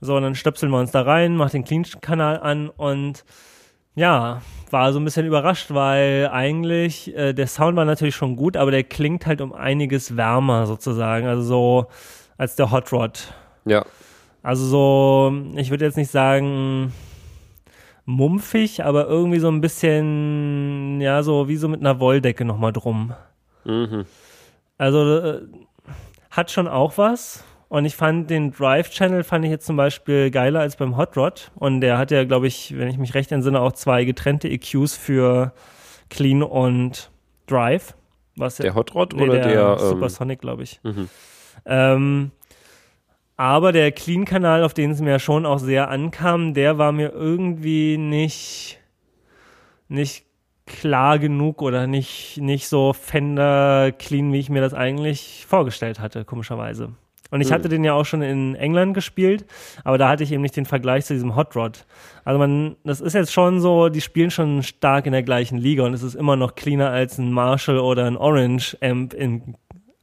So, 0.04 0.16
und 0.16 0.24
dann 0.24 0.34
stöpseln 0.34 0.72
wir 0.72 0.80
uns 0.80 0.90
da 0.90 1.02
rein, 1.02 1.36
macht 1.36 1.54
den 1.54 1.62
Clean-Kanal 1.62 2.40
an 2.40 2.68
und 2.70 3.24
ja, 3.94 4.42
war 4.68 4.92
so 4.92 4.98
ein 4.98 5.04
bisschen 5.04 5.26
überrascht, 5.26 5.72
weil 5.72 6.28
eigentlich 6.32 7.16
äh, 7.16 7.32
der 7.32 7.46
Sound 7.46 7.76
war 7.76 7.84
natürlich 7.84 8.16
schon 8.16 8.34
gut, 8.34 8.56
aber 8.56 8.72
der 8.72 8.82
klingt 8.82 9.26
halt 9.26 9.40
um 9.40 9.52
einiges 9.52 10.16
wärmer 10.16 10.66
sozusagen, 10.66 11.28
also 11.28 11.42
so 11.42 11.86
als 12.36 12.56
der 12.56 12.72
Hot 12.72 12.92
Rod. 12.92 13.32
Ja. 13.64 13.84
Also 14.42 14.66
so, 14.66 15.32
ich 15.54 15.70
würde 15.70 15.84
jetzt 15.84 15.96
nicht 15.96 16.10
sagen 16.10 16.92
mumpfig, 18.04 18.82
aber 18.82 19.06
irgendwie 19.06 19.38
so 19.38 19.48
ein 19.48 19.60
bisschen, 19.60 21.00
ja, 21.00 21.22
so 21.22 21.46
wie 21.46 21.56
so 21.56 21.68
mit 21.68 21.78
einer 21.78 22.00
Wolldecke 22.00 22.44
nochmal 22.44 22.72
drum. 22.72 23.14
Mhm. 23.64 24.04
Also 24.78 25.18
äh, 25.18 25.42
hat 26.32 26.50
schon 26.50 26.66
auch 26.66 26.98
was, 26.98 27.44
und 27.72 27.86
ich 27.86 27.96
fand 27.96 28.28
den 28.28 28.50
Drive-Channel 28.50 29.24
fand 29.24 29.46
ich 29.46 29.50
jetzt 29.50 29.64
zum 29.64 29.78
Beispiel 29.78 30.30
geiler 30.30 30.60
als 30.60 30.76
beim 30.76 30.98
Hot 30.98 31.16
Rod. 31.16 31.50
Und 31.54 31.80
der 31.80 31.96
hat 31.96 32.10
ja, 32.10 32.24
glaube 32.24 32.46
ich, 32.46 32.76
wenn 32.76 32.86
ich 32.88 32.98
mich 32.98 33.14
recht 33.14 33.32
entsinne, 33.32 33.58
auch 33.62 33.72
zwei 33.72 34.04
getrennte 34.04 34.46
EQs 34.50 34.94
für 34.94 35.54
Clean 36.10 36.42
und 36.42 37.10
Drive. 37.46 37.94
Was 38.36 38.56
der 38.56 38.74
Hot 38.74 38.94
Rod 38.94 39.14
nee, 39.14 39.22
oder 39.22 39.38
der, 39.38 39.48
der 39.48 39.78
ähm, 39.80 39.88
Supersonic, 39.88 40.42
glaube 40.42 40.64
ich. 40.64 40.80
Mhm. 40.82 41.08
Ähm, 41.64 42.30
aber 43.38 43.72
der 43.72 43.90
Clean-Kanal, 43.90 44.64
auf 44.64 44.74
den 44.74 44.90
es 44.90 45.00
mir 45.00 45.18
schon 45.18 45.46
auch 45.46 45.58
sehr 45.58 45.88
ankam, 45.88 46.52
der 46.52 46.76
war 46.76 46.92
mir 46.92 47.12
irgendwie 47.12 47.96
nicht, 47.96 48.80
nicht 49.88 50.26
klar 50.66 51.18
genug 51.18 51.62
oder 51.62 51.86
nicht, 51.86 52.36
nicht 52.38 52.68
so 52.68 52.92
Fender 52.92 53.92
clean, 53.92 54.30
wie 54.30 54.40
ich 54.40 54.50
mir 54.50 54.60
das 54.60 54.74
eigentlich 54.74 55.46
vorgestellt 55.48 56.00
hatte, 56.00 56.26
komischerweise. 56.26 56.92
Und 57.32 57.40
ich 57.40 57.50
hatte 57.50 57.70
den 57.70 57.82
ja 57.82 57.94
auch 57.94 58.04
schon 58.04 58.20
in 58.20 58.54
England 58.54 58.92
gespielt, 58.92 59.46
aber 59.84 59.96
da 59.96 60.10
hatte 60.10 60.22
ich 60.22 60.32
eben 60.32 60.42
nicht 60.42 60.54
den 60.54 60.66
Vergleich 60.66 61.06
zu 61.06 61.14
diesem 61.14 61.34
Hot 61.34 61.56
Rod. 61.56 61.86
Also 62.26 62.38
man, 62.38 62.76
das 62.84 63.00
ist 63.00 63.14
jetzt 63.14 63.32
schon 63.32 63.58
so, 63.58 63.88
die 63.88 64.02
spielen 64.02 64.30
schon 64.30 64.62
stark 64.62 65.06
in 65.06 65.12
der 65.12 65.22
gleichen 65.22 65.56
Liga 65.56 65.84
und 65.84 65.94
es 65.94 66.02
ist 66.02 66.14
immer 66.14 66.36
noch 66.36 66.56
cleaner 66.56 66.90
als 66.90 67.16
ein 67.16 67.32
Marshall 67.32 67.78
oder 67.78 68.04
ein 68.04 68.18
Orange 68.18 68.76
Amp 68.82 69.14
in 69.14 69.54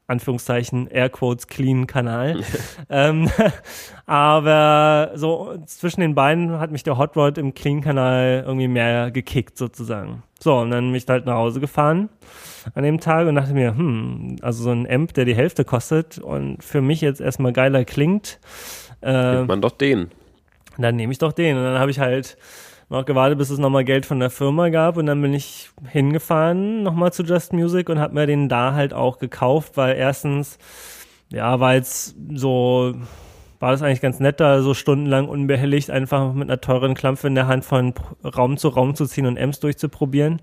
Anführungszeichen, 0.08 0.88
Airquotes, 0.88 1.46
clean 1.46 1.86
Kanal. 1.86 2.42
ähm, 2.90 3.30
aber 4.08 5.12
so 5.14 5.56
zwischen 5.68 6.02
den 6.02 6.16
beiden 6.16 6.60
hat 6.60 6.72
mich 6.72 6.82
der 6.82 6.98
Hot 6.98 7.16
Rod 7.16 7.38
im 7.38 7.54
Clean 7.54 7.82
Kanal 7.82 8.44
irgendwie 8.44 8.68
mehr 8.68 9.12
gekickt 9.12 9.56
sozusagen. 9.56 10.24
So, 10.40 10.58
und 10.58 10.72
dann 10.72 10.86
bin 10.86 10.96
ich 10.96 11.08
halt 11.08 11.28
nach 11.28 11.36
Hause 11.36 11.60
gefahren 11.60 12.10
an 12.74 12.84
dem 12.84 13.00
Tag 13.00 13.28
und 13.28 13.36
dachte 13.36 13.54
mir, 13.54 13.76
hm, 13.76 14.38
also 14.42 14.64
so 14.64 14.72
ein 14.72 14.90
Amp, 14.90 15.14
der 15.14 15.26
die 15.26 15.36
Hälfte 15.36 15.66
kostet 15.66 16.18
und 16.18 16.64
für 16.64 16.82
mich 16.82 17.02
jetzt 17.02 17.22
erstmal 17.22 17.54
geiler 17.54 17.86
klingt. 17.86 18.40
Äh, 19.02 19.36
Nimmt 19.36 19.48
man 19.48 19.62
doch 19.62 19.72
den. 19.72 20.10
Dann 20.78 20.96
nehme 20.96 21.12
ich 21.12 21.20
doch 21.20 21.34
den. 21.34 21.58
Und 21.58 21.64
dann 21.64 21.80
habe 21.80 21.92
ich 21.92 22.00
halt 22.00 22.38
noch 22.90 23.06
gewartet, 23.06 23.38
bis 23.38 23.50
es 23.50 23.60
nochmal 23.60 23.84
Geld 23.84 24.06
von 24.06 24.20
der 24.20 24.30
Firma 24.30 24.70
gab 24.70 24.98
und 24.98 25.06
dann 25.06 25.22
bin 25.22 25.34
ich 25.34 25.70
hingefahren 25.88 26.82
nochmal 26.82 27.14
zu 27.14 27.24
Just 27.24 27.54
Music 27.54 27.88
und 27.88 28.00
habe 28.00 28.16
mir 28.16 28.26
den 28.26 28.50
da 28.50 28.74
halt 28.74 28.94
auch 28.94 29.20
gekauft, 29.20 29.78
weil 29.78 29.96
erstens, 29.96 30.58
ja, 31.32 31.60
weil 31.60 31.82
es 31.82 32.16
so 32.34 32.96
war 33.60 33.72
das 33.72 33.82
eigentlich 33.82 34.02
ganz 34.02 34.20
nett, 34.20 34.40
da 34.40 34.62
so 34.62 34.74
stundenlang 34.74 35.28
unbehelligt 35.28 35.92
einfach 35.92 36.34
mit 36.34 36.50
einer 36.50 36.62
teuren 36.62 36.96
Klampfe 36.96 37.28
in 37.28 37.36
der 37.36 37.48
Hand 37.48 37.66
von 37.66 37.94
Raum 38.24 38.58
zu 38.58 38.70
Raum 38.70 38.96
zu 38.96 39.06
ziehen 39.06 39.26
und 39.26 39.38
Amps 39.38 39.60
durchzuprobieren. 39.60 40.42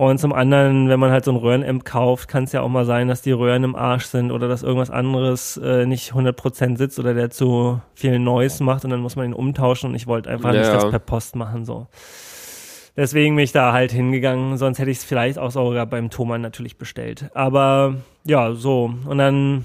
Und 0.00 0.16
zum 0.16 0.32
anderen, 0.32 0.88
wenn 0.88 0.98
man 0.98 1.10
halt 1.10 1.26
so 1.26 1.30
ein 1.30 1.36
Röhrenamp 1.36 1.84
kauft, 1.84 2.26
kann 2.26 2.44
es 2.44 2.52
ja 2.52 2.62
auch 2.62 2.70
mal 2.70 2.86
sein, 2.86 3.06
dass 3.06 3.20
die 3.20 3.32
Röhren 3.32 3.64
im 3.64 3.76
Arsch 3.76 4.06
sind 4.06 4.32
oder 4.32 4.48
dass 4.48 4.62
irgendwas 4.62 4.88
anderes 4.88 5.58
äh, 5.58 5.84
nicht 5.84 6.12
100% 6.12 6.78
sitzt 6.78 6.98
oder 6.98 7.12
der 7.12 7.28
zu 7.28 7.82
viel 7.92 8.18
Noise 8.18 8.64
macht 8.64 8.82
und 8.86 8.92
dann 8.92 9.00
muss 9.00 9.16
man 9.16 9.26
ihn 9.26 9.34
umtauschen 9.34 9.90
und 9.90 9.94
ich 9.94 10.06
wollte 10.06 10.30
einfach 10.30 10.54
ja. 10.54 10.60
nicht 10.60 10.72
das 10.72 10.88
per 10.88 11.00
Post 11.00 11.36
machen 11.36 11.66
so. 11.66 11.86
Deswegen 12.96 13.36
bin 13.36 13.44
ich 13.44 13.52
da 13.52 13.74
halt 13.74 13.92
hingegangen, 13.92 14.56
sonst 14.56 14.78
hätte 14.78 14.90
ich 14.90 14.96
es 14.96 15.04
vielleicht 15.04 15.38
auch 15.38 15.50
sogar 15.50 15.84
beim 15.84 16.08
Thomann 16.08 16.40
natürlich 16.40 16.78
bestellt. 16.78 17.28
Aber 17.34 17.96
ja, 18.24 18.54
so. 18.54 18.94
Und 19.04 19.18
dann 19.18 19.64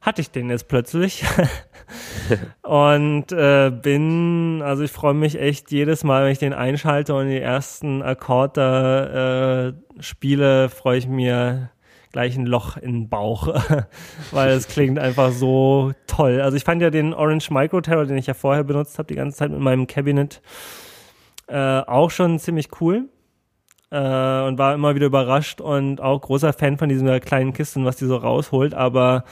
hatte 0.00 0.22
ich 0.22 0.30
den 0.30 0.48
jetzt 0.48 0.68
plötzlich. 0.68 1.22
und 2.62 3.32
äh, 3.32 3.70
bin, 3.70 4.62
also 4.62 4.82
ich 4.82 4.90
freue 4.90 5.14
mich 5.14 5.40
echt 5.40 5.70
jedes 5.70 6.04
Mal, 6.04 6.24
wenn 6.24 6.32
ich 6.32 6.38
den 6.38 6.52
einschalte 6.52 7.14
und 7.14 7.28
die 7.28 7.40
ersten 7.40 8.02
Akkorde 8.02 9.74
äh, 9.98 10.02
spiele, 10.02 10.68
freue 10.68 10.98
ich 10.98 11.08
mir 11.08 11.70
gleich 12.12 12.36
ein 12.36 12.46
Loch 12.46 12.76
in 12.76 12.92
den 12.92 13.08
Bauch, 13.08 13.48
weil 14.32 14.50
es 14.50 14.68
klingt 14.68 14.98
einfach 14.98 15.30
so 15.32 15.92
toll. 16.06 16.40
Also 16.40 16.56
ich 16.56 16.64
fand 16.64 16.82
ja 16.82 16.90
den 16.90 17.14
Orange 17.14 17.50
Micro 17.50 17.80
Terror, 17.80 18.06
den 18.06 18.16
ich 18.16 18.26
ja 18.26 18.34
vorher 18.34 18.64
benutzt 18.64 18.98
habe, 18.98 19.06
die 19.06 19.14
ganze 19.14 19.38
Zeit 19.38 19.50
mit 19.50 19.60
meinem 19.60 19.86
Cabinet, 19.86 20.42
äh, 21.46 21.80
auch 21.80 22.10
schon 22.10 22.38
ziemlich 22.38 22.68
cool. 22.80 23.08
Äh, 23.92 24.42
und 24.42 24.56
war 24.56 24.74
immer 24.74 24.94
wieder 24.94 25.06
überrascht 25.06 25.60
und 25.60 26.00
auch 26.00 26.20
großer 26.20 26.52
Fan 26.52 26.78
von 26.78 26.88
diesen 26.88 27.20
kleinen 27.20 27.52
Kisten, 27.52 27.84
was 27.84 27.96
die 27.96 28.06
so 28.06 28.16
rausholt, 28.16 28.72
aber 28.72 29.24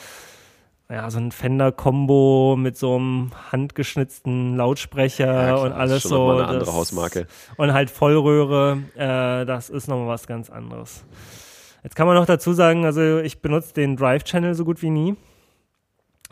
ja, 0.91 1.11
so 1.11 1.19
ein 1.19 1.33
Fender-Kombo 1.33 2.57
mit 2.59 2.79
so 2.79 2.97
einem 2.97 3.31
handgeschnitzten 3.53 4.57
Lautsprecher 4.57 5.49
ja, 5.49 5.57
und 5.57 5.73
alles 5.73 6.03
so. 6.03 6.31
Eine 6.31 6.47
andere 6.47 6.65
das, 6.65 6.75
Hausmarke. 6.75 7.27
Und 7.59 7.75
halt 7.75 7.91
Vollröhre, 7.91 8.79
äh, 8.95 9.45
das 9.45 9.69
ist 9.69 9.87
nochmal 9.87 10.09
was 10.09 10.27
ganz 10.27 10.49
anderes. 10.49 11.05
Jetzt 11.85 11.95
kann 11.95 12.07
man 12.07 12.17
noch 12.17 12.25
dazu 12.25 12.55
sagen, 12.55 12.87
also 12.87 13.19
ich 13.19 13.43
benutze 13.43 13.75
den 13.75 13.97
Drive-Channel 13.97 14.55
so 14.55 14.65
gut 14.65 14.81
wie 14.81 14.89
nie. 14.91 15.15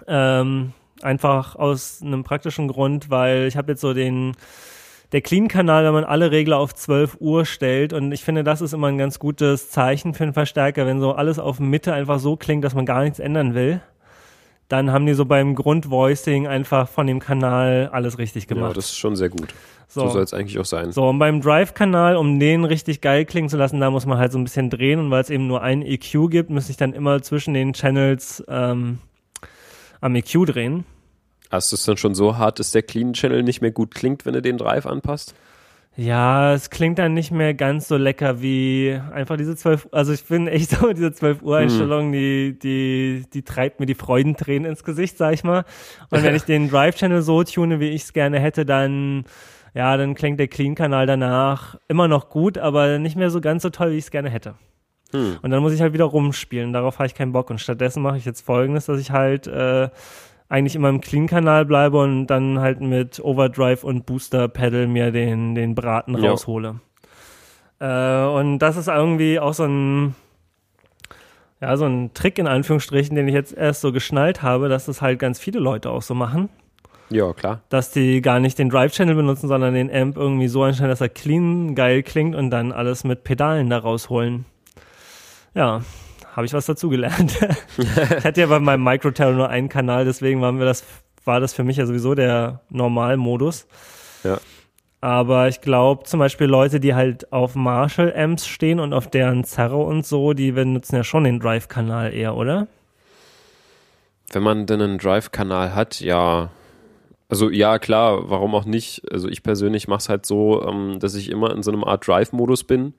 Ähm, 0.07 0.73
einfach 1.03 1.57
aus 1.57 2.01
einem 2.03 2.25
praktischen 2.25 2.69
Grund, 2.69 3.11
weil 3.11 3.47
ich 3.47 3.59
habe 3.59 3.73
jetzt 3.73 3.83
so 3.83 3.93
den 3.93 4.37
der 5.13 5.21
Clean-Kanal, 5.21 5.85
wenn 5.85 5.93
man 5.93 6.05
alle 6.05 6.33
Regler 6.33 6.59
auf 6.59 6.75
12 6.75 7.19
Uhr 7.21 7.45
stellt. 7.45 7.93
Und 7.93 8.11
ich 8.11 8.25
finde, 8.25 8.43
das 8.43 8.61
ist 8.61 8.73
immer 8.73 8.89
ein 8.89 8.99
ganz 8.99 9.21
gutes 9.21 9.71
Zeichen 9.71 10.15
für 10.15 10.25
einen 10.25 10.33
Verstärker, 10.33 10.85
wenn 10.85 10.99
so 10.99 11.13
alles 11.13 11.39
auf 11.39 11.61
Mitte 11.61 11.93
einfach 11.93 12.19
so 12.19 12.37
klingt, 12.37 12.65
dass 12.65 12.75
man 12.75 12.87
gar 12.87 13.03
nichts 13.03 13.21
ändern 13.21 13.55
will 13.55 13.83
dann 14.69 14.91
haben 14.91 15.07
die 15.07 15.15
so 15.15 15.25
beim 15.25 15.55
Grundvoicing 15.55 16.47
einfach 16.47 16.89
von 16.89 17.07
dem 17.07 17.21
Kanal 17.21 17.89
alles 17.93 18.19
richtig 18.19 18.47
gemacht. 18.49 18.71
Ja, 18.71 18.75
das 18.75 18.87
ist 18.87 18.99
schon 18.99 19.15
sehr 19.15 19.29
gut. 19.29 19.55
So, 19.89 20.01
so 20.03 20.09
soll 20.09 20.23
es 20.23 20.35
eigentlich 20.35 20.59
auch 20.59 20.65
sein. 20.65 20.91
So, 20.91 21.09
und 21.09 21.19
beim 21.19 21.41
Drive-Kanal, 21.41 22.17
um 22.17 22.41
den 22.41 22.65
richtig 22.65 23.01
geil 23.01 23.25
klingen 23.25 23.49
zu 23.49 23.57
lassen, 23.57 23.79
da 23.81 23.91
muss 23.91 24.05
man 24.07 24.19
halt 24.19 24.33
so 24.33 24.39
ein 24.39 24.45
bisschen 24.45 24.69
drehen. 24.69 24.99
Und 24.99 25.11
weil 25.11 25.23
es 25.23 25.31
eben 25.31 25.47
nur 25.47 25.63
ein 25.63 25.83
EQ 25.83 26.29
gibt, 26.31 26.51
muss 26.51 26.69
ich 26.69 26.77
dann 26.77 26.93
immer 26.93 27.23
zwischen 27.23 27.55
den 27.55 27.73
Channels 27.73 28.45
ähm, 28.49 28.99
am 30.01 30.15
EQ 30.17 30.47
drehen. 30.47 30.85
Hast 31.51 31.71
du 31.71 31.77
es 31.77 31.85
dann 31.85 31.97
schon 31.97 32.17
so 32.17 32.37
hart, 32.37 32.59
dass 32.59 32.73
der 32.73 32.83
Clean 32.83 33.13
Channel 33.13 33.45
nicht 33.45 33.61
mehr 33.61 33.71
gut 33.71 33.95
klingt, 33.95 34.27
wenn 34.27 34.35
du 34.35 34.43
den 34.43 34.59
Drive 34.59 34.87
anpasst? 34.87 35.35
Ja, 35.97 36.53
es 36.53 36.69
klingt 36.69 36.99
dann 36.99 37.15
nicht 37.15 37.31
mehr 37.31 37.55
ganz 37.55 37.89
so 37.89 37.97
lecker 37.97 38.43
wie 38.43 39.01
einfach 39.13 39.39
diese 39.39 39.57
12 39.57 39.89
also 39.93 40.13
ich 40.13 40.21
finde 40.21 40.53
echt 40.53 40.71
so, 40.79 40.93
diese 40.93 41.13
12 41.13 41.43
Uhr 41.43 41.57
Einstellung, 41.57 42.13
die, 42.13 42.59
die, 42.59 43.25
die 43.33 43.43
treibt 43.43 43.81
mir 43.81 43.87
die 43.87 43.95
Freudentränen 43.95 44.71
ins 44.71 44.85
Gesicht, 44.85 45.17
sag 45.17 45.33
ich 45.33 45.43
mal. 45.43 45.65
Und 46.11 46.23
wenn 46.23 46.35
ich 46.35 46.43
den 46.45 46.69
Drive-Channel 46.69 47.23
so 47.23 47.43
tune, 47.45 47.81
wie 47.81 47.89
ich 47.89 48.03
es 48.03 48.13
gerne 48.13 48.39
hätte, 48.39 48.67
dann, 48.67 49.25
ja, 49.73 49.97
dann 49.97 50.15
klingt 50.15 50.39
der 50.39 50.49
Clean-Kanal 50.49 51.07
danach 51.07 51.77
immer 51.89 52.09
noch 52.09 52.29
gut, 52.29 52.59
aber 52.59 52.99
nicht 52.99 53.17
mehr 53.17 53.31
so 53.31 53.41
ganz 53.41 53.63
so 53.63 53.71
toll, 53.71 53.93
wie 53.93 53.97
ich 53.97 54.05
es 54.05 54.11
gerne 54.11 54.29
hätte. 54.29 54.55
Hm. 55.13 55.39
Und 55.41 55.51
dann 55.51 55.63
muss 55.63 55.73
ich 55.73 55.81
halt 55.81 55.95
wieder 55.95 56.05
rumspielen. 56.05 56.75
Darauf 56.75 56.99
habe 56.99 57.07
ich 57.07 57.15
keinen 57.15 57.33
Bock. 57.33 57.49
Und 57.49 57.61
stattdessen 57.61 58.03
mache 58.03 58.19
ich 58.19 58.25
jetzt 58.27 58.43
folgendes, 58.45 58.87
dass 58.87 59.01
ich 59.01 59.13
halt 59.13 59.47
äh, 59.47 59.89
eigentlich 60.49 60.77
immer 60.77 60.89
im 60.89 61.01
Clean-Kanal 61.01 61.65
bleibe 61.65 61.99
und 61.99 62.27
dann 62.29 62.61
halt 62.61 62.81
mit 62.81 63.21
Overdrive 63.21 63.85
und 63.85 64.07
Booster-Pedal 64.07 64.87
mir 64.87 65.11
den, 65.11 65.55
den 65.55 65.75
Braten 65.75 66.17
ja. 66.17 66.31
raushole. 66.31 66.81
Äh, 67.81 68.25
und 68.25 68.59
das 68.61 68.77
ist 68.77 68.89
irgendwie 68.89 69.41
auch 69.41 69.55
so 69.55 69.65
ein, 69.65 70.15
ja, 71.61 71.77
so 71.77 71.87
ein 71.87 72.13
Trick 72.15 72.39
in 72.39 72.47
Anführungsstrichen, 72.47 73.17
den 73.17 73.29
ich 73.29 73.35
jetzt 73.35 73.57
erst 73.57 73.81
so 73.81 73.93
geschnallt 73.93 74.43
habe, 74.43 74.69
dass 74.69 74.87
das 74.87 75.03
halt 75.03 75.19
ganz 75.19 75.39
viele 75.39 75.59
Leute 75.59 75.91
auch 75.91 76.03
so 76.03 76.15
machen. 76.15 76.49
Ja, 77.11 77.33
klar. 77.33 77.61
Dass 77.69 77.91
die 77.91 78.21
gar 78.21 78.41
nicht 78.41 78.59
den 78.59 78.69
Drive-Channel 78.69 79.15
benutzen, 79.15 79.49
sondern 79.49 79.75
den 79.75 79.95
Amp 79.95 80.17
irgendwie 80.17 80.49
so 80.49 80.63
einstellen, 80.63 80.91
dass 80.91 81.01
er 81.01 81.09
clean 81.09 81.75
geil 81.75 82.03
klingt 82.03 82.35
und 82.35 82.51
dann 82.51 82.73
alles 82.73 83.05
mit 83.05 83.25
Pedalen 83.25 83.71
da 83.71 83.79
rausholen. 83.79 84.45
Ja, 85.55 85.83
habe 86.37 86.45
ich 86.45 86.53
was 86.53 86.67
dazugelernt. 86.67 87.39
ich 87.79 88.25
hatte 88.25 88.43
ja 88.43 88.47
bei 88.47 88.61
meinem 88.61 88.85
Microterror 88.85 89.33
nur 89.33 89.49
einen 89.49 89.71
Kanal, 89.71 90.05
deswegen 90.05 90.43
waren 90.43 90.59
wir 90.59 90.67
das, 90.67 90.85
war 91.25 91.41
das 91.41 91.55
für 91.55 91.65
mich 91.65 91.79
ja 91.79 91.87
sowieso 91.87 92.15
der 92.15 92.61
Normalmodus. 92.69 93.67
Ja. 94.23 94.39
Aber 95.01 95.49
ich 95.49 95.63
glaube 95.63 96.05
zum 96.05 96.21
Beispiel 96.21 96.47
Leute, 96.47 96.79
die 96.79 96.95
halt 96.95 97.33
auf 97.33 97.55
Marshall-Amps 97.55 98.47
stehen 98.47 98.81
und 98.81 98.93
auf 98.93 99.09
deren 99.09 99.45
Zerro 99.45 99.85
und 99.85 100.05
so, 100.05 100.35
die 100.35 100.53
benutzen 100.53 100.97
ja 100.97 101.05
schon 101.05 101.25
den 101.25 101.41
Drive-Kanal 101.41 102.13
eher, 102.13 102.37
oder? 102.37 102.67
Wenn 104.31 104.43
man 104.43 104.67
denn 104.67 104.83
einen 104.83 104.99
Drive-Kanal 104.99 105.75
hat, 105.75 106.01
ja. 106.01 106.51
Also 107.29 107.51
ja, 107.51 107.79
klar, 107.79 108.29
warum 108.29 108.55
auch 108.55 108.65
nicht? 108.67 109.03
Also 109.11 109.29
ich 109.29 109.43
persönlich 109.43 109.89
mache 109.89 109.99
es 109.99 110.09
halt 110.09 110.27
so, 110.27 110.63
ähm, 110.67 110.99
dass 111.01 111.15
ich 111.15 111.31
immer 111.31 111.51
in 111.53 111.63
so 111.63 111.71
einem 111.71 111.85
Art 111.85 112.07
Drive-Modus 112.07 112.65
bin 112.65 112.95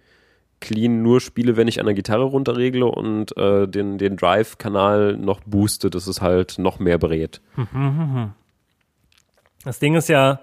clean 0.60 1.02
nur 1.04 1.22
spiele, 1.22 1.58
wenn 1.58 1.68
ich 1.68 1.80
an 1.80 1.86
der 1.86 1.96
Gitarre 1.96 2.24
runterregle 2.24 2.86
und 2.86 3.36
äh, 3.38 3.68
den, 3.68 3.98
den 3.98 4.18
Drive-Kanal 4.18 5.18
noch 5.18 5.42
booste, 5.46 5.90
dass 5.90 6.08
es 6.08 6.22
halt 6.22 6.58
noch 6.58 6.80
mehr 6.80 6.98
brät. 6.98 7.42
Das 9.64 9.80
Ding 9.80 9.96
ist 9.96 10.10
ja, 10.10 10.40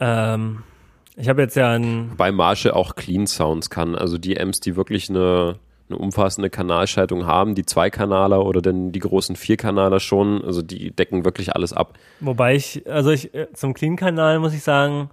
ähm, 0.00 0.62
ich 1.16 1.28
habe 1.28 1.42
jetzt 1.42 1.56
ja 1.56 1.70
ein. 1.70 2.12
Bei 2.16 2.30
Marshall 2.30 2.72
auch 2.72 2.94
Clean 2.94 3.26
Sounds 3.26 3.70
kann, 3.70 3.94
also 3.94 4.18
die 4.18 4.40
Amps, 4.40 4.60
die 4.60 4.76
wirklich 4.76 5.10
eine, 5.10 5.56
eine 5.88 5.98
umfassende 5.98 6.48
Kanalschaltung 6.48 7.26
haben, 7.26 7.54
die 7.54 7.66
Zweikanaler 7.66 8.44
oder 8.44 8.62
denn 8.62 8.92
die 8.92 9.00
großen 9.00 9.36
Vierkanaler 9.36 10.00
schon, 10.00 10.44
also 10.44 10.62
die 10.62 10.92
decken 10.92 11.24
wirklich 11.24 11.54
alles 11.54 11.72
ab. 11.72 11.98
Wobei 12.20 12.54
ich, 12.54 12.88
also 12.88 13.10
ich, 13.10 13.34
äh, 13.34 13.48
zum 13.52 13.74
Clean-Kanal 13.74 14.38
muss 14.38 14.54
ich 14.54 14.62
sagen, 14.62 15.10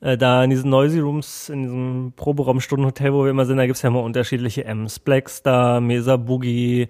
äh, 0.00 0.16
da 0.16 0.42
in 0.44 0.50
diesen 0.50 0.70
Noisy 0.70 1.00
Rooms, 1.00 1.48
in 1.48 1.62
diesem 1.62 2.12
Proberaum-Stundenhotel, 2.16 3.12
wo 3.12 3.24
wir 3.24 3.30
immer 3.30 3.46
sind, 3.46 3.58
da 3.58 3.66
gibt's 3.66 3.82
ja 3.82 3.88
immer 3.88 4.02
unterschiedliche 4.02 4.64
M's. 4.64 4.98
Blackstar, 4.98 5.80
Mesa 5.80 6.16
Boogie, 6.16 6.88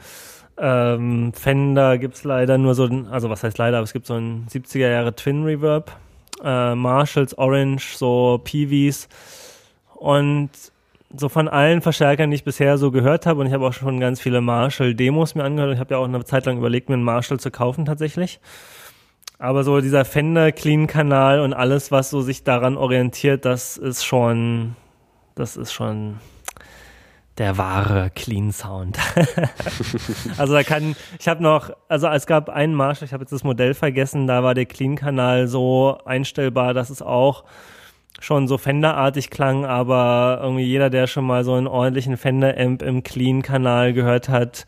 ähm, 0.59 1.33
Fender 1.33 1.99
gibt's 1.99 2.25
leider 2.25 2.59
nur 2.59 2.75
so, 2.75 2.89
also 3.11 3.31
was 3.31 3.43
heißt 3.43 3.59
leider, 3.59 3.79
aber 3.79 3.85
es 3.85 3.93
gibt 3.93 4.07
so 4.07 4.15
einen 4.15 4.47
70er 4.49 4.91
Jahre 4.91 5.15
Twin 5.15 5.45
Reverb, 5.45 5.91
äh, 6.45 6.75
Marshalls, 6.75 7.37
Orange, 7.39 7.97
so 7.97 8.41
Peewees 8.45 9.09
und 9.95 10.51
so 11.17 11.29
von 11.29 11.49
allen 11.49 11.81
Verstärkern, 11.81 12.31
die 12.31 12.37
ich 12.37 12.45
bisher 12.45 12.79
so 12.79 12.91
gehört 12.91 13.27
habe, 13.27 13.41
und 13.41 13.47
ich 13.47 13.53
habe 13.53 13.67
auch 13.67 13.73
schon 13.73 13.99
ganz 13.99 14.21
viele 14.21 14.41
Marshall-Demos 14.41 15.35
mir 15.35 15.45
angehört. 15.45 15.75
Ich 15.75 15.81
habe 15.81 15.95
ja 15.95 15.99
auch 15.99 16.05
eine 16.05 16.25
Zeit 16.25 16.47
lang 16.47 16.59
überlegt, 16.59 16.89
mir 16.89 16.95
einen 16.95 17.03
Marshall 17.03 17.41
zu 17.41 17.51
kaufen 17.51 17.85
tatsächlich. 17.85 18.39
Aber 19.41 19.65
so 19.65 19.81
dieser 19.81 20.05
Fender 20.05 20.53
Clean 20.53 20.87
Kanal 20.87 21.41
und 21.41 21.55
alles, 21.55 21.91
was 21.91 22.11
so 22.11 22.21
sich 22.21 22.45
daran 22.45 22.77
orientiert, 22.77 23.47
das 23.47 23.79
ist 23.79 24.05
schon, 24.05 24.77
das 25.35 25.57
ist 25.57 25.73
schon 25.73 26.19
der 27.39 27.57
wahre 27.57 28.11
Clean 28.11 28.53
Sound. 28.53 28.99
also 30.37 30.53
da 30.53 30.63
kann, 30.63 30.95
ich 31.19 31.27
habe 31.27 31.43
noch, 31.43 31.71
also 31.89 32.07
es 32.09 32.27
gab 32.27 32.51
einen 32.51 32.75
Marshall, 32.75 33.07
ich 33.07 33.15
habe 33.15 33.23
jetzt 33.23 33.33
das 33.33 33.43
Modell 33.43 33.73
vergessen, 33.73 34.27
da 34.27 34.43
war 34.43 34.53
der 34.53 34.67
Clean 34.67 34.95
Kanal 34.95 35.49
so 35.49 35.97
einstellbar, 36.05 36.75
dass 36.75 36.91
es 36.91 37.01
auch 37.01 37.45
schon 38.21 38.47
so 38.47 38.59
Fender-artig 38.59 39.31
klang, 39.31 39.65
aber 39.65 40.41
irgendwie 40.43 40.65
jeder, 40.65 40.91
der 40.91 41.07
schon 41.07 41.25
mal 41.25 41.45
so 41.45 41.55
einen 41.55 41.67
ordentlichen 41.67 42.19
Fender-Amp 42.19 42.83
im 42.83 43.03
Clean-Kanal 43.03 43.95
gehört 43.95 44.29
hat, 44.29 44.67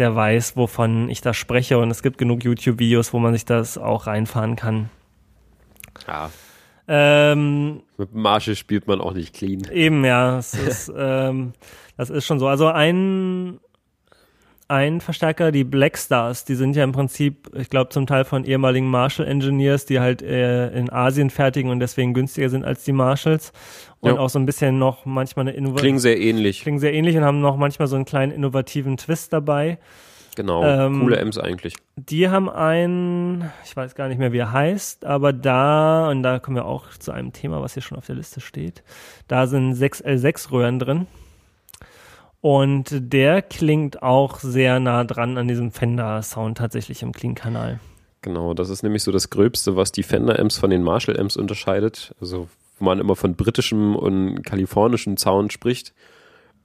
der 0.00 0.16
weiß, 0.16 0.56
wovon 0.56 1.08
ich 1.08 1.20
da 1.20 1.32
spreche. 1.32 1.78
Und 1.78 1.90
es 1.90 2.02
gibt 2.02 2.18
genug 2.18 2.42
YouTube-Videos, 2.42 3.12
wo 3.12 3.18
man 3.18 3.32
sich 3.34 3.44
das 3.44 3.78
auch 3.78 4.06
reinfahren 4.06 4.56
kann. 4.56 4.90
Ja. 6.08 6.30
Ähm, 6.88 7.82
Mit 7.98 8.14
Marshall 8.14 8.56
spielt 8.56 8.88
man 8.88 9.00
auch 9.00 9.12
nicht 9.12 9.34
clean. 9.34 9.62
Eben, 9.70 10.04
ja. 10.04 10.36
Das 10.36 10.54
ist, 10.54 10.92
ähm, 10.96 11.52
das 11.96 12.10
ist 12.10 12.26
schon 12.26 12.40
so. 12.40 12.48
Also 12.48 12.66
ein, 12.66 13.60
ein 14.70 15.00
Verstärker, 15.00 15.50
die 15.50 15.64
Black 15.64 15.98
Stars, 15.98 16.44
die 16.44 16.54
sind 16.54 16.76
ja 16.76 16.84
im 16.84 16.92
Prinzip, 16.92 17.50
ich 17.54 17.68
glaube, 17.68 17.90
zum 17.90 18.06
Teil 18.06 18.24
von 18.24 18.44
ehemaligen 18.44 18.88
Marshall 18.88 19.26
Engineers, 19.26 19.84
die 19.84 20.00
halt 20.00 20.22
äh, 20.22 20.70
in 20.70 20.90
Asien 20.90 21.28
fertigen 21.30 21.70
und 21.70 21.80
deswegen 21.80 22.14
günstiger 22.14 22.48
sind 22.48 22.64
als 22.64 22.84
die 22.84 22.92
Marshalls 22.92 23.52
und 23.98 24.14
ja. 24.14 24.18
auch 24.18 24.30
so 24.30 24.38
ein 24.38 24.46
bisschen 24.46 24.78
noch 24.78 25.04
manchmal 25.04 25.48
eine 25.48 25.56
Innovation. 25.56 25.82
Klingen 25.82 25.98
sehr 25.98 26.20
ähnlich. 26.20 26.62
Klingen 26.62 26.78
sehr 26.78 26.94
ähnlich 26.94 27.16
und 27.16 27.24
haben 27.24 27.40
noch 27.40 27.56
manchmal 27.56 27.88
so 27.88 27.96
einen 27.96 28.04
kleinen 28.04 28.32
innovativen 28.32 28.96
Twist 28.96 29.32
dabei. 29.32 29.78
Genau, 30.36 30.64
ähm, 30.64 31.00
coole 31.00 31.16
Ems 31.16 31.36
eigentlich. 31.36 31.74
Die 31.96 32.28
haben 32.28 32.48
einen, 32.48 33.50
ich 33.64 33.76
weiß 33.76 33.96
gar 33.96 34.08
nicht 34.08 34.18
mehr, 34.18 34.32
wie 34.32 34.38
er 34.38 34.52
heißt, 34.52 35.04
aber 35.04 35.32
da, 35.32 36.08
und 36.10 36.22
da 36.22 36.38
kommen 36.38 36.56
wir 36.56 36.64
auch 36.64 36.90
zu 36.96 37.10
einem 37.10 37.32
Thema, 37.32 37.60
was 37.60 37.74
hier 37.74 37.82
schon 37.82 37.98
auf 37.98 38.06
der 38.06 38.14
Liste 38.14 38.40
steht, 38.40 38.84
da 39.26 39.46
sind 39.48 39.74
sechs 39.74 40.02
L6-Röhren 40.02 40.78
drin. 40.78 41.06
Und 42.40 42.88
der 42.90 43.42
klingt 43.42 44.02
auch 44.02 44.38
sehr 44.38 44.80
nah 44.80 45.04
dran 45.04 45.36
an 45.36 45.46
diesem 45.46 45.72
Fender-Sound 45.72 46.56
tatsächlich 46.58 47.02
im 47.02 47.12
Clean-Kanal. 47.12 47.80
Genau, 48.22 48.54
das 48.54 48.70
ist 48.70 48.82
nämlich 48.82 49.02
so 49.02 49.12
das 49.12 49.30
Gröbste, 49.30 49.76
was 49.76 49.92
die 49.92 50.02
Fender-Amps 50.02 50.58
von 50.58 50.70
den 50.70 50.82
Marshall-Amps 50.82 51.36
unterscheidet. 51.36 52.14
Also, 52.20 52.48
wo 52.78 52.84
man 52.84 52.98
immer 52.98 53.16
von 53.16 53.34
britischem 53.34 53.94
und 53.94 54.42
kalifornischem 54.42 55.16
Sound 55.16 55.52
spricht, 55.52 55.92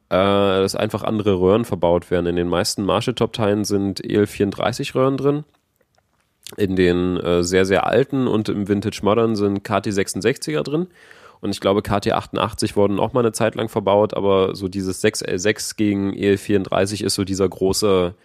äh, 0.10 0.16
dass 0.16 0.76
einfach 0.76 1.04
andere 1.04 1.40
Röhren 1.40 1.66
verbaut 1.66 2.10
werden. 2.10 2.26
In 2.28 2.36
den 2.36 2.50
meisten 2.50 2.84
Marshall-Top-Teilen 2.84 3.66
sind 3.66 4.02
EL34-Röhren 4.02 5.18
drin. 5.18 5.44
In 6.58 6.76
den 6.76 7.18
äh, 7.18 7.44
sehr, 7.44 7.66
sehr 7.66 7.86
alten 7.86 8.28
und 8.28 8.48
im 8.50 8.68
Vintage 8.68 9.00
Modern 9.04 9.36
sind 9.36 9.66
KT66er 9.68 10.62
drin. 10.62 10.88
Und 11.42 11.52
ich 11.52 11.60
glaube, 11.60 11.82
KT88 11.82 12.76
wurden 12.76 13.00
auch 13.00 13.14
mal 13.14 13.20
eine 13.22 13.32
Zeit 13.32 13.56
lang 13.56 13.70
verbaut, 13.70 14.14
aber 14.14 14.56
so 14.56 14.68
dieses 14.68 15.04
6L6 15.04 15.76
gegen 15.76 16.14
EL34 16.14 17.04
ist 17.04 17.16
so 17.16 17.24
dieser 17.24 17.48
große, 17.48 18.16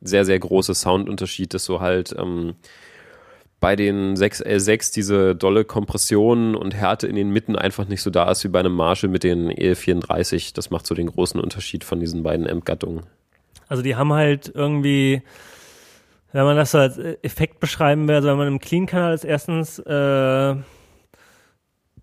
sehr, 0.00 0.24
sehr 0.24 0.38
große 0.38 0.74
Soundunterschied, 0.74 1.54
dass 1.54 1.64
so 1.64 1.80
halt 1.80 2.14
ähm, 2.18 2.54
bei 3.62 3.76
den 3.76 4.16
6L6 4.16 4.92
diese 4.92 5.36
dolle 5.36 5.64
Kompression 5.64 6.56
und 6.56 6.74
Härte 6.74 7.06
in 7.06 7.14
den 7.14 7.30
Mitten 7.30 7.54
einfach 7.54 7.86
nicht 7.86 8.02
so 8.02 8.10
da 8.10 8.30
ist 8.30 8.42
wie 8.42 8.48
bei 8.48 8.58
einem 8.58 8.74
Marshall 8.74 9.08
mit 9.08 9.22
den 9.22 9.52
EL34. 9.52 10.52
Das 10.52 10.70
macht 10.70 10.84
so 10.84 10.96
den 10.96 11.06
großen 11.06 11.40
Unterschied 11.40 11.84
von 11.84 12.00
diesen 12.00 12.24
beiden 12.24 12.50
Amp-Gattungen. 12.50 13.06
Also 13.68 13.84
die 13.84 13.94
haben 13.94 14.12
halt 14.12 14.50
irgendwie, 14.52 15.22
wenn 16.32 16.44
man 16.44 16.56
das 16.56 16.72
so 16.72 16.78
als 16.78 16.98
Effekt 16.98 17.60
beschreiben 17.60 18.08
will, 18.08 18.16
also 18.16 18.28
wenn 18.28 18.36
man 18.36 18.48
im 18.48 18.58
Clean-Kanal 18.58 19.14
ist, 19.14 19.24
erstens 19.24 19.78
äh, 19.78 20.56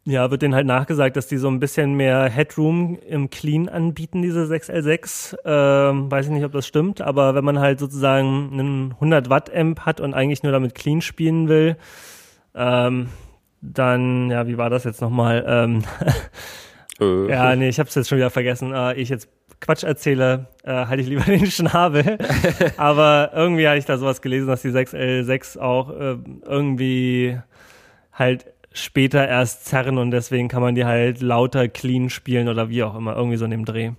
ja, 0.05 0.31
wird 0.31 0.41
denen 0.41 0.55
halt 0.55 0.65
nachgesagt, 0.65 1.17
dass 1.17 1.27
die 1.27 1.37
so 1.37 1.49
ein 1.49 1.59
bisschen 1.59 1.93
mehr 1.93 2.29
Headroom 2.29 2.97
im 3.07 3.29
Clean 3.29 3.69
anbieten, 3.69 4.21
diese 4.21 4.45
6L6. 4.45 5.37
Ähm, 5.45 6.09
weiß 6.09 6.27
ich 6.27 6.31
nicht, 6.31 6.45
ob 6.45 6.51
das 6.51 6.65
stimmt, 6.65 7.01
aber 7.01 7.35
wenn 7.35 7.43
man 7.43 7.59
halt 7.59 7.79
sozusagen 7.79 8.49
einen 8.53 8.91
100 8.93 9.29
Watt 9.29 9.53
Amp 9.53 9.81
hat 9.81 9.99
und 10.01 10.13
eigentlich 10.13 10.43
nur 10.43 10.51
damit 10.51 10.73
Clean 10.73 11.01
spielen 11.01 11.47
will, 11.47 11.77
ähm, 12.55 13.09
dann, 13.61 14.31
ja, 14.31 14.47
wie 14.47 14.57
war 14.57 14.69
das 14.69 14.83
jetzt 14.83 15.01
nochmal? 15.01 15.45
Ähm, 15.47 15.83
äh. 16.05 16.11
Ja, 17.29 17.55
nee, 17.55 17.69
ich 17.69 17.79
hab's 17.79 17.95
jetzt 17.95 18.09
schon 18.09 18.17
wieder 18.17 18.29
vergessen. 18.29 18.73
Äh, 18.73 18.95
ich 18.95 19.07
jetzt 19.07 19.29
Quatsch 19.61 19.83
erzähle, 19.83 20.47
äh, 20.63 20.85
halte 20.85 21.01
ich 21.01 21.07
lieber 21.07 21.21
den 21.27 21.45
Schnabel. 21.45 22.17
aber 22.77 23.31
irgendwie 23.33 23.67
hatte 23.67 23.77
ich 23.77 23.85
da 23.85 23.97
sowas 23.97 24.21
gelesen, 24.21 24.47
dass 24.47 24.61
die 24.61 24.69
6L6 24.69 25.59
auch 25.59 25.89
äh, 25.91 26.17
irgendwie 26.45 27.39
halt 28.11 28.47
später 28.71 29.27
erst 29.27 29.65
zerren 29.65 29.97
und 29.97 30.11
deswegen 30.11 30.47
kann 30.47 30.61
man 30.61 30.75
die 30.75 30.85
halt 30.85 31.21
lauter 31.21 31.67
clean 31.67 32.09
spielen 32.09 32.47
oder 32.47 32.69
wie 32.69 32.83
auch 32.83 32.95
immer, 32.95 33.15
irgendwie 33.15 33.37
so 33.37 33.45
in 33.45 33.51
dem 33.51 33.65
Dreh. 33.65 33.91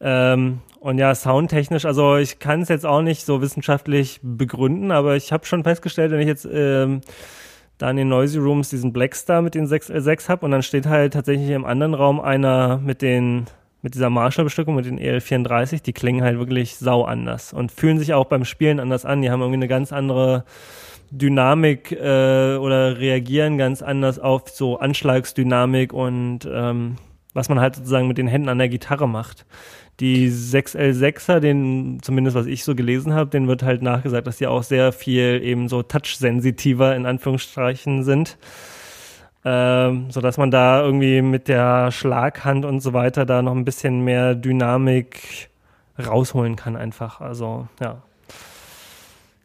Ähm, 0.00 0.60
und 0.80 0.98
ja, 0.98 1.14
soundtechnisch, 1.14 1.86
also 1.86 2.16
ich 2.16 2.38
kann 2.38 2.60
es 2.60 2.68
jetzt 2.68 2.84
auch 2.84 3.00
nicht 3.00 3.24
so 3.24 3.40
wissenschaftlich 3.40 4.20
begründen, 4.22 4.90
aber 4.90 5.16
ich 5.16 5.32
habe 5.32 5.46
schon 5.46 5.64
festgestellt, 5.64 6.12
wenn 6.12 6.20
ich 6.20 6.26
jetzt 6.26 6.46
ähm, 6.50 7.00
da 7.78 7.90
in 7.90 7.96
den 7.96 8.08
Noisy 8.08 8.38
Rooms 8.38 8.68
diesen 8.68 8.92
Blackstar 8.92 9.40
mit 9.40 9.54
den 9.54 9.66
6 9.66 9.86
6 9.86 10.28
habe 10.28 10.44
und 10.44 10.50
dann 10.50 10.62
steht 10.62 10.86
halt 10.86 11.14
tatsächlich 11.14 11.50
im 11.50 11.64
anderen 11.64 11.94
Raum 11.94 12.20
einer 12.20 12.78
mit 12.78 13.02
den 13.02 13.46
mit 13.84 13.94
dieser 13.94 14.08
Marshall-Bestückung, 14.08 14.74
mit 14.76 14.86
den 14.86 14.98
EL34, 14.98 15.82
die 15.82 15.92
klingen 15.92 16.22
halt 16.22 16.38
wirklich 16.38 16.76
sau 16.76 17.04
anders 17.04 17.52
und 17.52 17.70
fühlen 17.70 17.98
sich 17.98 18.14
auch 18.14 18.24
beim 18.24 18.46
Spielen 18.46 18.80
anders 18.80 19.04
an. 19.04 19.20
Die 19.20 19.30
haben 19.30 19.40
irgendwie 19.40 19.58
eine 19.58 19.68
ganz 19.68 19.92
andere 19.92 20.44
Dynamik 21.18 21.92
äh, 21.92 22.56
oder 22.56 22.98
reagieren 22.98 23.58
ganz 23.58 23.82
anders 23.82 24.18
auf 24.18 24.48
so 24.48 24.78
Anschlagsdynamik 24.78 25.92
und 25.92 26.40
ähm, 26.50 26.96
was 27.34 27.48
man 27.48 27.60
halt 27.60 27.76
sozusagen 27.76 28.08
mit 28.08 28.18
den 28.18 28.28
Händen 28.28 28.48
an 28.48 28.58
der 28.58 28.68
Gitarre 28.68 29.08
macht. 29.08 29.46
Die 30.00 30.28
6L6er, 30.28 31.38
den 31.38 32.00
zumindest 32.02 32.36
was 32.36 32.46
ich 32.46 32.64
so 32.64 32.74
gelesen 32.74 33.14
habe, 33.14 33.30
den 33.30 33.46
wird 33.46 33.62
halt 33.62 33.82
nachgesagt, 33.82 34.26
dass 34.26 34.38
die 34.38 34.48
auch 34.48 34.64
sehr 34.64 34.92
viel 34.92 35.40
eben 35.42 35.68
so 35.68 35.82
touch-sensitiver 35.82 36.96
in 36.96 37.06
Anführungsstrichen 37.06 38.02
sind. 38.02 38.36
Ähm, 39.44 40.10
so 40.10 40.20
dass 40.20 40.36
man 40.36 40.50
da 40.50 40.82
irgendwie 40.82 41.22
mit 41.22 41.48
der 41.48 41.92
Schlaghand 41.92 42.64
und 42.64 42.80
so 42.80 42.92
weiter 42.92 43.24
da 43.26 43.42
noch 43.42 43.54
ein 43.54 43.64
bisschen 43.64 44.02
mehr 44.02 44.34
Dynamik 44.34 45.50
rausholen 46.04 46.56
kann 46.56 46.76
einfach. 46.76 47.20
Also 47.20 47.68
ja. 47.80 48.02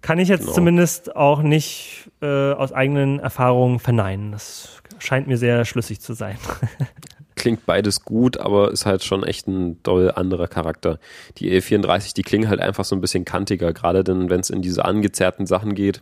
Kann 0.01 0.19
ich 0.19 0.29
jetzt 0.29 0.41
genau. 0.41 0.53
zumindest 0.53 1.15
auch 1.15 1.41
nicht 1.41 2.09
äh, 2.21 2.53
aus 2.53 2.71
eigenen 2.71 3.19
Erfahrungen 3.19 3.79
verneinen. 3.79 4.31
Das 4.31 4.81
scheint 4.99 5.27
mir 5.27 5.37
sehr 5.37 5.65
schlüssig 5.65 5.99
zu 5.99 6.13
sein. 6.13 6.37
Klingt 7.35 7.65
beides 7.65 8.03
gut, 8.03 8.37
aber 8.37 8.71
ist 8.71 8.85
halt 8.85 9.03
schon 9.03 9.23
echt 9.23 9.47
ein 9.47 9.81
doll 9.83 10.11
anderer 10.11 10.47
Charakter. 10.47 10.99
Die 11.37 11.51
E34, 11.51 12.13
die 12.13 12.23
klingen 12.23 12.49
halt 12.49 12.59
einfach 12.59 12.83
so 12.83 12.95
ein 12.95 13.01
bisschen 13.01 13.23
kantiger, 13.23 13.71
gerade 13.71 14.03
denn, 14.03 14.29
wenn 14.29 14.41
es 14.41 14.49
in 14.49 14.61
diese 14.61 14.83
angezerrten 14.83 15.45
Sachen 15.45 15.73
geht, 15.73 16.01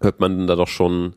hört 0.00 0.20
man 0.20 0.46
da 0.46 0.54
doch 0.54 0.68
schon 0.68 1.16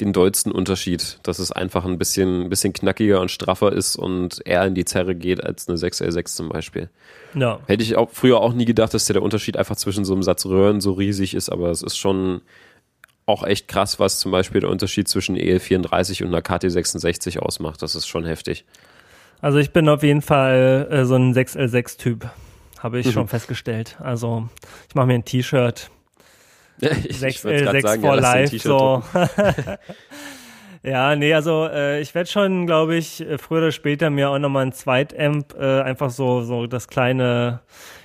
den 0.00 0.12
dollsten 0.12 0.52
Unterschied, 0.52 1.18
dass 1.22 1.38
es 1.38 1.50
einfach 1.50 1.84
ein 1.84 1.98
bisschen, 1.98 2.42
ein 2.42 2.48
bisschen 2.48 2.72
knackiger 2.72 3.20
und 3.20 3.30
straffer 3.30 3.72
ist 3.72 3.96
und 3.96 4.40
eher 4.44 4.64
in 4.64 4.74
die 4.74 4.84
Zerre 4.84 5.14
geht 5.14 5.42
als 5.42 5.68
eine 5.68 5.76
6L6 5.76 6.36
zum 6.36 6.48
Beispiel. 6.48 6.88
Ja. 7.34 7.60
Hätte 7.66 7.82
ich 7.82 7.96
auch 7.96 8.10
früher 8.12 8.40
auch 8.40 8.52
nie 8.52 8.64
gedacht, 8.64 8.94
dass 8.94 9.06
der 9.06 9.22
Unterschied 9.22 9.56
einfach 9.56 9.76
zwischen 9.76 10.04
so 10.04 10.12
einem 10.12 10.22
Satz 10.22 10.46
Röhren 10.46 10.80
so 10.80 10.92
riesig 10.92 11.34
ist, 11.34 11.50
aber 11.50 11.70
es 11.70 11.82
ist 11.82 11.96
schon 11.96 12.42
auch 13.26 13.44
echt 13.44 13.68
krass, 13.68 13.98
was 13.98 14.20
zum 14.20 14.32
Beispiel 14.32 14.62
der 14.62 14.70
Unterschied 14.70 15.08
zwischen 15.08 15.36
EL34 15.36 16.22
und 16.22 16.28
einer 16.28 16.40
KT66 16.40 17.38
ausmacht. 17.38 17.82
Das 17.82 17.94
ist 17.94 18.06
schon 18.06 18.24
heftig. 18.24 18.64
Also 19.40 19.58
ich 19.58 19.72
bin 19.72 19.88
auf 19.88 20.02
jeden 20.02 20.22
Fall 20.22 20.88
äh, 20.90 21.04
so 21.04 21.16
ein 21.16 21.34
6L6-Typ, 21.34 22.30
habe 22.78 22.98
ich 22.98 23.06
mhm. 23.06 23.12
schon 23.12 23.28
festgestellt. 23.28 23.96
Also 24.00 24.48
ich 24.88 24.94
mache 24.94 25.06
mir 25.06 25.14
ein 25.14 25.24
T-Shirt, 25.24 25.90
ich, 27.08 27.18
6, 27.18 27.44
ich 27.44 27.52
äh, 27.52 27.70
6 27.70 27.82
sagen, 27.82 28.02
for 28.02 28.14
ja, 28.14 28.20
Life, 28.20 28.58
so. 28.58 29.02
ja, 30.82 31.16
nee, 31.16 31.34
also 31.34 31.66
äh, 31.66 32.00
ich 32.00 32.14
werde 32.14 32.30
schon, 32.30 32.66
glaube 32.66 32.96
ich, 32.96 33.20
äh, 33.20 33.38
früher 33.38 33.58
oder 33.58 33.72
später 33.72 34.10
mir 34.10 34.30
auch 34.30 34.38
nochmal 34.38 34.66
ein 34.66 34.72
Zweitamp, 34.72 35.54
äh, 35.58 35.80
einfach 35.80 36.10
so, 36.10 36.42
so 36.42 36.66
das 36.66 36.88
kleine, 36.88 37.60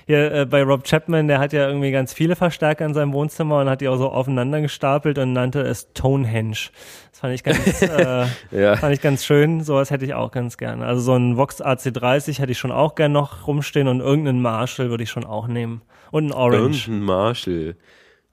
hier 0.06 0.32
äh, 0.32 0.46
bei 0.46 0.62
Rob 0.62 0.84
Chapman, 0.84 1.28
der 1.28 1.38
hat 1.38 1.52
ja 1.52 1.66
irgendwie 1.66 1.92
ganz 1.92 2.12
viele 2.12 2.36
Verstärker 2.36 2.84
in 2.84 2.94
seinem 2.94 3.12
Wohnzimmer 3.12 3.60
und 3.60 3.70
hat 3.70 3.80
die 3.80 3.88
auch 3.88 3.96
so 3.96 4.10
aufeinander 4.10 4.60
gestapelt 4.60 5.18
und 5.18 5.32
nannte 5.32 5.60
es 5.60 5.92
Tonehenge. 5.94 6.70
Das 7.10 7.20
fand 7.20 7.34
ich 7.34 7.44
ganz, 7.44 7.82
äh, 7.82 8.26
ja. 8.50 8.76
fand 8.76 8.92
ich 8.92 9.00
ganz 9.00 9.24
schön. 9.24 9.62
Sowas 9.62 9.90
hätte 9.90 10.04
ich 10.04 10.14
auch 10.14 10.32
ganz 10.32 10.58
gerne. 10.58 10.84
Also 10.84 11.00
so 11.00 11.14
ein 11.14 11.36
Vox 11.36 11.62
AC30 11.62 12.40
hätte 12.40 12.52
ich 12.52 12.58
schon 12.58 12.72
auch 12.72 12.96
gern 12.96 13.12
noch 13.12 13.46
rumstehen 13.46 13.88
und 13.88 14.00
irgendeinen 14.00 14.42
Marshall 14.42 14.90
würde 14.90 15.04
ich 15.04 15.10
schon 15.10 15.24
auch 15.24 15.46
nehmen. 15.46 15.82
Und 16.10 16.26
ein 16.26 16.32
Orange. 16.32 16.88
Irgendein 16.88 17.06
Marshall. 17.06 17.76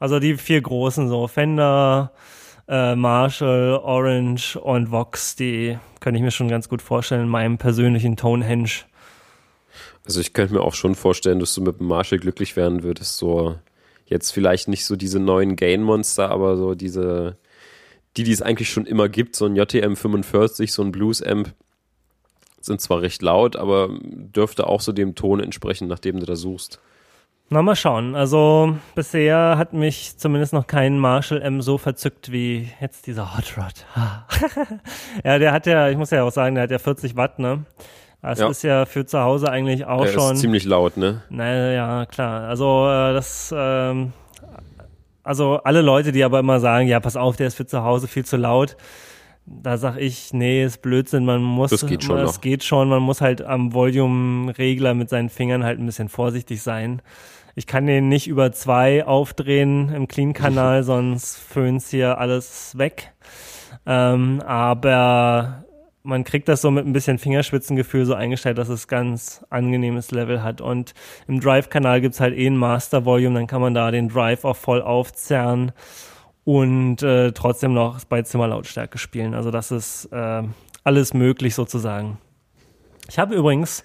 Also 0.01 0.19
die 0.19 0.35
vier 0.35 0.59
großen, 0.59 1.07
so 1.09 1.27
Fender, 1.27 2.11
äh, 2.67 2.95
Marshall, 2.95 3.79
Orange 3.83 4.57
und 4.59 4.89
Vox, 4.89 5.35
die 5.35 5.77
könnte 5.99 6.17
ich 6.17 6.23
mir 6.23 6.31
schon 6.31 6.49
ganz 6.49 6.67
gut 6.67 6.81
vorstellen 6.81 7.21
in 7.21 7.29
meinem 7.29 7.59
persönlichen 7.59 8.17
Tonehenge. 8.17 8.71
Also 10.03 10.19
ich 10.19 10.33
könnte 10.33 10.55
mir 10.55 10.61
auch 10.61 10.73
schon 10.73 10.95
vorstellen, 10.95 11.37
dass 11.37 11.53
du 11.53 11.61
mit 11.61 11.81
Marshall 11.81 12.17
glücklich 12.17 12.55
werden 12.55 12.81
würdest. 12.81 13.17
So 13.17 13.59
jetzt 14.07 14.31
vielleicht 14.31 14.67
nicht 14.67 14.85
so 14.85 14.95
diese 14.95 15.19
neuen 15.19 15.55
Gain-Monster, 15.55 16.31
aber 16.31 16.57
so 16.57 16.73
diese, 16.73 17.37
die, 18.17 18.23
die 18.23 18.31
es 18.31 18.41
eigentlich 18.41 18.71
schon 18.71 18.87
immer 18.87 19.07
gibt, 19.07 19.35
so 19.35 19.45
ein 19.45 19.55
JTM 19.55 19.93
45, 19.93 20.73
so 20.73 20.81
ein 20.81 20.91
Blues-Amp, 20.91 21.53
sind 22.59 22.81
zwar 22.81 23.01
recht 23.01 23.21
laut, 23.21 23.55
aber 23.55 23.99
dürfte 24.01 24.65
auch 24.65 24.81
so 24.81 24.93
dem 24.93 25.13
Ton 25.13 25.41
entsprechen, 25.41 25.87
nach 25.87 25.99
dem 25.99 26.19
du 26.19 26.25
da 26.25 26.35
suchst. 26.35 26.79
Na, 27.53 27.61
mal 27.61 27.75
schauen. 27.75 28.15
Also 28.15 28.77
bisher 28.95 29.57
hat 29.57 29.73
mich 29.73 30.17
zumindest 30.17 30.53
noch 30.53 30.67
kein 30.67 30.97
Marshall 30.97 31.41
M 31.41 31.61
so 31.61 31.77
verzückt 31.77 32.31
wie 32.31 32.69
jetzt 32.79 33.07
dieser 33.07 33.35
Hot 33.35 33.57
Rod. 33.57 33.85
ja, 35.25 35.37
der 35.37 35.51
hat 35.51 35.65
ja, 35.65 35.89
ich 35.89 35.97
muss 35.97 36.11
ja 36.11 36.23
auch 36.23 36.31
sagen, 36.31 36.55
der 36.55 36.63
hat 36.63 36.71
ja 36.71 36.79
40 36.79 37.17
Watt, 37.17 37.39
ne? 37.39 37.65
Das 38.21 38.39
ja. 38.39 38.47
ist 38.47 38.63
ja 38.63 38.85
für 38.85 39.05
zu 39.05 39.19
Hause 39.19 39.51
eigentlich 39.51 39.83
auch 39.83 40.05
ja, 40.05 40.13
schon. 40.13 40.35
Ist 40.35 40.39
ziemlich 40.39 40.63
laut, 40.63 40.95
ne? 40.95 41.23
Naja, 41.29 42.05
klar. 42.05 42.47
Also 42.47 42.87
äh, 42.87 43.13
das, 43.13 43.53
ähm, 43.53 44.13
also 45.21 45.57
alle 45.57 45.81
Leute, 45.81 46.13
die 46.13 46.23
aber 46.23 46.39
immer 46.39 46.61
sagen, 46.61 46.87
ja, 46.87 47.01
pass 47.01 47.17
auf, 47.17 47.35
der 47.35 47.47
ist 47.47 47.55
für 47.55 47.65
zu 47.65 47.83
Hause 47.83 48.07
viel 48.07 48.23
zu 48.23 48.37
laut. 48.37 48.77
Da 49.45 49.77
sag 49.77 49.97
ich, 49.97 50.31
nee, 50.31 50.63
ist 50.63 50.81
Blödsinn, 50.81 51.25
man 51.25 51.41
muss, 51.41 51.71
das 51.71 51.85
geht 51.85 52.05
schon, 52.05 52.15
das 52.15 52.39
geht 52.39 52.63
schon, 52.63 52.87
man 52.87 53.01
muss 53.01 53.19
halt 53.19 53.41
am 53.41 53.73
Volume-Regler 53.73 54.93
mit 54.93 55.09
seinen 55.09 55.27
Fingern 55.27 55.65
halt 55.65 55.79
ein 55.79 55.85
bisschen 55.85 56.07
vorsichtig 56.07 56.61
sein. 56.61 57.01
Ich 57.61 57.67
kann 57.67 57.85
den 57.85 58.09
nicht 58.09 58.27
über 58.27 58.51
zwei 58.51 59.05
aufdrehen 59.05 59.93
im 59.93 60.07
Clean-Kanal, 60.07 60.81
sonst 60.91 61.37
föhnt's 61.37 61.91
hier 61.91 62.17
alles 62.17 62.75
weg. 62.75 63.13
Ähm, 63.85 64.41
aber 64.43 65.63
man 66.01 66.23
kriegt 66.23 66.49
das 66.49 66.61
so 66.61 66.71
mit 66.71 66.87
ein 66.87 66.93
bisschen 66.93 67.19
Fingerspitzengefühl 67.19 68.05
so 68.05 68.15
eingestellt, 68.15 68.57
dass 68.57 68.69
es 68.69 68.87
ganz 68.87 69.45
angenehmes 69.51 70.09
Level 70.09 70.41
hat. 70.41 70.59
Und 70.59 70.95
im 71.27 71.39
Drive-Kanal 71.39 72.01
gibt's 72.01 72.19
halt 72.19 72.35
eh 72.35 72.47
ein 72.47 72.57
Master-Volume, 72.57 73.35
dann 73.35 73.45
kann 73.45 73.61
man 73.61 73.75
da 73.75 73.91
den 73.91 74.09
Drive 74.09 74.43
auch 74.43 74.57
voll 74.57 74.81
aufzerren 74.81 75.71
und 76.43 77.03
äh, 77.03 77.31
trotzdem 77.31 77.75
noch 77.75 78.03
bei 78.05 78.23
Zimmerlautstärke 78.23 78.97
spielen. 78.97 79.35
Also 79.35 79.51
das 79.51 79.69
ist 79.69 80.05
äh, 80.05 80.41
alles 80.83 81.13
möglich 81.13 81.53
sozusagen. 81.53 82.17
Ich 83.07 83.19
habe 83.19 83.35
übrigens 83.35 83.83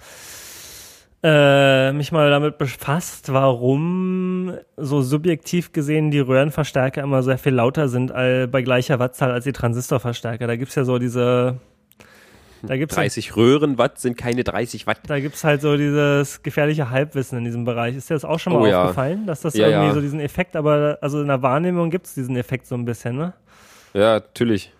äh, 1.28 1.92
mich 1.92 2.12
mal 2.12 2.30
damit 2.30 2.56
befasst, 2.56 3.32
warum 3.32 4.56
so 4.76 5.02
subjektiv 5.02 5.72
gesehen 5.72 6.12
die 6.12 6.20
Röhrenverstärker 6.20 7.02
immer 7.02 7.24
sehr 7.24 7.36
viel 7.36 7.52
lauter 7.52 7.88
sind 7.88 8.12
all, 8.12 8.46
bei 8.46 8.62
gleicher 8.62 9.00
Wattzahl 9.00 9.32
als 9.32 9.42
die 9.42 9.52
Transistorverstärker. 9.52 10.46
Da 10.46 10.54
gibt's 10.54 10.76
ja 10.76 10.84
so 10.84 10.98
diese 10.98 11.58
da 12.62 12.76
gibt's 12.76 12.94
30 12.94 13.30
halt, 13.30 13.36
Röhrenwatt 13.36 13.98
sind 13.98 14.16
keine 14.16 14.44
30 14.44 14.86
Watt. 14.86 15.00
Da 15.08 15.18
gibt's 15.18 15.42
halt 15.42 15.62
so 15.62 15.76
dieses 15.76 16.42
gefährliche 16.42 16.90
Halbwissen 16.90 17.38
in 17.38 17.44
diesem 17.44 17.64
Bereich. 17.64 17.96
Ist 17.96 18.08
dir 18.08 18.14
das 18.14 18.24
auch 18.24 18.38
schon 18.38 18.52
mal 18.52 18.62
oh, 18.62 18.72
aufgefallen, 18.72 19.20
ja. 19.20 19.26
dass 19.26 19.40
das 19.40 19.54
ja, 19.54 19.66
irgendwie 19.66 19.88
ja. 19.88 19.94
so 19.94 20.00
diesen 20.00 20.20
Effekt, 20.20 20.54
aber 20.54 20.98
also 21.00 21.20
in 21.20 21.28
der 21.28 21.42
Wahrnehmung 21.42 21.90
gibt's 21.90 22.14
diesen 22.14 22.36
Effekt 22.36 22.66
so 22.66 22.76
ein 22.76 22.84
bisschen, 22.84 23.16
ne? 23.16 23.32
Ja, 23.94 24.14
natürlich. 24.14 24.72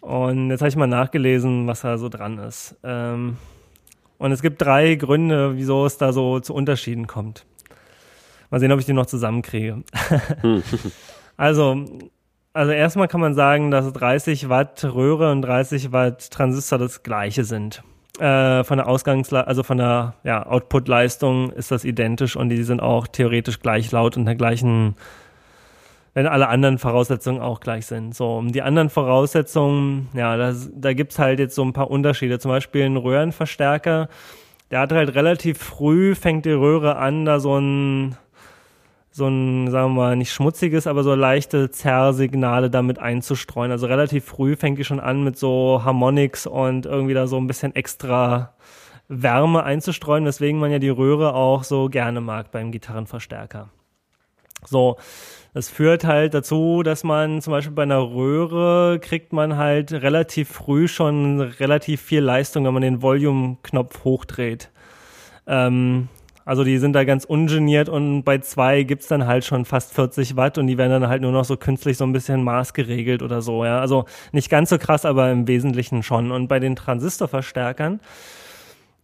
Und 0.00 0.50
jetzt 0.50 0.60
habe 0.60 0.68
ich 0.68 0.76
mal 0.76 0.86
nachgelesen, 0.86 1.66
was 1.66 1.80
da 1.80 1.98
so 1.98 2.08
dran 2.08 2.38
ist. 2.38 2.76
Ähm, 2.84 3.36
und 4.18 4.32
es 4.32 4.42
gibt 4.42 4.62
drei 4.62 4.94
Gründe, 4.94 5.56
wieso 5.56 5.86
es 5.86 5.98
da 5.98 6.12
so 6.12 6.40
zu 6.40 6.54
Unterschieden 6.54 7.06
kommt. 7.06 7.46
Mal 8.50 8.60
sehen, 8.60 8.72
ob 8.72 8.78
ich 8.78 8.86
die 8.86 8.92
noch 8.92 9.06
zusammenkriege. 9.06 9.82
Hm. 10.40 10.62
also, 11.36 11.84
also 12.52 12.72
erstmal 12.72 13.08
kann 13.08 13.20
man 13.20 13.34
sagen, 13.34 13.70
dass 13.70 13.92
30 13.92 14.48
Watt 14.48 14.84
Röhre 14.84 15.32
und 15.32 15.42
30 15.42 15.92
Watt 15.92 16.30
Transistor 16.30 16.78
das 16.78 17.02
gleiche 17.02 17.44
sind. 17.44 17.82
Äh, 18.18 18.64
von 18.64 18.78
der 18.78 18.88
Ausgangsleistung, 18.88 19.48
also 19.48 19.62
von 19.62 19.76
der 19.76 20.14
ja, 20.24 20.46
Output-Leistung 20.46 21.50
ist 21.50 21.70
das 21.70 21.84
identisch 21.84 22.34
und 22.34 22.48
die 22.48 22.62
sind 22.62 22.80
auch 22.80 23.06
theoretisch 23.06 23.60
gleich 23.60 23.92
laut 23.92 24.16
und 24.16 24.24
der 24.24 24.36
gleichen, 24.36 24.94
wenn 26.16 26.26
alle 26.26 26.48
anderen 26.48 26.78
Voraussetzungen 26.78 27.42
auch 27.42 27.60
gleich 27.60 27.84
sind. 27.84 28.14
So, 28.14 28.38
um 28.38 28.50
die 28.50 28.62
anderen 28.62 28.88
Voraussetzungen, 28.88 30.08
ja, 30.14 30.38
das, 30.38 30.70
da 30.74 30.94
gibt's 30.94 31.18
halt 31.18 31.38
jetzt 31.38 31.54
so 31.54 31.62
ein 31.62 31.74
paar 31.74 31.90
Unterschiede. 31.90 32.38
Zum 32.38 32.50
Beispiel 32.50 32.86
ein 32.86 32.96
Röhrenverstärker, 32.96 34.08
der 34.70 34.80
hat 34.80 34.92
halt 34.92 35.14
relativ 35.14 35.58
früh, 35.58 36.14
fängt 36.14 36.46
die 36.46 36.52
Röhre 36.52 36.96
an, 36.96 37.26
da 37.26 37.38
so 37.38 37.58
ein 37.58 38.16
so 39.10 39.28
ein, 39.28 39.70
sagen 39.70 39.92
wir 39.92 40.00
mal, 40.00 40.16
nicht 40.16 40.32
schmutziges, 40.32 40.86
aber 40.86 41.02
so 41.02 41.14
leichte 41.14 41.70
Zerrsignale 41.70 42.70
damit 42.70 42.98
einzustreuen. 42.98 43.70
Also 43.70 43.86
relativ 43.86 44.24
früh 44.24 44.56
fängt 44.56 44.78
die 44.78 44.84
schon 44.84 45.00
an 45.00 45.22
mit 45.22 45.36
so 45.38 45.82
Harmonics 45.84 46.46
und 46.46 46.86
irgendwie 46.86 47.14
da 47.14 47.26
so 47.26 47.36
ein 47.36 47.46
bisschen 47.46 47.74
extra 47.74 48.54
Wärme 49.08 49.64
einzustreuen, 49.64 50.24
weswegen 50.24 50.58
man 50.60 50.72
ja 50.72 50.78
die 50.78 50.88
Röhre 50.88 51.34
auch 51.34 51.62
so 51.62 51.90
gerne 51.90 52.22
mag 52.22 52.52
beim 52.52 52.72
Gitarrenverstärker. 52.72 53.68
So, 54.64 54.96
das 55.56 55.70
führt 55.70 56.04
halt 56.04 56.34
dazu, 56.34 56.82
dass 56.82 57.02
man 57.02 57.40
zum 57.40 57.50
Beispiel 57.50 57.72
bei 57.72 57.84
einer 57.84 58.02
Röhre 58.02 58.98
kriegt 59.00 59.32
man 59.32 59.56
halt 59.56 59.90
relativ 59.90 60.50
früh 60.50 60.86
schon 60.86 61.40
relativ 61.40 62.02
viel 62.02 62.20
Leistung, 62.20 62.66
wenn 62.66 62.74
man 62.74 62.82
den 62.82 63.00
Volume-Knopf 63.00 64.04
hochdreht. 64.04 64.68
Ähm, 65.46 66.08
also 66.44 66.62
die 66.62 66.76
sind 66.76 66.92
da 66.92 67.04
ganz 67.04 67.24
ungeniert 67.24 67.88
und 67.88 68.22
bei 68.22 68.36
zwei 68.36 68.82
gibt's 68.82 69.08
dann 69.08 69.26
halt 69.26 69.46
schon 69.46 69.64
fast 69.64 69.94
40 69.94 70.36
Watt 70.36 70.58
und 70.58 70.66
die 70.66 70.76
werden 70.76 71.00
dann 71.00 71.08
halt 71.08 71.22
nur 71.22 71.32
noch 71.32 71.46
so 71.46 71.56
künstlich 71.56 71.96
so 71.96 72.04
ein 72.04 72.12
bisschen 72.12 72.44
maßgeregelt 72.44 73.22
oder 73.22 73.40
so, 73.40 73.64
ja. 73.64 73.80
Also 73.80 74.04
nicht 74.32 74.50
ganz 74.50 74.68
so 74.68 74.76
krass, 74.76 75.06
aber 75.06 75.30
im 75.30 75.48
Wesentlichen 75.48 76.02
schon. 76.02 76.32
Und 76.32 76.48
bei 76.48 76.60
den 76.60 76.76
Transistorverstärkern, 76.76 78.00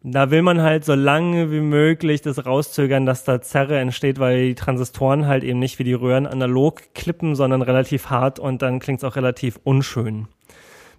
da 0.05 0.31
will 0.31 0.43
man 0.43 0.63
halt 0.63 0.85
so 0.85 0.95
lange 0.95 1.53
wie 1.53 1.61
möglich 1.61 2.23
das 2.23 2.45
rauszögern, 2.45 3.07
dass 3.07 3.25
da 3.25 3.41
Zerre 3.41 3.79
entsteht, 3.79 4.19
weil 4.19 4.49
die 4.49 4.55
Transistoren 4.55 5.27
halt 5.27 5.45
eben 5.45 5.61
nicht 5.61 5.79
wie 5.79 5.85
die 5.85 5.93
Röhren 5.93 6.27
analog 6.27 6.83
klippen, 6.95 7.37
sondern 7.37 7.63
relativ 7.63 8.11
hart 8.11 8.39
und 8.41 8.63
dann 8.63 8.81
klingt's 8.81 9.05
auch 9.05 9.15
relativ 9.15 9.61
unschön. 9.63 10.27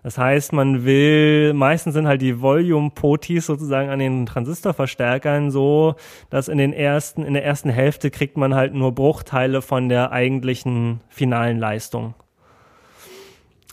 Das 0.03 0.17
heißt, 0.17 0.51
man 0.51 0.83
will, 0.85 1.53
meistens 1.53 1.93
sind 1.93 2.07
halt 2.07 2.21
die 2.21 2.41
Volume-Potis 2.41 3.45
sozusagen 3.45 3.89
an 3.89 3.99
den 3.99 4.25
Transistorverstärkern 4.25 5.49
so, 5.49 5.95
dass 6.29 6.49
in 6.49 6.57
den 6.57 6.73
ersten, 6.73 7.23
in 7.23 7.33
der 7.33 7.45
ersten 7.45 7.69
Hälfte 7.69 8.11
kriegt 8.11 8.35
man 8.35 8.53
halt 8.53 8.73
nur 8.73 8.93
Bruchteile 8.93 9.61
von 9.61 9.87
der 9.87 10.11
eigentlichen 10.11 10.99
finalen 11.07 11.57
Leistung. 11.57 12.15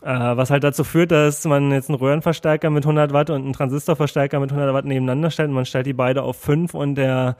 Äh, 0.01 0.07
was 0.09 0.49
halt 0.49 0.63
dazu 0.63 0.83
führt, 0.83 1.11
dass 1.11 1.45
man 1.45 1.71
jetzt 1.71 1.89
einen 1.89 1.99
Röhrenverstärker 1.99 2.71
mit 2.71 2.83
100 2.85 3.13
Watt 3.13 3.29
und 3.29 3.43
einen 3.43 3.53
Transistorverstärker 3.53 4.39
mit 4.39 4.51
100 4.51 4.73
Watt 4.73 4.85
nebeneinander 4.85 5.29
stellt. 5.29 5.51
Man 5.51 5.65
stellt 5.65 5.85
die 5.85 5.93
beide 5.93 6.23
auf 6.23 6.37
5 6.37 6.73
und 6.73 6.95
der 6.95 7.37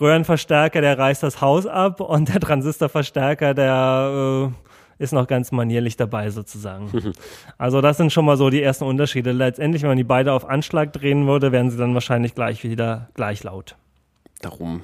Röhrenverstärker, 0.00 0.80
der 0.80 0.98
reißt 0.98 1.22
das 1.22 1.40
Haus 1.40 1.66
ab 1.66 2.00
und 2.00 2.28
der 2.28 2.40
Transistorverstärker, 2.40 3.54
der 3.54 4.50
äh, 4.50 5.02
ist 5.02 5.12
noch 5.12 5.28
ganz 5.28 5.52
manierlich 5.52 5.96
dabei 5.96 6.30
sozusagen. 6.30 7.12
also 7.56 7.80
das 7.80 7.98
sind 7.98 8.12
schon 8.12 8.24
mal 8.24 8.36
so 8.36 8.50
die 8.50 8.62
ersten 8.62 8.84
Unterschiede. 8.84 9.30
Letztendlich, 9.30 9.82
wenn 9.82 9.90
man 9.90 9.96
die 9.96 10.04
beide 10.04 10.32
auf 10.32 10.48
Anschlag 10.48 10.92
drehen 10.92 11.28
würde, 11.28 11.52
wären 11.52 11.70
sie 11.70 11.76
dann 11.76 11.94
wahrscheinlich 11.94 12.34
gleich 12.34 12.64
wieder 12.64 13.10
gleich 13.14 13.44
laut. 13.44 13.76
Darum. 14.40 14.82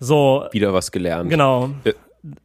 So. 0.00 0.46
Wieder 0.52 0.72
was 0.72 0.90
gelernt. 0.90 1.28
Genau. 1.28 1.70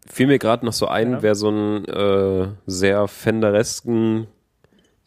Fiel 0.07 0.27
mir 0.27 0.39
gerade 0.39 0.65
noch 0.65 0.73
so 0.73 0.88
ein, 0.88 1.11
ja. 1.11 1.22
wer 1.22 1.35
so 1.35 1.49
einen 1.49 1.85
äh, 1.85 2.47
sehr 2.65 3.07
Fenderesken 3.07 4.27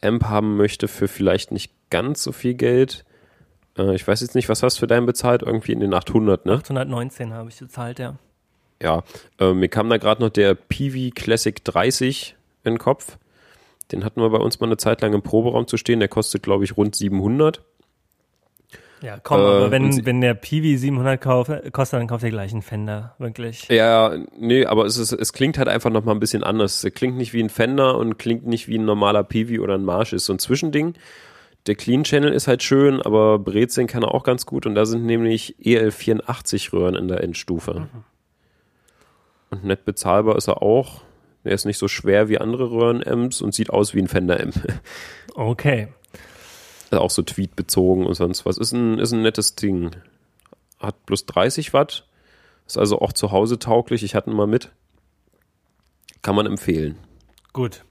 Amp 0.03 0.25
haben 0.25 0.57
möchte 0.57 0.89
für 0.89 1.09
vielleicht 1.09 1.53
nicht 1.53 1.73
ganz 1.91 2.23
so 2.23 2.33
viel 2.33 2.55
Geld. 2.55 3.05
Äh, 3.79 3.95
ich 3.95 4.07
weiß 4.07 4.21
jetzt 4.21 4.35
nicht, 4.35 4.49
was 4.49 4.63
hast 4.63 4.77
du 4.77 4.81
für 4.81 4.87
deinen 4.87 5.07
bezahlt? 5.07 5.43
Irgendwie 5.43 5.73
in 5.73 5.81
den 5.81 5.95
800, 5.95 6.47
ne? 6.47 6.55
819 6.55 7.33
habe 7.33 7.49
ich 7.49 7.59
bezahlt, 7.59 7.99
ja. 7.99 8.17
Ja, 8.83 9.05
äh, 9.41 9.53
mir 9.53 9.69
kam 9.69 9.89
da 9.89 9.97
gerade 9.97 10.23
noch 10.23 10.29
der 10.29 10.55
Peavey 10.55 11.11
Classic 11.11 11.63
30 11.65 12.37
in 12.65 12.75
den 12.75 12.79
Kopf. 12.79 13.19
Den 13.93 14.05
hatten 14.05 14.21
wir 14.21 14.31
bei 14.31 14.39
uns 14.39 14.61
mal 14.61 14.67
eine 14.67 14.77
Zeit 14.77 15.01
lang 15.01 15.15
im 15.15 15.23
Proberaum 15.23 15.67
zu 15.67 15.77
stehen. 15.77 16.01
Der 16.01 16.09
kostet, 16.09 16.43
glaube 16.43 16.65
ich, 16.65 16.77
rund 16.77 16.95
700. 16.95 17.63
Ja, 19.03 19.19
komm, 19.23 19.41
äh, 19.41 19.45
aber 19.45 19.71
wenn, 19.71 20.07
wenn 20.07 20.21
der 20.21 20.35
Peavey 20.35 20.77
700 20.77 21.21
kauf, 21.21 21.51
kostet, 21.73 22.01
dann 22.01 22.07
kauft 22.07 22.25
ihr 22.25 22.31
gleich 22.31 22.53
einen 22.53 22.63
Fender, 22.63 23.15
wirklich. 23.19 23.69
Ja, 23.69 24.17
nee, 24.39 24.65
aber 24.65 24.87
es, 24.87 24.97
ist, 24.97 25.13
es 25.13 25.33
klingt 25.33 25.59
halt 25.59 25.69
einfach 25.69 25.91
nochmal 25.91 26.15
ein 26.15 26.21
bisschen 26.21 26.43
anders. 26.43 26.83
Es 26.83 26.95
klingt 26.95 27.17
nicht 27.17 27.33
wie 27.33 27.43
ein 27.43 27.51
Fender 27.51 27.99
und 27.99 28.19
klingt 28.19 28.47
nicht 28.47 28.69
wie 28.69 28.79
ein 28.79 28.85
normaler 28.85 29.23
Peavey 29.23 29.61
oder 29.61 29.75
ein 29.75 29.85
Marsh. 29.85 30.13
Ist 30.13 30.27
so 30.27 30.33
ein 30.33 30.39
Zwischending. 30.39 30.95
Der 31.67 31.75
Clean 31.75 32.05
Channel 32.05 32.33
ist 32.33 32.47
halt 32.49 32.63
schön, 32.63 33.03
aber 33.03 33.39
Brezeln 33.39 33.87
kann 33.87 34.03
er 34.03 34.15
auch 34.15 34.23
ganz 34.23 34.47
gut 34.47 34.67
und 34.67 34.75
da 34.75 34.87
sind 34.87 35.05
nämlich 35.05 35.57
EL84 35.63 36.73
Röhren 36.73 36.95
in 36.95 37.09
der 37.09 37.23
Endstufe. 37.23 37.81
Mhm. 37.81 38.05
Und 39.51 39.65
nett 39.65 39.85
bezahlbar 39.85 40.37
ist 40.37 40.49
er 40.49 40.63
auch. 40.63 41.03
Er 41.45 41.53
ist 41.53 41.65
nicht 41.65 41.79
so 41.79 41.87
schwer 41.87 42.29
wie 42.29 42.39
andere 42.39 42.71
Röhren-Amps 42.71 43.41
und 43.41 43.55
sieht 43.55 43.71
aus 43.71 43.95
wie 43.95 44.01
ein 44.01 44.09
Fender-Amp. 44.09 44.55
Okay. 45.39 45.89
Also 46.91 47.03
auch 47.03 47.11
so 47.11 47.23
Tweet 47.23 47.57
bezogen 47.57 48.07
und 48.07 48.15
sonst 48.15 48.47
was. 48.47 48.59
Ist 48.59 48.73
ein, 48.73 48.99
ist 48.99 49.13
ein 49.13 49.23
nettes 49.23 49.55
Ding. 49.57 49.91
Hat 50.79 50.95
plus 51.07 51.27
30 51.27 51.73
Watt. 51.73 52.07
Ist 52.67 52.79
also 52.79 53.01
auch 53.01 53.13
zu 53.13 53.33
Hause 53.33 53.59
tauglich. 53.59 54.03
Ich 54.03 54.15
hatte 54.15 54.31
ihn 54.31 54.37
mal 54.37 54.47
mit. 54.47 54.71
Kann 56.23 56.35
man 56.35 56.47
empfehlen. 56.47 56.99
Gut. 57.53 57.85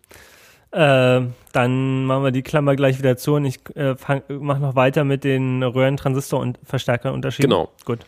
Äh, 0.71 1.21
dann 1.53 2.05
machen 2.05 2.23
wir 2.23 2.31
die 2.31 2.41
Klammer 2.41 2.75
gleich 2.75 2.99
wieder 2.99 3.15
zu 3.15 3.35
und 3.35 3.45
ich 3.45 3.61
äh, 3.75 3.95
mache 4.27 4.59
noch 4.59 4.75
weiter 4.75 5.05
mit 5.05 5.23
den 5.23 5.63
Röhrentransistor- 5.63 6.41
und 6.41 6.59
Verstärkerunterschieden. 6.63 7.49
Genau. 7.49 7.71
Gut. 7.85 7.99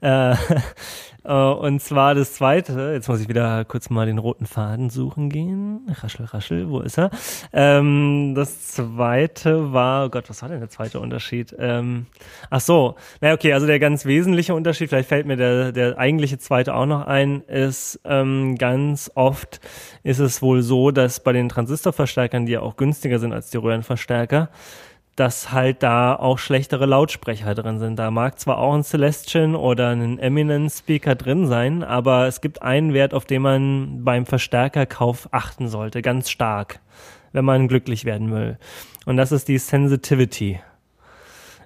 Äh, 0.00 0.34
und 1.32 1.80
zwar 1.80 2.14
das 2.14 2.34
zweite, 2.34 2.92
jetzt 2.92 3.08
muss 3.08 3.20
ich 3.20 3.28
wieder 3.28 3.64
kurz 3.64 3.88
mal 3.88 4.06
den 4.06 4.18
roten 4.18 4.46
Faden 4.46 4.90
suchen 4.90 5.30
gehen. 5.30 5.80
Raschel, 5.88 6.26
raschel, 6.26 6.68
wo 6.68 6.80
ist 6.80 6.98
er? 6.98 7.10
Ähm, 7.52 8.34
das 8.34 8.72
zweite 8.72 9.72
war, 9.72 10.06
oh 10.06 10.08
Gott, 10.10 10.28
was 10.28 10.42
war 10.42 10.50
denn 10.50 10.60
der 10.60 10.68
zweite 10.68 11.00
Unterschied? 11.00 11.54
Ähm, 11.58 12.06
ach 12.50 12.60
so, 12.60 12.96
naja, 13.20 13.34
okay, 13.34 13.54
also 13.54 13.66
der 13.66 13.78
ganz 13.78 14.04
wesentliche 14.04 14.54
Unterschied, 14.54 14.90
vielleicht 14.90 15.08
fällt 15.08 15.26
mir 15.26 15.36
der, 15.36 15.72
der 15.72 15.98
eigentliche 15.98 16.38
zweite 16.38 16.74
auch 16.74 16.86
noch 16.86 17.06
ein, 17.06 17.40
ist 17.42 18.00
ähm, 18.04 18.56
ganz 18.58 19.10
oft 19.14 19.60
ist 20.02 20.18
es 20.18 20.42
wohl 20.42 20.62
so, 20.62 20.90
dass 20.90 21.20
bei 21.20 21.32
den 21.32 21.48
Transistorverstärkern, 21.48 22.44
die 22.44 22.52
ja 22.52 22.60
auch 22.60 22.76
günstiger 22.76 23.18
sind 23.18 23.32
als 23.32 23.50
die 23.50 23.56
Röhrenverstärker, 23.56 24.50
dass 25.16 25.52
halt 25.52 25.82
da 25.82 26.16
auch 26.16 26.38
schlechtere 26.38 26.86
Lautsprecher 26.86 27.54
drin 27.54 27.78
sind. 27.78 27.98
Da 27.98 28.10
mag 28.10 28.38
zwar 28.38 28.58
auch 28.58 28.74
ein 28.74 28.82
Celestian 28.82 29.54
oder 29.54 29.90
ein 29.90 30.18
Eminent 30.18 30.72
Speaker 30.72 31.14
drin 31.14 31.46
sein, 31.46 31.82
aber 31.84 32.26
es 32.26 32.40
gibt 32.40 32.62
einen 32.62 32.94
Wert, 32.94 33.14
auf 33.14 33.24
den 33.24 33.42
man 33.42 34.04
beim 34.04 34.26
Verstärkerkauf 34.26 35.28
achten 35.30 35.68
sollte, 35.68 36.02
ganz 36.02 36.30
stark, 36.30 36.80
wenn 37.32 37.44
man 37.44 37.68
glücklich 37.68 38.04
werden 38.04 38.32
will. 38.32 38.58
Und 39.06 39.16
das 39.16 39.32
ist 39.32 39.48
die 39.48 39.58
Sensitivity. 39.58 40.60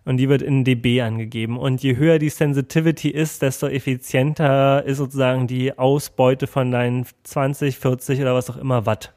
Und 0.04 0.16
die 0.16 0.28
wird 0.30 0.40
in 0.40 0.64
dB 0.64 1.02
angegeben. 1.02 1.58
Und 1.58 1.82
je 1.82 1.96
höher 1.96 2.18
die 2.18 2.30
Sensitivity 2.30 3.10
ist, 3.10 3.42
desto 3.42 3.66
effizienter 3.66 4.82
ist 4.84 4.96
sozusagen 4.96 5.46
die 5.46 5.76
Ausbeute 5.76 6.46
von 6.46 6.70
deinen 6.70 7.06
20, 7.24 7.78
40 7.78 8.20
oder 8.22 8.34
was 8.34 8.48
auch 8.48 8.56
immer 8.56 8.86
Watt. 8.86 9.12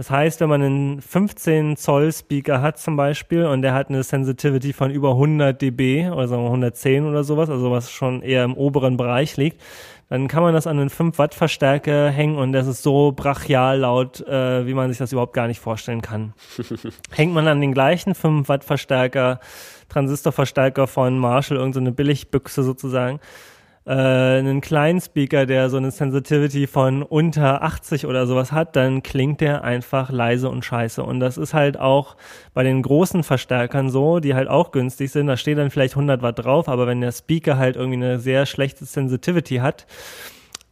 Das 0.00 0.10
heißt, 0.10 0.40
wenn 0.40 0.48
man 0.48 0.62
einen 0.62 1.02
15 1.02 1.76
Zoll 1.76 2.10
Speaker 2.10 2.62
hat 2.62 2.78
zum 2.78 2.96
Beispiel 2.96 3.44
und 3.44 3.60
der 3.60 3.74
hat 3.74 3.90
eine 3.90 4.02
Sensitivity 4.02 4.72
von 4.72 4.90
über 4.90 5.10
100 5.10 5.60
dB 5.60 6.08
oder 6.08 6.26
sagen 6.26 6.40
wir 6.40 6.46
110 6.46 7.04
oder 7.04 7.22
sowas, 7.22 7.50
also 7.50 7.70
was 7.70 7.90
schon 7.90 8.22
eher 8.22 8.44
im 8.44 8.54
oberen 8.54 8.96
Bereich 8.96 9.36
liegt, 9.36 9.60
dann 10.08 10.26
kann 10.26 10.42
man 10.42 10.54
das 10.54 10.66
an 10.66 10.78
einen 10.78 10.88
5 10.88 11.18
Watt 11.18 11.34
Verstärker 11.34 12.08
hängen 12.08 12.38
und 12.38 12.52
das 12.52 12.66
ist 12.66 12.82
so 12.82 13.12
brachial 13.12 13.80
laut, 13.80 14.26
äh, 14.26 14.66
wie 14.66 14.72
man 14.72 14.88
sich 14.88 14.96
das 14.96 15.12
überhaupt 15.12 15.34
gar 15.34 15.48
nicht 15.48 15.60
vorstellen 15.60 16.00
kann. 16.00 16.32
Hängt 17.10 17.34
man 17.34 17.46
an 17.46 17.60
den 17.60 17.74
gleichen 17.74 18.14
5 18.14 18.48
Watt 18.48 18.64
Verstärker, 18.64 19.38
Transistorverstärker 19.90 20.86
von 20.86 21.18
Marshall, 21.18 21.58
irgendeine 21.58 21.90
so 21.90 21.96
Billigbüchse 21.96 22.62
sozusagen, 22.62 23.20
äh, 23.86 23.92
einen 23.92 24.60
kleinen 24.60 25.00
Speaker, 25.00 25.46
der 25.46 25.70
so 25.70 25.76
eine 25.76 25.90
Sensitivity 25.90 26.66
von 26.66 27.02
unter 27.02 27.62
80 27.62 28.06
oder 28.06 28.26
sowas 28.26 28.52
hat, 28.52 28.76
dann 28.76 29.02
klingt 29.02 29.40
der 29.40 29.64
einfach 29.64 30.10
leise 30.10 30.48
und 30.50 30.64
scheiße. 30.64 31.02
Und 31.02 31.20
das 31.20 31.38
ist 31.38 31.54
halt 31.54 31.78
auch 31.78 32.16
bei 32.52 32.62
den 32.62 32.82
großen 32.82 33.22
Verstärkern 33.22 33.90
so, 33.90 34.20
die 34.20 34.34
halt 34.34 34.48
auch 34.48 34.70
günstig 34.70 35.10
sind. 35.10 35.26
Da 35.26 35.36
steht 35.36 35.58
dann 35.58 35.70
vielleicht 35.70 35.94
100 35.94 36.22
Watt 36.22 36.44
drauf, 36.44 36.68
aber 36.68 36.86
wenn 36.86 37.00
der 37.00 37.12
Speaker 37.12 37.56
halt 37.56 37.76
irgendwie 37.76 37.96
eine 37.96 38.18
sehr 38.18 38.46
schlechte 38.46 38.84
Sensitivity 38.84 39.56
hat, 39.56 39.86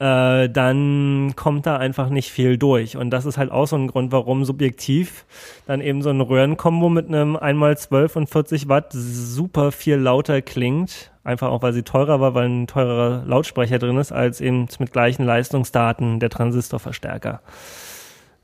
äh, 0.00 0.48
dann 0.48 1.32
kommt 1.34 1.66
da 1.66 1.76
einfach 1.76 2.08
nicht 2.08 2.30
viel 2.30 2.56
durch. 2.56 2.96
Und 2.96 3.10
das 3.10 3.24
ist 3.24 3.36
halt 3.36 3.50
auch 3.50 3.66
so 3.66 3.76
ein 3.76 3.88
Grund, 3.88 4.12
warum 4.12 4.44
subjektiv 4.44 5.24
dann 5.66 5.80
eben 5.80 6.02
so 6.02 6.10
ein 6.10 6.20
Röhrenkombo 6.20 6.88
mit 6.88 7.08
einem 7.08 7.36
einmal 7.36 7.76
12 7.76 8.16
und 8.16 8.30
40 8.30 8.68
Watt 8.68 8.92
super 8.92 9.72
viel 9.72 9.96
lauter 9.96 10.40
klingt. 10.40 11.10
Einfach 11.24 11.48
auch, 11.48 11.62
weil 11.62 11.72
sie 11.72 11.82
teurer 11.82 12.20
war, 12.20 12.34
weil 12.34 12.48
ein 12.48 12.66
teurerer 12.66 13.24
Lautsprecher 13.26 13.78
drin 13.78 13.98
ist, 13.98 14.12
als 14.12 14.40
eben 14.40 14.68
mit 14.78 14.92
gleichen 14.92 15.24
Leistungsdaten 15.24 16.20
der 16.20 16.30
Transistorverstärker. 16.30 17.42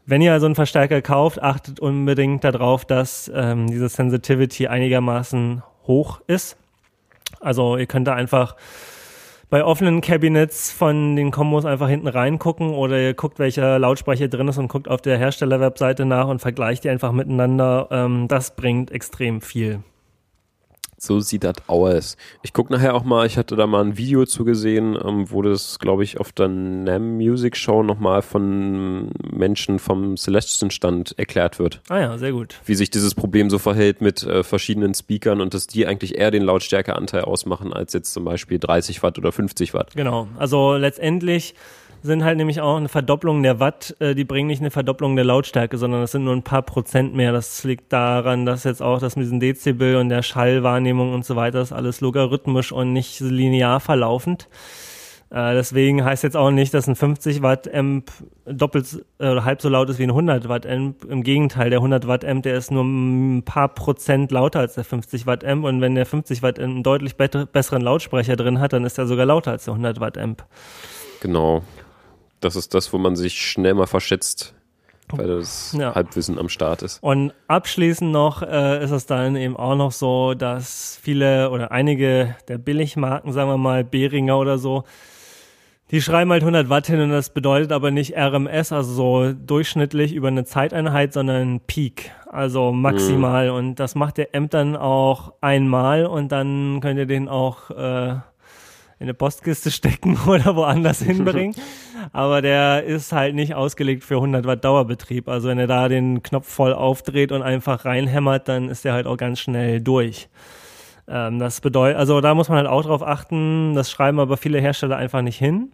Wenn 0.07 0.21
ihr 0.21 0.33
also 0.33 0.47
einen 0.47 0.55
Verstärker 0.55 1.01
kauft, 1.01 1.43
achtet 1.43 1.81
unbedingt 1.81 2.45
darauf, 2.45 2.85
dass 2.85 3.31
ähm, 3.35 3.69
diese 3.69 3.89
Sensitivity 3.89 4.67
einigermaßen 4.67 5.63
hoch 5.87 6.21
ist. 6.27 6.57
Also 7.41 7.77
ihr 7.77 7.87
könnt 7.87 8.07
da 8.07 8.15
einfach 8.15 8.57
bei 9.51 9.65
offenen 9.65 10.01
Cabinets 10.01 10.73
von 10.73 11.17
den 11.17 11.31
Kombos 11.31 11.65
einfach 11.65 11.89
hinten 11.89 12.09
reingucken 12.09 12.71
oder 12.71 13.01
ihr 13.01 13.15
guckt, 13.15 13.39
welcher 13.39 13.79
Lautsprecher 13.79 14.29
drin 14.29 14.49
ist 14.49 14.59
und 14.59 14.69
guckt 14.69 14.89
auf 14.89 15.03
der 15.03 15.19
Herstellerwebseite 15.19 16.05
nach 16.05 16.29
und 16.29 16.41
vergleicht 16.41 16.85
die 16.85 16.91
einfach 16.91 17.13
miteinander. 17.13 17.89
Ähm, 17.91 18.29
das 18.29 18.57
bringt 18.57 18.91
extrem 18.91 19.41
viel. 19.41 19.81
So 21.05 21.21
sieht 21.21 21.45
das 21.45 21.57
aus. 21.67 22.17
Ich 22.43 22.55
gucke 22.55 22.73
nachher 22.73 22.95
auch 22.95 23.05
mal, 23.05 23.27
ich 23.27 23.37
hatte 23.37 23.57
da 23.57 23.67
mal 23.67 23.85
ein 23.85 23.99
Video 23.99 24.25
zugesehen, 24.25 24.97
ähm, 25.05 25.31
wo 25.31 25.43
das, 25.43 25.79
glaube 25.79 26.03
ich, 26.03 26.19
auf 26.19 26.33
der 26.33 26.49
NAM 26.49 27.17
Music 27.19 27.59
Show 27.59 27.83
nochmal 27.83 28.23
von 28.23 29.11
Menschen 29.31 29.79
vom 29.79 30.17
Celestion-Stand 30.17 31.19
erklärt 31.19 31.59
wird. 31.59 31.83
Ah 31.91 32.01
ja, 32.01 32.17
sehr 32.17 32.33
gut. 32.33 32.59
Wie 32.65 32.75
sich 32.75 32.91
dieses 32.91 33.15
Problem 33.15 33.51
so 33.51 33.59
verhält 33.59 34.01
mit 34.01 34.23
äh, 34.23 34.43
verschiedenen 34.43 34.95
Speakern 34.95 35.43
und 35.43 35.53
dass 35.53 35.67
die 35.67 35.87
eigentlich 35.87 36.17
eher 36.17 36.31
den 36.31 36.43
Lautstärkeanteil 36.43 37.23
ausmachen 37.23 37.75
als 37.75 37.93
jetzt 37.93 38.15
zum 38.15 38.25
Beispiel 38.25 38.59
30 38.59 39.03
Watt 39.03 39.19
oder 39.19 39.31
50 39.31 39.75
Watt. 39.75 39.93
Genau. 39.95 40.29
Also 40.39 40.75
letztendlich 40.77 41.55
sind 42.05 42.23
halt 42.23 42.37
nämlich 42.37 42.61
auch 42.61 42.77
eine 42.77 42.91
Verdopplung 42.91 43.43
der 43.43 43.61
Watt, 43.61 43.97
äh, 43.99 44.15
die 44.15 44.25
bringen 44.25 44.49
nicht 44.49 44.61
eine 44.61 44.71
Verdopplung 44.71 45.17
der 45.17 45.25
Lautstärke, 45.25 45.79
sondern 45.79 46.03
das 46.03 46.13
sind 46.13 46.25
nur 46.25 46.35
ein 46.35 46.43
paar 46.43 46.61
Prozent 46.61 47.15
mehr. 47.15 47.33
Das 47.33 47.65
liegt 47.65 47.91
daran, 47.95 48.45
dass 48.45 48.65
jetzt 48.65 48.83
auch 48.83 49.01
das 49.01 49.17
mit 49.17 49.25
diesen 49.25 49.41
Dezibel 49.41 49.97
und 49.97 50.11
der 50.11 50.23
Schallwahrnehmung 50.23 51.15
und 51.15 51.25
so 51.25 51.35
weiter 51.35 51.63
ist 51.63 51.73
alles 51.73 52.03
logarithmisch 52.03 52.73
und 52.73 52.93
nicht 52.93 53.21
linear 53.21 53.81
verlaufend. 53.81 54.51
Äh, 55.31 55.55
deswegen 55.55 56.05
heißt 56.05 56.23
jetzt 56.25 56.37
auch 56.37 56.51
nicht, 56.51 56.75
dass 56.75 56.87
ein 56.87 56.95
50 56.95 57.41
Watt 57.41 57.73
Amp 57.73 58.11
doppelt 58.45 59.03
oder 59.19 59.39
äh, 59.39 59.41
halb 59.41 59.63
so 59.63 59.71
laut 59.71 59.89
ist 59.89 59.99
wie 59.99 60.05
ein 60.05 60.11
100 60.11 60.47
Watt 60.47 60.67
Amp. 60.67 61.05
Im 61.05 61.23
Gegenteil, 61.23 61.71
der 61.71 61.79
100 61.79 62.07
Watt 62.07 62.27
Amp, 62.27 62.43
der 62.43 62.59
ist 62.59 62.71
nur 62.71 62.85
ein 62.85 63.45
paar 63.45 63.69
Prozent 63.69 64.31
lauter 64.31 64.61
als 64.61 64.75
der 64.75 64.85
50 64.85 65.27
Watt 65.27 65.43
Amp 65.43 65.65
und 65.65 65.81
wenn 65.81 65.95
der 65.95 66.05
50 66.05 66.43
Watt 66.43 66.59
einen 66.59 66.83
deutlich 66.83 67.17
besseren 67.17 67.81
Lautsprecher 67.81 68.37
drin 68.37 68.61
hat, 68.61 68.75
dann 68.75 68.85
ist 68.85 68.99
er 68.99 69.07
sogar 69.07 69.25
lauter 69.25 69.53
als 69.53 69.65
der 69.65 69.73
100 69.73 70.01
Watt 70.01 70.19
Amp. 70.19 70.45
Genau 71.23 71.63
das 72.45 72.57
ist 72.57 72.75
das, 72.75 72.93
wo 72.93 72.99
man 72.99 73.17
sich 73.17 73.41
schnell 73.41 73.75
mal 73.75 73.87
verschätzt, 73.87 74.55
weil 75.09 75.27
das 75.27 75.75
ja. 75.79 75.95
Halbwissen 75.95 76.39
am 76.39 76.49
Start 76.49 76.83
ist. 76.83 77.03
Und 77.03 77.33
abschließend 77.49 78.13
noch 78.13 78.43
äh, 78.43 78.83
ist 78.85 78.91
es 78.91 79.07
dann 79.07 79.37
eben 79.37 79.57
auch 79.57 79.77
noch 79.77 79.93
so, 79.93 80.35
dass 80.35 80.99
viele 81.03 81.51
oder 81.51 81.73
einige 81.73 82.37
der 82.49 82.59
Billigmarken, 82.59 83.33
sagen 83.33 83.51
wir 83.51 83.59
mal 83.59 83.85
Behringer 83.85 84.39
oder 84.39 84.59
so, 84.59 84.85
die 85.91 86.01
schreiben 86.01 86.31
halt 86.33 86.43
100 86.43 86.71
Watt 86.71 86.87
hin 86.87 87.01
und 87.01 87.11
das 87.11 87.31
bedeutet 87.31 87.71
aber 87.71 87.91
nicht 87.91 88.17
RMS, 88.17 88.73
also 88.73 88.93
so 88.93 89.33
durchschnittlich 89.33 90.15
über 90.15 90.29
eine 90.29 90.45
Zeiteinheit, 90.45 91.13
sondern 91.13 91.61
Peak, 91.61 92.11
also 92.27 92.73
maximal. 92.73 93.51
Mhm. 93.51 93.57
Und 93.57 93.75
das 93.77 93.95
macht 93.95 94.17
der 94.17 94.29
Amp 94.35 94.51
dann 94.51 94.77
auch 94.77 95.35
einmal 95.41 96.07
und 96.07 96.33
dann 96.33 96.81
könnt 96.81 96.99
ihr 96.99 97.07
den 97.07 97.29
auch 97.29 97.71
äh, 97.71 98.17
in 99.05 99.09
eine 99.11 99.15
Postkiste 99.15 99.71
stecken 99.71 100.19
oder 100.27 100.57
woanders 100.57 101.03
hinbringen. 101.03 101.55
Aber 102.13 102.41
der 102.41 102.85
ist 102.85 103.13
halt 103.13 103.35
nicht 103.35 103.55
ausgelegt 103.55 104.03
für 104.03 104.17
100 104.17 104.47
Watt 104.47 104.65
Dauerbetrieb. 104.65 105.29
Also 105.29 105.49
wenn 105.49 105.59
er 105.59 105.67
da 105.67 105.89
den 105.89 106.23
Knopf 106.23 106.49
voll 106.49 106.73
aufdreht 106.73 107.31
und 107.31 107.43
einfach 107.43 107.85
reinhämmert, 107.85 108.49
dann 108.49 108.69
ist 108.69 108.85
der 108.85 108.95
halt 108.95 109.07
auch 109.07 109.19
ganz 109.19 109.41
schnell 109.41 109.81
durch. 109.81 110.29
Ähm, 111.07 111.39
das 111.39 111.61
bedeutet, 111.61 111.99
also 111.99 112.21
da 112.23 112.35
muss 112.35 112.49
man 112.49 112.59
halt 112.59 112.67
auch 112.67 112.83
drauf 112.83 113.03
achten. 113.03 113.75
Das 113.75 113.91
schreiben 113.91 114.19
aber 114.19 114.39
viele 114.39 114.59
Hersteller 114.59 114.97
einfach 114.97 115.21
nicht 115.21 115.39
hin. 115.39 115.71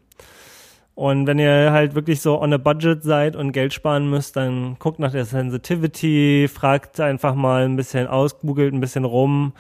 Und 0.97 1.28
wenn 1.28 1.39
ihr 1.39 1.70
halt 1.70 1.94
wirklich 1.94 2.20
so 2.20 2.43
on 2.43 2.52
a 2.52 2.59
budget 2.59 3.05
seid 3.05 3.36
und 3.36 3.52
Geld 3.52 3.73
sparen 3.73 4.11
müsst, 4.11 4.36
dann 4.36 4.77
guckt 4.81 4.98
nach 4.98 5.12
der 5.12 5.24
Sensitivity, 5.24 6.48
fragt 6.52 7.01
einfach 7.01 7.35
mal 7.36 7.65
ein 7.65 7.77
bisschen 7.77 8.09
aus, 8.09 8.40
googelt 8.40 8.74
ein 8.74 8.81
bisschen 8.81 9.05
rum 9.05 9.52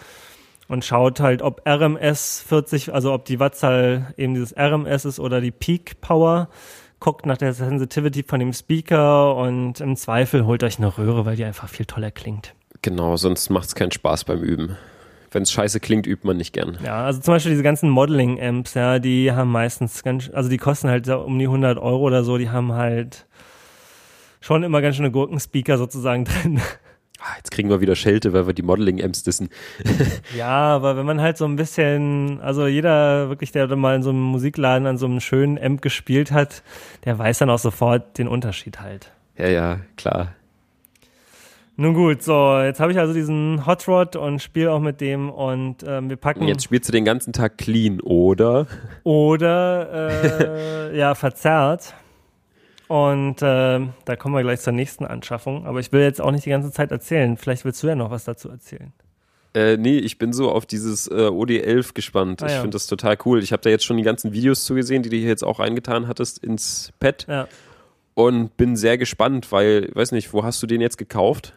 und 0.70 0.84
schaut 0.84 1.18
halt, 1.18 1.42
ob 1.42 1.66
RMS 1.66 2.44
40, 2.46 2.94
also 2.94 3.12
ob 3.12 3.24
die 3.24 3.40
Wattzahl 3.40 4.14
eben 4.16 4.34
dieses 4.34 4.56
RMS 4.56 5.04
ist 5.04 5.18
oder 5.18 5.40
die 5.40 5.50
Peak 5.50 6.00
Power. 6.00 6.48
Guckt 7.00 7.26
nach 7.26 7.38
der 7.38 7.54
Sensitivity 7.54 8.22
von 8.22 8.38
dem 8.38 8.52
Speaker 8.52 9.34
und 9.34 9.80
im 9.80 9.96
Zweifel 9.96 10.46
holt 10.46 10.62
euch 10.62 10.78
eine 10.78 10.96
Röhre, 10.96 11.26
weil 11.26 11.34
die 11.34 11.44
einfach 11.44 11.68
viel 11.68 11.86
toller 11.86 12.12
klingt. 12.12 12.54
Genau, 12.82 13.16
sonst 13.16 13.50
macht 13.50 13.66
es 13.66 13.74
keinen 13.74 13.90
Spaß 13.90 14.24
beim 14.24 14.42
Üben. 14.42 14.76
Wenn 15.32 15.42
es 15.42 15.50
scheiße 15.50 15.80
klingt, 15.80 16.06
übt 16.06 16.24
man 16.24 16.36
nicht 16.36 16.52
gern. 16.52 16.78
Ja, 16.84 17.04
also 17.04 17.20
zum 17.20 17.34
Beispiel 17.34 17.50
diese 17.50 17.64
ganzen 17.64 17.90
Modeling-Amps, 17.90 18.74
ja, 18.74 19.00
die 19.00 19.32
haben 19.32 19.50
meistens 19.50 20.04
ganz, 20.04 20.30
also 20.32 20.48
die 20.48 20.58
kosten 20.58 20.88
halt 20.88 21.08
um 21.08 21.36
die 21.36 21.46
100 21.46 21.78
Euro 21.78 22.02
oder 22.02 22.22
so, 22.22 22.38
die 22.38 22.50
haben 22.50 22.74
halt 22.74 23.26
schon 24.40 24.62
immer 24.62 24.80
ganz 24.82 24.96
schöne 24.96 25.10
Gurkenspeaker 25.10 25.78
sozusagen 25.78 26.24
drin. 26.26 26.60
Ah, 27.22 27.34
jetzt 27.36 27.50
kriegen 27.50 27.68
wir 27.68 27.82
wieder 27.82 27.96
Schelte, 27.96 28.32
weil 28.32 28.46
wir 28.46 28.54
die 28.54 28.62
Modeling-Amps 28.62 29.22
dissen. 29.24 29.50
ja, 30.36 30.48
aber 30.48 30.96
wenn 30.96 31.04
man 31.04 31.20
halt 31.20 31.36
so 31.36 31.44
ein 31.44 31.56
bisschen, 31.56 32.40
also 32.40 32.66
jeder 32.66 33.28
wirklich, 33.28 33.52
der 33.52 33.66
mal 33.76 33.94
in 33.94 34.02
so 34.02 34.08
einem 34.08 34.22
Musikladen 34.22 34.86
an 34.86 34.96
so 34.96 35.04
einem 35.04 35.20
schönen 35.20 35.62
Amp 35.62 35.82
gespielt 35.82 36.32
hat, 36.32 36.62
der 37.04 37.18
weiß 37.18 37.38
dann 37.38 37.50
auch 37.50 37.58
sofort 37.58 38.16
den 38.16 38.26
Unterschied 38.26 38.80
halt. 38.80 39.12
Ja, 39.36 39.48
ja, 39.48 39.80
klar. 39.98 40.34
Nun 41.76 41.94
gut, 41.94 42.22
so, 42.22 42.58
jetzt 42.58 42.80
habe 42.80 42.92
ich 42.92 42.98
also 42.98 43.14
diesen 43.14 43.64
Hot 43.66 43.86
Rod 43.88 44.16
und 44.16 44.40
spiele 44.40 44.70
auch 44.70 44.80
mit 44.80 45.00
dem 45.00 45.30
und 45.30 45.76
ähm, 45.86 46.10
wir 46.10 46.16
packen. 46.16 46.46
Jetzt 46.46 46.64
spielst 46.64 46.88
du 46.88 46.92
den 46.92 47.04
ganzen 47.06 47.32
Tag 47.32 47.56
clean, 47.56 48.00
oder? 48.00 48.66
Oder, 49.02 50.90
äh, 50.90 50.96
ja, 50.98 51.14
verzerrt. 51.14 51.94
Und 52.90 53.40
äh, 53.40 53.86
da 54.04 54.16
kommen 54.16 54.34
wir 54.34 54.42
gleich 54.42 54.62
zur 54.62 54.72
nächsten 54.72 55.04
Anschaffung. 55.06 55.64
Aber 55.64 55.78
ich 55.78 55.92
will 55.92 56.00
jetzt 56.00 56.20
auch 56.20 56.32
nicht 56.32 56.44
die 56.44 56.50
ganze 56.50 56.72
Zeit 56.72 56.90
erzählen. 56.90 57.36
Vielleicht 57.36 57.64
willst 57.64 57.80
du 57.84 57.86
ja 57.86 57.94
noch 57.94 58.10
was 58.10 58.24
dazu 58.24 58.48
erzählen. 58.48 58.92
Äh, 59.54 59.76
nee, 59.76 59.98
ich 59.98 60.18
bin 60.18 60.32
so 60.32 60.50
auf 60.50 60.66
dieses 60.66 61.06
äh, 61.06 61.28
OD11 61.28 61.94
gespannt. 61.94 62.42
Ah, 62.42 62.46
ich 62.46 62.52
ja. 62.54 62.62
finde 62.62 62.74
das 62.74 62.88
total 62.88 63.16
cool. 63.24 63.44
Ich 63.44 63.52
habe 63.52 63.62
da 63.62 63.70
jetzt 63.70 63.84
schon 63.84 63.96
die 63.96 64.02
ganzen 64.02 64.32
Videos 64.32 64.64
zugesehen, 64.64 65.04
die 65.04 65.08
du 65.08 65.16
hier 65.16 65.28
jetzt 65.28 65.44
auch 65.44 65.60
eingetan 65.60 66.08
hattest 66.08 66.38
ins 66.38 66.92
Pad. 66.98 67.26
Ja. 67.28 67.46
Und 68.14 68.56
bin 68.56 68.74
sehr 68.74 68.98
gespannt, 68.98 69.52
weil, 69.52 69.88
weiß 69.94 70.10
nicht, 70.10 70.32
wo 70.32 70.42
hast 70.42 70.60
du 70.60 70.66
den 70.66 70.80
jetzt 70.80 70.98
gekauft? 70.98 71.54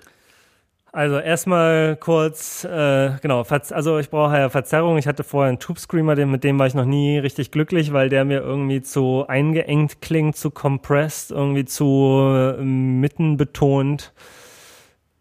Also 0.95 1.17
erstmal 1.17 1.95
kurz, 1.95 2.63
äh, 2.65 3.13
genau, 3.19 3.43
also 3.71 3.97
ich 3.97 4.11
brauche 4.11 4.37
ja 4.37 4.49
Verzerrung. 4.49 4.99
Ich 4.99 5.07
hatte 5.07 5.23
vorher 5.23 5.49
einen 5.49 5.57
Tube 5.57 5.79
Screamer, 5.79 6.15
mit 6.27 6.43
dem 6.43 6.59
war 6.59 6.67
ich 6.67 6.75
noch 6.75 6.85
nie 6.85 7.17
richtig 7.17 7.49
glücklich, 7.49 7.93
weil 7.93 8.09
der 8.09 8.25
mir 8.25 8.41
irgendwie 8.41 8.83
zu 8.83 9.25
eingeengt 9.27 10.01
klingt, 10.01 10.35
zu 10.35 10.51
compressed, 10.51 11.31
irgendwie 11.31 11.65
zu 11.65 12.55
äh, 12.59 12.61
mitten 12.61 13.37
betont. 13.37 14.13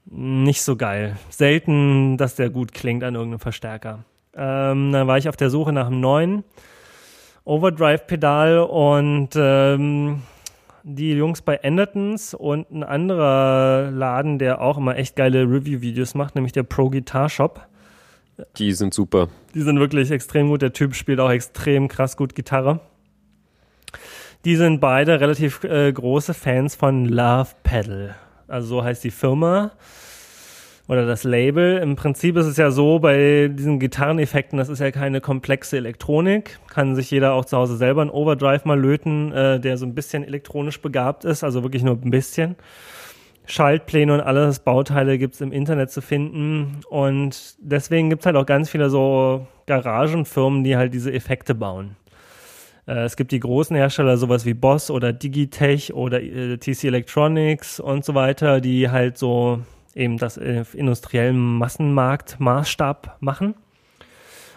Nicht 0.04 0.60
so 0.60 0.76
geil. 0.76 1.16
Selten, 1.30 2.18
dass 2.18 2.34
der 2.34 2.50
gut 2.50 2.74
klingt 2.74 3.02
an 3.02 3.14
irgendeinem 3.14 3.40
Verstärker. 3.40 4.04
Ähm, 4.36 4.92
dann 4.92 5.06
war 5.06 5.16
ich 5.16 5.30
auf 5.30 5.36
der 5.36 5.48
Suche 5.48 5.72
nach 5.72 5.86
einem 5.86 6.00
neuen 6.00 6.44
Overdrive-Pedal 7.44 8.58
und 8.58 9.30
ähm, 9.36 10.20
die 10.84 11.12
Jungs 11.12 11.42
bei 11.42 11.56
Endertons 11.56 12.34
und 12.34 12.70
ein 12.70 12.82
anderer 12.82 13.90
Laden, 13.90 14.38
der 14.38 14.60
auch 14.60 14.78
immer 14.78 14.96
echt 14.96 15.16
geile 15.16 15.42
Review-Videos 15.42 16.14
macht, 16.14 16.34
nämlich 16.34 16.52
der 16.52 16.64
Pro 16.64 16.90
Guitar 16.90 17.28
Shop. 17.28 17.66
Die 18.56 18.72
sind 18.72 18.94
super. 18.94 19.28
Die 19.54 19.60
sind 19.60 19.78
wirklich 19.78 20.10
extrem 20.10 20.48
gut. 20.48 20.62
Der 20.62 20.72
Typ 20.72 20.94
spielt 20.94 21.20
auch 21.20 21.30
extrem 21.30 21.88
krass 21.88 22.16
gut 22.16 22.34
Gitarre. 22.34 22.80
Die 24.44 24.56
sind 24.56 24.80
beide 24.80 25.20
relativ 25.20 25.62
äh, 25.64 25.92
große 25.92 26.34
Fans 26.34 26.74
von 26.74 27.04
Love 27.04 27.50
Pedal. 27.62 28.16
Also 28.48 28.68
so 28.68 28.84
heißt 28.84 29.04
die 29.04 29.10
Firma 29.10 29.72
oder 30.92 31.06
das 31.06 31.24
Label. 31.24 31.78
Im 31.78 31.96
Prinzip 31.96 32.36
ist 32.36 32.44
es 32.44 32.58
ja 32.58 32.70
so, 32.70 32.98
bei 32.98 33.48
diesen 33.48 33.80
Gitarreneffekten, 33.80 34.58
das 34.58 34.68
ist 34.68 34.78
ja 34.78 34.90
keine 34.90 35.22
komplexe 35.22 35.78
Elektronik. 35.78 36.58
Kann 36.68 36.94
sich 36.94 37.10
jeder 37.10 37.32
auch 37.32 37.46
zu 37.46 37.56
Hause 37.56 37.78
selber 37.78 38.02
einen 38.02 38.10
Overdrive 38.10 38.66
mal 38.66 38.78
löten, 38.78 39.32
äh, 39.32 39.58
der 39.58 39.78
so 39.78 39.86
ein 39.86 39.94
bisschen 39.94 40.22
elektronisch 40.22 40.82
begabt 40.82 41.24
ist, 41.24 41.44
also 41.44 41.62
wirklich 41.62 41.82
nur 41.82 41.94
ein 41.94 42.10
bisschen. 42.10 42.56
Schaltpläne 43.46 44.12
und 44.12 44.20
alles 44.20 44.58
Bauteile 44.58 45.16
gibt's 45.16 45.40
im 45.40 45.50
Internet 45.50 45.90
zu 45.90 46.02
finden. 46.02 46.82
Und 46.90 47.56
deswegen 47.58 48.10
gibt's 48.10 48.26
halt 48.26 48.36
auch 48.36 48.46
ganz 48.46 48.68
viele 48.68 48.90
so 48.90 49.46
Garagenfirmen, 49.66 50.62
die 50.62 50.76
halt 50.76 50.92
diese 50.92 51.10
Effekte 51.10 51.54
bauen. 51.54 51.96
Äh, 52.86 53.04
es 53.04 53.16
gibt 53.16 53.32
die 53.32 53.40
großen 53.40 53.74
Hersteller, 53.74 54.18
sowas 54.18 54.44
wie 54.44 54.52
Boss 54.54 54.90
oder 54.90 55.14
Digitech 55.14 55.94
oder 55.94 56.22
äh, 56.22 56.58
TC 56.58 56.84
Electronics 56.84 57.80
und 57.80 58.04
so 58.04 58.14
weiter, 58.14 58.60
die 58.60 58.90
halt 58.90 59.16
so 59.16 59.60
eben 59.94 60.18
das 60.18 60.38
auf 60.38 60.74
industriellen 60.74 61.58
Massenmarkt-Maßstab 61.58 63.16
machen. 63.20 63.54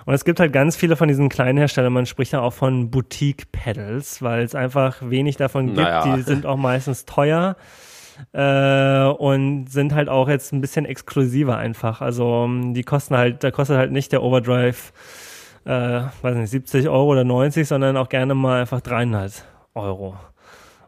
Und 0.06 0.14
es 0.14 0.24
gibt 0.24 0.40
halt 0.40 0.54
ganz 0.54 0.76
viele 0.76 0.96
von 0.96 1.08
diesen 1.08 1.30
kleinen 1.30 1.58
Herstellern, 1.58 1.92
man 1.92 2.06
spricht 2.06 2.34
ja 2.34 2.42
auch 2.42 2.54
von 2.54 2.92
Boutique-Pedals, 2.92 4.22
weil 4.22 4.44
es 4.44 4.54
einfach 4.54 4.98
wenig 5.02 5.38
davon 5.38 5.68
gibt. 5.68 5.80
Naja. 5.80 6.16
Die 6.16 6.22
sind 6.22 6.46
auch 6.46 6.58
meistens 6.58 7.06
teuer 7.06 7.56
äh, 8.32 9.06
und 9.06 9.68
sind 9.68 9.96
halt 9.96 10.10
auch 10.10 10.30
jetzt 10.30 10.54
ein 10.54 10.62
bisschen 10.62 10.86
exklusiver 10.86 11.58
einfach. 11.58 12.02
Also 12.02 12.48
die 12.48 12.84
kosten 12.84 13.18
halt, 13.18 13.44
da 13.44 13.50
kostet 13.50 13.78
halt 13.78 13.92
nicht 13.92 14.12
der 14.12 14.22
Overdrive, 14.22 14.94
äh, 15.66 16.02
weiß 16.22 16.36
nicht, 16.36 16.52
70 16.52 16.88
Euro 16.88 17.12
oder 17.12 17.24
90, 17.24 17.68
sondern 17.68 17.98
auch 17.98 18.10
gerne 18.10 18.36
mal 18.36 18.62
einfach 18.62 18.82
300 18.82 19.44
Euro. 19.74 20.16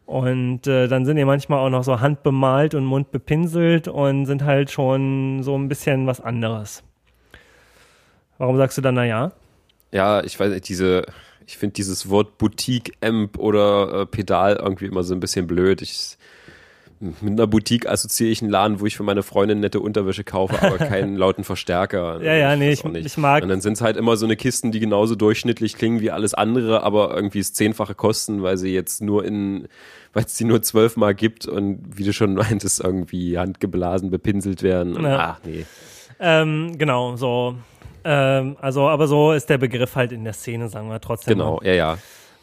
Und 0.07 0.65
äh, 0.67 0.87
dann 0.87 1.05
sind 1.05 1.17
die 1.17 1.25
manchmal 1.25 1.59
auch 1.59 1.69
noch 1.69 1.83
so 1.83 1.99
handbemalt 1.99 2.73
und 2.73 2.85
mundbepinselt 2.85 3.89
und 3.89 4.25
sind 4.25 4.45
halt 4.45 4.71
schon 4.71 5.43
so 5.43 5.53
ein 5.57 5.67
bisschen 5.67 6.07
was 6.07 6.21
anderes. 6.21 6.81
Warum 8.37 8.55
sagst 8.55 8.77
du 8.77 8.81
dann, 8.81 8.95
naja? 8.95 9.33
Ja, 9.91 10.23
ich 10.23 10.39
weiß 10.39 10.53
nicht, 10.53 10.69
diese, 10.69 11.05
ich 11.45 11.57
finde 11.57 11.73
dieses 11.73 12.09
Wort 12.09 12.37
Boutique-Amp 12.37 13.37
oder 13.37 14.01
äh, 14.01 14.05
Pedal 14.05 14.55
irgendwie 14.55 14.85
immer 14.85 15.03
so 15.03 15.13
ein 15.13 15.19
bisschen 15.19 15.45
blöd. 15.45 15.81
Ich, 15.81 16.16
mit 16.99 17.21
einer 17.21 17.45
Boutique 17.45 17.87
assoziiere 17.87 18.31
ich 18.31 18.41
einen 18.41 18.49
Laden, 18.49 18.79
wo 18.79 18.85
ich 18.85 18.97
für 18.97 19.03
meine 19.03 19.21
Freundin 19.21 19.59
nette 19.59 19.79
Unterwäsche 19.79 20.23
kaufe, 20.23 20.61
aber 20.61 20.77
keinen 20.77 21.15
lauten 21.15 21.43
Verstärker. 21.43 22.21
ja, 22.23 22.33
ja, 22.33 22.55
nee, 22.55 22.71
ich, 22.71 22.83
ich, 22.83 23.17
mag. 23.17 23.43
Und 23.43 23.49
dann 23.49 23.61
sind 23.61 23.73
es 23.73 23.81
halt 23.81 23.97
immer 23.97 24.17
so 24.17 24.25
eine 24.25 24.35
Kisten, 24.35 24.71
die 24.71 24.79
genauso 24.79 25.15
durchschnittlich 25.15 25.75
klingen 25.75 26.01
wie 26.01 26.11
alles 26.11 26.33
andere, 26.33 26.83
aber 26.83 27.15
irgendwie 27.15 27.39
das 27.39 27.53
Zehnfache 27.53 27.93
kosten, 27.93 28.41
weil 28.41 28.57
sie 28.57 28.73
jetzt 28.73 29.01
nur 29.01 29.25
in, 29.25 29.67
weil 30.13 30.25
es 30.25 30.35
die 30.35 30.45
nur 30.45 30.61
zwölfmal 30.63 31.13
gibt 31.13 31.45
und 31.45 31.83
wie 31.95 32.03
du 32.03 32.13
schon 32.13 32.33
meintest, 32.35 32.83
irgendwie 32.83 33.37
handgeblasen, 33.37 34.09
bepinselt 34.09 34.63
werden. 34.63 35.01
Ja. 35.03 35.37
Ach, 35.37 35.39
nee. 35.45 35.65
Ähm, 36.19 36.77
genau, 36.77 37.15
so. 37.15 37.55
Ähm, 38.03 38.57
also, 38.59 38.87
aber 38.87 39.07
so 39.07 39.33
ist 39.33 39.49
der 39.49 39.57
Begriff 39.57 39.95
halt 39.95 40.11
in 40.11 40.23
der 40.23 40.33
Szene, 40.33 40.69
sagen 40.69 40.89
wir 40.89 40.99
trotzdem. 40.99 41.37
Genau, 41.37 41.57
mal. 41.57 41.67
ja, 41.67 41.73
ja. 41.73 41.97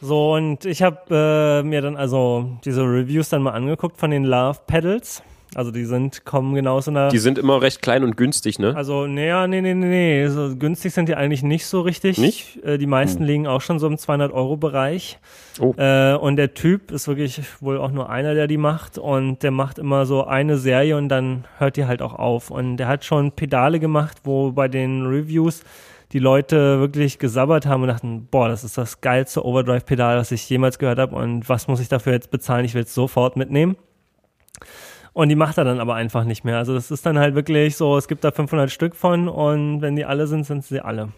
So, 0.05 0.35
und 0.35 0.67
ich 0.67 0.83
habe 0.83 0.99
äh, 1.11 1.67
mir 1.67 1.81
dann 1.81 1.97
also 1.97 2.59
diese 2.63 2.83
Reviews 2.83 3.31
dann 3.31 3.43
mal 3.43 3.53
angeguckt 3.53 3.97
von 3.97 4.11
den 4.11 4.25
Love 4.25 4.59
Pedals. 4.67 5.23
Also 5.55 5.71
die 5.71 5.87
sind, 5.87 6.27
kommen 6.27 6.55
genau 6.55 6.79
so 6.83 6.91
einer. 6.91 7.09
Die 7.09 7.19
sind 7.19 7.39
immer 7.39 7.63
recht 7.63 7.81
klein 7.81 8.05
und 8.05 8.15
günstig, 8.15 8.59
ne? 8.59 8.77
Also, 8.77 9.07
nee, 9.07 9.33
nee, 9.47 9.63
nee, 9.63 9.73
nee, 9.73 9.87
nee. 9.87 10.29
So 10.29 10.57
günstig 10.57 10.93
sind 10.93 11.09
die 11.09 11.15
eigentlich 11.15 11.43
nicht 11.43 11.65
so 11.65 11.81
richtig. 11.81 12.19
Nicht? 12.19 12.63
Äh, 12.65 12.77
die 12.77 12.87
meisten 12.87 13.21
hm. 13.21 13.27
liegen 13.27 13.47
auch 13.47 13.63
schon 13.63 13.79
so 13.79 13.87
im 13.87 13.95
200-Euro-Bereich. 13.95 15.19
Oh. 15.59 15.73
Äh, 15.79 16.17
und 16.17 16.37
der 16.37 16.53
Typ 16.53 16.91
ist 16.91 17.09
wirklich 17.09 17.41
wohl 17.61 17.79
auch 17.79 17.91
nur 17.91 18.11
einer, 18.11 18.35
der 18.35 18.47
die 18.47 18.59
macht. 18.59 18.99
Und 18.99 19.43
der 19.43 19.53
macht 19.53 19.79
immer 19.79 20.05
so 20.05 20.25
eine 20.25 20.59
Serie 20.59 20.99
und 20.99 21.09
dann 21.09 21.45
hört 21.57 21.79
die 21.79 21.87
halt 21.87 22.03
auch 22.03 22.15
auf. 22.15 22.51
Und 22.51 22.77
der 22.77 22.89
hat 22.89 23.07
schon 23.07 23.33
Pedale 23.33 23.81
gemacht, 23.81 24.19
wo 24.25 24.53
bei 24.53 24.69
den 24.69 25.07
Reviews 25.07 25.63
die 26.15 26.20
Leute 26.20 26.78
wirklich 26.78 27.19
gesabbert 27.19 27.66
haben 27.66 27.82
und 27.82 27.89
dachten, 27.89 28.28
boah, 28.31 28.49
das 28.49 28.62
ist 28.62 28.78
das 28.78 29.01
geilste 29.01 29.45
Overdrive-Pedal, 29.45 30.16
was 30.16 30.31
ich 30.31 30.49
jemals 30.49 30.78
gehört 30.78 31.01
habe 31.01 31.16
und 31.16 31.49
was 31.49 31.66
muss 31.66 31.81
ich 31.81 31.89
dafür 31.89 32.12
jetzt 32.12 32.31
bezahlen? 32.31 32.65
Ich 32.65 32.74
will 32.74 32.85
es 32.85 32.95
sofort 32.95 33.36
mitnehmen. 33.36 33.77
Und 35.12 35.28
die 35.28 35.35
macht 35.35 35.59
er 35.59 35.65
dann 35.65 35.81
aber 35.81 35.97
einfach 35.97 36.23
nicht 36.23 36.45
mehr. 36.45 36.57
Also 36.57 36.73
das 36.73 36.93
ist 36.93 37.05
dann 37.05 37.19
halt 37.19 37.35
wirklich 37.35 37.77
so, 37.77 37.97
es 37.97 38.07
gibt 38.07 38.23
da 38.23 38.31
500 38.31 38.70
Stück 38.70 38.95
von 38.95 39.28
und 39.28 39.82
wenn 39.82 39.97
die 39.97 40.05
alle 40.05 40.28
sind, 40.28 40.47
sind 40.47 40.65
sie 40.65 40.81
alle. 40.81 41.09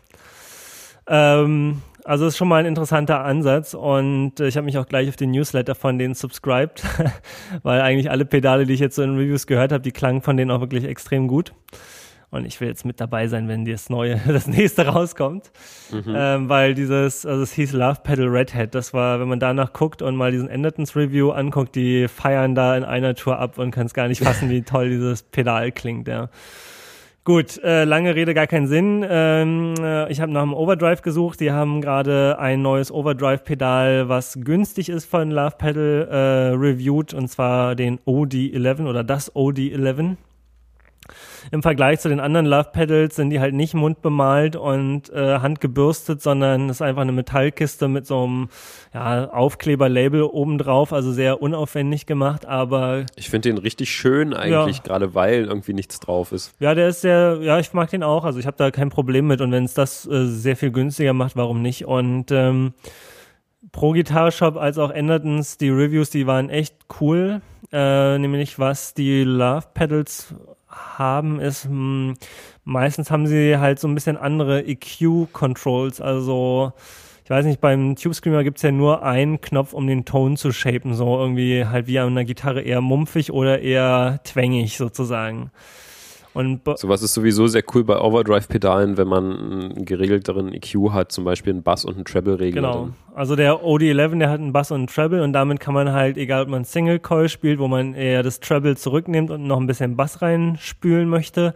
Ähm, 1.06 1.82
also 2.04 2.26
ist 2.26 2.38
schon 2.38 2.48
mal 2.48 2.60
ein 2.60 2.66
interessanter 2.66 3.22
Ansatz 3.22 3.74
und 3.74 4.40
ich 4.40 4.56
habe 4.56 4.64
mich 4.64 4.78
auch 4.78 4.86
gleich 4.86 5.10
auf 5.10 5.16
den 5.16 5.30
Newsletter 5.30 5.74
von 5.74 5.98
denen 5.98 6.14
subscribed, 6.14 6.82
weil 7.62 7.82
eigentlich 7.82 8.10
alle 8.10 8.24
Pedale, 8.24 8.64
die 8.64 8.72
ich 8.72 8.80
jetzt 8.80 8.96
so 8.96 9.02
in 9.02 9.16
Reviews 9.18 9.46
gehört 9.46 9.72
habe, 9.72 9.82
die 9.82 9.92
klangen 9.92 10.22
von 10.22 10.38
denen 10.38 10.50
auch 10.50 10.60
wirklich 10.60 10.84
extrem 10.84 11.28
gut. 11.28 11.52
Und 12.30 12.44
ich 12.44 12.60
will 12.60 12.68
jetzt 12.68 12.84
mit 12.84 13.00
dabei 13.00 13.28
sein, 13.28 13.48
wenn 13.48 13.64
das 13.64 13.88
neue, 13.88 14.20
das 14.26 14.46
nächste 14.46 14.86
rauskommt. 14.86 15.50
Mhm. 15.92 16.14
Ähm, 16.14 16.48
weil 16.48 16.74
dieses, 16.74 17.24
also 17.24 17.42
es 17.42 17.52
hieß 17.52 17.72
Love 17.72 18.00
Pedal 18.02 18.28
Redhead. 18.28 18.74
Das 18.74 18.92
war, 18.92 19.20
wenn 19.20 19.28
man 19.28 19.40
danach 19.40 19.72
guckt 19.72 20.02
und 20.02 20.16
mal 20.16 20.32
diesen 20.32 20.48
Endertons 20.48 20.96
Review 20.96 21.30
anguckt, 21.30 21.74
die 21.74 22.08
feiern 22.08 22.54
da 22.54 22.76
in 22.76 22.84
einer 22.84 23.14
Tour 23.14 23.38
ab 23.38 23.58
und 23.58 23.70
kann 23.70 23.86
es 23.86 23.94
gar 23.94 24.08
nicht 24.08 24.22
fassen, 24.22 24.50
wie 24.50 24.62
toll 24.62 24.90
dieses 24.90 25.22
Pedal 25.22 25.72
klingt, 25.72 26.08
ja. 26.08 26.28
Gut, 27.26 27.60
äh, 27.64 27.82
lange 27.82 28.14
Rede, 28.14 28.34
gar 28.34 28.46
keinen 28.46 28.68
Sinn. 28.68 29.04
Ähm, 29.08 29.74
äh, 29.80 30.08
ich 30.12 30.20
habe 30.20 30.30
nach 30.30 30.42
einem 30.42 30.54
Overdrive 30.54 31.02
gesucht. 31.02 31.40
Die 31.40 31.50
haben 31.50 31.80
gerade 31.80 32.38
ein 32.38 32.62
neues 32.62 32.92
Overdrive-Pedal, 32.92 34.08
was 34.08 34.38
günstig 34.44 34.88
ist 34.88 35.06
von 35.06 35.32
Love 35.32 35.56
Pedal, 35.58 36.08
äh, 36.08 36.16
reviewed, 36.54 37.14
und 37.14 37.26
zwar 37.26 37.74
den 37.74 37.98
OD11 38.06 38.86
oder 38.86 39.02
das 39.02 39.34
OD11 39.34 40.16
im 41.50 41.62
Vergleich 41.62 42.00
zu 42.00 42.08
den 42.08 42.20
anderen 42.20 42.46
Love 42.46 42.70
Pedals 42.72 43.16
sind 43.16 43.30
die 43.30 43.40
halt 43.40 43.54
nicht 43.54 43.74
mundbemalt 43.74 44.56
und 44.56 45.10
äh, 45.10 45.38
handgebürstet, 45.38 46.20
sondern 46.22 46.68
es 46.68 46.76
ist 46.76 46.82
einfach 46.82 47.02
eine 47.02 47.12
Metallkiste 47.12 47.88
mit 47.88 48.06
so 48.06 48.24
einem 48.24 48.48
ja, 48.92 49.30
Aufkleber-Label 49.30 50.22
obendrauf, 50.22 50.92
also 50.92 51.12
sehr 51.12 51.40
unaufwendig 51.42 52.06
gemacht, 52.06 52.46
aber. 52.46 53.06
Ich 53.16 53.30
finde 53.30 53.50
den 53.50 53.58
richtig 53.58 53.90
schön 53.90 54.34
eigentlich, 54.34 54.78
ja. 54.78 54.82
gerade 54.82 55.14
weil 55.14 55.44
irgendwie 55.44 55.74
nichts 55.74 56.00
drauf 56.00 56.32
ist. 56.32 56.54
Ja, 56.58 56.74
der 56.74 56.88
ist 56.88 57.00
sehr, 57.00 57.38
ja, 57.40 57.58
ich 57.58 57.72
mag 57.72 57.90
den 57.90 58.02
auch, 58.02 58.24
also 58.24 58.38
ich 58.38 58.46
habe 58.46 58.56
da 58.56 58.70
kein 58.70 58.90
Problem 58.90 59.26
mit 59.26 59.40
und 59.40 59.52
wenn 59.52 59.64
es 59.64 59.74
das 59.74 60.06
äh, 60.06 60.26
sehr 60.26 60.56
viel 60.56 60.70
günstiger 60.70 61.12
macht, 61.12 61.36
warum 61.36 61.62
nicht? 61.62 61.86
Und 61.86 62.30
ähm, 62.30 62.74
Pro 63.72 63.92
Guitar 63.92 64.30
Shop 64.30 64.56
als 64.56 64.78
auch 64.78 64.90
Endertons, 64.90 65.58
die 65.58 65.68
Reviews, 65.68 66.10
die 66.10 66.26
waren 66.26 66.50
echt 66.50 66.74
cool. 67.00 67.42
Äh, 67.72 68.18
nämlich 68.18 68.58
was 68.58 68.94
die 68.94 69.24
Love 69.24 69.66
Pedals 69.74 70.34
haben, 70.76 71.40
ist 71.40 71.64
mh, 71.64 71.70
hm, 71.70 72.14
meistens 72.64 73.10
haben 73.10 73.26
sie 73.26 73.58
halt 73.58 73.78
so 73.78 73.88
ein 73.88 73.94
bisschen 73.94 74.16
andere 74.16 74.66
EQ-Controls. 74.66 76.00
Also 76.00 76.72
ich 77.24 77.30
weiß 77.30 77.44
nicht, 77.44 77.60
beim 77.60 77.96
Tube 77.96 78.14
Screamer 78.14 78.44
gibt's 78.44 78.62
ja 78.62 78.70
nur 78.70 79.02
einen 79.02 79.40
Knopf, 79.40 79.72
um 79.72 79.86
den 79.86 80.04
Ton 80.04 80.36
zu 80.36 80.52
shapen. 80.52 80.94
So 80.94 81.18
irgendwie 81.18 81.64
halt 81.64 81.88
wie 81.88 81.98
an 81.98 82.08
einer 82.08 82.24
Gitarre 82.24 82.62
eher 82.62 82.80
mumpfig 82.80 83.32
oder 83.32 83.60
eher 83.60 84.20
twängig 84.24 84.76
sozusagen. 84.76 85.50
Und 86.36 86.60
Sowas 86.76 87.00
ist 87.00 87.14
sowieso 87.14 87.46
sehr 87.46 87.62
cool 87.74 87.82
bei 87.82 87.98
Overdrive-Pedalen, 87.98 88.98
wenn 88.98 89.08
man 89.08 89.24
einen 89.24 89.84
geregelteren 89.86 90.52
EQ 90.52 90.90
hat, 90.92 91.10
zum 91.10 91.24
Beispiel 91.24 91.54
einen 91.54 91.62
Bass 91.62 91.86
und 91.86 91.94
einen 91.94 92.04
Treble-Regler. 92.04 92.60
Genau. 92.60 92.88
Also 93.14 93.36
der 93.36 93.62
OD11, 93.62 94.18
der 94.18 94.28
hat 94.28 94.40
einen 94.40 94.52
Bass 94.52 94.70
und 94.70 94.80
einen 94.80 94.86
Treble 94.86 95.22
und 95.22 95.32
damit 95.32 95.60
kann 95.60 95.72
man 95.72 95.92
halt, 95.92 96.18
egal 96.18 96.42
ob 96.42 96.48
man 96.50 96.64
Single 96.64 96.98
Coil 96.98 97.30
spielt, 97.30 97.58
wo 97.58 97.68
man 97.68 97.94
eher 97.94 98.22
das 98.22 98.40
Treble 98.40 98.76
zurücknimmt 98.76 99.30
und 99.30 99.46
noch 99.46 99.58
ein 99.58 99.66
bisschen 99.66 99.96
Bass 99.96 100.20
reinspülen 100.20 101.08
möchte, 101.08 101.54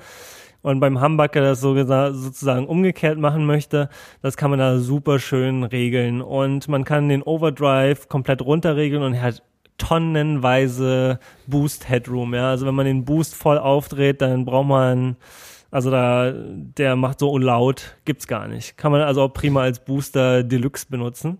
und 0.62 0.80
beim 0.80 1.02
Humbucker 1.02 1.40
das 1.40 1.60
so 1.60 1.74
sozusagen 1.74 2.66
umgekehrt 2.66 3.18
machen 3.18 3.46
möchte, 3.46 3.88
das 4.22 4.36
kann 4.36 4.50
man 4.50 4.58
da 4.58 4.78
super 4.78 5.18
schön 5.18 5.64
regeln. 5.64 6.20
Und 6.20 6.68
man 6.68 6.84
kann 6.84 7.08
den 7.08 7.22
Overdrive 7.22 8.08
komplett 8.08 8.42
runterregeln 8.42 9.02
und 9.02 9.20
hat 9.20 9.42
tonnenweise 9.80 11.18
Boost 11.46 11.88
Headroom. 11.88 12.34
Ja, 12.34 12.50
also 12.50 12.66
wenn 12.66 12.74
man 12.74 12.86
den 12.86 13.04
Boost 13.04 13.34
voll 13.34 13.58
aufdreht, 13.58 14.20
dann 14.20 14.44
braucht 14.44 14.68
man 14.68 15.16
also 15.70 15.90
da, 15.90 16.32
der 16.34 16.96
macht 16.96 17.20
so 17.20 17.38
laut, 17.38 17.96
gibt's 18.04 18.26
gar 18.26 18.48
nicht. 18.48 18.76
Kann 18.76 18.90
man 18.90 19.02
also 19.02 19.22
auch 19.22 19.32
prima 19.32 19.62
als 19.62 19.84
Booster 19.84 20.42
Deluxe 20.42 20.86
benutzen. 20.88 21.38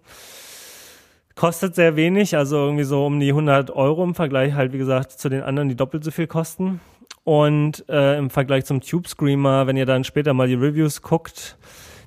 Kostet 1.35 1.75
sehr 1.75 1.97
wenig, 1.97 2.37
also 2.37 2.57
irgendwie 2.57 2.85
so 2.85 3.07
um 3.07 3.19
die 3.19 3.31
100 3.31 3.71
Euro 3.71 4.05
im 4.05 4.15
Vergleich 4.15 4.55
halt, 4.55 4.73
wie 4.73 4.79
gesagt, 4.79 5.13
zu 5.13 5.29
den 5.29 5.43
anderen, 5.43 5.69
die 5.69 5.77
doppelt 5.77 6.05
so 6.05 6.11
viel 6.11 6.27
kosten. 6.27 6.81
Und 7.25 7.85
äh, 7.89 8.19
im 8.19 8.31
Vergleich 8.31 8.65
zum 8.67 8.81
Tube 8.81 9.09
Screamer, 9.09 9.67
wenn 9.67 9.77
ihr 9.77 9.87
dann 9.87 10.05
später 10.05 10.33
mal 10.33 10.49
die 10.49 10.55
Reviews 10.55 11.03
guckt, 11.03 11.57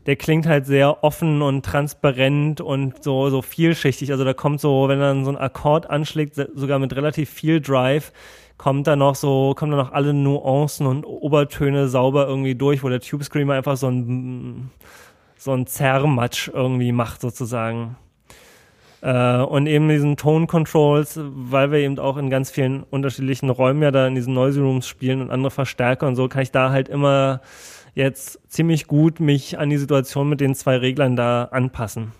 der 0.06 0.16
klingt 0.16 0.46
halt 0.46 0.66
sehr 0.66 1.04
offen 1.04 1.42
und 1.42 1.66
transparent 1.66 2.60
und 2.62 3.04
so, 3.04 3.30
so 3.30 3.42
vielschichtig. 3.42 4.12
Also 4.12 4.24
da 4.24 4.34
kommt 4.34 4.60
so, 4.60 4.88
wenn 4.90 5.00
er 5.00 5.24
so 5.24 5.32
ein 5.32 5.38
Akkord 5.38 5.90
anschlägt, 5.90 6.36
sogar 6.36 6.80
mit 6.80 6.96
relativ 6.96 7.30
viel 7.30 7.62
Drive, 7.62 8.12
kommt 8.58 8.88
da 8.88 8.96
noch 8.96 9.16
so, 9.16 9.54
kommen 9.56 9.72
da 9.72 9.78
noch 9.78 9.92
alle 9.92 10.14
Nuancen 10.14 10.88
und 10.88 11.06
Obertöne 11.06 11.88
sauber 11.88 12.28
irgendwie 12.28 12.56
durch, 12.56 12.84
wo 12.84 12.90
der 12.90 13.00
Tube 13.00 13.24
Screamer 13.24 13.54
einfach 13.54 13.78
so 13.78 13.88
ein, 13.88 14.72
so 15.38 15.52
ein 15.52 15.68
Zerrmatsch 15.68 16.50
irgendwie 16.54 16.92
macht 16.92 17.22
sozusagen. 17.22 17.96
Äh, 19.02 19.42
und 19.42 19.68
eben 19.68 19.90
diesen 19.90 20.16
Tone 20.16 20.48
Controls, 20.48 21.20
weil 21.22 21.72
wir 21.72 21.80
eben 21.80 22.00
auch 22.00 22.16
in 22.16 22.30
ganz 22.30 22.52
vielen 22.52 22.84
unterschiedlichen 22.84 23.50
Räumen 23.50 23.82
ja 23.82 23.92
da 23.92 24.08
in 24.08 24.16
diesen 24.16 24.34
Noisy 24.34 24.62
Rooms 24.62 24.88
spielen 24.88 25.22
und 25.22 25.30
andere 25.30 25.52
Verstärker 25.52 26.08
und 26.08 26.16
so, 26.16 26.30
kann 26.30 26.44
ich 26.44 26.52
da 26.52 26.70
halt 26.70 26.88
immer 26.88 27.42
jetzt 27.94 28.40
ziemlich 28.48 28.88
gut 28.88 29.20
mich 29.20 29.60
an 29.60 29.70
die 29.70 29.78
Situation 29.78 30.30
mit 30.30 30.41
den 30.41 30.56
zwei 30.56 30.78
Reglern 30.78 31.15
da 31.15 31.45
anpassen. 31.45 32.11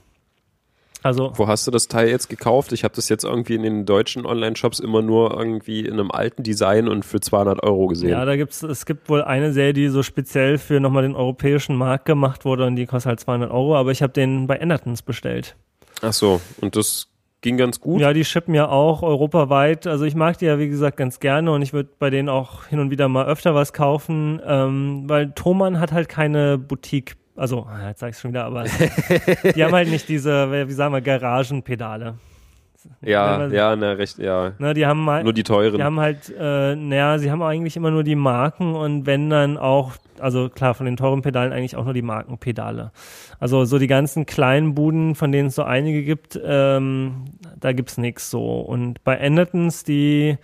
Also 1.03 1.33
Wo 1.35 1.47
hast 1.47 1.67
du 1.67 1.71
das 1.71 1.89
Teil 1.89 2.07
jetzt 2.07 2.29
gekauft? 2.29 2.71
Ich 2.71 2.85
habe 2.85 2.95
das 2.95 3.09
jetzt 3.09 3.25
irgendwie 3.25 3.55
in 3.55 3.63
den 3.63 3.85
deutschen 3.85 4.25
Online-Shops 4.25 4.79
immer 4.79 5.01
nur 5.01 5.37
irgendwie 5.37 5.81
in 5.81 5.93
einem 5.93 6.11
alten 6.11 6.43
Design 6.43 6.87
und 6.87 7.03
für 7.03 7.19
200 7.19 7.61
Euro 7.61 7.87
gesehen. 7.87 8.09
Ja, 8.09 8.23
da 8.23 8.37
gibt's, 8.37 8.63
es 8.63 8.85
gibt 8.85 9.09
wohl 9.09 9.21
eine 9.21 9.51
Serie, 9.51 9.73
die 9.73 9.89
so 9.89 10.01
speziell 10.01 10.57
für 10.57 10.79
nochmal 10.79 11.03
den 11.03 11.15
europäischen 11.15 11.75
Markt 11.75 12.05
gemacht 12.05 12.45
wurde 12.45 12.65
und 12.65 12.77
die 12.77 12.85
kostet 12.85 13.09
halt 13.09 13.19
200 13.19 13.51
Euro, 13.51 13.75
aber 13.75 13.91
ich 13.91 14.01
habe 14.01 14.13
den 14.13 14.47
bei 14.47 14.55
Endertons 14.55 15.01
bestellt. 15.01 15.57
Ach 16.01 16.13
so, 16.13 16.39
und 16.61 16.77
das 16.77 17.09
ging 17.43 17.57
ganz 17.57 17.79
gut? 17.79 18.01
Ja, 18.01 18.13
die 18.13 18.25
shippen 18.25 18.55
ja 18.55 18.67
auch 18.67 19.03
europaweit. 19.03 19.85
Also 19.85 20.05
ich 20.05 20.15
mag 20.15 20.39
die 20.39 20.45
ja, 20.45 20.57
wie 20.57 20.69
gesagt, 20.69 20.97
ganz 20.97 21.19
gerne 21.19 21.51
und 21.51 21.61
ich 21.61 21.73
würde 21.73 21.89
bei 21.99 22.09
denen 22.09 22.29
auch 22.29 22.65
hin 22.65 22.79
und 22.79 22.89
wieder 22.89 23.07
mal 23.07 23.27
öfter 23.27 23.53
was 23.53 23.73
kaufen, 23.73 24.41
ähm, 24.45 25.03
weil 25.05 25.31
Thomann 25.33 25.79
hat 25.79 25.91
halt 25.91 26.09
keine 26.09 26.57
Boutique 26.57 27.15
also, 27.35 27.67
jetzt 27.87 27.99
sag 27.99 28.11
ich 28.11 28.19
schon 28.19 28.29
wieder, 28.29 28.45
aber 28.45 28.63
die 29.55 29.63
haben 29.63 29.73
halt 29.73 29.89
nicht 29.89 30.07
diese, 30.07 30.67
wie 30.67 30.71
sagen 30.71 30.93
wir, 30.93 31.01
Garagenpedale. 31.01 32.19
Ja, 33.01 33.47
ja, 33.47 33.76
ne, 33.76 33.97
recht, 33.97 34.18
ja. 34.18 34.53
Ne, 34.60 34.73
die 34.73 34.85
haben 34.85 35.10
halt, 35.10 35.23
nur 35.23 35.34
die 35.34 35.43
teuren. 35.43 35.77
Die 35.77 35.84
haben 35.84 35.99
halt, 35.99 36.34
äh, 36.38 36.76
naja, 36.76 37.18
sie 37.19 37.31
haben 37.31 37.41
eigentlich 37.41 37.76
immer 37.76 37.91
nur 37.91 38.03
die 38.03 38.15
Marken 38.15 38.76
und 38.76 39.05
wenn 39.05 39.30
dann 39.30 39.57
auch, 39.57 39.93
also 40.19 40.49
klar, 40.49 40.73
von 40.73 40.85
den 40.85 40.97
teuren 40.97 41.22
Pedalen 41.22 41.51
eigentlich 41.51 41.76
auch 41.76 41.85
nur 41.85 41.93
die 41.93 42.01
Markenpedale. 42.01 42.91
Also 43.39 43.65
so 43.65 43.80
die 43.80 43.88
ganzen 43.88 44.26
kleinen 44.26 44.76
Buden, 44.76 45.15
von 45.15 45.31
denen 45.31 45.47
es 45.47 45.55
so 45.55 45.64
einige 45.64 46.03
gibt, 46.03 46.39
ähm, 46.43 47.26
da 47.60 47.73
gibt's 47.73 47.97
nichts 47.97 48.30
so. 48.30 48.60
Und 48.60 49.03
bei 49.03 49.15
Endertons, 49.15 49.84
die 49.84 50.38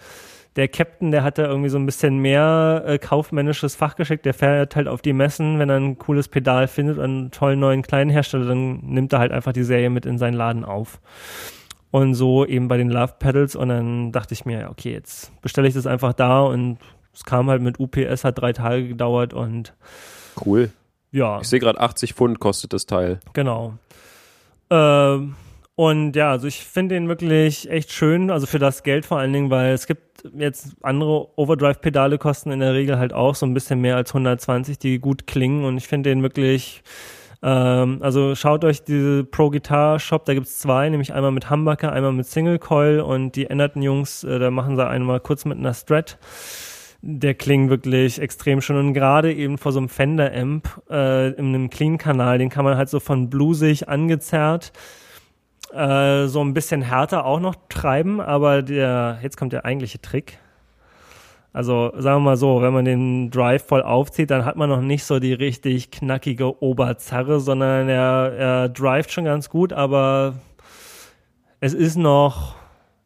der 0.56 0.68
Captain, 0.68 1.12
der 1.12 1.24
hat 1.24 1.38
da 1.38 1.46
irgendwie 1.46 1.70
so 1.70 1.78
ein 1.78 1.86
bisschen 1.86 2.18
mehr 2.18 2.84
äh, 2.86 2.98
kaufmännisches 2.98 3.76
Fachgeschick. 3.76 4.24
Der 4.24 4.34
fährt 4.34 4.76
halt 4.76 4.88
auf 4.88 5.02
die 5.02 5.14
Messen, 5.14 5.60
wenn 5.60 5.70
er 5.70 5.78
ein 5.78 5.98
cooles 5.98 6.28
Pedal 6.28 6.68
findet 6.68 6.98
und 6.98 7.04
einen 7.04 7.32
tollen 7.32 7.60
neuen 7.60 7.82
kleinen 7.82 8.10
Hersteller, 8.10 8.46
dann 8.46 8.80
nimmt 8.82 9.14
er 9.14 9.20
halt 9.20 9.32
einfach 9.32 9.54
die 9.54 9.64
Serie 9.64 9.90
mit 9.90 10.06
in 10.06 10.18
seinen 10.18 10.34
Laden 10.34 10.66
auf. 10.66 11.00
Und 11.92 12.14
so 12.14 12.46
eben 12.46 12.68
bei 12.68 12.78
den 12.78 12.90
Love 12.90 13.16
Pedals 13.18 13.56
und 13.56 13.70
dann 13.70 14.12
dachte 14.12 14.34
ich 14.34 14.46
mir, 14.46 14.70
okay, 14.70 14.92
jetzt 14.92 15.32
bestelle 15.42 15.68
ich 15.68 15.74
das 15.74 15.88
einfach 15.88 16.14
da 16.14 16.42
und 16.42 16.78
es 17.14 17.24
kam 17.24 17.50
halt 17.50 17.62
mit 17.62 17.80
UPS, 17.80 18.24
hat 18.24 18.40
drei 18.40 18.54
Tage 18.54 18.88
gedauert 18.88 19.34
und 19.34 19.74
cool. 20.46 20.72
Ja. 21.12 21.40
Ich 21.42 21.48
sehe 21.48 21.60
gerade 21.60 21.80
80 21.80 22.14
Pfund 22.14 22.40
kostet 22.40 22.74
das 22.74 22.86
Teil. 22.86 23.20
Genau. 23.34 23.74
Ähm, 24.70 25.36
und 25.76 26.16
ja, 26.16 26.32
also 26.32 26.46
ich 26.48 26.64
finde 26.64 26.96
den 26.96 27.08
wirklich 27.08 27.70
echt 27.70 27.92
schön, 27.92 28.30
also 28.30 28.46
für 28.46 28.60
das 28.60 28.84
Geld 28.84 29.06
vor 29.06 29.18
allen 29.18 29.34
Dingen, 29.34 29.50
weil 29.50 29.74
es 29.74 29.88
gibt 29.88 30.24
jetzt 30.38 30.76
andere 30.82 31.30
Overdrive-Pedale 31.38 32.18
kosten 32.18 32.52
in 32.52 32.60
der 32.60 32.74
Regel 32.74 33.00
halt 33.00 33.14
auch 33.14 33.34
so 33.34 33.46
ein 33.46 33.54
bisschen 33.54 33.80
mehr 33.80 33.96
als 33.96 34.12
120, 34.12 34.78
die 34.78 35.00
gut 35.00 35.26
klingen 35.26 35.64
und 35.64 35.78
ich 35.78 35.88
finde 35.88 36.10
den 36.10 36.22
wirklich, 36.22 36.84
ähm, 37.42 38.00
also 38.02 38.36
schaut 38.36 38.66
euch 38.66 38.84
diese 38.84 39.24
Pro 39.24 39.50
Guitar 39.50 40.00
Shop, 40.00 40.26
da 40.26 40.34
gibt's 40.34 40.60
zwei, 40.60 40.90
nämlich 40.90 41.14
einmal 41.14 41.32
mit 41.32 41.50
Humbucker, 41.50 41.92
einmal 41.92 42.12
mit 42.12 42.26
Single 42.26 42.60
Coil 42.60 43.00
und 43.02 43.36
die 43.36 43.48
änderten 43.48 43.82
Jungs, 43.82 44.24
äh, 44.24 44.40
da 44.40 44.52
machen 44.52 44.76
sie 44.76 44.88
einmal 44.88 45.20
kurz 45.20 45.46
mit 45.46 45.58
einer 45.58 45.74
Strat 45.74 46.18
der 47.02 47.34
klingt 47.34 47.70
wirklich 47.70 48.20
extrem 48.20 48.60
schön 48.60 48.76
und 48.76 48.94
gerade 48.94 49.34
eben 49.34 49.58
vor 49.58 49.72
so 49.72 49.80
einem 49.80 49.88
Fender 49.88 50.36
Amp 50.36 50.68
äh, 50.90 51.30
in 51.30 51.48
einem 51.48 51.70
Clean 51.70 51.98
Kanal, 51.98 52.38
den 52.38 52.50
kann 52.50 52.66
man 52.66 52.76
halt 52.76 52.90
so 52.90 53.00
von 53.00 53.30
bluesig 53.30 53.88
angezerrt 53.88 54.74
äh, 55.74 56.28
so 56.28 56.42
ein 56.42 56.54
bisschen 56.54 56.82
härter 56.82 57.26
auch 57.26 57.40
noch 57.40 57.56
treiben, 57.70 58.20
aber 58.20 58.62
der, 58.62 59.20
jetzt 59.22 59.38
kommt 59.38 59.54
der 59.54 59.66
eigentliche 59.66 60.02
Trick. 60.02 60.40
Also 61.52 61.92
sagen 61.98 62.18
wir 62.18 62.32
mal 62.32 62.38
so, 62.38 62.62
wenn 62.62 62.74
man 62.74 62.86
den 62.86 63.32
Drive 63.32 63.66
voll 63.66 63.82
aufzieht, 63.82 64.30
dann 64.30 64.46
hat 64.46 64.56
man 64.56 64.70
noch 64.70 64.82
nicht 64.82 65.04
so 65.04 65.20
die 65.20 65.34
richtig 65.34 65.90
knackige 65.90 66.62
Oberzarre, 66.62 67.40
sondern 67.40 67.90
er, 67.90 68.34
er 68.38 68.70
drivet 68.70 69.12
schon 69.12 69.26
ganz 69.26 69.50
gut, 69.50 69.74
aber 69.74 70.36
es 71.60 71.74
ist 71.74 71.98
noch, 71.98 72.56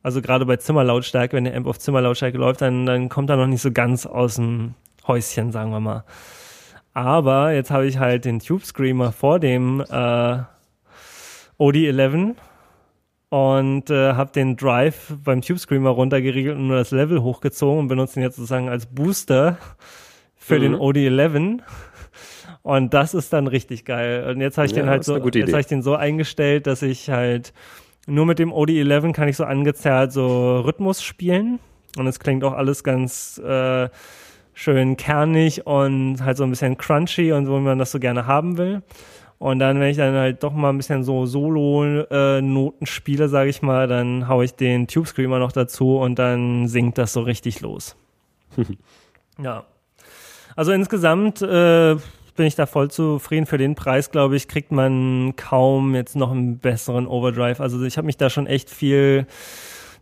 also 0.03 0.21
gerade 0.21 0.45
bei 0.45 0.57
Zimmerlautstärke, 0.57 1.37
wenn 1.37 1.45
der 1.45 1.55
Amp 1.55 1.67
auf 1.67 1.79
Zimmerlautstärke 1.79 2.37
läuft, 2.37 2.61
dann, 2.61 2.85
dann 2.85 3.07
kommt 3.07 3.29
er 3.29 3.37
noch 3.37 3.47
nicht 3.47 3.61
so 3.61 3.71
ganz 3.71 4.05
aus 4.05 4.35
dem 4.35 4.75
Häuschen, 5.07 5.51
sagen 5.51 5.71
wir 5.71 5.79
mal. 5.79 6.03
Aber 6.93 7.53
jetzt 7.53 7.71
habe 7.71 7.87
ich 7.87 7.97
halt 7.97 8.25
den 8.25 8.39
Tube 8.39 8.65
Screamer 8.65 9.11
vor 9.11 9.39
dem 9.39 9.81
äh, 9.89 10.37
OD11 11.59 12.35
und 13.33 13.89
äh, 13.89 14.13
habe 14.13 14.31
den 14.31 14.57
Drive 14.57 15.11
beim 15.23 15.41
Tube 15.41 15.57
Screamer 15.57 15.89
runtergeriegelt 15.89 16.55
und 16.55 16.67
nur 16.67 16.77
das 16.77 16.91
Level 16.91 17.23
hochgezogen 17.23 17.79
und 17.79 17.87
benutze 17.87 18.19
ihn 18.19 18.21
jetzt 18.21 18.35
sozusagen 18.35 18.69
als 18.69 18.85
Booster 18.85 19.57
für 20.35 20.59
mhm. 20.59 20.61
den 20.61 20.75
OD11. 20.75 21.61
Und 22.61 22.93
das 22.93 23.15
ist 23.15 23.33
dann 23.33 23.47
richtig 23.47 23.85
geil. 23.85 24.29
Und 24.29 24.39
jetzt 24.39 24.59
habe 24.59 24.67
ich 24.67 24.73
ja, 24.73 24.83
den 24.83 24.89
halt 24.89 25.03
so, 25.03 25.17
jetzt 25.17 25.51
habe 25.51 25.61
ich 25.61 25.65
den 25.65 25.81
so 25.81 25.95
eingestellt, 25.95 26.67
dass 26.67 26.83
ich 26.83 27.09
halt 27.09 27.53
nur 28.05 28.27
mit 28.27 28.37
dem 28.37 28.53
OD11 28.53 29.13
kann 29.13 29.27
ich 29.27 29.37
so 29.37 29.45
angezerrt 29.45 30.11
so 30.11 30.59
Rhythmus 30.59 31.01
spielen. 31.01 31.57
Und 31.97 32.05
es 32.05 32.19
klingt 32.19 32.43
auch 32.43 32.53
alles 32.53 32.83
ganz 32.83 33.39
äh, 33.39 33.89
schön 34.53 34.95
kernig 34.95 35.65
und 35.65 36.23
halt 36.23 36.37
so 36.37 36.43
ein 36.43 36.51
bisschen 36.51 36.77
crunchy 36.77 37.31
und 37.31 37.47
so, 37.47 37.57
wie 37.57 37.61
man 37.61 37.79
das 37.79 37.91
so 37.91 37.97
gerne 37.97 38.27
haben 38.27 38.59
will. 38.59 38.83
Und 39.43 39.59
dann, 39.59 39.77
wenn 39.81 39.89
ich 39.89 39.97
dann 39.97 40.15
halt 40.15 40.41
doch 40.41 40.53
mal 40.53 40.69
ein 40.69 40.77
bisschen 40.77 41.03
so 41.03 41.25
Solo-Noten 41.25 42.85
spiele, 42.85 43.27
sage 43.27 43.49
ich 43.49 43.61
mal, 43.61 43.89
dann 43.89 44.29
haue 44.29 44.45
ich 44.45 44.55
den 44.55 44.87
Tube 44.87 45.05
Screamer 45.05 45.37
noch 45.37 45.51
dazu 45.51 45.97
und 45.97 46.17
dann 46.17 46.69
singt 46.69 46.97
das 46.97 47.11
so 47.11 47.19
richtig 47.19 47.59
los. 47.59 47.97
ja. 49.43 49.65
Also 50.55 50.71
insgesamt 50.71 51.41
äh, 51.41 51.95
bin 52.37 52.45
ich 52.45 52.55
da 52.55 52.65
voll 52.65 52.89
zufrieden. 52.89 53.45
Für 53.45 53.57
den 53.57 53.75
Preis, 53.75 54.11
glaube 54.11 54.37
ich, 54.37 54.47
kriegt 54.47 54.71
man 54.71 55.33
kaum 55.35 55.93
jetzt 55.93 56.15
noch 56.15 56.31
einen 56.31 56.59
besseren 56.59 57.05
Overdrive. 57.05 57.59
Also 57.59 57.83
ich 57.83 57.97
habe 57.97 58.05
mich 58.05 58.15
da 58.15 58.29
schon 58.29 58.47
echt 58.47 58.69
viel 58.69 59.27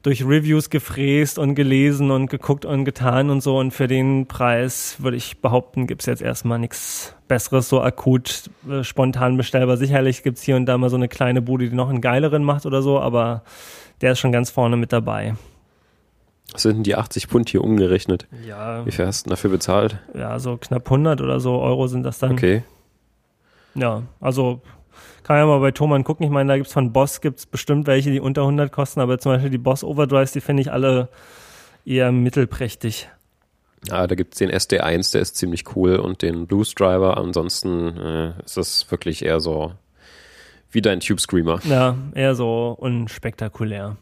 durch 0.04 0.24
Reviews 0.24 0.70
gefräst 0.70 1.40
und 1.40 1.56
gelesen 1.56 2.12
und 2.12 2.30
geguckt 2.30 2.64
und 2.64 2.86
getan 2.86 3.32
und 3.32 3.42
so. 3.42 3.58
Und 3.58 3.72
für 3.72 3.88
den 3.88 4.28
Preis 4.28 4.98
würde 5.00 5.18
ich 5.18 5.42
behaupten, 5.42 5.88
gibt's 5.88 6.06
jetzt 6.06 6.22
erstmal 6.22 6.60
nichts 6.60 7.16
Besseres, 7.32 7.70
so 7.70 7.82
akut, 7.82 8.50
äh, 8.70 8.84
spontan 8.84 9.38
bestellbar. 9.38 9.78
Sicherlich 9.78 10.22
gibt's 10.22 10.42
hier 10.42 10.58
und 10.58 10.66
da 10.66 10.78
mal 10.78 10.90
so 10.90 10.98
eine 10.98 11.08
kleine 11.08 11.42
Bude, 11.42 11.70
die 11.70 11.74
noch 11.74 11.90
einen 11.90 12.02
geileren 12.02 12.44
macht 12.44 12.66
oder 12.66 12.82
so, 12.82 13.00
aber 13.00 13.44
der 14.02 14.12
ist 14.12 14.20
schon 14.20 14.34
ganz 14.34 14.50
vorne 14.50 14.76
mit 14.76 14.92
dabei. 14.92 15.36
Was 16.52 16.64
sind 16.64 16.74
denn 16.76 16.84
die 16.84 16.96
80 16.96 17.28
Pfund 17.28 17.48
hier 17.50 17.64
umgerechnet? 17.64 18.28
Ja. 18.46 18.86
Wie 18.86 18.92
viel 18.92 19.08
hast 19.08 19.26
du 19.26 19.30
dafür 19.30 19.50
bezahlt? 19.50 19.98
Ja, 20.14 20.40
so 20.40 20.58
knapp 20.58 20.84
100 20.84 21.22
oder 21.22 21.40
so 21.40 21.58
Euro 21.62 21.88
sind 21.88 22.04
das 22.04 22.20
dann. 22.20 22.34
Okay. 22.34 22.64
Ja, 23.76 24.04
also 24.20 24.60
kann 25.24 25.38
ja 25.38 25.46
mal 25.46 25.62
bei 25.62 25.72
Thomann 25.72 26.04
gucken. 26.04 26.26
Ich 26.26 26.32
meine, 26.34 26.50
da 26.50 26.58
gibt's 26.58 26.74
von 26.74 26.92
Boss 26.92 27.22
gibt's 27.22 27.46
bestimmt 27.46 27.88
welche, 27.88 28.12
die 28.12 28.20
unter 28.20 28.42
100 28.42 28.74
kosten, 28.74 29.00
aber 29.00 29.20
zum 29.20 29.32
Beispiel 29.32 29.52
die 29.52 29.58
Boss 29.58 29.86
Overdrives, 29.86 30.34
die 30.34 30.42
finde 30.42 30.64
ich 30.64 30.74
alle 30.74 31.08
eher 31.86 32.12
mittelprächtig. 32.12 33.08
Ja, 33.88 34.06
da 34.06 34.16
gibt's 34.16 34.38
den 34.38 34.52
SD1, 34.52 35.12
der 35.12 35.22
ist 35.22 35.36
ziemlich 35.36 35.76
cool 35.76 35.96
und 35.96 36.22
den 36.22 36.48
Blues 36.48 36.76
Driver. 36.76 37.18
Ansonsten 37.18 37.98
äh, 37.98 38.34
ist 38.46 38.58
das 38.58 38.90
wirklich 38.92 39.26
eher 39.26 39.40
so 39.40 39.74
wie 40.72 40.82
dein 40.82 41.00
Tube 41.00 41.20
Screamer. 41.20 41.60
Ja, 41.66 41.98
eher 42.14 42.36
so 42.36 42.76
unspektakulär. 42.80 43.98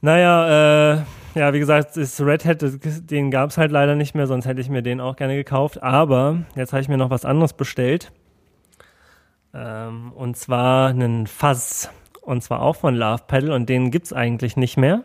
Naja, 0.00 0.94
äh, 0.94 1.02
ja, 1.34 1.52
wie 1.52 1.58
gesagt, 1.58 1.96
das 1.96 2.20
Red 2.20 2.44
Hat, 2.44 2.62
den 2.62 3.30
gab's 3.30 3.58
halt 3.58 3.72
leider 3.72 3.96
nicht 3.96 4.14
mehr, 4.14 4.26
sonst 4.26 4.46
hätte 4.46 4.60
ich 4.60 4.68
mir 4.68 4.82
den 4.82 5.00
auch 5.00 5.16
gerne 5.16 5.34
gekauft. 5.34 5.82
Aber 5.82 6.44
jetzt 6.54 6.72
habe 6.72 6.82
ich 6.82 6.88
mir 6.88 6.96
noch 6.96 7.10
was 7.10 7.24
anderes 7.24 7.54
bestellt. 7.54 8.12
Ähm, 9.52 10.12
und 10.12 10.36
zwar 10.36 10.88
einen 10.88 11.26
Fuzz. 11.26 11.88
Und 12.20 12.42
zwar 12.42 12.62
auch 12.62 12.76
von 12.76 12.94
Love 12.94 13.24
Pedal 13.26 13.52
und 13.52 13.68
den 13.68 13.90
gibt's 13.90 14.12
eigentlich 14.12 14.56
nicht 14.56 14.76
mehr. 14.76 15.04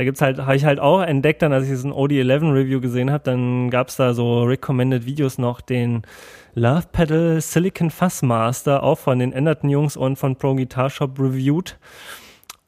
Da 0.00 0.04
gibt's 0.04 0.22
halt, 0.22 0.38
habe 0.38 0.56
ich 0.56 0.64
halt 0.64 0.80
auch 0.80 1.02
entdeckt, 1.02 1.42
dann 1.42 1.52
als 1.52 1.64
ich 1.64 1.68
diesen 1.72 1.92
OD11 1.92 2.54
Review 2.54 2.80
gesehen 2.80 3.10
habe, 3.10 3.22
dann 3.22 3.68
gab's 3.68 3.96
da 3.96 4.14
so 4.14 4.44
recommended 4.44 5.04
Videos 5.04 5.36
noch, 5.36 5.60
den 5.60 6.04
Love 6.54 6.84
Pedal 6.90 7.38
Silicon 7.42 7.90
Fuzz 7.90 8.22
Master, 8.22 8.82
auch 8.82 8.96
von 8.96 9.18
den 9.18 9.34
änderten 9.34 9.68
Jungs 9.68 9.98
und 9.98 10.16
von 10.16 10.36
Pro 10.36 10.54
Guitar 10.54 10.88
Shop 10.88 11.18
reviewed. 11.18 11.78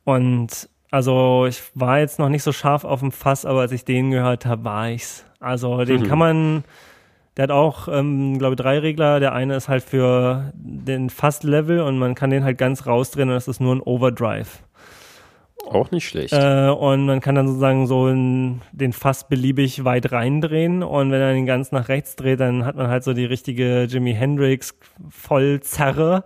Und 0.04 0.68
also 0.90 1.46
ich 1.46 1.62
war 1.74 2.00
jetzt 2.00 2.18
noch 2.18 2.28
nicht 2.28 2.42
so 2.42 2.52
scharf 2.52 2.84
auf 2.84 3.00
dem 3.00 3.12
Fass, 3.12 3.46
aber 3.46 3.60
als 3.60 3.72
ich 3.72 3.86
den 3.86 4.10
gehört 4.10 4.44
habe, 4.44 4.66
war 4.66 4.90
ich's. 4.90 5.24
Also 5.40 5.86
den 5.86 6.02
mhm. 6.02 6.06
kann 6.06 6.18
man 6.18 6.64
der 7.38 7.44
hat 7.44 7.50
auch, 7.50 7.88
ähm, 7.88 8.38
glaube 8.38 8.56
ich, 8.56 8.60
drei 8.60 8.78
Regler. 8.78 9.20
Der 9.20 9.32
eine 9.32 9.56
ist 9.56 9.70
halt 9.70 9.82
für 9.82 10.52
den 10.52 11.08
Fast-Level 11.08 11.80
und 11.80 11.98
man 11.98 12.14
kann 12.14 12.28
den 12.28 12.44
halt 12.44 12.58
ganz 12.58 12.86
rausdrehen 12.86 13.30
und 13.30 13.34
das 13.34 13.48
ist 13.48 13.58
nur 13.58 13.74
ein 13.74 13.80
Overdrive. 13.80 14.62
Auch 15.70 15.90
nicht 15.90 16.06
schlecht. 16.06 16.32
Äh, 16.32 16.68
und 16.68 17.06
man 17.06 17.20
kann 17.20 17.34
dann 17.34 17.46
sozusagen 17.46 17.86
so 17.86 18.08
in, 18.08 18.60
den 18.72 18.92
Fass 18.92 19.28
beliebig 19.28 19.84
weit 19.84 20.12
reindrehen 20.12 20.82
und 20.82 21.10
wenn 21.10 21.20
er 21.20 21.32
den 21.32 21.46
ganz 21.46 21.72
nach 21.72 21.88
rechts 21.88 22.16
dreht, 22.16 22.40
dann 22.40 22.64
hat 22.64 22.76
man 22.76 22.88
halt 22.88 23.04
so 23.04 23.12
die 23.12 23.24
richtige 23.24 23.84
Jimi 23.84 24.14
Hendrix 24.14 24.74
Vollzerre. 25.08 26.24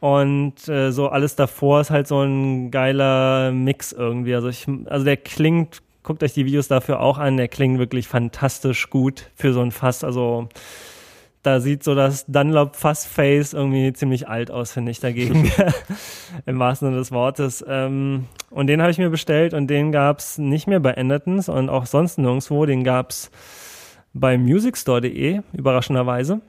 Und 0.00 0.68
äh, 0.68 0.92
so 0.92 1.08
alles 1.08 1.34
davor 1.34 1.80
ist 1.80 1.90
halt 1.90 2.06
so 2.06 2.22
ein 2.22 2.70
geiler 2.70 3.50
Mix 3.50 3.92
irgendwie. 3.92 4.34
Also 4.34 4.48
ich, 4.48 4.66
also 4.86 5.04
der 5.04 5.16
klingt, 5.16 5.82
guckt 6.04 6.22
euch 6.22 6.34
die 6.34 6.46
Videos 6.46 6.68
dafür 6.68 7.00
auch 7.00 7.18
an, 7.18 7.36
der 7.36 7.48
klingt 7.48 7.78
wirklich 7.78 8.06
fantastisch 8.06 8.90
gut 8.90 9.30
für 9.34 9.52
so 9.52 9.60
ein 9.60 9.72
Fass. 9.72 10.04
Also 10.04 10.48
da 11.48 11.60
sieht 11.60 11.82
so 11.82 11.94
das 11.94 12.26
Dunlop 12.26 12.76
Fassface 12.76 13.54
irgendwie 13.54 13.92
ziemlich 13.92 14.28
alt 14.28 14.50
aus, 14.50 14.72
finde 14.72 14.90
ich 14.90 15.00
dagegen. 15.00 15.50
Im 16.46 16.58
wahrsten 16.58 16.88
Sinne 16.88 16.98
des 16.98 17.10
Wortes. 17.12 17.64
Ähm, 17.66 18.26
und 18.50 18.66
den 18.66 18.80
habe 18.80 18.90
ich 18.90 18.98
mir 18.98 19.10
bestellt 19.10 19.54
und 19.54 19.68
den 19.68 19.92
gab's 19.92 20.38
nicht 20.38 20.66
mehr 20.66 20.80
bei 20.80 20.92
Endertons 20.92 21.48
und 21.48 21.70
auch 21.70 21.86
sonst 21.86 22.18
nirgendwo. 22.18 22.66
Den 22.66 22.84
gab's 22.84 23.30
bei 24.12 24.36
musicstore.de, 24.36 25.40
überraschenderweise. 25.52 26.40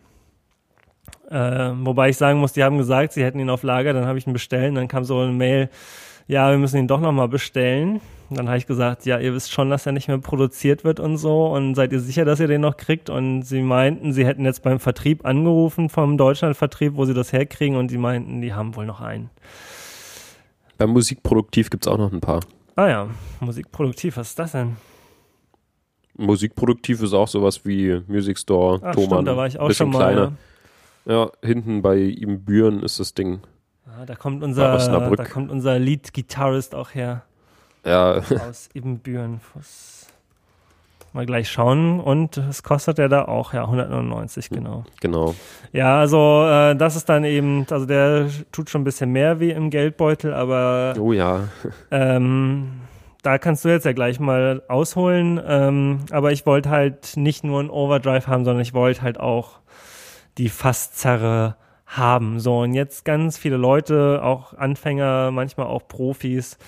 Äh, 1.30 1.72
wobei 1.76 2.10
ich 2.10 2.18
sagen 2.18 2.40
muss, 2.40 2.54
die 2.54 2.64
haben 2.64 2.78
gesagt, 2.78 3.14
sie 3.14 3.24
hätten 3.24 3.40
ihn 3.40 3.50
auf 3.50 3.64
Lager, 3.64 3.94
dann 3.94 4.06
habe 4.06 4.18
ich 4.18 4.28
ihn 4.28 4.34
bestellt 4.34 4.70
und 4.70 4.76
dann 4.76 4.88
kam 4.88 5.04
so 5.04 5.20
eine 5.20 5.32
Mail, 5.32 5.70
ja, 6.28 6.50
wir 6.50 6.58
müssen 6.58 6.78
ihn 6.78 6.88
doch 6.88 7.00
nochmal 7.00 7.28
bestellen. 7.28 8.02
Und 8.30 8.38
dann 8.38 8.48
habe 8.48 8.58
ich 8.58 8.68
gesagt, 8.68 9.06
ja, 9.06 9.18
ihr 9.20 9.34
wisst 9.34 9.52
schon, 9.52 9.70
dass 9.72 9.86
er 9.88 9.92
nicht 9.92 10.08
mehr 10.08 10.20
produziert 10.20 10.84
wird 10.84 11.00
und 11.00 11.18
so 11.18 11.48
und 11.48 11.74
seid 11.74 11.92
ihr 11.92 12.00
sicher, 12.00 12.26
dass 12.26 12.40
ihr 12.40 12.48
den 12.48 12.62
noch 12.62 12.78
kriegt? 12.78 13.10
Und 13.10 13.42
sie 13.42 13.62
meinten, 13.62 14.14
sie 14.14 14.26
hätten 14.26 14.46
jetzt 14.46 14.62
beim 14.62 14.80
Vertrieb 14.80 15.26
angerufen, 15.26 15.90
vom 15.90 16.18
Deutschlandvertrieb, 16.18 16.96
wo 16.96 17.06
sie 17.06 17.16
das 17.16 17.34
herkriegen 17.34 17.76
und 17.78 17.90
die 17.90 17.98
meinten, 17.98 18.42
die 18.42 18.54
haben 18.54 18.76
wohl 18.76 18.86
noch 18.86 19.02
einen. 19.02 19.32
Beim 20.78 20.92
Musikproduktiv 20.92 21.70
gibt 21.72 21.86
es 21.88 21.92
auch 21.92 21.98
noch 21.98 22.14
ein 22.14 22.22
paar. 22.22 22.42
Ah 22.76 22.88
ja, 22.88 23.08
Musikproduktiv, 23.40 24.16
was 24.18 24.30
ist 24.30 24.40
das 24.40 24.52
denn? 24.52 24.78
Musikproduktiv 26.18 27.02
ist 27.02 27.14
auch 27.14 27.28
sowas 27.28 27.66
wie 27.66 28.02
Music 28.08 28.38
Store, 28.38 28.80
Ach, 28.84 28.94
Thomann. 28.94 29.08
stimmt, 29.10 29.28
da 29.28 29.38
war 29.38 29.48
ich 29.48 29.60
auch 29.60 29.72
schon 29.72 29.90
mal. 29.90 29.98
kleiner. 30.14 30.34
Ja, 31.06 31.32
hinten 31.44 31.82
bei 31.82 31.98
ihm 31.98 32.44
Büren 32.44 32.84
ist 32.84 33.00
das 33.00 33.14
Ding. 33.14 33.40
Ja, 33.88 34.06
da 34.06 34.16
kommt 34.16 34.44
unser, 34.44 34.76
Osnabrück. 34.76 35.18
da 35.18 35.26
kommt 35.26 35.50
unser 35.50 35.80
Lead-Gitarrist 35.80 36.76
auch 36.76 36.94
her. 36.94 37.24
Ja, 37.86 38.22
aus 38.50 38.70
Ibbenbüren. 38.74 39.42
Was- 39.54 40.08
Mal 41.12 41.26
gleich 41.26 41.50
schauen. 41.50 42.00
Und 42.00 42.38
es 42.38 42.62
kostet 42.62 43.00
der 43.00 43.10
da 43.10 43.26
auch, 43.26 43.52
ja, 43.54 43.64
199, 43.64 44.52
genau. 44.52 44.84
genau. 45.02 45.34
Ja, 45.72 46.00
also 46.00 46.46
äh, 46.48 46.76
das 46.76 46.96
ist 46.96 47.10
dann 47.10 47.24
eben, 47.24 47.66
also 47.72 47.88
der 47.88 48.28
tut 48.52 48.70
schon 48.70 48.82
ein 48.82 48.84
bisschen 48.84 49.12
mehr 49.12 49.40
wie 49.40 49.50
im 49.50 49.72
Geldbeutel, 49.72 50.36
aber 50.36 50.94
Oh 51.00 51.12
ja. 51.12 51.48
ähm, 51.90 52.82
da 53.24 53.40
kannst 53.40 53.66
du 53.66 53.70
jetzt 53.70 53.86
ja 53.86 53.94
gleich 53.94 54.20
mal 54.20 54.62
ausholen. 54.68 55.42
Ähm, 55.44 56.02
aber 56.12 56.32
ich 56.32 56.46
wollte 56.46 56.70
halt 56.70 57.18
nicht 57.18 57.44
nur 57.44 57.60
einen 57.60 57.72
Overdrive 57.72 58.28
haben, 58.28 58.46
sondern 58.46 58.62
ich 58.62 58.76
wollte 58.76 59.02
halt 59.02 59.20
auch 59.20 59.54
die 60.38 60.50
Fasszerre 60.50 61.56
haben. 61.88 62.40
So, 62.40 62.60
und 62.60 62.76
jetzt 62.76 63.04
ganz 63.04 63.36
viele 63.40 63.58
Leute, 63.58 64.22
auch 64.24 64.54
Anfänger, 64.54 65.32
manchmal 65.32 65.66
auch 65.66 65.88
Profis, 65.88 66.60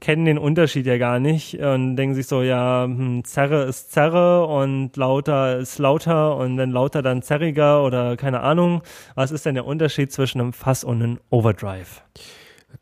kennen 0.00 0.24
den 0.24 0.38
Unterschied 0.38 0.86
ja 0.86 0.96
gar 0.98 1.18
nicht 1.18 1.58
und 1.58 1.96
denken 1.96 2.14
sich 2.14 2.26
so, 2.26 2.42
ja, 2.42 2.84
hm, 2.84 3.24
Zerre 3.24 3.64
ist 3.64 3.92
Zerre 3.92 4.46
und 4.46 4.96
lauter 4.96 5.58
ist 5.58 5.78
lauter 5.78 6.36
und 6.36 6.56
dann 6.56 6.70
lauter 6.70 7.02
dann 7.02 7.22
zerriger 7.22 7.84
oder 7.84 8.16
keine 8.16 8.40
Ahnung. 8.40 8.82
Was 9.14 9.30
ist 9.30 9.46
denn 9.46 9.54
der 9.54 9.66
Unterschied 9.66 10.12
zwischen 10.12 10.40
einem 10.40 10.52
Fass 10.52 10.84
und 10.84 11.02
einem 11.02 11.18
Overdrive? 11.30 12.02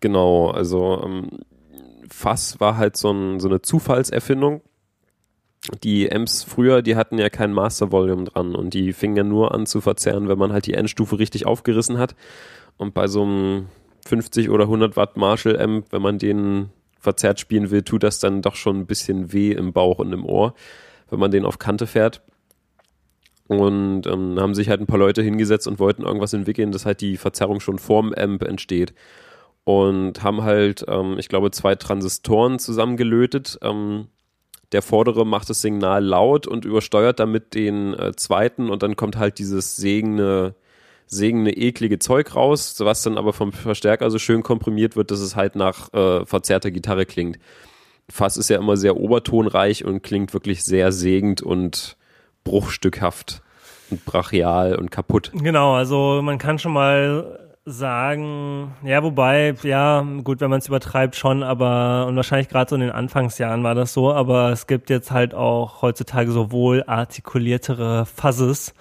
Genau, 0.01 0.51
also 0.51 1.03
ähm, 1.05 1.31
Fass 2.11 2.61
war 2.61 2.77
halt 2.77 2.97
so, 2.97 3.11
ein, 3.11 3.41
so 3.41 3.49
eine 3.49 3.63
Zufallserfindung. 3.63 4.61
Die 5.83 6.13
Amps 6.13 6.45
früher, 6.45 6.83
die 6.83 6.97
hatten 6.97 7.19
ja 7.19 7.29
kein 7.29 7.53
Master 7.53 7.91
Volume 7.91 8.25
dran 8.25 8.55
und 8.55 8.75
die 8.75 8.93
fingen 8.93 9.17
ja 9.17 9.25
nur 9.25 9.53
an 9.53 9.67
zu 9.67 9.81
verzerren, 9.81 10.29
wenn 10.29 10.39
man 10.39 10.53
halt 10.53 10.67
die 10.67 10.75
Endstufe 10.75 11.19
richtig 11.19 11.47
aufgerissen 11.47 11.99
hat. 11.99 12.15
Und 12.77 12.95
bei 12.95 13.09
so 13.09 13.23
einem 13.23 13.67
50 14.07 14.51
oder 14.51 14.65
100 14.65 14.97
Watt 14.97 15.17
Marshall 15.17 15.61
Amp, 15.61 15.87
wenn 15.91 16.03
man 16.03 16.19
den 16.19 16.71
verzerrt 16.99 17.41
spielen 17.41 17.71
will, 17.71 17.83
tut 17.83 18.03
das 18.03 18.19
dann 18.19 18.43
doch 18.43 18.57
schon 18.57 18.81
ein 18.81 18.87
bisschen 18.87 19.33
weh 19.33 19.53
im 19.53 19.73
Bauch 19.73 19.99
und 19.99 20.13
im 20.13 20.25
Ohr, 20.25 20.55
wenn 21.11 21.21
man 21.21 21.31
den 21.31 21.45
auf 21.45 21.59
Kante 21.59 21.87
fährt. 21.87 22.23
Und 23.49 24.07
ähm, 24.09 24.41
haben 24.41 24.55
sich 24.55 24.69
halt 24.69 24.81
ein 24.81 24.87
paar 24.87 24.99
Leute 24.99 25.23
hingesetzt 25.23 25.69
und 25.69 25.79
wollten 25.79 26.03
irgendwas 26.03 26.33
entwickeln, 26.33 26.73
dass 26.73 26.85
halt 26.85 27.01
die 27.01 27.17
Verzerrung 27.17 27.61
schon 27.61 27.79
vorm 27.79 28.13
Amp 28.13 28.43
entsteht 28.43 28.93
und 29.67 30.23
haben 30.23 30.45
halt, 30.45 30.85
ähm, 30.87 31.19
ich 31.19 31.29
glaube, 31.29 31.51
zwei 31.51 31.75
Transistoren 31.75 32.61
zusammengelötet. 32.61 33.59
Ähm, 33.63 34.07
der 34.71 34.81
vordere 34.81 35.27
macht 35.27 35.51
das 35.51 35.61
Signal 35.61 36.05
laut 36.05 36.47
und 36.47 36.65
übersteuert 36.65 37.19
damit 37.19 37.55
den 37.55 37.93
äh, 37.95 38.15
zweiten 38.15 38.71
und 38.71 38.85
dann 38.85 38.95
kommt 38.95 39.17
halt 39.17 39.41
dieses 39.41 39.75
segende, 39.75 40.55
segende, 41.07 41.57
eklige 41.57 41.99
Zeug 41.99 42.35
raus, 42.35 42.77
was 42.81 43.03
dann 43.03 43.19
aber 43.19 43.33
vom 43.33 43.53
Verstärker 43.53 44.11
so 44.11 44.19
schön 44.19 44.43
komprimiert 44.43 44.97
wird, 44.97 45.11
dass 45.11 45.21
es 45.21 45.37
halt 45.37 45.57
nach 45.57 45.93
äh, 45.93 46.25
verzerrter 46.27 46.71
Gitarre 46.71 47.07
klingt. 47.07 47.39
Fass 48.09 48.37
ist 48.37 48.51
ja 48.51 48.59
immer 48.59 48.77
sehr 48.77 48.97
obertonreich 48.97 49.85
und 49.85 50.03
klingt 50.03 50.33
wirklich 50.33 50.65
sehr 50.65 50.93
segend 50.93 51.43
und 51.43 51.97
bruchstückhaft 52.45 53.43
und 53.91 54.05
brachial 54.05 54.77
und 54.77 54.91
kaputt. 54.91 55.33
Genau, 55.35 55.75
also 55.75 56.21
man 56.23 56.39
kann 56.39 56.59
schon 56.59 56.73
mal 56.73 57.47
sagen, 57.65 58.77
ja, 58.85 59.03
wobei, 59.03 59.57
ja, 59.65 60.07
gut, 60.23 60.41
wenn 60.41 60.51
man 60.51 60.61
es 60.61 60.69
übertreibt 60.69 61.17
schon, 61.17 61.43
aber 61.43 62.07
und 62.07 62.15
wahrscheinlich 62.15 62.49
gerade 62.49 62.71
so 62.71 62.77
in 62.77 62.83
den 62.83 62.93
Anfangsjahren 62.93 63.65
war 63.65 63.75
das 63.75 63.93
so, 63.93 64.13
aber 64.13 64.51
es 64.53 64.69
gibt 64.69 64.89
jetzt 64.89 65.11
halt 65.11 65.35
auch 65.35 65.83
heutzutage 65.83 66.31
so 66.31 66.53
wohl 66.53 66.85
artikuliertere 66.87 68.07
Fuzzes, 68.07 68.73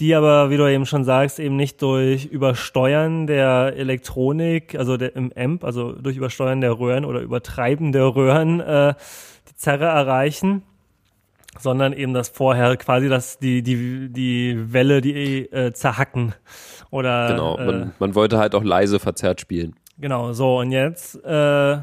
die 0.00 0.14
aber, 0.14 0.50
wie 0.50 0.56
du 0.56 0.70
eben 0.70 0.86
schon 0.86 1.04
sagst, 1.04 1.40
eben 1.40 1.56
nicht 1.56 1.82
durch 1.82 2.26
Übersteuern 2.26 3.26
der 3.26 3.74
Elektronik, 3.76 4.76
also 4.76 4.96
der, 4.96 5.16
im 5.16 5.32
Amp, 5.36 5.64
also 5.64 5.92
durch 5.92 6.16
Übersteuern 6.16 6.60
der 6.60 6.78
Röhren 6.78 7.04
oder 7.04 7.20
Übertreiben 7.20 7.92
der 7.92 8.14
Röhren 8.14 8.60
äh, 8.60 8.94
die 9.48 9.56
Zerre 9.56 9.86
erreichen, 9.86 10.62
sondern 11.58 11.92
eben 11.92 12.14
das 12.14 12.28
vorher 12.28 12.76
quasi 12.76 13.08
das 13.08 13.38
die 13.38 13.62
die 13.62 14.08
die 14.10 14.72
Welle 14.72 15.00
die 15.00 15.50
äh, 15.50 15.72
zerhacken 15.72 16.34
oder 16.90 17.28
Genau, 17.28 17.58
äh, 17.58 17.66
man, 17.66 17.92
man 17.98 18.14
wollte 18.14 18.38
halt 18.38 18.54
auch 18.54 18.62
leise 18.62 19.00
verzerrt 19.00 19.40
spielen. 19.40 19.74
Genau, 19.98 20.32
so 20.32 20.60
und 20.60 20.70
jetzt, 20.70 21.16
äh, 21.24 21.78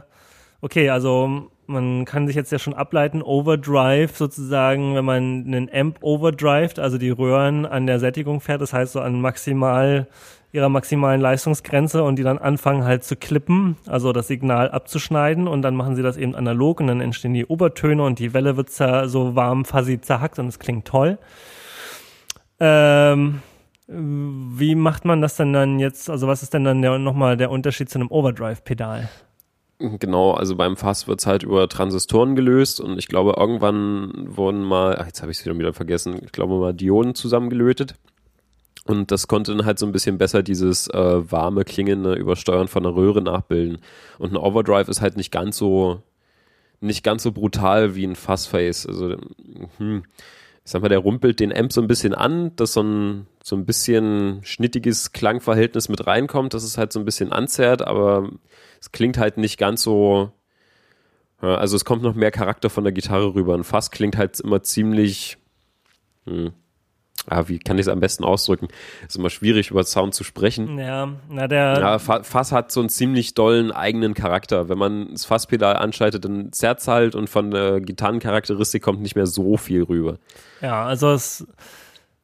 okay, 0.62 0.90
also 0.90 1.52
man 1.68 2.06
kann 2.06 2.28
sich 2.28 2.36
jetzt 2.36 2.52
ja 2.52 2.60
schon 2.60 2.74
ableiten, 2.74 3.22
Overdrive 3.22 4.16
sozusagen, 4.16 4.96
wenn 4.96 5.06
man 5.06 5.46
einen 5.46 5.70
Amp 5.74 5.98
overdrived, 6.02 6.80
also 6.80 6.98
die 6.98 7.10
Röhren 7.10 7.66
an 7.66 7.88
der 7.88 8.00
Sättigung 8.00 8.42
fährt, 8.42 8.62
das 8.62 8.74
heißt 8.74 8.94
so 8.94 9.02
an 9.02 9.22
maximal 9.22 10.08
ihrer 10.52 10.70
maximalen 10.70 11.20
Leistungsgrenze 11.20 12.04
und 12.04 12.18
die 12.18 12.24
dann 12.24 12.38
anfangen 12.38 12.86
halt 12.86 13.04
zu 13.04 13.16
klippen, 13.16 13.76
also 13.88 14.14
das 14.14 14.28
Signal 14.28 14.72
abzuschneiden 14.72 15.48
und 15.48 15.62
dann 15.62 15.76
machen 15.76 15.96
sie 15.96 16.02
das 16.02 16.16
eben 16.16 16.34
analog 16.34 16.80
und 16.80 16.88
dann 16.88 17.02
entstehen 17.02 17.34
die 17.34 17.46
Obertöne 17.46 18.04
und 18.04 18.20
die 18.20 18.34
Welle 18.34 18.56
wird 18.56 18.70
so 18.70 19.36
warm, 19.36 19.66
fuzzy 19.66 20.00
zerhackt 20.00 20.40
und 20.40 20.48
es 20.48 20.60
klingt 20.60 20.88
toll. 20.88 21.18
Ähm, 22.60 23.42
wie 23.88 24.76
macht 24.76 25.06
man 25.06 25.22
das 25.22 25.36
denn 25.36 25.54
dann 25.54 25.78
jetzt? 25.78 26.10
Also 26.10 26.28
was 26.28 26.42
ist 26.42 26.54
denn 26.54 26.64
dann 26.64 26.82
der, 26.82 26.98
nochmal 26.98 27.38
der 27.38 27.52
Unterschied 27.52 27.90
zu 27.90 28.00
einem 28.00 28.10
Overdrive-Pedal? 28.10 29.10
Genau, 29.78 30.32
also 30.32 30.56
beim 30.56 30.78
Fass 30.78 31.06
wird's 31.08 31.26
halt 31.28 31.44
über 31.44 31.68
Transistoren 31.68 32.36
gelöst 32.36 32.80
und 32.80 32.98
ich 32.98 33.08
glaube, 33.08 33.34
irgendwann 33.38 34.14
wurden 34.38 34.64
mal, 34.64 34.98
ach, 34.98 35.06
jetzt 35.06 35.22
habe 35.22 35.34
ich 35.34 35.40
es 35.40 35.46
wieder 35.46 35.74
vergessen, 35.74 36.22
ich 36.24 36.32
glaube 36.32 36.56
mal 36.58 36.74
Dioden 36.74 37.14
zusammengelötet. 37.14 37.96
Und 38.86 39.12
das 39.12 39.28
konnte 39.28 39.56
dann 39.56 39.66
halt 39.66 39.80
so 39.80 39.86
ein 39.86 39.92
bisschen 39.92 40.18
besser 40.18 40.44
dieses 40.44 40.88
äh, 40.90 41.32
warme, 41.32 41.66
klingende 41.66 42.14
Übersteuern 42.14 42.68
von 42.68 42.86
einer 42.86 42.96
Röhre 42.96 43.22
nachbilden. 43.22 43.80
Und 44.20 44.32
ein 44.32 44.38
Overdrive 44.38 44.88
ist 44.90 45.02
halt 45.02 45.18
nicht 45.18 45.32
ganz 45.32 45.58
so, 45.58 46.04
nicht 46.82 47.04
ganz 47.04 47.24
so 47.24 47.32
brutal 47.32 47.96
wie 47.96 48.06
ein 48.06 48.16
Fassface. 48.16 48.86
Also, 48.86 49.18
hm, 49.78 50.04
ich 50.64 50.72
sag 50.72 50.84
mal, 50.84 50.90
der 50.90 51.00
rumpelt 51.00 51.40
den 51.40 51.56
Amp 51.56 51.74
so 51.74 51.82
ein 51.82 51.88
bisschen 51.88 52.14
an, 52.14 52.56
dass 52.56 52.74
so 52.74 52.84
ein, 52.84 53.28
so 53.44 53.56
ein 53.56 53.66
bisschen 53.66 54.42
schnittiges 54.44 55.12
Klangverhältnis 55.14 55.90
mit 55.90 56.06
reinkommt, 56.06 56.54
dass 56.54 56.64
es 56.64 56.78
halt 56.78 56.94
so 56.94 57.00
ein 57.00 57.06
bisschen 57.06 57.32
anzerrt, 57.32 57.82
aber 57.82 58.30
es 58.86 58.92
klingt 58.92 59.18
halt 59.18 59.38
nicht 59.38 59.58
ganz 59.58 59.82
so, 59.82 60.32
also 61.42 61.76
es 61.76 61.86
kommt 61.86 62.04
noch 62.04 62.14
mehr 62.16 62.32
Charakter 62.32 62.70
von 62.70 62.84
der 62.84 62.94
Gitarre 62.94 63.34
rüber. 63.34 63.56
Ein 63.56 63.64
Fass 63.64 63.90
klingt 63.92 64.16
halt 64.16 64.40
immer 64.40 64.62
ziemlich, 64.62 65.38
hm, 66.26 66.54
ah, 67.28 67.44
wie 67.48 67.58
kann 67.60 67.78
ich 67.78 67.86
es 67.86 67.88
am 67.88 68.00
besten 68.00 68.24
ausdrücken? 68.24 68.68
Ist 69.08 69.16
immer 69.18 69.30
schwierig, 69.32 69.72
über 69.72 69.84
Sound 69.84 70.14
zu 70.14 70.24
sprechen. 70.24 70.78
Ja, 70.78 71.14
na 71.30 71.48
der, 71.48 71.80
Ja, 71.80 72.00
Fa- 72.00 72.22
Fass 72.24 72.52
hat 72.52 72.72
so 72.72 72.80
einen 72.80 72.90
ziemlich 72.90 73.34
dollen 73.34 73.72
eigenen 73.72 74.14
Charakter. 74.14 74.70
Wenn 74.70 74.78
man 74.78 75.10
das 75.12 75.26
Fasspedal 75.26 75.76
anschaltet, 75.78 76.24
dann 76.26 76.52
zerrt's 76.54 76.88
halt 76.88 77.16
und 77.16 77.28
von 77.30 77.50
der 77.52 77.82
Gitarrencharakteristik 77.82 78.84
kommt 78.84 79.02
nicht 79.02 79.16
mehr 79.16 79.28
so 79.28 79.58
viel 79.58 79.82
rüber. 79.84 80.20
ja, 80.62 80.86
also 80.86 81.12
es, 81.12 81.46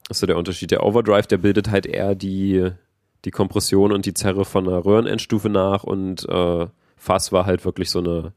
Das 0.07 0.17
ist 0.17 0.19
so 0.21 0.27
der 0.27 0.37
Unterschied. 0.37 0.69
Der 0.71 0.83
Overdrive, 0.83 1.25
der 1.27 1.37
bildet 1.39 1.69
halt 1.71 1.85
eher 1.87 2.13
die, 2.15 2.71
die 3.25 3.31
Kompression 3.31 3.91
und 3.91 4.05
die 4.05 4.13
Zerre 4.13 4.45
von 4.45 4.67
einer 4.67 4.83
Röhrenendstufe 4.83 5.49
nach 5.49 5.83
und 5.83 6.27
äh, 6.27 6.67
Fass 6.97 7.31
war 7.31 7.45
halt 7.45 7.65
wirklich 7.65 7.89
so 7.89 7.99
eine 7.99 8.33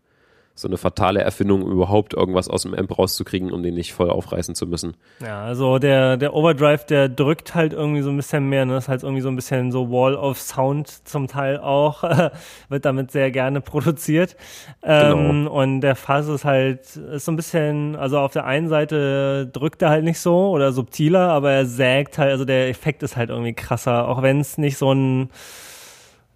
so 0.57 0.69
eine 0.69 0.77
fatale 0.77 1.21
Erfindung, 1.21 1.63
überhaupt 1.63 2.15
irgendwas 2.15 2.49
aus 2.49 2.63
dem 2.63 2.75
Amp 2.75 2.97
rauszukriegen, 2.97 3.51
um 3.51 3.65
den 3.65 3.75
nicht 3.75 3.93
voll 3.93 4.09
aufreißen 4.09 4.55
zu 4.55 4.69
müssen. 4.69 4.95
Ja, 5.21 5.43
also 5.43 5.81
der, 5.81 6.17
der 6.17 6.33
Overdrive, 6.33 6.87
der 6.87 7.09
drückt 7.09 7.57
halt 7.57 7.73
irgendwie 7.73 8.03
so 8.03 8.11
ein 8.11 8.17
bisschen 8.17 8.49
mehr, 8.49 8.65
ne? 8.65 8.75
Das 8.75 8.85
ist 8.85 8.89
halt 8.89 9.03
irgendwie 9.03 9.21
so 9.21 9.31
ein 9.31 9.35
bisschen 9.35 9.73
so 9.73 9.91
Wall 9.91 10.15
of 10.15 10.41
Sound 10.41 11.09
zum 11.09 11.27
Teil 11.27 11.59
auch, 11.59 12.05
wird 12.69 12.85
damit 12.85 13.11
sehr 13.11 13.33
gerne 13.33 13.61
produziert. 13.61 14.37
Ähm, 14.85 15.45
genau. 15.45 15.61
Und 15.61 15.81
der 15.81 15.97
Fass 15.97 16.29
ist 16.29 16.45
halt, 16.45 16.83
ist 16.97 17.25
so 17.25 17.33
ein 17.33 17.37
bisschen, 17.37 17.97
also 17.97 18.21
auf 18.21 18.33
der 18.33 18.45
einen 18.45 18.69
Seite 18.69 19.49
drückt 19.49 19.83
er 19.83 19.91
halt 19.91 20.05
nicht 20.05 20.21
so 20.21 20.51
oder 20.51 20.71
subtiler, 20.71 21.31
aber 21.31 21.51
er 21.51 21.67
sägt 21.67 22.17
halt, 22.19 22.31
also 22.31 22.45
der 22.45 22.69
Effekt 22.69 23.03
ist 23.03 23.17
halt 23.17 23.31
irgendwie 23.31 23.55
krasser, 23.55 24.07
auch 24.07 24.23
wenn 24.23 24.39
es 24.39 24.57
nicht 24.57 24.79
so 24.79 24.93
ein, 24.93 25.31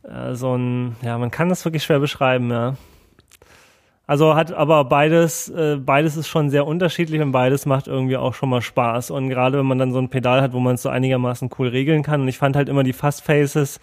äh, 0.02 0.34
so 0.34 0.56
ein, 0.56 0.96
ja, 1.02 1.16
man 1.18 1.30
kann 1.30 1.48
das 1.48 1.64
wirklich 1.64 1.84
schwer 1.84 2.00
beschreiben, 2.00 2.50
ja. 2.50 2.74
Also 4.08 4.34
hat 4.34 4.52
aber 4.54 4.86
beides, 4.86 5.50
äh, 5.50 5.76
beides 5.76 6.16
ist 6.16 6.28
schon 6.28 6.48
sehr 6.48 6.66
unterschiedlich 6.66 7.20
und 7.20 7.30
beides 7.30 7.66
macht 7.66 7.88
irgendwie 7.88 8.16
auch 8.16 8.32
schon 8.32 8.48
mal 8.48 8.62
Spaß. 8.62 9.10
Und 9.10 9.28
gerade 9.28 9.58
wenn 9.58 9.66
man 9.66 9.78
dann 9.78 9.92
so 9.92 9.98
ein 9.98 10.08
Pedal 10.08 10.40
hat, 10.40 10.54
wo 10.54 10.60
man 10.60 10.76
es 10.76 10.82
so 10.82 10.88
einigermaßen 10.88 11.50
cool 11.58 11.68
regeln 11.68 12.02
kann. 12.02 12.22
Und 12.22 12.28
ich 12.28 12.38
fand 12.38 12.56
halt 12.56 12.70
immer 12.70 12.84
die 12.84 12.94
Fast 12.94 13.22
Faces, 13.22 13.80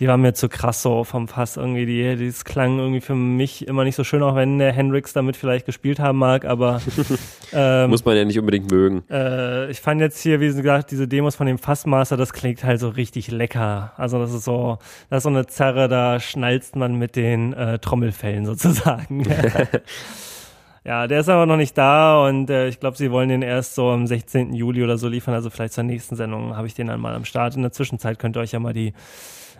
die 0.00 0.08
waren 0.08 0.20
mir 0.20 0.34
zu 0.34 0.48
krass 0.48 0.82
so 0.82 1.04
vom 1.04 1.28
Fass 1.28 1.56
irgendwie. 1.56 1.86
Die, 1.86 2.26
das 2.26 2.44
klang 2.44 2.80
irgendwie 2.80 3.00
für 3.00 3.14
mich 3.14 3.68
immer 3.68 3.84
nicht 3.84 3.94
so 3.94 4.02
schön, 4.02 4.20
auch 4.24 4.34
wenn 4.34 4.58
der 4.58 4.72
Hendrix 4.72 5.12
damit 5.12 5.36
vielleicht 5.36 5.64
gespielt 5.64 6.00
haben 6.00 6.18
mag, 6.18 6.44
aber 6.44 6.82
ähm, 7.52 7.90
muss 7.90 8.04
man 8.04 8.16
ja 8.16 8.24
nicht 8.24 8.40
unbedingt 8.40 8.72
mögen. 8.72 9.04
Äh, 9.08 9.70
ich 9.70 9.80
fand 9.80 10.00
jetzt 10.00 10.20
hier, 10.20 10.40
wie 10.40 10.48
gesagt, 10.48 10.90
diese 10.90 11.06
Demos 11.06 11.36
von 11.36 11.46
dem 11.46 11.58
Fassmaster, 11.58 12.16
das 12.16 12.32
klingt 12.32 12.64
halt 12.64 12.80
so 12.80 12.88
richtig 12.88 13.30
lecker. 13.30 13.92
Also 13.96 14.18
das 14.18 14.34
ist 14.34 14.42
so, 14.42 14.78
das 15.08 15.18
ist 15.18 15.22
so 15.22 15.28
eine 15.28 15.46
Zerre, 15.46 15.86
da 15.86 16.18
schnalzt 16.18 16.74
man 16.74 16.96
mit 16.96 17.14
den 17.14 17.52
äh, 17.52 17.78
Trommelfällen 17.78 18.44
sozusagen. 18.44 19.24
ja, 20.84 21.06
der 21.06 21.20
ist 21.20 21.28
aber 21.28 21.46
noch 21.46 21.56
nicht 21.56 21.76
da 21.76 22.26
und 22.26 22.50
äh, 22.50 22.68
ich 22.68 22.80
glaube, 22.80 22.96
sie 22.96 23.10
wollen 23.10 23.28
den 23.28 23.42
erst 23.42 23.74
so 23.74 23.88
am 23.90 24.06
16. 24.06 24.54
Juli 24.54 24.82
oder 24.82 24.98
so 24.98 25.08
liefern. 25.08 25.34
Also 25.34 25.50
vielleicht 25.50 25.74
zur 25.74 25.84
nächsten 25.84 26.16
Sendung 26.16 26.56
habe 26.56 26.66
ich 26.66 26.74
den 26.74 26.88
dann 26.88 27.00
mal 27.00 27.14
am 27.14 27.24
Start. 27.24 27.56
In 27.56 27.62
der 27.62 27.72
Zwischenzeit 27.72 28.18
könnt 28.18 28.36
ihr 28.36 28.40
euch 28.40 28.52
ja 28.52 28.60
mal 28.60 28.72
die 28.72 28.92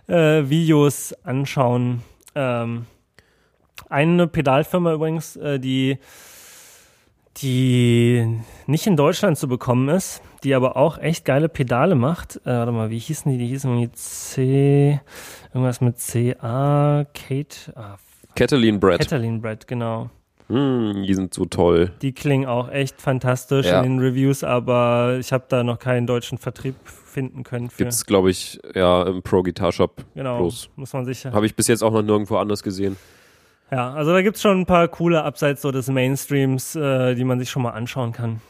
äh, 0.06 0.48
Videos 0.48 1.14
anschauen. 1.24 2.02
Ähm, 2.34 2.86
eine 3.88 4.26
Pedalfirma 4.26 4.92
übrigens, 4.92 5.36
äh, 5.36 5.58
die 5.58 5.98
die 7.42 8.40
nicht 8.66 8.86
in 8.86 8.96
Deutschland 8.96 9.38
zu 9.38 9.48
bekommen 9.48 9.88
ist, 9.88 10.22
die 10.42 10.54
aber 10.54 10.76
auch 10.76 10.98
echt 10.98 11.24
geile 11.24 11.48
Pedale 11.48 11.94
macht. 11.94 12.36
Äh, 12.44 12.50
warte 12.50 12.72
mal, 12.72 12.90
wie 12.90 12.98
hießen 12.98 13.30
die? 13.30 13.38
Die 13.38 13.46
hießen 13.46 13.70
irgendwie 13.70 13.92
C, 13.92 15.00
irgendwas 15.52 15.80
mit 15.80 15.96
CA, 15.98 17.06
Kate, 17.14 17.76
ah, 17.76 17.96
Cataline 18.34 18.78
Bread. 18.78 19.00
Cataline 19.00 19.38
Bread, 19.38 19.66
genau. 19.66 20.10
Mm, 20.48 21.04
die 21.04 21.14
sind 21.14 21.34
so 21.34 21.44
toll. 21.44 21.92
Die 22.00 22.12
klingen 22.12 22.46
auch 22.46 22.70
echt 22.70 23.00
fantastisch 23.00 23.66
ja. 23.66 23.82
in 23.82 23.96
den 23.96 23.98
Reviews, 23.98 24.42
aber 24.42 25.18
ich 25.20 25.32
habe 25.32 25.44
da 25.48 25.62
noch 25.62 25.78
keinen 25.78 26.06
deutschen 26.06 26.38
Vertrieb 26.38 26.76
finden 26.86 27.44
können. 27.44 27.68
Gibt 27.76 27.92
es, 27.92 28.06
glaube 28.06 28.30
ich, 28.30 28.58
ja 28.74 29.02
im 29.02 29.22
Pro 29.22 29.42
Guitar 29.42 29.72
Shop. 29.72 30.04
Genau, 30.14 30.38
bloß. 30.38 30.70
muss 30.76 30.92
man 30.92 31.04
sicher. 31.04 31.32
Habe 31.32 31.44
ich 31.44 31.54
bis 31.54 31.66
jetzt 31.66 31.82
auch 31.82 31.92
noch 31.92 32.02
nirgendwo 32.02 32.36
anders 32.36 32.62
gesehen. 32.62 32.96
Ja, 33.70 33.92
also 33.92 34.12
da 34.12 34.22
gibt 34.22 34.36
es 34.36 34.42
schon 34.42 34.60
ein 34.60 34.66
paar 34.66 34.88
coole 34.88 35.22
abseits 35.22 35.60
so 35.60 35.70
des 35.70 35.88
Mainstreams, 35.88 36.74
äh, 36.76 37.14
die 37.14 37.24
man 37.24 37.38
sich 37.38 37.50
schon 37.50 37.62
mal 37.62 37.72
anschauen 37.72 38.12
kann. 38.12 38.40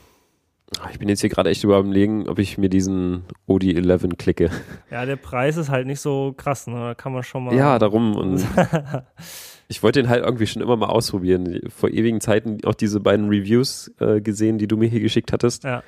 Ich 0.93 0.99
bin 0.99 1.09
jetzt 1.09 1.23
hier 1.23 1.31
gerade 1.31 1.51
echt 1.51 1.65
überlegen, 1.65 2.29
ob 2.29 2.39
ich 2.39 2.59
mir 2.59 2.69
diesen 2.69 3.25
Odi 3.47 3.75
11 3.75 4.17
klicke. 4.19 4.51
Ja, 4.91 5.07
der 5.07 5.17
Preis 5.17 5.57
ist 5.57 5.71
halt 5.71 5.87
nicht 5.87 6.01
so 6.01 6.35
krass, 6.37 6.67
ne? 6.67 6.79
Da 6.79 6.95
kann 6.95 7.13
man 7.13 7.23
schon 7.23 7.45
mal. 7.45 7.55
Ja, 7.55 7.79
darum. 7.79 8.15
Und 8.15 8.47
ich 9.69 9.83
wollte 9.83 10.03
den 10.03 10.09
halt 10.09 10.25
irgendwie 10.25 10.47
schon 10.47 10.63
immer 10.63 10.77
mal 10.77 10.87
ausprobieren. 10.87 11.61
Vor 11.69 11.91
ewigen 11.91 12.21
Zeiten 12.21 12.59
auch 12.65 12.75
diese 12.75 13.01
beiden 13.01 13.29
Reviews 13.29 13.93
äh, 14.01 14.21
gesehen, 14.21 14.59
die 14.59 14.67
du 14.67 14.77
mir 14.77 14.89
hier 14.89 15.01
geschickt 15.01 15.33
hattest. 15.33 15.65
Ja. 15.65 15.83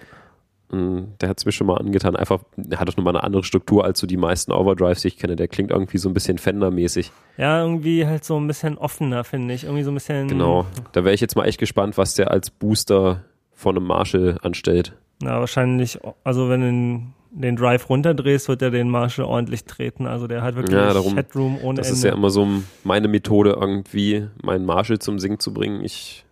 Und 0.69 1.17
der 1.21 1.29
hat 1.29 1.39
es 1.39 1.47
mir 1.47 1.53
schon 1.53 1.67
mal 1.67 1.79
angetan. 1.79 2.15
Einfach, 2.15 2.43
er 2.71 2.79
hat 2.79 2.89
doch 2.89 2.97
nochmal 2.97 3.17
eine 3.17 3.25
andere 3.25 3.43
Struktur 3.43 3.85
als 3.85 3.99
so 3.99 4.07
die 4.07 4.17
meisten 4.17 4.53
Overdrives, 4.53 5.03
die 5.03 5.09
ich 5.09 5.17
kenne. 5.17 5.35
Der 5.35 5.49
klingt 5.49 5.73
irgendwie 5.73 5.99
so 5.99 6.09
ein 6.09 6.15
bisschen 6.15 6.39
Fender-mäßig. 6.39 7.11
Ja, 7.39 7.63
irgendwie 7.63 8.07
halt 8.07 8.25
so 8.25 8.39
ein 8.39 8.47
bisschen 8.47 8.79
offener, 8.79 9.25
finde 9.25 9.55
ich. 9.55 9.65
Irgendwie 9.65 9.83
so 9.83 9.91
ein 9.91 9.95
bisschen. 9.95 10.29
Genau. 10.29 10.67
Da 10.93 11.03
wäre 11.05 11.15
ich 11.15 11.21
jetzt 11.21 11.35
mal 11.35 11.47
echt 11.47 11.59
gespannt, 11.59 11.99
was 11.99 12.15
der 12.15 12.31
als 12.31 12.51
Booster 12.51 13.25
von 13.53 13.77
einem 13.77 13.87
Marshall 13.87 14.39
anstellt. 14.43 14.93
Na, 15.23 15.41
wahrscheinlich, 15.41 15.99
also 16.23 16.49
wenn 16.49 16.61
du 16.61 17.03
den 17.31 17.57
Drive 17.57 17.89
runterdrehst, 17.89 18.49
wird 18.49 18.63
er 18.63 18.71
den 18.71 18.91
Marshall 18.91 19.25
ordentlich 19.25 19.65
treten. 19.65 20.07
Also 20.07 20.27
der 20.27 20.43
hat 20.43 20.57
wirklich 20.57 20.77
ja, 20.77 20.93
darum, 20.93 21.15
Headroom 21.15 21.59
ohne 21.63 21.79
Das 21.79 21.89
Ende. 21.89 21.99
ist 21.99 22.05
ja 22.05 22.13
immer 22.13 22.31
so 22.31 22.47
meine 22.85 23.09
Methode, 23.09 23.57
irgendwie 23.61 24.27
meinen 24.43 24.65
Marshall 24.67 24.99
zum 24.99 25.19
Singen 25.19 25.39
zu 25.39 25.55
bringen. 25.55 25.85
Ich 25.85 26.25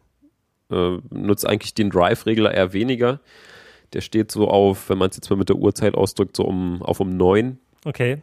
äh, 0.70 0.98
nutze 1.10 1.48
eigentlich 1.48 1.74
den 1.74 1.90
Drive-Regler 1.90 2.52
eher 2.52 2.72
weniger. 2.72 3.20
Der 3.92 4.00
steht 4.00 4.30
so 4.30 4.48
auf, 4.48 4.90
wenn 4.90 4.98
man 4.98 5.10
es 5.10 5.16
jetzt 5.16 5.30
mal 5.30 5.36
mit 5.36 5.48
der 5.48 5.56
Uhrzeit 5.56 5.94
ausdrückt, 5.94 6.36
so 6.36 6.44
um, 6.44 6.82
auf 6.82 7.00
um 7.00 7.16
9. 7.16 7.58
Okay. 7.84 8.18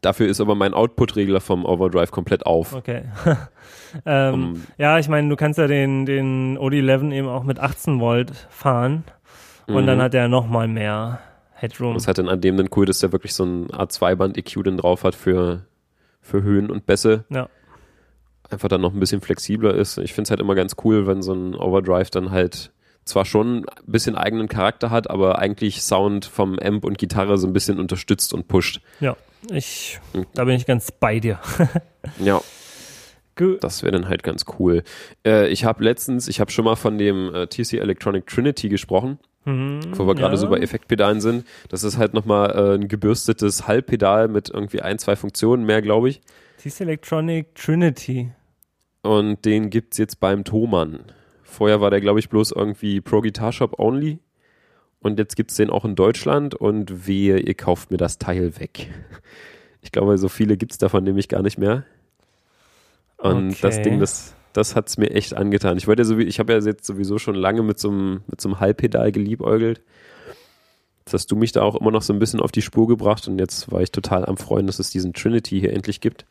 Dafür 0.00 0.26
ist 0.26 0.40
aber 0.40 0.54
mein 0.54 0.74
Output-Regler 0.74 1.40
vom 1.40 1.64
Overdrive 1.64 2.10
komplett 2.10 2.46
auf. 2.46 2.74
Okay. 2.74 3.02
ähm, 4.06 4.34
um, 4.34 4.62
ja, 4.76 4.98
ich 4.98 5.08
meine, 5.08 5.28
du 5.28 5.36
kannst 5.36 5.58
ja 5.58 5.66
den, 5.66 6.06
den 6.06 6.58
OD11 6.58 7.12
eben 7.12 7.28
auch 7.28 7.44
mit 7.44 7.60
18 7.60 8.00
Volt 8.00 8.32
fahren 8.50 9.04
und 9.66 9.86
dann 9.86 9.98
mhm. 9.98 10.02
hat 10.02 10.14
er 10.14 10.28
nochmal 10.28 10.66
mehr 10.66 11.20
Headroom. 11.62 11.94
Das 11.94 12.08
hat 12.08 12.18
dann 12.18 12.28
an 12.28 12.40
dem 12.40 12.56
dann 12.56 12.68
cool, 12.74 12.86
dass 12.86 12.98
der 12.98 13.12
wirklich 13.12 13.34
so 13.34 13.44
ein 13.44 13.68
A2-Band-EQ 13.68 14.64
dann 14.64 14.76
drauf 14.76 15.04
hat 15.04 15.14
für, 15.14 15.64
für 16.20 16.42
Höhen 16.42 16.70
und 16.70 16.86
Bässe. 16.86 17.24
Ja. 17.30 17.48
Einfach 18.50 18.68
dann 18.68 18.80
noch 18.80 18.92
ein 18.92 19.00
bisschen 19.00 19.20
flexibler 19.20 19.74
ist. 19.74 19.96
Ich 19.98 20.12
finde 20.12 20.26
es 20.26 20.30
halt 20.30 20.40
immer 20.40 20.54
ganz 20.54 20.76
cool, 20.84 21.06
wenn 21.06 21.22
so 21.22 21.32
ein 21.32 21.54
Overdrive 21.54 22.10
dann 22.10 22.32
halt 22.32 22.72
zwar 23.04 23.24
schon 23.24 23.58
ein 23.58 23.64
bisschen 23.86 24.16
eigenen 24.16 24.48
Charakter 24.48 24.90
hat, 24.90 25.08
aber 25.08 25.38
eigentlich 25.38 25.82
Sound 25.82 26.24
vom 26.24 26.58
Amp 26.58 26.84
und 26.84 26.98
Gitarre 26.98 27.38
so 27.38 27.46
ein 27.46 27.52
bisschen 27.52 27.78
unterstützt 27.78 28.34
und 28.34 28.48
pusht. 28.48 28.80
Ja, 29.00 29.16
ich, 29.50 30.00
hm. 30.12 30.26
da 30.34 30.44
bin 30.44 30.54
ich 30.54 30.66
ganz 30.66 30.90
bei 30.92 31.20
dir. 31.20 31.40
ja. 32.18 32.40
Gut. 33.34 33.64
Das 33.64 33.82
wäre 33.82 33.92
dann 33.92 34.08
halt 34.08 34.22
ganz 34.22 34.44
cool. 34.58 34.82
Äh, 35.24 35.48
ich 35.48 35.64
habe 35.64 35.82
letztens, 35.82 36.28
ich 36.28 36.38
habe 36.38 36.50
schon 36.50 36.64
mal 36.64 36.76
von 36.76 36.98
dem 36.98 37.34
äh, 37.34 37.46
TC 37.46 37.74
Electronic 37.74 38.26
Trinity 38.26 38.68
gesprochen, 38.68 39.18
mhm, 39.44 39.80
wo 39.92 40.06
wir 40.06 40.14
gerade 40.14 40.34
ja. 40.34 40.38
so 40.38 40.48
bei 40.48 40.58
Effektpedalen 40.58 41.20
sind. 41.20 41.44
Das 41.68 41.84
ist 41.84 41.98
halt 41.98 42.14
nochmal 42.14 42.50
äh, 42.50 42.74
ein 42.74 42.88
gebürstetes 42.88 43.66
Halbpedal 43.66 44.28
mit 44.28 44.50
irgendwie 44.50 44.82
ein, 44.82 44.98
zwei 44.98 45.16
Funktionen 45.16 45.64
mehr, 45.64 45.82
glaube 45.82 46.08
ich. 46.08 46.20
TC 46.58 46.82
Electronic 46.82 47.54
Trinity. 47.54 48.30
Und 49.02 49.44
den 49.44 49.70
gibt 49.70 49.94
es 49.94 49.98
jetzt 49.98 50.20
beim 50.20 50.44
Thomann. 50.44 51.00
Vorher 51.42 51.80
war 51.80 51.90
der, 51.90 52.00
glaube 52.00 52.20
ich, 52.20 52.28
bloß 52.28 52.52
irgendwie 52.52 53.00
Pro 53.00 53.20
Guitar 53.20 53.52
Shop 53.52 53.78
only. 53.78 54.20
Und 55.00 55.18
jetzt 55.18 55.34
gibt 55.34 55.50
es 55.50 55.56
den 55.56 55.70
auch 55.70 55.84
in 55.84 55.96
Deutschland 55.96 56.54
und 56.54 57.06
wehe, 57.08 57.38
ihr 57.38 57.54
kauft 57.54 57.90
mir 57.90 57.96
das 57.96 58.18
Teil 58.18 58.58
weg. 58.58 58.90
Ich 59.84 59.90
glaube, 59.90 60.16
so 60.16 60.28
viele 60.28 60.56
gibt 60.56 60.70
es 60.70 60.78
davon 60.78 61.02
nämlich 61.02 61.28
gar 61.28 61.42
nicht 61.42 61.58
mehr. 61.58 61.84
Und 63.16 63.50
okay. 63.50 63.58
das 63.62 63.82
Ding, 63.82 63.98
das, 63.98 64.36
das 64.52 64.76
hat 64.76 64.88
es 64.88 64.98
mir 64.98 65.10
echt 65.10 65.34
angetan. 65.34 65.76
Ich 65.78 65.86
wollte 65.86 66.02
ja 66.02 66.06
so 66.06 66.18
ich 66.18 66.38
habe 66.38 66.52
ja 66.52 66.58
jetzt 66.58 66.84
sowieso 66.84 67.18
schon 67.18 67.34
lange 67.34 67.62
mit 67.62 67.78
so 67.78 67.90
einem, 67.90 68.22
mit 68.26 68.40
so 68.40 68.48
einem 68.48 68.60
Halbpedal 68.60 69.12
geliebäugelt. 69.12 69.82
Jetzt 71.00 71.14
hast 71.14 71.30
du 71.30 71.36
mich 71.36 71.52
da 71.52 71.62
auch 71.62 71.74
immer 71.74 71.90
noch 71.90 72.02
so 72.02 72.12
ein 72.12 72.18
bisschen 72.18 72.40
auf 72.40 72.52
die 72.52 72.62
Spur 72.62 72.86
gebracht 72.86 73.26
und 73.26 73.38
jetzt 73.38 73.72
war 73.72 73.80
ich 73.80 73.90
total 73.90 74.24
am 74.24 74.36
Freuen, 74.36 74.66
dass 74.66 74.78
es 74.78 74.90
diesen 74.90 75.12
Trinity 75.12 75.58
hier 75.60 75.72
endlich 75.72 76.00
gibt. 76.00 76.24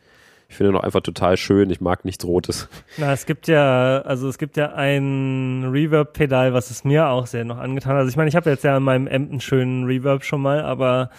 Ich 0.47 0.57
finde 0.57 0.73
ihn 0.73 0.75
auch 0.75 0.83
einfach 0.83 1.01
total 1.01 1.37
schön. 1.37 1.69
Ich 1.69 1.79
mag 1.79 2.03
nichts 2.03 2.25
Rotes. 2.25 2.67
Na, 2.97 3.13
es 3.13 3.25
gibt 3.25 3.47
ja, 3.47 4.01
also 4.01 4.27
es 4.27 4.37
gibt 4.37 4.57
ja 4.57 4.73
ein 4.73 5.69
Reverb-Pedal, 5.71 6.53
was 6.53 6.71
es 6.71 6.83
mir 6.83 7.07
auch 7.07 7.25
sehr 7.25 7.45
noch 7.45 7.57
angetan 7.57 7.93
hat. 7.93 7.99
Also 7.99 8.09
ich 8.09 8.17
meine, 8.17 8.27
ich 8.27 8.35
habe 8.35 8.49
jetzt 8.49 8.65
ja 8.65 8.75
in 8.75 8.83
meinem 8.83 9.07
einen 9.07 9.39
schönen 9.39 9.85
Reverb 9.85 10.25
schon 10.25 10.41
mal, 10.41 10.61
aber 10.61 11.09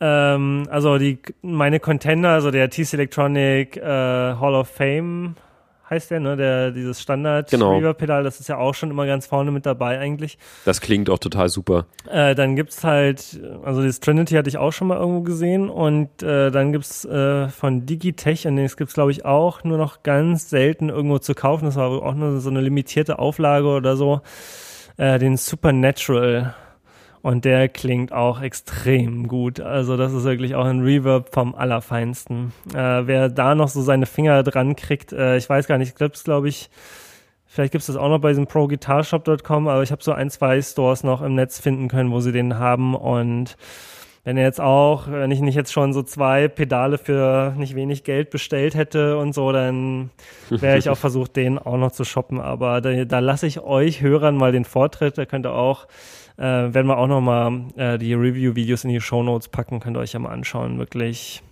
ähm, 0.00 0.68
also 0.70 0.98
die 0.98 1.18
meine 1.42 1.80
Contender, 1.80 2.30
also 2.30 2.52
der 2.52 2.70
TC 2.70 2.94
Electronic 2.94 3.76
äh, 3.76 3.82
Hall 3.82 4.54
of 4.54 4.68
Fame 4.68 5.34
heißt 5.94 6.10
der, 6.10 6.20
ne? 6.20 6.36
Der, 6.36 6.70
dieses 6.70 7.00
Standard 7.00 7.50
genau. 7.50 7.80
Das 7.94 8.40
ist 8.40 8.48
ja 8.48 8.58
auch 8.58 8.74
schon 8.74 8.90
immer 8.90 9.06
ganz 9.06 9.26
vorne 9.26 9.50
mit 9.50 9.64
dabei 9.66 9.98
eigentlich. 9.98 10.38
Das 10.64 10.80
klingt 10.80 11.08
auch 11.08 11.18
total 11.18 11.48
super. 11.48 11.86
Äh, 12.10 12.34
dann 12.34 12.56
gibt's 12.56 12.84
halt, 12.84 13.40
also 13.64 13.82
das 13.82 14.00
Trinity 14.00 14.34
hatte 14.34 14.48
ich 14.48 14.58
auch 14.58 14.72
schon 14.72 14.88
mal 14.88 14.98
irgendwo 14.98 15.22
gesehen 15.22 15.68
und 15.70 16.22
äh, 16.22 16.50
dann 16.50 16.72
gibt's 16.72 17.04
äh, 17.04 17.48
von 17.48 17.86
Digitech, 17.86 18.46
und 18.46 18.56
das 18.56 18.76
gibt's 18.76 18.94
glaube 18.94 19.12
ich 19.12 19.24
auch 19.24 19.64
nur 19.64 19.78
noch 19.78 20.02
ganz 20.02 20.50
selten 20.50 20.88
irgendwo 20.88 21.18
zu 21.18 21.34
kaufen. 21.34 21.64
Das 21.64 21.76
war 21.76 21.90
auch 21.90 22.14
nur 22.14 22.40
so 22.40 22.50
eine 22.50 22.60
limitierte 22.60 23.18
Auflage 23.18 23.68
oder 23.68 23.96
so. 23.96 24.20
Äh, 24.96 25.18
den 25.18 25.36
Supernatural 25.36 26.54
und 27.24 27.46
der 27.46 27.70
klingt 27.70 28.12
auch 28.12 28.42
extrem 28.42 29.28
gut. 29.28 29.58
Also 29.58 29.96
das 29.96 30.12
ist 30.12 30.24
wirklich 30.24 30.54
auch 30.56 30.66
ein 30.66 30.82
Reverb 30.82 31.32
vom 31.32 31.54
Allerfeinsten. 31.54 32.52
Äh, 32.74 33.06
wer 33.06 33.30
da 33.30 33.54
noch 33.54 33.68
so 33.68 33.80
seine 33.80 34.04
Finger 34.04 34.42
dran 34.42 34.76
kriegt, 34.76 35.14
äh, 35.14 35.38
ich 35.38 35.48
weiß 35.48 35.66
gar 35.66 35.78
nicht, 35.78 35.88
ich 35.88 35.94
glaube, 35.94 36.12
glaube 36.22 36.50
ich, 36.50 36.68
vielleicht 37.46 37.72
gibt 37.72 37.80
es 37.80 37.86
das 37.86 37.96
auch 37.96 38.10
noch 38.10 38.18
bei 38.18 38.28
diesem 38.28 38.46
proguitarshop.com, 38.46 39.68
aber 39.68 39.82
ich 39.82 39.90
habe 39.90 40.04
so 40.04 40.12
ein, 40.12 40.28
zwei 40.28 40.60
Stores 40.60 41.02
noch 41.02 41.22
im 41.22 41.34
Netz 41.34 41.58
finden 41.58 41.88
können, 41.88 42.12
wo 42.12 42.20
sie 42.20 42.30
den 42.30 42.58
haben 42.58 42.94
und 42.94 43.56
wenn 44.24 44.36
er 44.36 44.44
jetzt 44.44 44.60
auch, 44.60 45.10
wenn 45.10 45.30
ich 45.30 45.40
nicht 45.40 45.54
jetzt 45.54 45.72
schon 45.72 45.94
so 45.94 46.02
zwei 46.02 46.48
Pedale 46.48 46.98
für 46.98 47.54
nicht 47.56 47.74
wenig 47.74 48.04
Geld 48.04 48.28
bestellt 48.28 48.74
hätte 48.74 49.16
und 49.16 49.34
so, 49.34 49.50
dann 49.52 50.10
wäre 50.50 50.76
ich 50.76 50.90
auch 50.90 50.96
versucht, 50.98 51.36
den 51.36 51.58
auch 51.58 51.76
noch 51.76 51.92
zu 51.92 52.04
shoppen. 52.04 52.40
Aber 52.40 52.80
da, 52.80 53.04
da 53.04 53.18
lasse 53.18 53.46
ich 53.46 53.60
euch 53.60 54.00
Hörern 54.00 54.36
mal 54.36 54.50
den 54.50 54.64
Vortritt. 54.64 55.18
Da 55.18 55.26
könnt 55.26 55.44
ihr 55.44 55.52
auch, 55.52 55.86
äh, 56.36 56.42
werden 56.42 56.86
wir 56.86 56.98
auch 56.98 57.06
noch 57.06 57.20
mal 57.20 57.64
äh, 57.76 57.98
die 57.98 58.14
Review-Videos 58.14 58.84
in 58.84 58.90
die 58.90 59.00
Show 59.00 59.22
Notes 59.22 59.48
packen. 59.48 59.80
Könnt 59.80 59.96
ihr 59.96 60.00
euch 60.00 60.12
ja 60.12 60.18
mal 60.18 60.30
anschauen. 60.30 60.78
Wirklich 60.78 61.42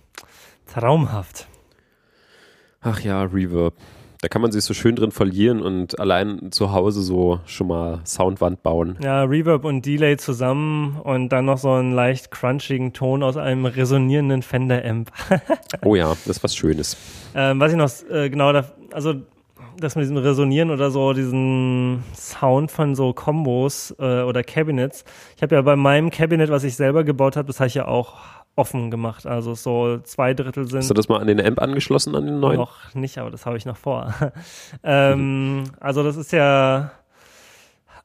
traumhaft. 0.67 1.47
Ach 2.81 2.99
ja, 2.99 3.23
Reverb. 3.23 3.75
Da 4.23 4.29
kann 4.29 4.41
man 4.41 4.53
sich 4.53 4.63
so 4.63 4.73
schön 4.73 4.95
drin 4.95 5.11
verlieren 5.11 5.61
und 5.61 5.99
allein 5.99 6.53
zu 6.53 6.71
Hause 6.71 7.01
so 7.01 7.41
schon 7.45 7.67
mal 7.67 7.99
Soundwand 8.05 8.63
bauen. 8.63 8.97
Ja, 9.01 9.23
Reverb 9.23 9.65
und 9.65 9.85
Delay 9.85 10.15
zusammen 10.15 10.97
und 11.03 11.27
dann 11.29 11.43
noch 11.43 11.57
so 11.57 11.71
einen 11.73 11.91
leicht 11.91 12.31
crunchigen 12.31 12.93
Ton 12.93 13.21
aus 13.21 13.35
einem 13.35 13.65
resonierenden 13.65 14.41
Fender-Amp. 14.41 15.11
oh 15.81 15.95
ja, 15.95 16.07
das 16.07 16.37
ist 16.37 16.43
was 16.43 16.55
Schönes. 16.55 16.95
Ähm, 17.35 17.59
was 17.59 17.73
ich 17.73 17.77
noch 17.77 17.91
äh, 18.09 18.29
genau 18.29 18.53
da, 18.53 18.63
also 18.93 19.15
das 19.79 19.95
mit 19.95 20.03
diesem 20.03 20.17
Resonieren 20.17 20.71
oder 20.71 20.91
so, 20.91 21.13
diesen 21.13 22.03
Sound 22.15 22.71
von 22.71 22.95
so 22.95 23.13
Kombos 23.13 23.95
äh, 23.99 24.21
oder 24.21 24.43
Cabinets. 24.43 25.03
Ich 25.35 25.43
habe 25.43 25.55
ja 25.55 25.61
bei 25.61 25.75
meinem 25.75 26.09
Cabinet, 26.09 26.49
was 26.49 26.63
ich 26.63 26.75
selber 26.75 27.03
gebaut 27.03 27.35
habe, 27.35 27.47
das 27.47 27.59
habe 27.59 27.67
ich 27.67 27.75
ja 27.75 27.87
auch 27.87 28.15
offen 28.55 28.91
gemacht. 28.91 29.25
Also 29.25 29.55
so 29.55 29.97
zwei 29.99 30.33
Drittel 30.33 30.67
sind. 30.67 30.79
Hast 30.79 30.89
du 30.89 30.93
das 30.93 31.09
mal 31.09 31.19
an 31.19 31.27
den 31.27 31.41
Amp 31.41 31.61
angeschlossen, 31.61 32.15
an 32.15 32.25
den 32.25 32.39
neuen? 32.39 32.57
Noch 32.57 32.93
nicht, 32.93 33.17
aber 33.17 33.31
das 33.31 33.45
habe 33.45 33.57
ich 33.57 33.65
noch 33.65 33.77
vor. 33.77 34.13
ähm. 34.83 35.63
Also 35.79 36.03
das 36.03 36.17
ist 36.17 36.31
ja 36.31 36.91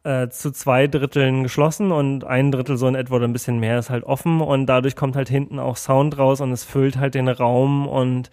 äh, 0.04 0.28
zu 0.28 0.52
zwei 0.52 0.86
Dritteln 0.86 1.42
geschlossen 1.42 1.92
und 1.92 2.24
ein 2.24 2.50
Drittel 2.50 2.76
so 2.76 2.88
in 2.88 2.94
etwa 2.94 3.16
oder 3.16 3.26
ein 3.26 3.32
bisschen 3.32 3.58
mehr 3.58 3.78
ist 3.78 3.90
halt 3.90 4.04
offen 4.04 4.40
und 4.40 4.66
dadurch 4.66 4.96
kommt 4.96 5.16
halt 5.16 5.28
hinten 5.28 5.58
auch 5.58 5.76
Sound 5.76 6.16
raus 6.18 6.40
und 6.40 6.52
es 6.52 6.64
füllt 6.64 6.98
halt 6.98 7.14
den 7.14 7.28
Raum 7.28 7.86
und 7.86 8.30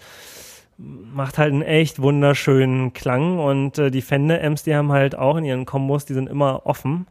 macht 0.78 1.38
halt 1.38 1.54
einen 1.54 1.62
echt 1.62 2.02
wunderschönen 2.02 2.94
Klang 2.94 3.40
und 3.40 3.78
äh, 3.78 3.92
die 3.92 4.02
Fender 4.02 4.44
Amps, 4.44 4.64
die 4.64 4.76
haben 4.76 4.92
halt 4.92 5.18
auch 5.18 5.38
in 5.38 5.46
ihren 5.46 5.66
Kombos, 5.66 6.06
die 6.06 6.14
sind 6.14 6.30
immer 6.30 6.66
offen 6.66 7.08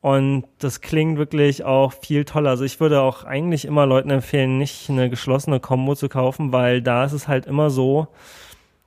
und 0.00 0.44
das 0.58 0.80
klingt 0.80 1.18
wirklich 1.18 1.64
auch 1.64 1.92
viel 1.92 2.24
toller. 2.24 2.50
Also 2.50 2.64
ich 2.64 2.80
würde 2.80 3.00
auch 3.00 3.24
eigentlich 3.24 3.64
immer 3.64 3.86
Leuten 3.86 4.10
empfehlen, 4.10 4.58
nicht 4.58 4.90
eine 4.90 5.08
geschlossene 5.08 5.60
Combo 5.60 5.94
zu 5.94 6.08
kaufen, 6.08 6.52
weil 6.52 6.82
da 6.82 7.04
ist 7.04 7.12
es 7.12 7.28
halt 7.28 7.46
immer 7.46 7.70
so, 7.70 8.08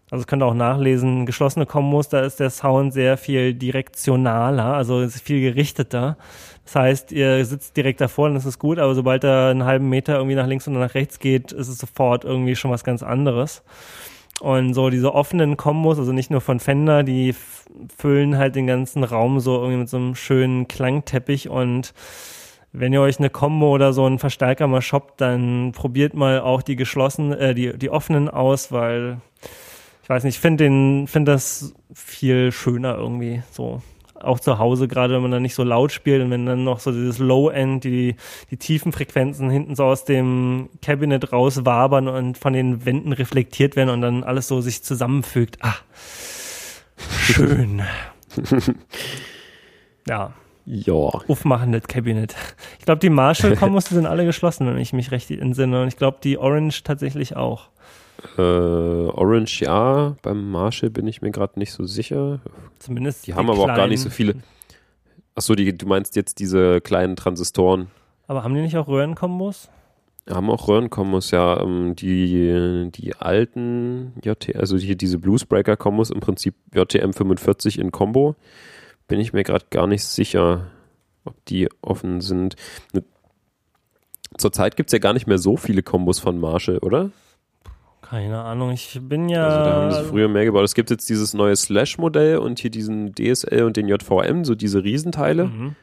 also 0.09 0.25
könnt 0.25 0.41
ihr 0.41 0.45
auch 0.45 0.53
nachlesen, 0.53 1.25
geschlossene 1.25 1.65
Kombos, 1.65 2.07
da 2.07 2.21
ist 2.21 2.39
der 2.39 2.49
Sound 2.49 2.93
sehr 2.93 3.17
viel 3.17 3.53
direktionaler, 3.53 4.73
also 4.75 5.01
ist 5.01 5.21
viel 5.21 5.41
gerichteter. 5.41 6.17
Das 6.63 6.75
heißt, 6.75 7.11
ihr 7.11 7.43
sitzt 7.45 7.75
direkt 7.77 8.01
davor 8.01 8.29
das 8.29 8.45
ist 8.45 8.59
gut, 8.59 8.79
aber 8.79 8.95
sobald 8.95 9.23
er 9.23 9.49
einen 9.49 9.65
halben 9.65 9.89
Meter 9.89 10.15
irgendwie 10.15 10.35
nach 10.35 10.47
links 10.47 10.67
oder 10.67 10.79
nach 10.79 10.95
rechts 10.95 11.19
geht, 11.19 11.51
ist 11.51 11.67
es 11.67 11.77
sofort 11.77 12.23
irgendwie 12.23 12.55
schon 12.55 12.71
was 12.71 12.84
ganz 12.84 13.03
anderes. 13.03 13.63
Und 14.39 14.73
so 14.73 14.89
diese 14.89 15.13
offenen 15.15 15.57
Kombos, 15.57 15.97
also 15.97 16.11
nicht 16.11 16.29
nur 16.29 16.41
von 16.41 16.59
Fender, 16.59 17.03
die 17.03 17.34
füllen 17.97 18.38
halt 18.38 18.55
den 18.55 18.67
ganzen 18.67 19.03
Raum 19.03 19.39
so 19.39 19.55
irgendwie 19.55 19.79
mit 19.79 19.89
so 19.89 19.97
einem 19.97 20.15
schönen 20.15 20.67
Klangteppich 20.67 21.49
und 21.49 21.93
wenn 22.71 22.93
ihr 22.93 23.01
euch 23.01 23.19
eine 23.19 23.29
Combo 23.29 23.71
oder 23.71 23.93
so 23.93 24.05
einen 24.05 24.19
Verstärker 24.19 24.67
mal 24.67 24.81
shoppt, 24.81 25.21
dann 25.21 25.71
probiert 25.71 26.13
mal 26.13 26.41
auch 26.41 26.61
die 26.61 26.75
geschlossenen, 26.75 27.38
äh, 27.38 27.55
die, 27.55 27.77
die 27.77 27.89
offenen 27.89 28.29
aus, 28.29 28.71
weil 28.71 29.17
ich 30.07 30.09
weiß 30.09 30.23
nicht, 30.23 30.35
ich 30.35 30.39
finde 30.39 30.63
den, 30.63 31.05
finde 31.07 31.34
das 31.34 31.73
viel 31.93 32.53
schöner 32.53 32.95
irgendwie 32.95 33.43
so 33.51 33.81
auch 34.15 34.39
zu 34.39 34.57
Hause, 34.57 34.88
gerade 34.88 35.13
wenn 35.13 35.21
man 35.21 35.31
dann 35.31 35.41
nicht 35.41 35.53
so 35.53 35.65
laut 35.65 35.91
spielt 35.91 36.23
und 36.23 36.31
wenn 36.31 36.45
dann 36.45 36.63
noch 36.63 36.79
so 36.79 36.93
dieses 36.93 37.17
Low-End, 37.17 37.84
die, 37.84 38.15
die 38.49 38.55
tiefen 38.55 38.93
Frequenzen 38.93 39.49
hinten 39.49 39.75
so 39.75 39.84
aus 39.84 40.05
dem 40.05 40.69
Cabinet 40.81 41.34
rauswabern 41.34 42.07
und 42.07 42.38
von 42.38 42.53
den 42.53 42.85
Wänden 42.85 43.11
reflektiert 43.11 43.75
werden 43.75 43.89
und 43.89 43.99
dann 43.99 44.23
alles 44.23 44.47
so 44.47 44.61
sich 44.61 44.81
zusammenfügt. 44.81 45.57
Ah, 45.59 45.75
schön. 46.95 47.81
ja. 50.07 50.31
Ja. 50.65 50.93
Aufmachen, 50.95 51.73
das 51.73 51.84
Cabinet. 51.84 52.34
Ich 52.79 52.85
glaube, 52.85 52.99
die 52.99 53.09
Marshall-Kombos 53.09 53.85
sind 53.85 54.05
alle 54.05 54.23
geschlossen, 54.23 54.67
wenn 54.67 54.77
ich 54.77 54.93
mich 54.93 55.11
recht 55.11 55.29
entsinne. 55.31 55.81
Und 55.81 55.89
ich 55.89 55.97
glaube, 55.97 56.19
die 56.23 56.38
Orange 56.38 56.84
tatsächlich 56.84 57.35
auch. 57.35 57.69
Äh, 58.38 58.41
Orange 58.41 59.61
ja, 59.61 60.15
beim 60.22 60.49
Marshall 60.52 60.89
bin 60.89 61.07
ich 61.07 61.22
mir 61.22 61.31
gerade 61.31 61.60
nicht 61.60 61.72
so 61.72 61.85
sicher. 61.85 62.39
Zumindest. 62.80 63.27
Die, 63.27 63.31
die 63.31 63.38
haben 63.38 63.49
aber 63.49 63.60
auch 63.60 63.68
gar 63.68 63.88
nicht 63.88 64.02
so 64.02 64.10
viele. 64.10 64.35
Achso, 65.35 65.53
die, 65.56 65.77
du 65.77 65.85
meinst 65.85 66.15
jetzt 66.15 66.39
diese 66.39 66.81
kleinen 66.81 67.15
Transistoren. 67.15 67.88
Aber 68.27 68.44
haben 68.44 68.53
die 68.56 68.61
nicht 68.61 68.77
auch 68.77 68.88
Röhrenkombos? 68.88 69.69
Haben 70.30 70.49
auch 70.49 70.68
Röhrenkombos, 70.68 71.31
ja. 71.31 71.61
Ähm, 71.61 71.95
die, 71.95 72.89
die 72.94 73.15
alten 73.15 74.14
JT, 74.23 74.56
also 74.56 74.77
hier 74.77 74.95
diese 74.95 75.19
Bluesbreaker-Kombos, 75.19 76.10
im 76.10 76.19
Prinzip 76.19 76.56
JTM 76.73 77.14
45 77.14 77.80
in 77.80 77.91
Combo, 77.91 78.35
bin 79.07 79.19
ich 79.19 79.31
mir 79.31 79.44
gerade 79.44 79.65
gar 79.69 79.88
nicht 79.88 80.03
sicher, 80.03 80.68
ob 81.23 81.35
die 81.45 81.69
offen 81.81 82.19
sind. 82.22 82.56
Zurzeit 84.38 84.76
gibt 84.76 84.89
es 84.89 84.94
ja 84.94 84.99
gar 84.99 85.14
nicht 85.14 85.27
mehr 85.27 85.38
so 85.38 85.56
viele 85.56 85.84
Kombos 85.84 86.19
von 86.19 86.39
Marshall, 86.39 86.80
oder? 86.80 87.11
Keine 88.09 88.41
Ahnung, 88.41 88.71
ich 88.71 88.99
bin 89.01 89.27
ja. 89.27 89.47
Also 89.47 89.57
da 89.57 89.75
haben 89.75 89.91
sie 89.91 90.09
früher 90.09 90.27
mehr 90.27 90.45
gebaut. 90.45 90.63
Es 90.63 90.75
gibt 90.75 90.89
jetzt 90.89 91.09
dieses 91.09 91.34
neue 91.34 91.55
Slash-Modell 91.55 92.38
und 92.38 92.59
hier 92.59 92.71
diesen 92.71 93.13
DSL 93.13 93.63
und 93.63 93.75
den 93.75 93.88
JVM, 93.88 94.45
so 94.45 94.55
diese 94.55 94.84
Riesenteile. 94.84 95.45
Mhm. 95.45 95.75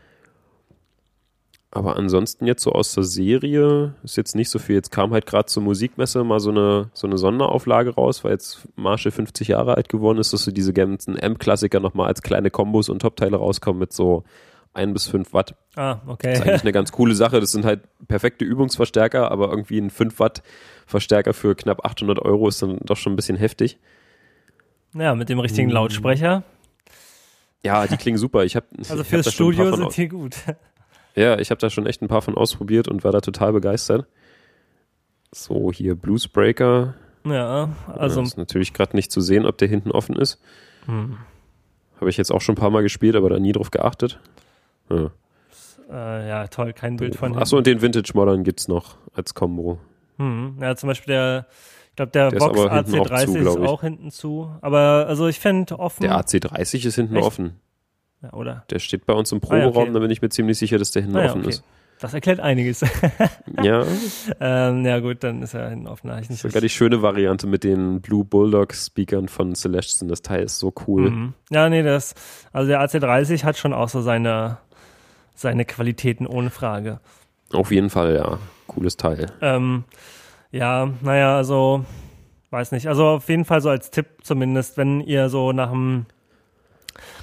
Aber 1.71 1.97
ansonsten 1.97 2.47
jetzt 2.47 2.63
so 2.63 2.71
aus 2.71 2.95
der 2.95 3.03
Serie 3.03 3.95
ist 4.05 4.17
jetzt 4.17 4.37
nicht 4.37 4.49
so 4.49 4.61
viel. 4.61 4.77
Jetzt 4.77 4.93
kam 4.93 5.13
halt 5.13 5.27
gerade 5.27 5.47
zur 5.47 5.65
Musikmesse 5.65 6.23
mal 6.23 6.39
so 6.39 6.51
eine, 6.51 6.89
so 6.95 7.09
eine 7.09 7.19
Sonderauflage 7.19 7.91
raus, 7.97 8.23
weil 8.23 8.31
jetzt 8.31 8.69
Marshall 8.77 9.11
50 9.11 9.49
Jahre 9.49 9.77
alt 9.77 9.89
geworden 9.89 10.19
ist, 10.19 10.33
dass 10.33 10.45
so 10.45 10.53
diese 10.53 10.73
ganzen 10.73 11.21
Amp-Klassiker 11.21 11.81
nochmal 11.81 12.07
als 12.07 12.23
kleine 12.23 12.51
Kombos 12.51 12.89
und 12.89 13.03
Top-Teile 13.03 13.37
rauskommen 13.37 13.81
mit 13.81 13.93
so 13.93 14.23
ein 14.75 14.93
bis 14.93 15.07
fünf 15.07 15.33
Watt. 15.33 15.55
Ah, 15.77 15.99
okay. 16.07 16.33
Das 16.33 16.41
ist 16.41 16.47
eigentlich 16.47 16.63
eine 16.63 16.73
ganz 16.73 16.93
coole 16.93 17.15
Sache. 17.15 17.41
Das 17.41 17.53
sind 17.53 17.65
halt 17.65 17.83
perfekte 18.09 18.45
Übungsverstärker, 18.45 19.31
aber 19.31 19.49
irgendwie 19.49 19.79
ein 19.79 19.91
5 19.91 20.19
Watt 20.19 20.43
Verstärker 20.87 21.33
für 21.33 21.55
knapp 21.55 21.85
800 21.85 22.19
Euro 22.19 22.49
ist 22.49 22.61
dann 22.61 22.79
doch 22.83 22.97
schon 22.97 23.15
ein 23.15 23.17
bisschen 23.17 23.37
heftig. 23.37 23.79
Ja, 24.93 25.15
mit 25.15 25.29
dem 25.29 25.39
richtigen 25.39 25.69
hm. 25.69 25.75
Lautsprecher. 25.75 26.43
Ja, 27.65 27.87
die 27.87 27.97
klingen 27.97 28.19
super. 28.19 28.45
Ich 28.45 28.57
hab, 28.57 28.65
also 28.77 29.03
fürs 29.03 29.27
hab 29.27 29.33
Studio 29.33 29.75
sind 29.75 29.97
die 29.97 30.09
gut. 30.09 30.37
Ja, 31.17 31.39
ich 31.39 31.51
habe 31.51 31.61
da 31.61 31.71
schon 31.71 31.87
echt 31.87 32.03
ein 32.03 32.09
paar 32.09 32.23
von 32.23 32.35
ausprobiert 32.35 32.89
und 32.89 33.05
war 33.05 33.13
da 33.13 33.21
total 33.21 33.53
begeistert. 33.53 34.07
So, 35.31 35.73
hier 35.73 35.95
Bluesbreaker. 35.95 36.95
Ja, 37.25 37.71
also. 37.87 38.21
Ja, 38.21 38.27
ist 38.27 38.37
natürlich 38.37 38.73
gerade 38.73 38.97
nicht 38.97 39.13
zu 39.13 39.21
sehen, 39.21 39.47
ob 39.47 39.57
der 39.59 39.69
hinten 39.69 39.93
offen 39.93 40.17
ist. 40.17 40.41
Hm. 40.87 41.19
Habe 42.01 42.11
ich 42.11 42.17
jetzt 42.17 42.33
auch 42.33 42.41
schon 42.41 42.55
ein 42.55 42.59
paar 42.59 42.71
Mal 42.71 42.83
gespielt, 42.83 43.15
aber 43.15 43.31
da 43.31 43.39
nie 43.39 43.53
drauf 43.53 43.71
geachtet. 43.71 44.19
Ja, 44.91 45.11
äh, 45.91 46.29
ja 46.29 46.47
toll, 46.49 46.73
kein 46.73 46.97
Bild 46.97 47.17
von 47.17 47.37
Achso, 47.37 47.57
und 47.57 47.67
den 47.67 47.83
Vintage 47.83 48.13
Modern 48.15 48.45
gibt 48.45 48.61
es 48.61 48.69
noch 48.69 48.97
als 49.15 49.35
Combo. 49.35 49.79
Hm. 50.19 50.57
Ja, 50.61 50.77
zum 50.77 50.89
Beispiel 50.89 51.15
der, 51.15 51.47
ich 51.91 51.97
glaube, 51.97 52.13
der, 52.13 52.31
der 52.31 52.41
Vox 52.41 52.59
AC30 52.61 53.13
auch 53.13 53.25
zu, 53.25 53.39
ist 53.39 53.69
auch 53.69 53.81
hinten 53.83 54.11
zu. 54.11 54.51
Aber 54.61 55.07
also 55.09 55.29
ich 55.29 55.41
finde 55.41 55.79
offen. 55.79 56.03
Der 56.03 56.19
AC30 56.19 56.87
ist 56.87 56.95
hinten 56.95 57.17
Echt? 57.17 57.27
offen. 57.27 57.61
Ja, 58.23 58.33
oder? 58.33 58.65
Der 58.71 58.79
steht 58.79 59.07
bei 59.07 59.13
uns 59.13 59.33
im 59.33 59.41
Proberaum, 59.41 59.77
ah, 59.77 59.81
okay. 59.81 59.93
da 59.93 59.99
bin 59.99 60.11
ich 60.11 60.23
mir 60.23 60.31
ziemlich 60.31 60.59
sicher, 60.59 60.79
dass 60.79 60.93
der 60.93 61.03
hinten 61.03 61.17
ah, 61.17 61.27
offen 61.27 61.43
okay. 61.43 61.51
ist. 61.51 61.65
Das 62.01 62.13
erklärt 62.13 62.41
einiges. 62.41 62.81
ja. 63.63 63.85
ähm, 64.41 64.85
ja, 64.85 64.99
gut, 64.99 65.23
dann 65.23 65.43
ist 65.43 65.55
er 65.55 65.71
hinten 65.71 65.87
offen. 65.87 66.11
Ich 66.21 66.29
nicht 66.29 66.43
Sogar 66.43 66.61
die 66.61 66.69
schöne 66.69 67.03
Variante 67.03 67.47
mit 67.47 67.65
den 67.65 68.01
Blue 68.01 68.25
Bulldog 68.25 68.75
Speakern 68.75 69.29
von 69.29 69.55
Celestion. 69.55 70.09
Das 70.09 70.23
Teil 70.23 70.43
ist 70.43 70.59
so 70.59 70.73
cool. 70.87 71.11
Mhm. 71.11 71.35
Ja, 71.51 71.69
nee, 71.69 71.83
das, 71.83 72.15
also 72.53 72.69
der 72.69 72.83
AC30 72.83 73.45
hat 73.45 73.57
schon 73.57 73.73
auch 73.73 73.89
so 73.89 74.03
seine, 74.03 74.59
seine 75.35 75.65
Qualitäten 75.65 76.27
ohne 76.27 76.51
Frage. 76.51 77.01
Auf 77.53 77.71
jeden 77.71 77.91
Fall, 77.91 78.15
ja. 78.15 78.39
Cooles 78.67 78.97
Teil. 78.97 79.27
Ähm, 79.41 79.85
ja, 80.51 80.91
naja, 81.03 81.37
also, 81.37 81.85
weiß 82.51 82.73
nicht. 82.73 82.89
Also 82.89 83.07
auf 83.07 83.29
jeden 83.29 83.45
Fall 83.45 83.61
so 83.61 83.69
als 83.69 83.91
Tipp 83.91 84.07
zumindest, 84.23 84.77
wenn 84.77 85.01
ihr 85.01 85.29
so 85.29 85.53
nach 85.53 85.71
einem 85.71 86.07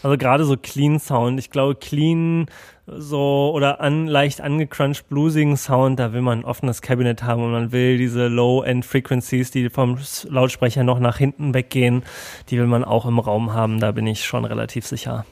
also 0.03 0.17
gerade 0.17 0.45
so 0.45 0.57
Clean 0.57 0.99
Sound. 0.99 1.39
Ich 1.39 1.49
glaube, 1.49 1.75
Clean 1.75 2.47
so 2.87 3.51
oder 3.53 3.79
an, 3.81 4.07
leicht 4.07 4.41
angecrunched 4.41 5.07
bluesigen 5.07 5.55
Sound, 5.57 5.99
da 5.99 6.13
will 6.13 6.21
man 6.21 6.39
ein 6.39 6.45
offenes 6.45 6.81
Cabinet 6.81 7.23
haben 7.23 7.43
und 7.43 7.51
man 7.51 7.71
will 7.71 7.97
diese 7.97 8.27
Low-End 8.27 8.85
Frequencies, 8.85 9.51
die 9.51 9.69
vom 9.69 9.97
Lautsprecher 10.27 10.83
noch 10.83 10.99
nach 10.99 11.17
hinten 11.17 11.53
weggehen, 11.53 12.03
die 12.49 12.57
will 12.57 12.67
man 12.67 12.83
auch 12.83 13.05
im 13.05 13.19
Raum 13.19 13.53
haben. 13.53 13.79
Da 13.79 13.91
bin 13.91 14.07
ich 14.07 14.25
schon 14.25 14.45
relativ 14.45 14.85
sicher. 14.85 15.25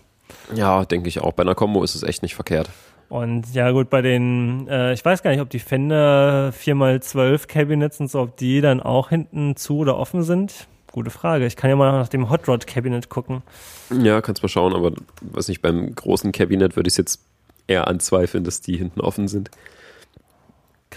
Ja, 0.54 0.86
denke 0.86 1.10
ich 1.10 1.22
auch. 1.22 1.34
Bei 1.34 1.44
einer 1.44 1.56
Combo 1.56 1.84
ist 1.84 1.96
es 1.96 2.04
echt 2.04 2.22
nicht 2.24 2.36
verkehrt. 2.36 2.70
Und 3.10 3.54
ja 3.54 3.72
gut, 3.72 3.90
bei 3.90 4.02
den, 4.02 4.68
äh, 4.68 4.94
ich 4.94 5.04
weiß 5.04 5.24
gar 5.24 5.32
nicht, 5.32 5.42
ob 5.42 5.50
die 5.50 5.60
Fender 5.60 6.52
4x12 6.52 7.48
Cabinets 7.48 8.00
und 8.00 8.10
so, 8.10 8.22
ob 8.22 8.38
die 8.38 8.62
dann 8.62 8.82
auch 8.82 9.10
hinten 9.10 9.56
zu 9.56 9.80
oder 9.80 9.98
offen 9.98 10.22
sind. 10.24 10.68
Gute 10.92 11.10
Frage. 11.10 11.46
Ich 11.46 11.56
kann 11.56 11.70
ja 11.70 11.76
mal 11.76 11.92
nach 11.92 12.08
dem 12.08 12.30
Hot 12.30 12.48
Rod 12.48 12.68
Cabinet 12.68 13.10
gucken. 13.10 13.42
Ja, 13.90 14.22
kannst 14.22 14.44
mal 14.44 14.50
schauen, 14.50 14.76
aber 14.76 14.92
was 15.22 15.48
nicht, 15.48 15.62
beim 15.62 15.94
großen 15.94 16.32
Cabinet 16.32 16.76
würde 16.76 16.88
ich 16.88 16.94
es 16.94 16.98
jetzt 16.98 17.22
eher 17.68 17.88
anzweifeln, 17.88 18.44
dass 18.44 18.62
die 18.62 18.78
hinten 18.78 19.02
offen 19.02 19.28
sind. 19.28 19.50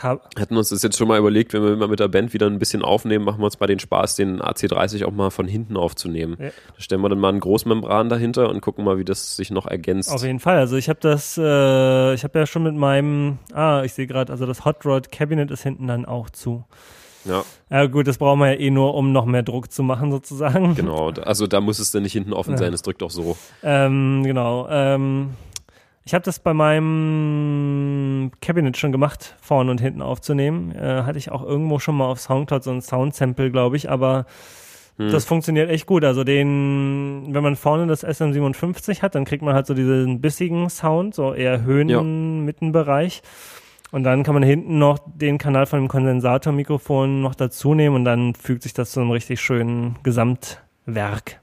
Hatten 0.03 0.57
uns 0.57 0.69
das 0.71 0.83
jetzt 0.83 0.97
schon 0.97 1.09
mal 1.09 1.19
überlegt, 1.19 1.53
wenn 1.53 1.63
wir 1.63 1.77
mal 1.77 1.89
mit 1.89 2.01
der 2.01 2.09
Band 2.09 2.33
wieder 2.33 2.47
ein 2.47 2.59
bisschen 2.59 2.83
aufnehmen, 2.83 3.25
machen 3.25 3.41
wir 3.41 3.45
uns 3.45 3.59
mal 3.59 3.67
den 3.67 3.79
Spaß, 3.79 4.17
den 4.17 4.41
AC30 4.41 5.05
auch 5.05 5.13
mal 5.13 5.31
von 5.31 5.47
hinten 5.47 5.77
aufzunehmen. 5.77 6.37
Ja. 6.39 6.49
Da 6.49 6.81
stellen 6.81 7.01
wir 7.01 7.09
dann 7.09 7.19
mal 7.19 7.31
einen 7.31 7.41
Großmembran 7.41 8.09
dahinter 8.09 8.49
und 8.49 8.61
gucken 8.61 8.85
mal, 8.85 8.99
wie 8.99 9.05
das 9.05 9.37
sich 9.37 9.51
noch 9.51 9.67
ergänzt. 9.67 10.11
Auf 10.11 10.23
jeden 10.23 10.41
Fall. 10.41 10.59
Also 10.59 10.77
ich 10.77 10.89
habe 10.89 11.01
das, 11.01 11.39
äh, 11.39 12.15
ich 12.15 12.25
habe 12.25 12.39
ja 12.39 12.47
schon 12.47 12.63
mit 12.63 12.75
meinem, 12.75 13.39
ah, 13.53 13.83
ich 13.85 13.95
sehe 13.95 14.07
gerade, 14.07 14.33
also 14.33 14.47
das 14.47 14.65
Hot 14.65 14.85
Rod 14.85 15.11
Cabinet 15.11 15.51
ist 15.51 15.63
hinten 15.63 15.87
dann 15.87 16.05
auch 16.05 16.31
zu. 16.31 16.65
Ja. 17.25 17.45
Ja 17.71 17.87
gut, 17.87 18.07
das 18.07 18.19
brauchen 18.19 18.41
wir 18.41 18.53
ja 18.53 18.59
eh 18.59 18.71
nur, 18.71 18.95
um 18.95 19.13
noch 19.13 19.27
mehr 19.27 19.43
Druck 19.43 19.71
zu 19.71 19.83
machen 19.83 20.11
sozusagen. 20.11 20.75
Genau, 20.75 21.11
also 21.25 21.47
da 21.47 21.61
muss 21.61 21.79
es 21.79 21.91
dann 21.91 22.03
nicht 22.03 22.13
hinten 22.13 22.33
offen 22.33 22.53
ja. 22.53 22.59
sein, 22.59 22.73
es 22.73 22.83
drückt 22.83 23.03
auch 23.03 23.11
so. 23.11 23.37
Ähm, 23.63 24.23
genau. 24.25 24.69
Ähm, 24.69 25.31
ich 26.05 26.15
habe 26.15 26.25
das 26.25 26.41
bei 26.41 26.53
meinem 26.53 28.33
Cabinet 28.41 28.77
schon 28.77 28.91
gemacht, 28.91 29.37
vorne 29.41 29.71
und 29.71 29.81
hinten 29.81 30.03
aufzunehmen. 30.03 30.75
Äh, 30.75 31.05
hatte 31.05 31.19
ich 31.19 31.31
auch 31.31 31.45
irgendwo 31.45 31.79
schon 31.79 31.97
mal 31.97 32.07
auf 32.07 32.21
Soundcloud 32.21 32.65
so 32.65 32.73
ein 32.73 32.83
Soundsample, 32.83 33.51
glaube 33.53 33.77
ich, 33.77 33.89
aber 33.89 34.27
hm. 34.97 35.13
das 35.13 35.25
funktioniert 35.25 35.71
echt 35.71 35.87
gut. 35.87 36.05
Also 36.05 36.25
den, 36.25 37.29
wenn 37.29 37.43
man 37.43 37.55
vorne 37.55 37.87
das 37.87 38.05
SM57 38.05 39.03
hat, 39.03 39.15
dann 39.15 39.25
kriegt 39.25 39.43
man 39.43 39.55
halt 39.55 39.67
so 39.67 39.75
diesen 39.75 40.21
bissigen 40.21 40.69
Sound, 40.71 41.15
so 41.15 41.35
eher 41.35 41.63
Höhen-Mittenbereich. 41.63 43.23
Und 43.93 44.05
dann 44.05 44.23
kann 44.23 44.35
man 44.35 44.43
hinten 44.43 44.79
noch 44.79 44.99
den 45.05 45.39
Kanal 45.39 45.67
von 45.67 45.79
dem 45.79 45.89
Kondensatormikrofon 45.89 47.21
noch 47.21 47.35
dazu 47.35 47.75
nehmen 47.75 47.95
und 47.95 48.05
dann 48.05 48.35
fügt 48.35 48.63
sich 48.63 48.73
das 48.73 48.91
zu 48.91 49.01
einem 49.01 49.11
richtig 49.11 49.41
schönen 49.41 49.99
Gesamtwerk. 50.03 51.42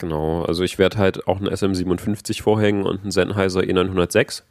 Genau, 0.00 0.44
also 0.44 0.64
ich 0.64 0.78
werde 0.78 0.96
halt 0.96 1.28
auch 1.28 1.36
einen 1.36 1.50
SM57 1.50 2.42
vorhängen 2.42 2.84
und 2.84 3.02
einen 3.02 3.10
Sennheiser 3.10 3.60
E906. 3.60 4.44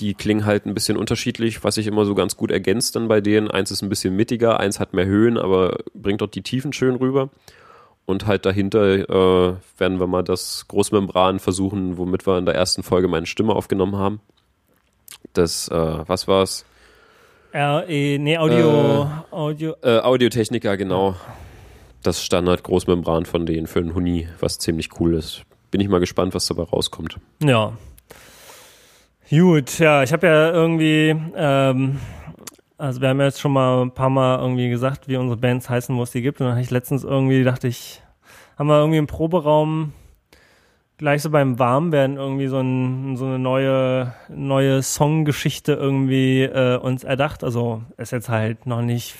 Die 0.00 0.12
klingen 0.12 0.44
halt 0.44 0.66
ein 0.66 0.74
bisschen 0.74 0.98
unterschiedlich, 0.98 1.64
was 1.64 1.76
sich 1.76 1.86
immer 1.86 2.04
so 2.04 2.14
ganz 2.14 2.36
gut 2.36 2.50
ergänzt 2.50 2.94
dann 2.94 3.08
bei 3.08 3.22
denen. 3.22 3.50
Eins 3.50 3.70
ist 3.70 3.80
ein 3.80 3.88
bisschen 3.88 4.14
mittiger, 4.14 4.60
eins 4.60 4.78
hat 4.78 4.92
mehr 4.92 5.06
Höhen, 5.06 5.38
aber 5.38 5.78
bringt 5.94 6.20
dort 6.20 6.34
die 6.34 6.42
Tiefen 6.42 6.74
schön 6.74 6.96
rüber. 6.96 7.30
Und 8.04 8.26
halt 8.26 8.44
dahinter 8.44 9.08
äh, 9.08 9.54
werden 9.78 9.98
wir 9.98 10.06
mal 10.06 10.22
das 10.22 10.66
Großmembran 10.68 11.38
versuchen, 11.38 11.96
womit 11.96 12.26
wir 12.26 12.36
in 12.36 12.44
der 12.44 12.54
ersten 12.54 12.82
Folge 12.82 13.08
meine 13.08 13.26
Stimme 13.26 13.54
aufgenommen 13.54 13.96
haben. 13.96 14.20
Das, 15.32 15.68
äh, 15.68 15.74
was 16.06 16.28
war's? 16.28 16.66
RE, 17.54 18.18
nee, 18.18 18.36
Audio, 18.36 19.04
äh, 19.04 19.34
Audio. 19.34 19.74
Äh, 19.82 20.00
Audiotechniker, 20.00 20.76
genau 20.76 21.16
das 22.02 22.24
Standard-Großmembran 22.24 23.26
von 23.26 23.46
denen 23.46 23.66
für 23.66 23.80
einen 23.80 23.94
Huni, 23.94 24.28
was 24.40 24.58
ziemlich 24.58 25.00
cool 25.00 25.14
ist. 25.14 25.42
Bin 25.70 25.80
ich 25.80 25.88
mal 25.88 26.00
gespannt, 26.00 26.34
was 26.34 26.46
dabei 26.46 26.64
rauskommt. 26.64 27.18
Ja. 27.42 27.72
Gut, 29.30 29.78
ja, 29.78 30.02
ich 30.02 30.12
habe 30.12 30.26
ja 30.26 30.50
irgendwie, 30.50 31.14
ähm, 31.36 32.00
also 32.78 33.00
wir 33.00 33.10
haben 33.10 33.20
ja 33.20 33.26
jetzt 33.26 33.40
schon 33.40 33.52
mal 33.52 33.82
ein 33.82 33.92
paar 33.92 34.10
Mal 34.10 34.40
irgendwie 34.40 34.68
gesagt, 34.70 35.06
wie 35.06 35.16
unsere 35.16 35.38
Bands 35.38 35.70
heißen, 35.70 35.96
wo 35.96 36.02
es 36.02 36.10
die 36.10 36.22
gibt. 36.22 36.40
Und 36.40 36.46
dann 36.46 36.54
habe 36.54 36.62
ich 36.62 36.70
letztens 36.70 37.04
irgendwie, 37.04 37.44
dachte 37.44 37.68
ich, 37.68 38.02
haben 38.58 38.66
wir 38.66 38.78
irgendwie 38.78 38.98
im 38.98 39.06
Proberaum 39.06 39.92
gleich 40.98 41.22
so 41.22 41.30
beim 41.30 41.58
Warmwerden 41.58 42.16
irgendwie 42.16 42.48
so, 42.48 42.58
ein, 42.60 43.16
so 43.16 43.24
eine 43.24 43.38
neue, 43.38 44.12
neue 44.28 44.82
Songgeschichte 44.82 45.72
irgendwie 45.72 46.42
äh, 46.42 46.76
uns 46.76 47.04
erdacht. 47.04 47.44
Also 47.44 47.82
ist 47.96 48.10
jetzt 48.12 48.28
halt 48.28 48.66
noch 48.66 48.82
nicht 48.82 49.14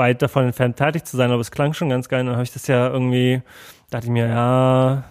weit 0.00 0.22
davon 0.22 0.46
entfernt, 0.46 0.78
fertig 0.78 1.04
zu 1.04 1.16
sein, 1.18 1.30
aber 1.30 1.42
es 1.42 1.50
klang 1.50 1.74
schon 1.74 1.90
ganz 1.90 2.08
geil. 2.08 2.20
Und 2.20 2.28
dann 2.28 2.36
habe 2.36 2.44
ich 2.44 2.52
das 2.52 2.66
ja 2.66 2.88
irgendwie, 2.88 3.42
dachte 3.90 4.06
ich 4.06 4.10
mir, 4.10 4.28
ja, 4.28 5.04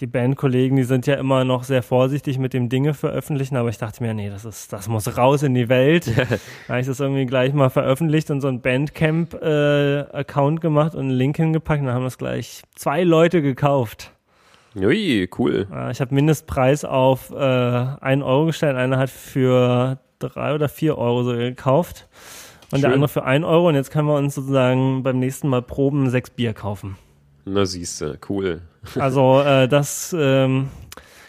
die 0.00 0.06
Bandkollegen, 0.06 0.76
die 0.76 0.84
sind 0.84 1.06
ja 1.06 1.14
immer 1.14 1.44
noch 1.44 1.64
sehr 1.64 1.82
vorsichtig 1.82 2.38
mit 2.38 2.52
dem 2.52 2.68
Dinge 2.68 2.92
veröffentlichen, 2.92 3.56
aber 3.56 3.70
ich 3.70 3.78
dachte 3.78 4.02
mir, 4.02 4.12
nee, 4.14 4.28
das 4.28 4.44
ist, 4.44 4.72
das 4.72 4.86
muss 4.86 5.16
raus 5.16 5.42
in 5.42 5.54
die 5.54 5.68
Welt. 5.70 6.06
da 6.06 6.26
habe 6.68 6.80
ich 6.80 6.86
das 6.86 7.00
irgendwie 7.00 7.24
gleich 7.24 7.54
mal 7.54 7.70
veröffentlicht 7.70 8.30
und 8.30 8.42
so 8.42 8.48
ein 8.48 8.60
Bandcamp-Account 8.60 10.58
äh, 10.58 10.60
gemacht 10.60 10.94
und 10.94 11.00
einen 11.00 11.10
Link 11.10 11.36
hingepackt 11.38 11.80
und 11.80 11.86
dann 11.86 11.96
haben 11.96 12.04
das 12.04 12.18
gleich 12.18 12.62
zwei 12.76 13.02
Leute 13.02 13.40
gekauft. 13.42 14.12
Ui, 14.76 15.28
cool. 15.38 15.66
Ich 15.90 16.00
habe 16.02 16.14
Mindestpreis 16.14 16.84
auf 16.84 17.32
äh, 17.32 17.34
einen 17.34 18.22
Euro 18.22 18.46
gestellt, 18.46 18.76
einer 18.76 18.98
hat 18.98 19.10
für 19.10 19.98
drei 20.18 20.54
oder 20.54 20.68
vier 20.68 20.98
Euro 20.98 21.24
so 21.24 21.32
gekauft 21.32 22.06
und 22.70 22.78
Schön. 22.78 22.82
der 22.82 22.92
andere 22.92 23.08
für 23.08 23.24
ein 23.24 23.44
Euro. 23.44 23.68
Und 23.68 23.74
jetzt 23.74 23.90
können 23.90 24.08
wir 24.08 24.16
uns 24.16 24.34
sozusagen 24.34 25.02
beim 25.02 25.18
nächsten 25.18 25.48
Mal 25.48 25.62
proben 25.62 26.10
sechs 26.10 26.30
Bier 26.30 26.52
kaufen. 26.52 26.96
Na 27.44 27.64
siehste, 27.64 28.18
cool. 28.28 28.62
Also 28.98 29.42
äh, 29.42 29.68
das 29.68 30.14
ähm, 30.18 30.68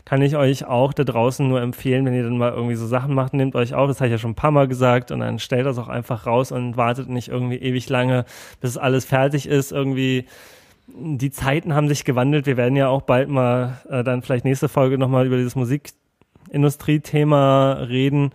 kann 0.05 0.21
ich 0.21 0.35
euch 0.35 0.65
auch 0.65 0.93
da 0.93 1.03
draußen 1.03 1.47
nur 1.47 1.61
empfehlen, 1.61 2.05
wenn 2.05 2.13
ihr 2.13 2.23
dann 2.23 2.37
mal 2.37 2.51
irgendwie 2.51 2.75
so 2.75 2.87
Sachen 2.87 3.13
macht, 3.13 3.33
nehmt 3.33 3.55
euch 3.55 3.73
auf, 3.73 3.87
das 3.87 3.99
habe 3.99 4.07
ich 4.07 4.13
ja 4.13 4.17
schon 4.17 4.31
ein 4.31 4.35
paar 4.35 4.51
Mal 4.51 4.67
gesagt, 4.67 5.11
und 5.11 5.19
dann 5.19 5.39
stellt 5.39 5.65
das 5.65 5.77
auch 5.77 5.87
einfach 5.87 6.25
raus 6.25 6.51
und 6.51 6.77
wartet 6.77 7.09
nicht 7.09 7.27
irgendwie 7.27 7.57
ewig 7.57 7.89
lange, 7.89 8.25
bis 8.61 8.77
alles 8.77 9.05
fertig 9.05 9.47
ist. 9.47 9.71
Irgendwie 9.71 10.25
die 10.87 11.31
Zeiten 11.31 11.75
haben 11.75 11.87
sich 11.87 12.05
gewandelt. 12.05 12.47
Wir 12.47 12.57
werden 12.57 12.75
ja 12.75 12.87
auch 12.87 13.03
bald 13.03 13.29
mal 13.29 13.79
äh, 13.89 14.03
dann 14.03 14.23
vielleicht 14.23 14.45
nächste 14.45 14.69
Folge 14.69 14.97
nochmal 14.97 15.27
über 15.27 15.37
dieses 15.37 15.55
Musikindustrie-Thema 15.55 17.73
reden. 17.87 18.31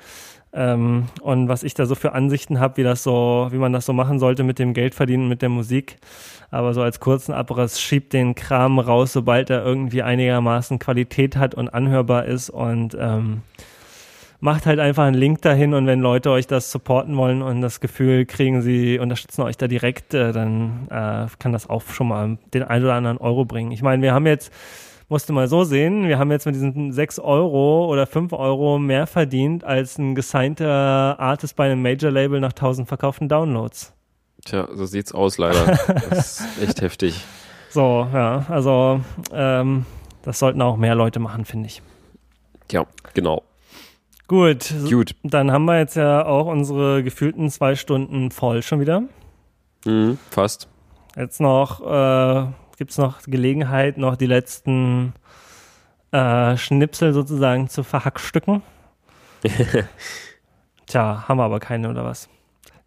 Ähm, 0.55 1.07
und 1.21 1.49
was 1.49 1.65
ich 1.65 1.75
da 1.75 1.85
so 1.85 1.97
für 1.97 2.13
Ansichten 2.13 2.61
habe, 2.61 2.77
wie 2.77 2.85
das 2.85 3.03
so, 3.03 3.49
wie 3.51 3.57
man 3.59 3.73
das 3.73 3.87
so 3.87 3.93
machen 3.93 4.21
sollte 4.21 4.45
mit 4.45 4.61
dem 4.61 4.73
Geldverdienen, 4.73 5.29
mit 5.29 5.43
der 5.43 5.49
Musik. 5.49 5.97
Aber 6.51 6.73
so 6.75 6.83
als 6.83 7.01
kurzen 7.01 7.33
Abriss 7.33 7.81
schiebt 7.81 8.13
den 8.13 8.37
Kram 8.37 8.79
raus, 8.79 9.13
sobald 9.13 9.51
er 9.51 9.65
irgendwie 9.65 10.03
einigermaßen 10.03 10.79
Qualität 10.79 11.37
hat 11.37 11.57
und 11.57 11.69
anhörbar 11.71 12.27
ist 12.27 12.51
und 12.51 12.97
ähm, 12.99 13.43
macht 14.39 14.67
halt 14.67 14.79
einfach 14.79 15.05
einen 15.05 15.17
Link 15.17 15.43
dahin 15.43 15.75
und 15.75 15.87
wenn 15.87 16.01
Leute 16.01 16.31
euch 16.31 16.47
das 16.47 16.71
supporten 16.71 17.17
wollen 17.17 17.43
und 17.43 17.61
das 17.61 17.81
Gefühl 17.81 18.25
kriegen, 18.25 18.63
sie 18.63 18.99
unterstützen 18.99 19.43
euch 19.43 19.57
da 19.57 19.67
direkt, 19.67 20.15
äh, 20.15 20.33
dann 20.33 20.87
äh, 20.91 21.27
kann 21.39 21.53
das 21.53 21.69
auch 21.69 21.83
schon 21.89 22.09
mal 22.09 22.39
den 22.53 22.63
ein 22.63 22.85
oder 22.85 22.95
anderen 22.95 23.19
Euro 23.19 23.45
bringen. 23.45 23.73
Ich 23.73 23.83
meine, 23.83 24.03
wir 24.03 24.13
haben 24.13 24.27
jetzt 24.27 24.53
musst 25.09 25.29
du 25.29 25.33
mal 25.33 25.49
so 25.49 25.65
sehen, 25.65 26.09
wir 26.09 26.19
haben 26.19 26.31
jetzt 26.31 26.47
mit 26.47 26.55
diesen 26.55 26.93
6 26.93 27.19
Euro 27.19 27.87
oder 27.87 28.07
5 28.07 28.33
Euro 28.33 28.79
mehr 28.79 29.07
verdient 29.07 29.65
als 29.65 29.99
ein 29.99 30.15
gesignter 30.15 31.19
Artist 31.19 31.57
bei 31.57 31.67
einem 31.67 31.83
Major-Label 31.83 32.41
nach 32.41 32.53
1000 32.53 32.89
verkauften 32.89 33.29
Downloads. 33.29 33.93
Tja, 34.45 34.69
so 34.73 34.87
sieht's 34.87 35.13
aus 35.13 35.39
leider. 35.39 35.67
das 36.11 36.41
ist 36.41 36.63
echt 36.63 36.81
heftig. 36.83 37.25
So, 37.71 38.07
ja, 38.13 38.47
also 38.49 39.01
ähm, 39.33 39.87
das 40.23 40.39
sollten 40.39 40.63
auch 40.63 40.77
mehr 40.77 40.95
Leute 40.95 41.19
machen, 41.19 41.45
finde 41.45 41.67
ich. 41.67 41.83
Ja, 42.71 42.87
genau. 43.15 43.43
Gut, 44.27 44.73
Gut. 44.89 45.15
Dann 45.23 45.51
haben 45.51 45.67
wir 45.67 45.79
jetzt 45.79 45.97
ja 45.97 46.25
auch 46.25 46.47
unsere 46.47 47.03
gefühlten 47.03 47.51
zwei 47.51 47.75
Stunden 47.75 48.31
voll 48.31 48.63
schon 48.63 48.81
wieder. 48.81 49.03
Mhm, 49.85 50.19
fast. 50.31 50.69
Jetzt 51.15 51.41
noch 51.41 51.81
äh, 51.83 52.47
gibt 52.85 52.91
es 52.91 52.99
noch 52.99 53.23
Gelegenheit, 53.23 53.97
noch 53.97 54.15
die 54.15 54.27
letzten 54.27 55.15
äh, 56.13 56.55
Schnipsel 56.59 57.15
sozusagen 57.15 57.71
zu 57.71 57.83
verhackstücken? 57.83 58.61
Tja, 60.87 61.25
haben 61.27 61.39
wir 61.39 61.45
aber 61.45 61.61
keine 61.61 61.89
oder 61.89 62.05
was? 62.05 62.29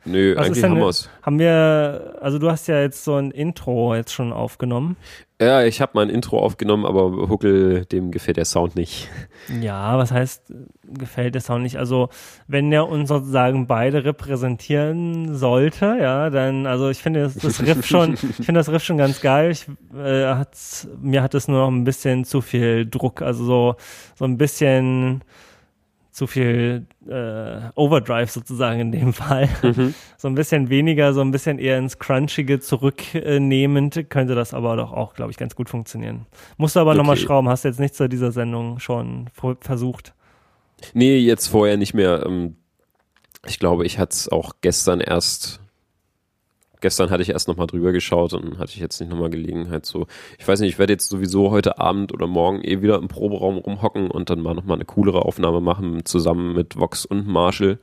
Nö, 0.07 0.35
was 0.35 0.45
eigentlich 0.45 0.63
haben 0.63 0.77
wir 0.77 0.93
Haben 1.21 1.39
wir, 1.39 2.15
also 2.21 2.39
du 2.39 2.49
hast 2.49 2.67
ja 2.67 2.79
jetzt 2.79 3.03
so 3.03 3.15
ein 3.15 3.31
Intro 3.31 3.95
jetzt 3.95 4.13
schon 4.13 4.31
aufgenommen. 4.31 4.95
Ja, 5.39 5.63
ich 5.63 5.81
habe 5.81 5.91
mal 5.93 6.01
ein 6.01 6.09
Intro 6.09 6.39
aufgenommen, 6.39 6.83
aber 6.83 7.29
Huckel, 7.29 7.85
dem 7.85 8.09
gefällt 8.09 8.37
der 8.37 8.45
Sound 8.45 8.75
nicht. 8.75 9.07
Ja, 9.61 9.95
was 9.97 10.11
heißt, 10.11 10.51
gefällt 10.83 11.35
der 11.35 11.41
Sound 11.41 11.61
nicht? 11.61 11.77
Also, 11.77 12.09
wenn 12.47 12.71
der 12.71 12.87
uns 12.87 13.09
sozusagen 13.09 13.67
beide 13.67 14.03
repräsentieren 14.03 15.35
sollte, 15.35 15.97
ja, 16.01 16.31
dann, 16.31 16.65
also 16.65 16.89
ich 16.89 17.03
finde 17.03 17.21
das, 17.21 17.35
das 17.35 17.61
Riff 17.61 17.85
schon, 17.85 18.13
ich 18.39 18.45
finde 18.45 18.53
das 18.53 18.69
Riff 18.69 18.83
schon 18.83 18.97
ganz 18.97 19.21
geil. 19.21 19.51
Ich, 19.51 19.67
äh, 19.95 20.25
hat's, 20.25 20.87
mir 20.99 21.21
hat 21.21 21.35
es 21.35 21.47
nur 21.47 21.59
noch 21.59 21.69
ein 21.69 21.83
bisschen 21.83 22.25
zu 22.25 22.41
viel 22.41 22.87
Druck, 22.87 23.21
also 23.21 23.45
so, 23.45 23.75
so 24.15 24.25
ein 24.25 24.37
bisschen, 24.37 25.21
zu 26.17 26.25
viel 26.25 26.87
äh, 27.07 27.69
Overdrive 27.75 28.31
sozusagen 28.31 28.79
in 28.79 28.91
dem 28.91 29.13
Fall. 29.13 29.47
Mhm. 29.61 29.93
So 30.19 30.27
ein 30.27 30.33
bisschen 30.33 30.69
weniger, 30.71 31.13
so 31.13 31.21
ein 31.21 31.29
bisschen 31.29 31.59
eher 31.59 31.77
ins 31.77 31.99
Crunchige 31.99 32.59
zurücknehmend, 32.59 34.09
könnte 34.09 34.33
das 34.33 34.55
aber 34.55 34.75
doch 34.75 34.91
auch, 34.91 35.13
glaube 35.13 35.29
ich, 35.29 35.37
ganz 35.37 35.53
gut 35.53 35.69
funktionieren. 35.69 36.25
Musst 36.57 36.75
du 36.75 36.79
aber 36.79 36.89
okay. 36.91 36.97
nochmal 36.97 37.17
schrauben, 37.17 37.47
hast 37.47 37.63
du 37.63 37.67
jetzt 37.67 37.79
nichts 37.79 37.97
zu 37.97 38.09
dieser 38.09 38.31
Sendung 38.31 38.79
schon 38.79 39.29
versucht? 39.61 40.15
Nee, 40.95 41.19
jetzt 41.19 41.49
vorher 41.49 41.77
nicht 41.77 41.93
mehr. 41.93 42.25
Ähm, 42.25 42.55
ich 43.45 43.59
glaube, 43.59 43.85
ich 43.85 43.99
hatte 43.99 44.13
es 44.13 44.27
auch 44.27 44.53
gestern 44.61 45.01
erst 45.01 45.59
gestern 46.81 47.09
hatte 47.09 47.23
ich 47.23 47.29
erst 47.29 47.47
nochmal 47.47 47.67
drüber 47.67 47.91
geschaut 47.91 48.33
und 48.33 48.59
hatte 48.59 48.71
ich 48.73 48.79
jetzt 48.79 48.99
nicht 48.99 49.09
nochmal 49.09 49.29
Gelegenheit 49.29 49.85
so. 49.85 50.07
Ich 50.37 50.47
weiß 50.47 50.59
nicht, 50.59 50.69
ich 50.69 50.79
werde 50.79 50.93
jetzt 50.93 51.09
sowieso 51.09 51.51
heute 51.51 51.79
Abend 51.79 52.13
oder 52.13 52.27
morgen 52.27 52.63
eh 52.63 52.81
wieder 52.81 52.97
im 52.97 53.07
Proberaum 53.07 53.57
rumhocken 53.57 54.11
und 54.11 54.29
dann 54.29 54.41
mal 54.41 54.53
nochmal 54.53 54.77
eine 54.77 54.85
coolere 54.85 55.23
Aufnahme 55.23 55.61
machen, 55.61 56.05
zusammen 56.05 56.53
mit 56.53 56.77
Vox 56.77 57.05
und 57.05 57.27
Marshall. 57.27 57.79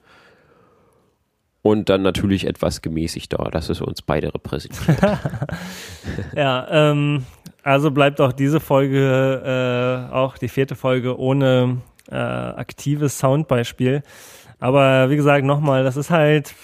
Und 1.63 1.89
dann 1.89 2.03
natürlich 2.03 2.47
etwas 2.47 2.83
gemäßigter, 2.83 3.49
dass 3.51 3.71
es 3.71 3.81
uns 3.81 4.03
beide 4.03 4.35
repräsentiert. 4.35 4.99
ja, 6.37 6.67
ähm, 6.71 7.25
also 7.63 7.91
bleibt 7.91 8.21
auch 8.21 8.33
diese 8.33 8.61
Folge, 8.61 10.11
äh, 10.11 10.13
auch 10.15 10.37
die 10.37 10.49
vierte 10.49 10.75
Folge 10.75 11.19
ohne 11.19 11.79
äh, 12.11 12.17
aktives 12.17 13.19
Soundbeispiel. 13.19 14.03
Aber 14.61 15.09
wie 15.09 15.17
gesagt, 15.17 15.45
nochmal, 15.47 15.85
das 15.85 15.97
ist 15.97 16.11
halt, 16.11 16.55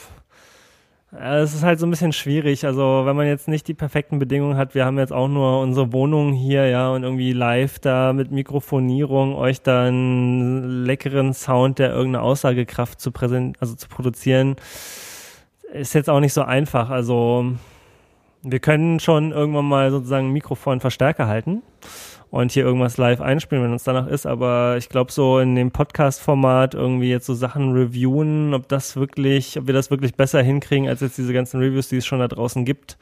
es 1.12 1.54
ist 1.54 1.64
halt 1.64 1.80
so 1.80 1.86
ein 1.86 1.90
bisschen 1.90 2.12
schwierig. 2.12 2.64
Also, 2.64 3.02
wenn 3.04 3.16
man 3.16 3.26
jetzt 3.26 3.48
nicht 3.48 3.66
die 3.66 3.74
perfekten 3.74 4.18
Bedingungen 4.18 4.56
hat, 4.56 4.74
wir 4.74 4.84
haben 4.84 4.98
jetzt 4.98 5.12
auch 5.12 5.26
nur 5.26 5.60
unsere 5.60 5.92
Wohnung 5.92 6.32
hier, 6.32 6.68
ja, 6.68 6.90
und 6.90 7.02
irgendwie 7.02 7.32
live 7.32 7.80
da 7.80 8.12
mit 8.12 8.30
Mikrofonierung 8.30 9.34
euch 9.34 9.60
da 9.60 9.86
einen 9.86 10.84
leckeren 10.84 11.34
Sound, 11.34 11.80
der 11.80 11.90
irgendeine 11.90 12.22
Aussagekraft 12.22 13.00
zu 13.00 13.10
präsent, 13.10 13.56
also 13.60 13.74
zu 13.74 13.88
produzieren, 13.88 14.56
ist 15.72 15.94
jetzt 15.94 16.08
auch 16.08 16.20
nicht 16.20 16.32
so 16.32 16.42
einfach. 16.42 16.90
Also, 16.90 17.54
wir 18.42 18.60
können 18.60 19.00
schon 19.00 19.32
irgendwann 19.32 19.66
mal 19.66 19.90
sozusagen 19.90 20.30
Mikrofon 20.32 20.80
Verstärker 20.80 21.26
halten 21.26 21.62
und 22.30 22.52
hier 22.52 22.64
irgendwas 22.64 22.96
live 22.96 23.20
einspielen, 23.20 23.64
wenn 23.64 23.72
uns 23.72 23.84
danach 23.84 24.06
ist. 24.06 24.26
Aber 24.26 24.76
ich 24.78 24.88
glaube, 24.88 25.12
so 25.12 25.38
in 25.38 25.54
dem 25.54 25.70
Podcast-Format 25.70 26.74
irgendwie 26.74 27.10
jetzt 27.10 27.26
so 27.26 27.34
Sachen 27.34 27.72
reviewen, 27.72 28.54
ob 28.54 28.68
das 28.68 28.96
wirklich, 28.96 29.58
ob 29.58 29.66
wir 29.66 29.74
das 29.74 29.90
wirklich 29.90 30.14
besser 30.14 30.42
hinkriegen, 30.42 30.88
als 30.88 31.00
jetzt 31.00 31.18
diese 31.18 31.32
ganzen 31.32 31.60
Reviews, 31.60 31.88
die 31.88 31.96
es 31.96 32.06
schon 32.06 32.20
da 32.20 32.28
draußen 32.28 32.64
gibt. 32.64 32.98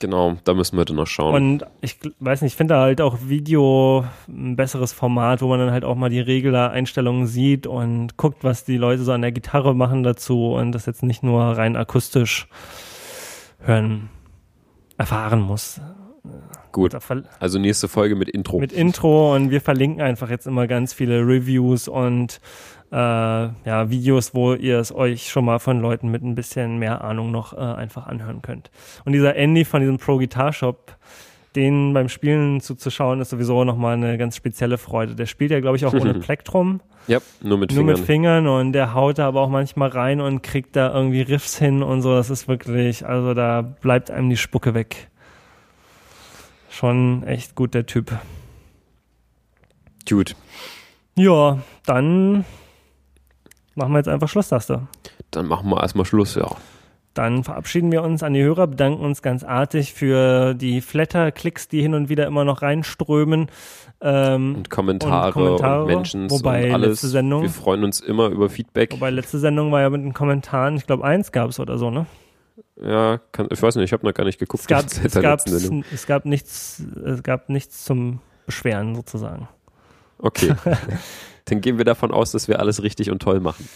Genau, 0.00 0.36
da 0.42 0.52
müssen 0.52 0.76
wir 0.76 0.84
dann 0.84 0.96
noch 0.96 1.06
schauen. 1.06 1.34
Und 1.34 1.66
ich 1.80 1.98
weiß 2.18 2.42
nicht, 2.42 2.52
ich 2.52 2.56
finde 2.56 2.76
halt 2.76 3.00
auch 3.00 3.18
Video 3.26 4.04
ein 4.28 4.56
besseres 4.56 4.92
Format, 4.92 5.42
wo 5.42 5.48
man 5.48 5.60
dann 5.60 5.70
halt 5.70 5.84
auch 5.84 5.94
mal 5.94 6.10
die 6.10 6.20
Regler-Einstellungen 6.20 7.26
sieht 7.26 7.68
und 7.68 8.16
guckt, 8.16 8.42
was 8.42 8.64
die 8.64 8.78
Leute 8.78 9.04
so 9.04 9.12
an 9.12 9.22
der 9.22 9.30
Gitarre 9.30 9.74
machen 9.74 10.02
dazu 10.02 10.54
und 10.54 10.72
das 10.72 10.86
jetzt 10.86 11.04
nicht 11.04 11.22
nur 11.22 11.40
rein 11.40 11.76
akustisch 11.76 12.48
hören, 13.60 14.10
erfahren 14.98 15.40
muss. 15.40 15.80
Gut. 16.76 16.94
Also 17.40 17.58
nächste 17.58 17.88
Folge 17.88 18.16
mit 18.16 18.28
Intro. 18.28 18.58
Mit 18.58 18.70
Intro 18.70 19.34
und 19.34 19.50
wir 19.50 19.62
verlinken 19.62 20.02
einfach 20.02 20.28
jetzt 20.28 20.46
immer 20.46 20.66
ganz 20.66 20.92
viele 20.92 21.20
Reviews 21.20 21.88
und 21.88 22.38
äh, 22.92 22.96
ja, 22.96 23.88
Videos, 23.88 24.34
wo 24.34 24.52
ihr 24.52 24.78
es 24.78 24.94
euch 24.94 25.30
schon 25.30 25.46
mal 25.46 25.58
von 25.58 25.80
Leuten 25.80 26.10
mit 26.10 26.22
ein 26.22 26.34
bisschen 26.34 26.78
mehr 26.78 27.02
Ahnung 27.02 27.30
noch 27.30 27.54
äh, 27.54 27.56
einfach 27.56 28.06
anhören 28.06 28.42
könnt. 28.42 28.70
Und 29.06 29.14
dieser 29.14 29.36
Andy 29.36 29.64
von 29.64 29.80
diesem 29.80 29.96
Pro 29.96 30.18
Guitar 30.18 30.52
Shop, 30.52 30.94
den 31.54 31.94
beim 31.94 32.10
Spielen 32.10 32.60
zuzuschauen, 32.60 33.22
ist 33.22 33.30
sowieso 33.30 33.64
nochmal 33.64 33.94
eine 33.94 34.18
ganz 34.18 34.36
spezielle 34.36 34.76
Freude. 34.76 35.14
Der 35.14 35.24
spielt 35.24 35.52
ja, 35.52 35.60
glaube 35.60 35.78
ich, 35.78 35.86
auch 35.86 35.94
ohne 35.94 36.12
Plektrum. 36.20 36.82
Ja, 37.06 37.20
nur 37.40 37.56
mit 37.56 37.70
nur 37.70 37.78
Fingern. 37.78 37.86
Nur 37.86 37.96
mit 37.96 38.06
Fingern 38.06 38.46
und 38.48 38.72
der 38.74 38.92
haut 38.92 39.16
da 39.16 39.28
aber 39.28 39.40
auch 39.40 39.48
manchmal 39.48 39.88
rein 39.88 40.20
und 40.20 40.42
kriegt 40.42 40.76
da 40.76 40.92
irgendwie 40.92 41.22
Riffs 41.22 41.56
hin 41.56 41.82
und 41.82 42.02
so. 42.02 42.14
Das 42.14 42.28
ist 42.28 42.48
wirklich, 42.48 43.06
also 43.06 43.32
da 43.32 43.62
bleibt 43.62 44.10
einem 44.10 44.28
die 44.28 44.36
Spucke 44.36 44.74
weg. 44.74 45.08
Schon 46.76 47.22
echt 47.22 47.54
gut, 47.54 47.72
der 47.72 47.86
Typ. 47.86 48.12
Gut. 50.06 50.36
Ja, 51.16 51.60
dann 51.86 52.44
machen 53.74 53.92
wir 53.92 53.96
jetzt 53.96 54.08
einfach 54.08 54.28
Schluss, 54.28 54.50
sagst 54.50 54.68
du. 54.68 54.86
Dann 55.30 55.46
machen 55.46 55.70
wir 55.70 55.80
erstmal 55.80 56.04
Schluss, 56.04 56.34
ja. 56.34 56.54
Dann 57.14 57.44
verabschieden 57.44 57.90
wir 57.92 58.02
uns 58.02 58.22
an 58.22 58.34
die 58.34 58.42
Hörer, 58.42 58.66
bedanken 58.66 59.02
uns 59.02 59.22
ganz 59.22 59.42
artig 59.42 59.94
für 59.94 60.52
die 60.52 60.82
Flatter-Klicks, 60.82 61.68
die 61.68 61.80
hin 61.80 61.94
und 61.94 62.10
wieder 62.10 62.26
immer 62.26 62.44
noch 62.44 62.60
reinströmen. 62.60 63.46
Ähm, 64.02 64.56
und, 64.56 64.68
Kommentare 64.68 65.28
und, 65.28 65.32
Kommentare 65.32 65.80
und 65.80 65.86
Menschen 65.86 66.30
wobei 66.30 66.66
und 66.66 66.74
alles. 66.74 66.88
Letzte 66.88 67.08
Sendung, 67.08 67.40
wir 67.40 67.48
freuen 67.48 67.84
uns 67.84 68.00
immer 68.00 68.28
über 68.28 68.50
Feedback. 68.50 68.92
Wobei 68.92 69.08
letzte 69.08 69.38
Sendung 69.38 69.72
war 69.72 69.80
ja 69.80 69.88
mit 69.88 70.02
den 70.02 70.12
Kommentaren, 70.12 70.76
ich 70.76 70.86
glaube 70.86 71.04
eins 71.04 71.32
gab 71.32 71.48
es 71.48 71.58
oder 71.58 71.78
so, 71.78 71.90
ne? 71.90 72.04
Ja, 72.80 73.20
kann, 73.32 73.48
ich 73.50 73.62
weiß 73.62 73.76
nicht, 73.76 73.84
ich 73.84 73.92
habe 73.92 74.06
noch 74.06 74.14
gar 74.14 74.24
nicht 74.24 74.38
geguckt. 74.38 74.62
Es 74.62 74.66
gab, 74.66 74.84
es, 74.84 75.20
gab, 75.20 75.40
es 75.46 76.06
gab 76.06 76.24
nichts, 76.24 76.82
es 77.04 77.22
gab 77.22 77.48
nichts 77.48 77.84
zum 77.84 78.20
Beschweren 78.46 78.94
sozusagen. 78.94 79.48
Okay. 80.18 80.54
Dann 81.46 81.60
gehen 81.60 81.78
wir 81.78 81.84
davon 81.84 82.12
aus, 82.12 82.32
dass 82.32 82.48
wir 82.48 82.60
alles 82.60 82.82
richtig 82.82 83.10
und 83.10 83.20
toll 83.20 83.40
machen. 83.40 83.68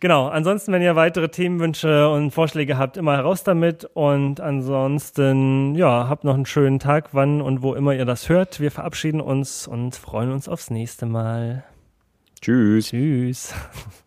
Genau, 0.00 0.26
ansonsten, 0.26 0.72
wenn 0.72 0.82
ihr 0.82 0.96
weitere 0.96 1.28
Themenwünsche 1.28 2.08
und 2.08 2.32
Vorschläge 2.32 2.76
habt, 2.76 2.96
immer 2.96 3.16
heraus 3.16 3.44
damit. 3.44 3.84
Und 3.94 4.40
ansonsten, 4.40 5.76
ja, 5.76 6.08
habt 6.08 6.24
noch 6.24 6.34
einen 6.34 6.44
schönen 6.44 6.80
Tag, 6.80 7.10
wann 7.12 7.40
und 7.40 7.62
wo 7.62 7.74
immer 7.74 7.94
ihr 7.94 8.04
das 8.04 8.28
hört. 8.28 8.58
Wir 8.58 8.72
verabschieden 8.72 9.20
uns 9.20 9.68
und 9.68 9.94
freuen 9.94 10.32
uns 10.32 10.48
aufs 10.48 10.70
nächste 10.70 11.06
Mal. 11.06 11.62
Tschüss. 12.40 12.88
Tschüss. 12.88 13.54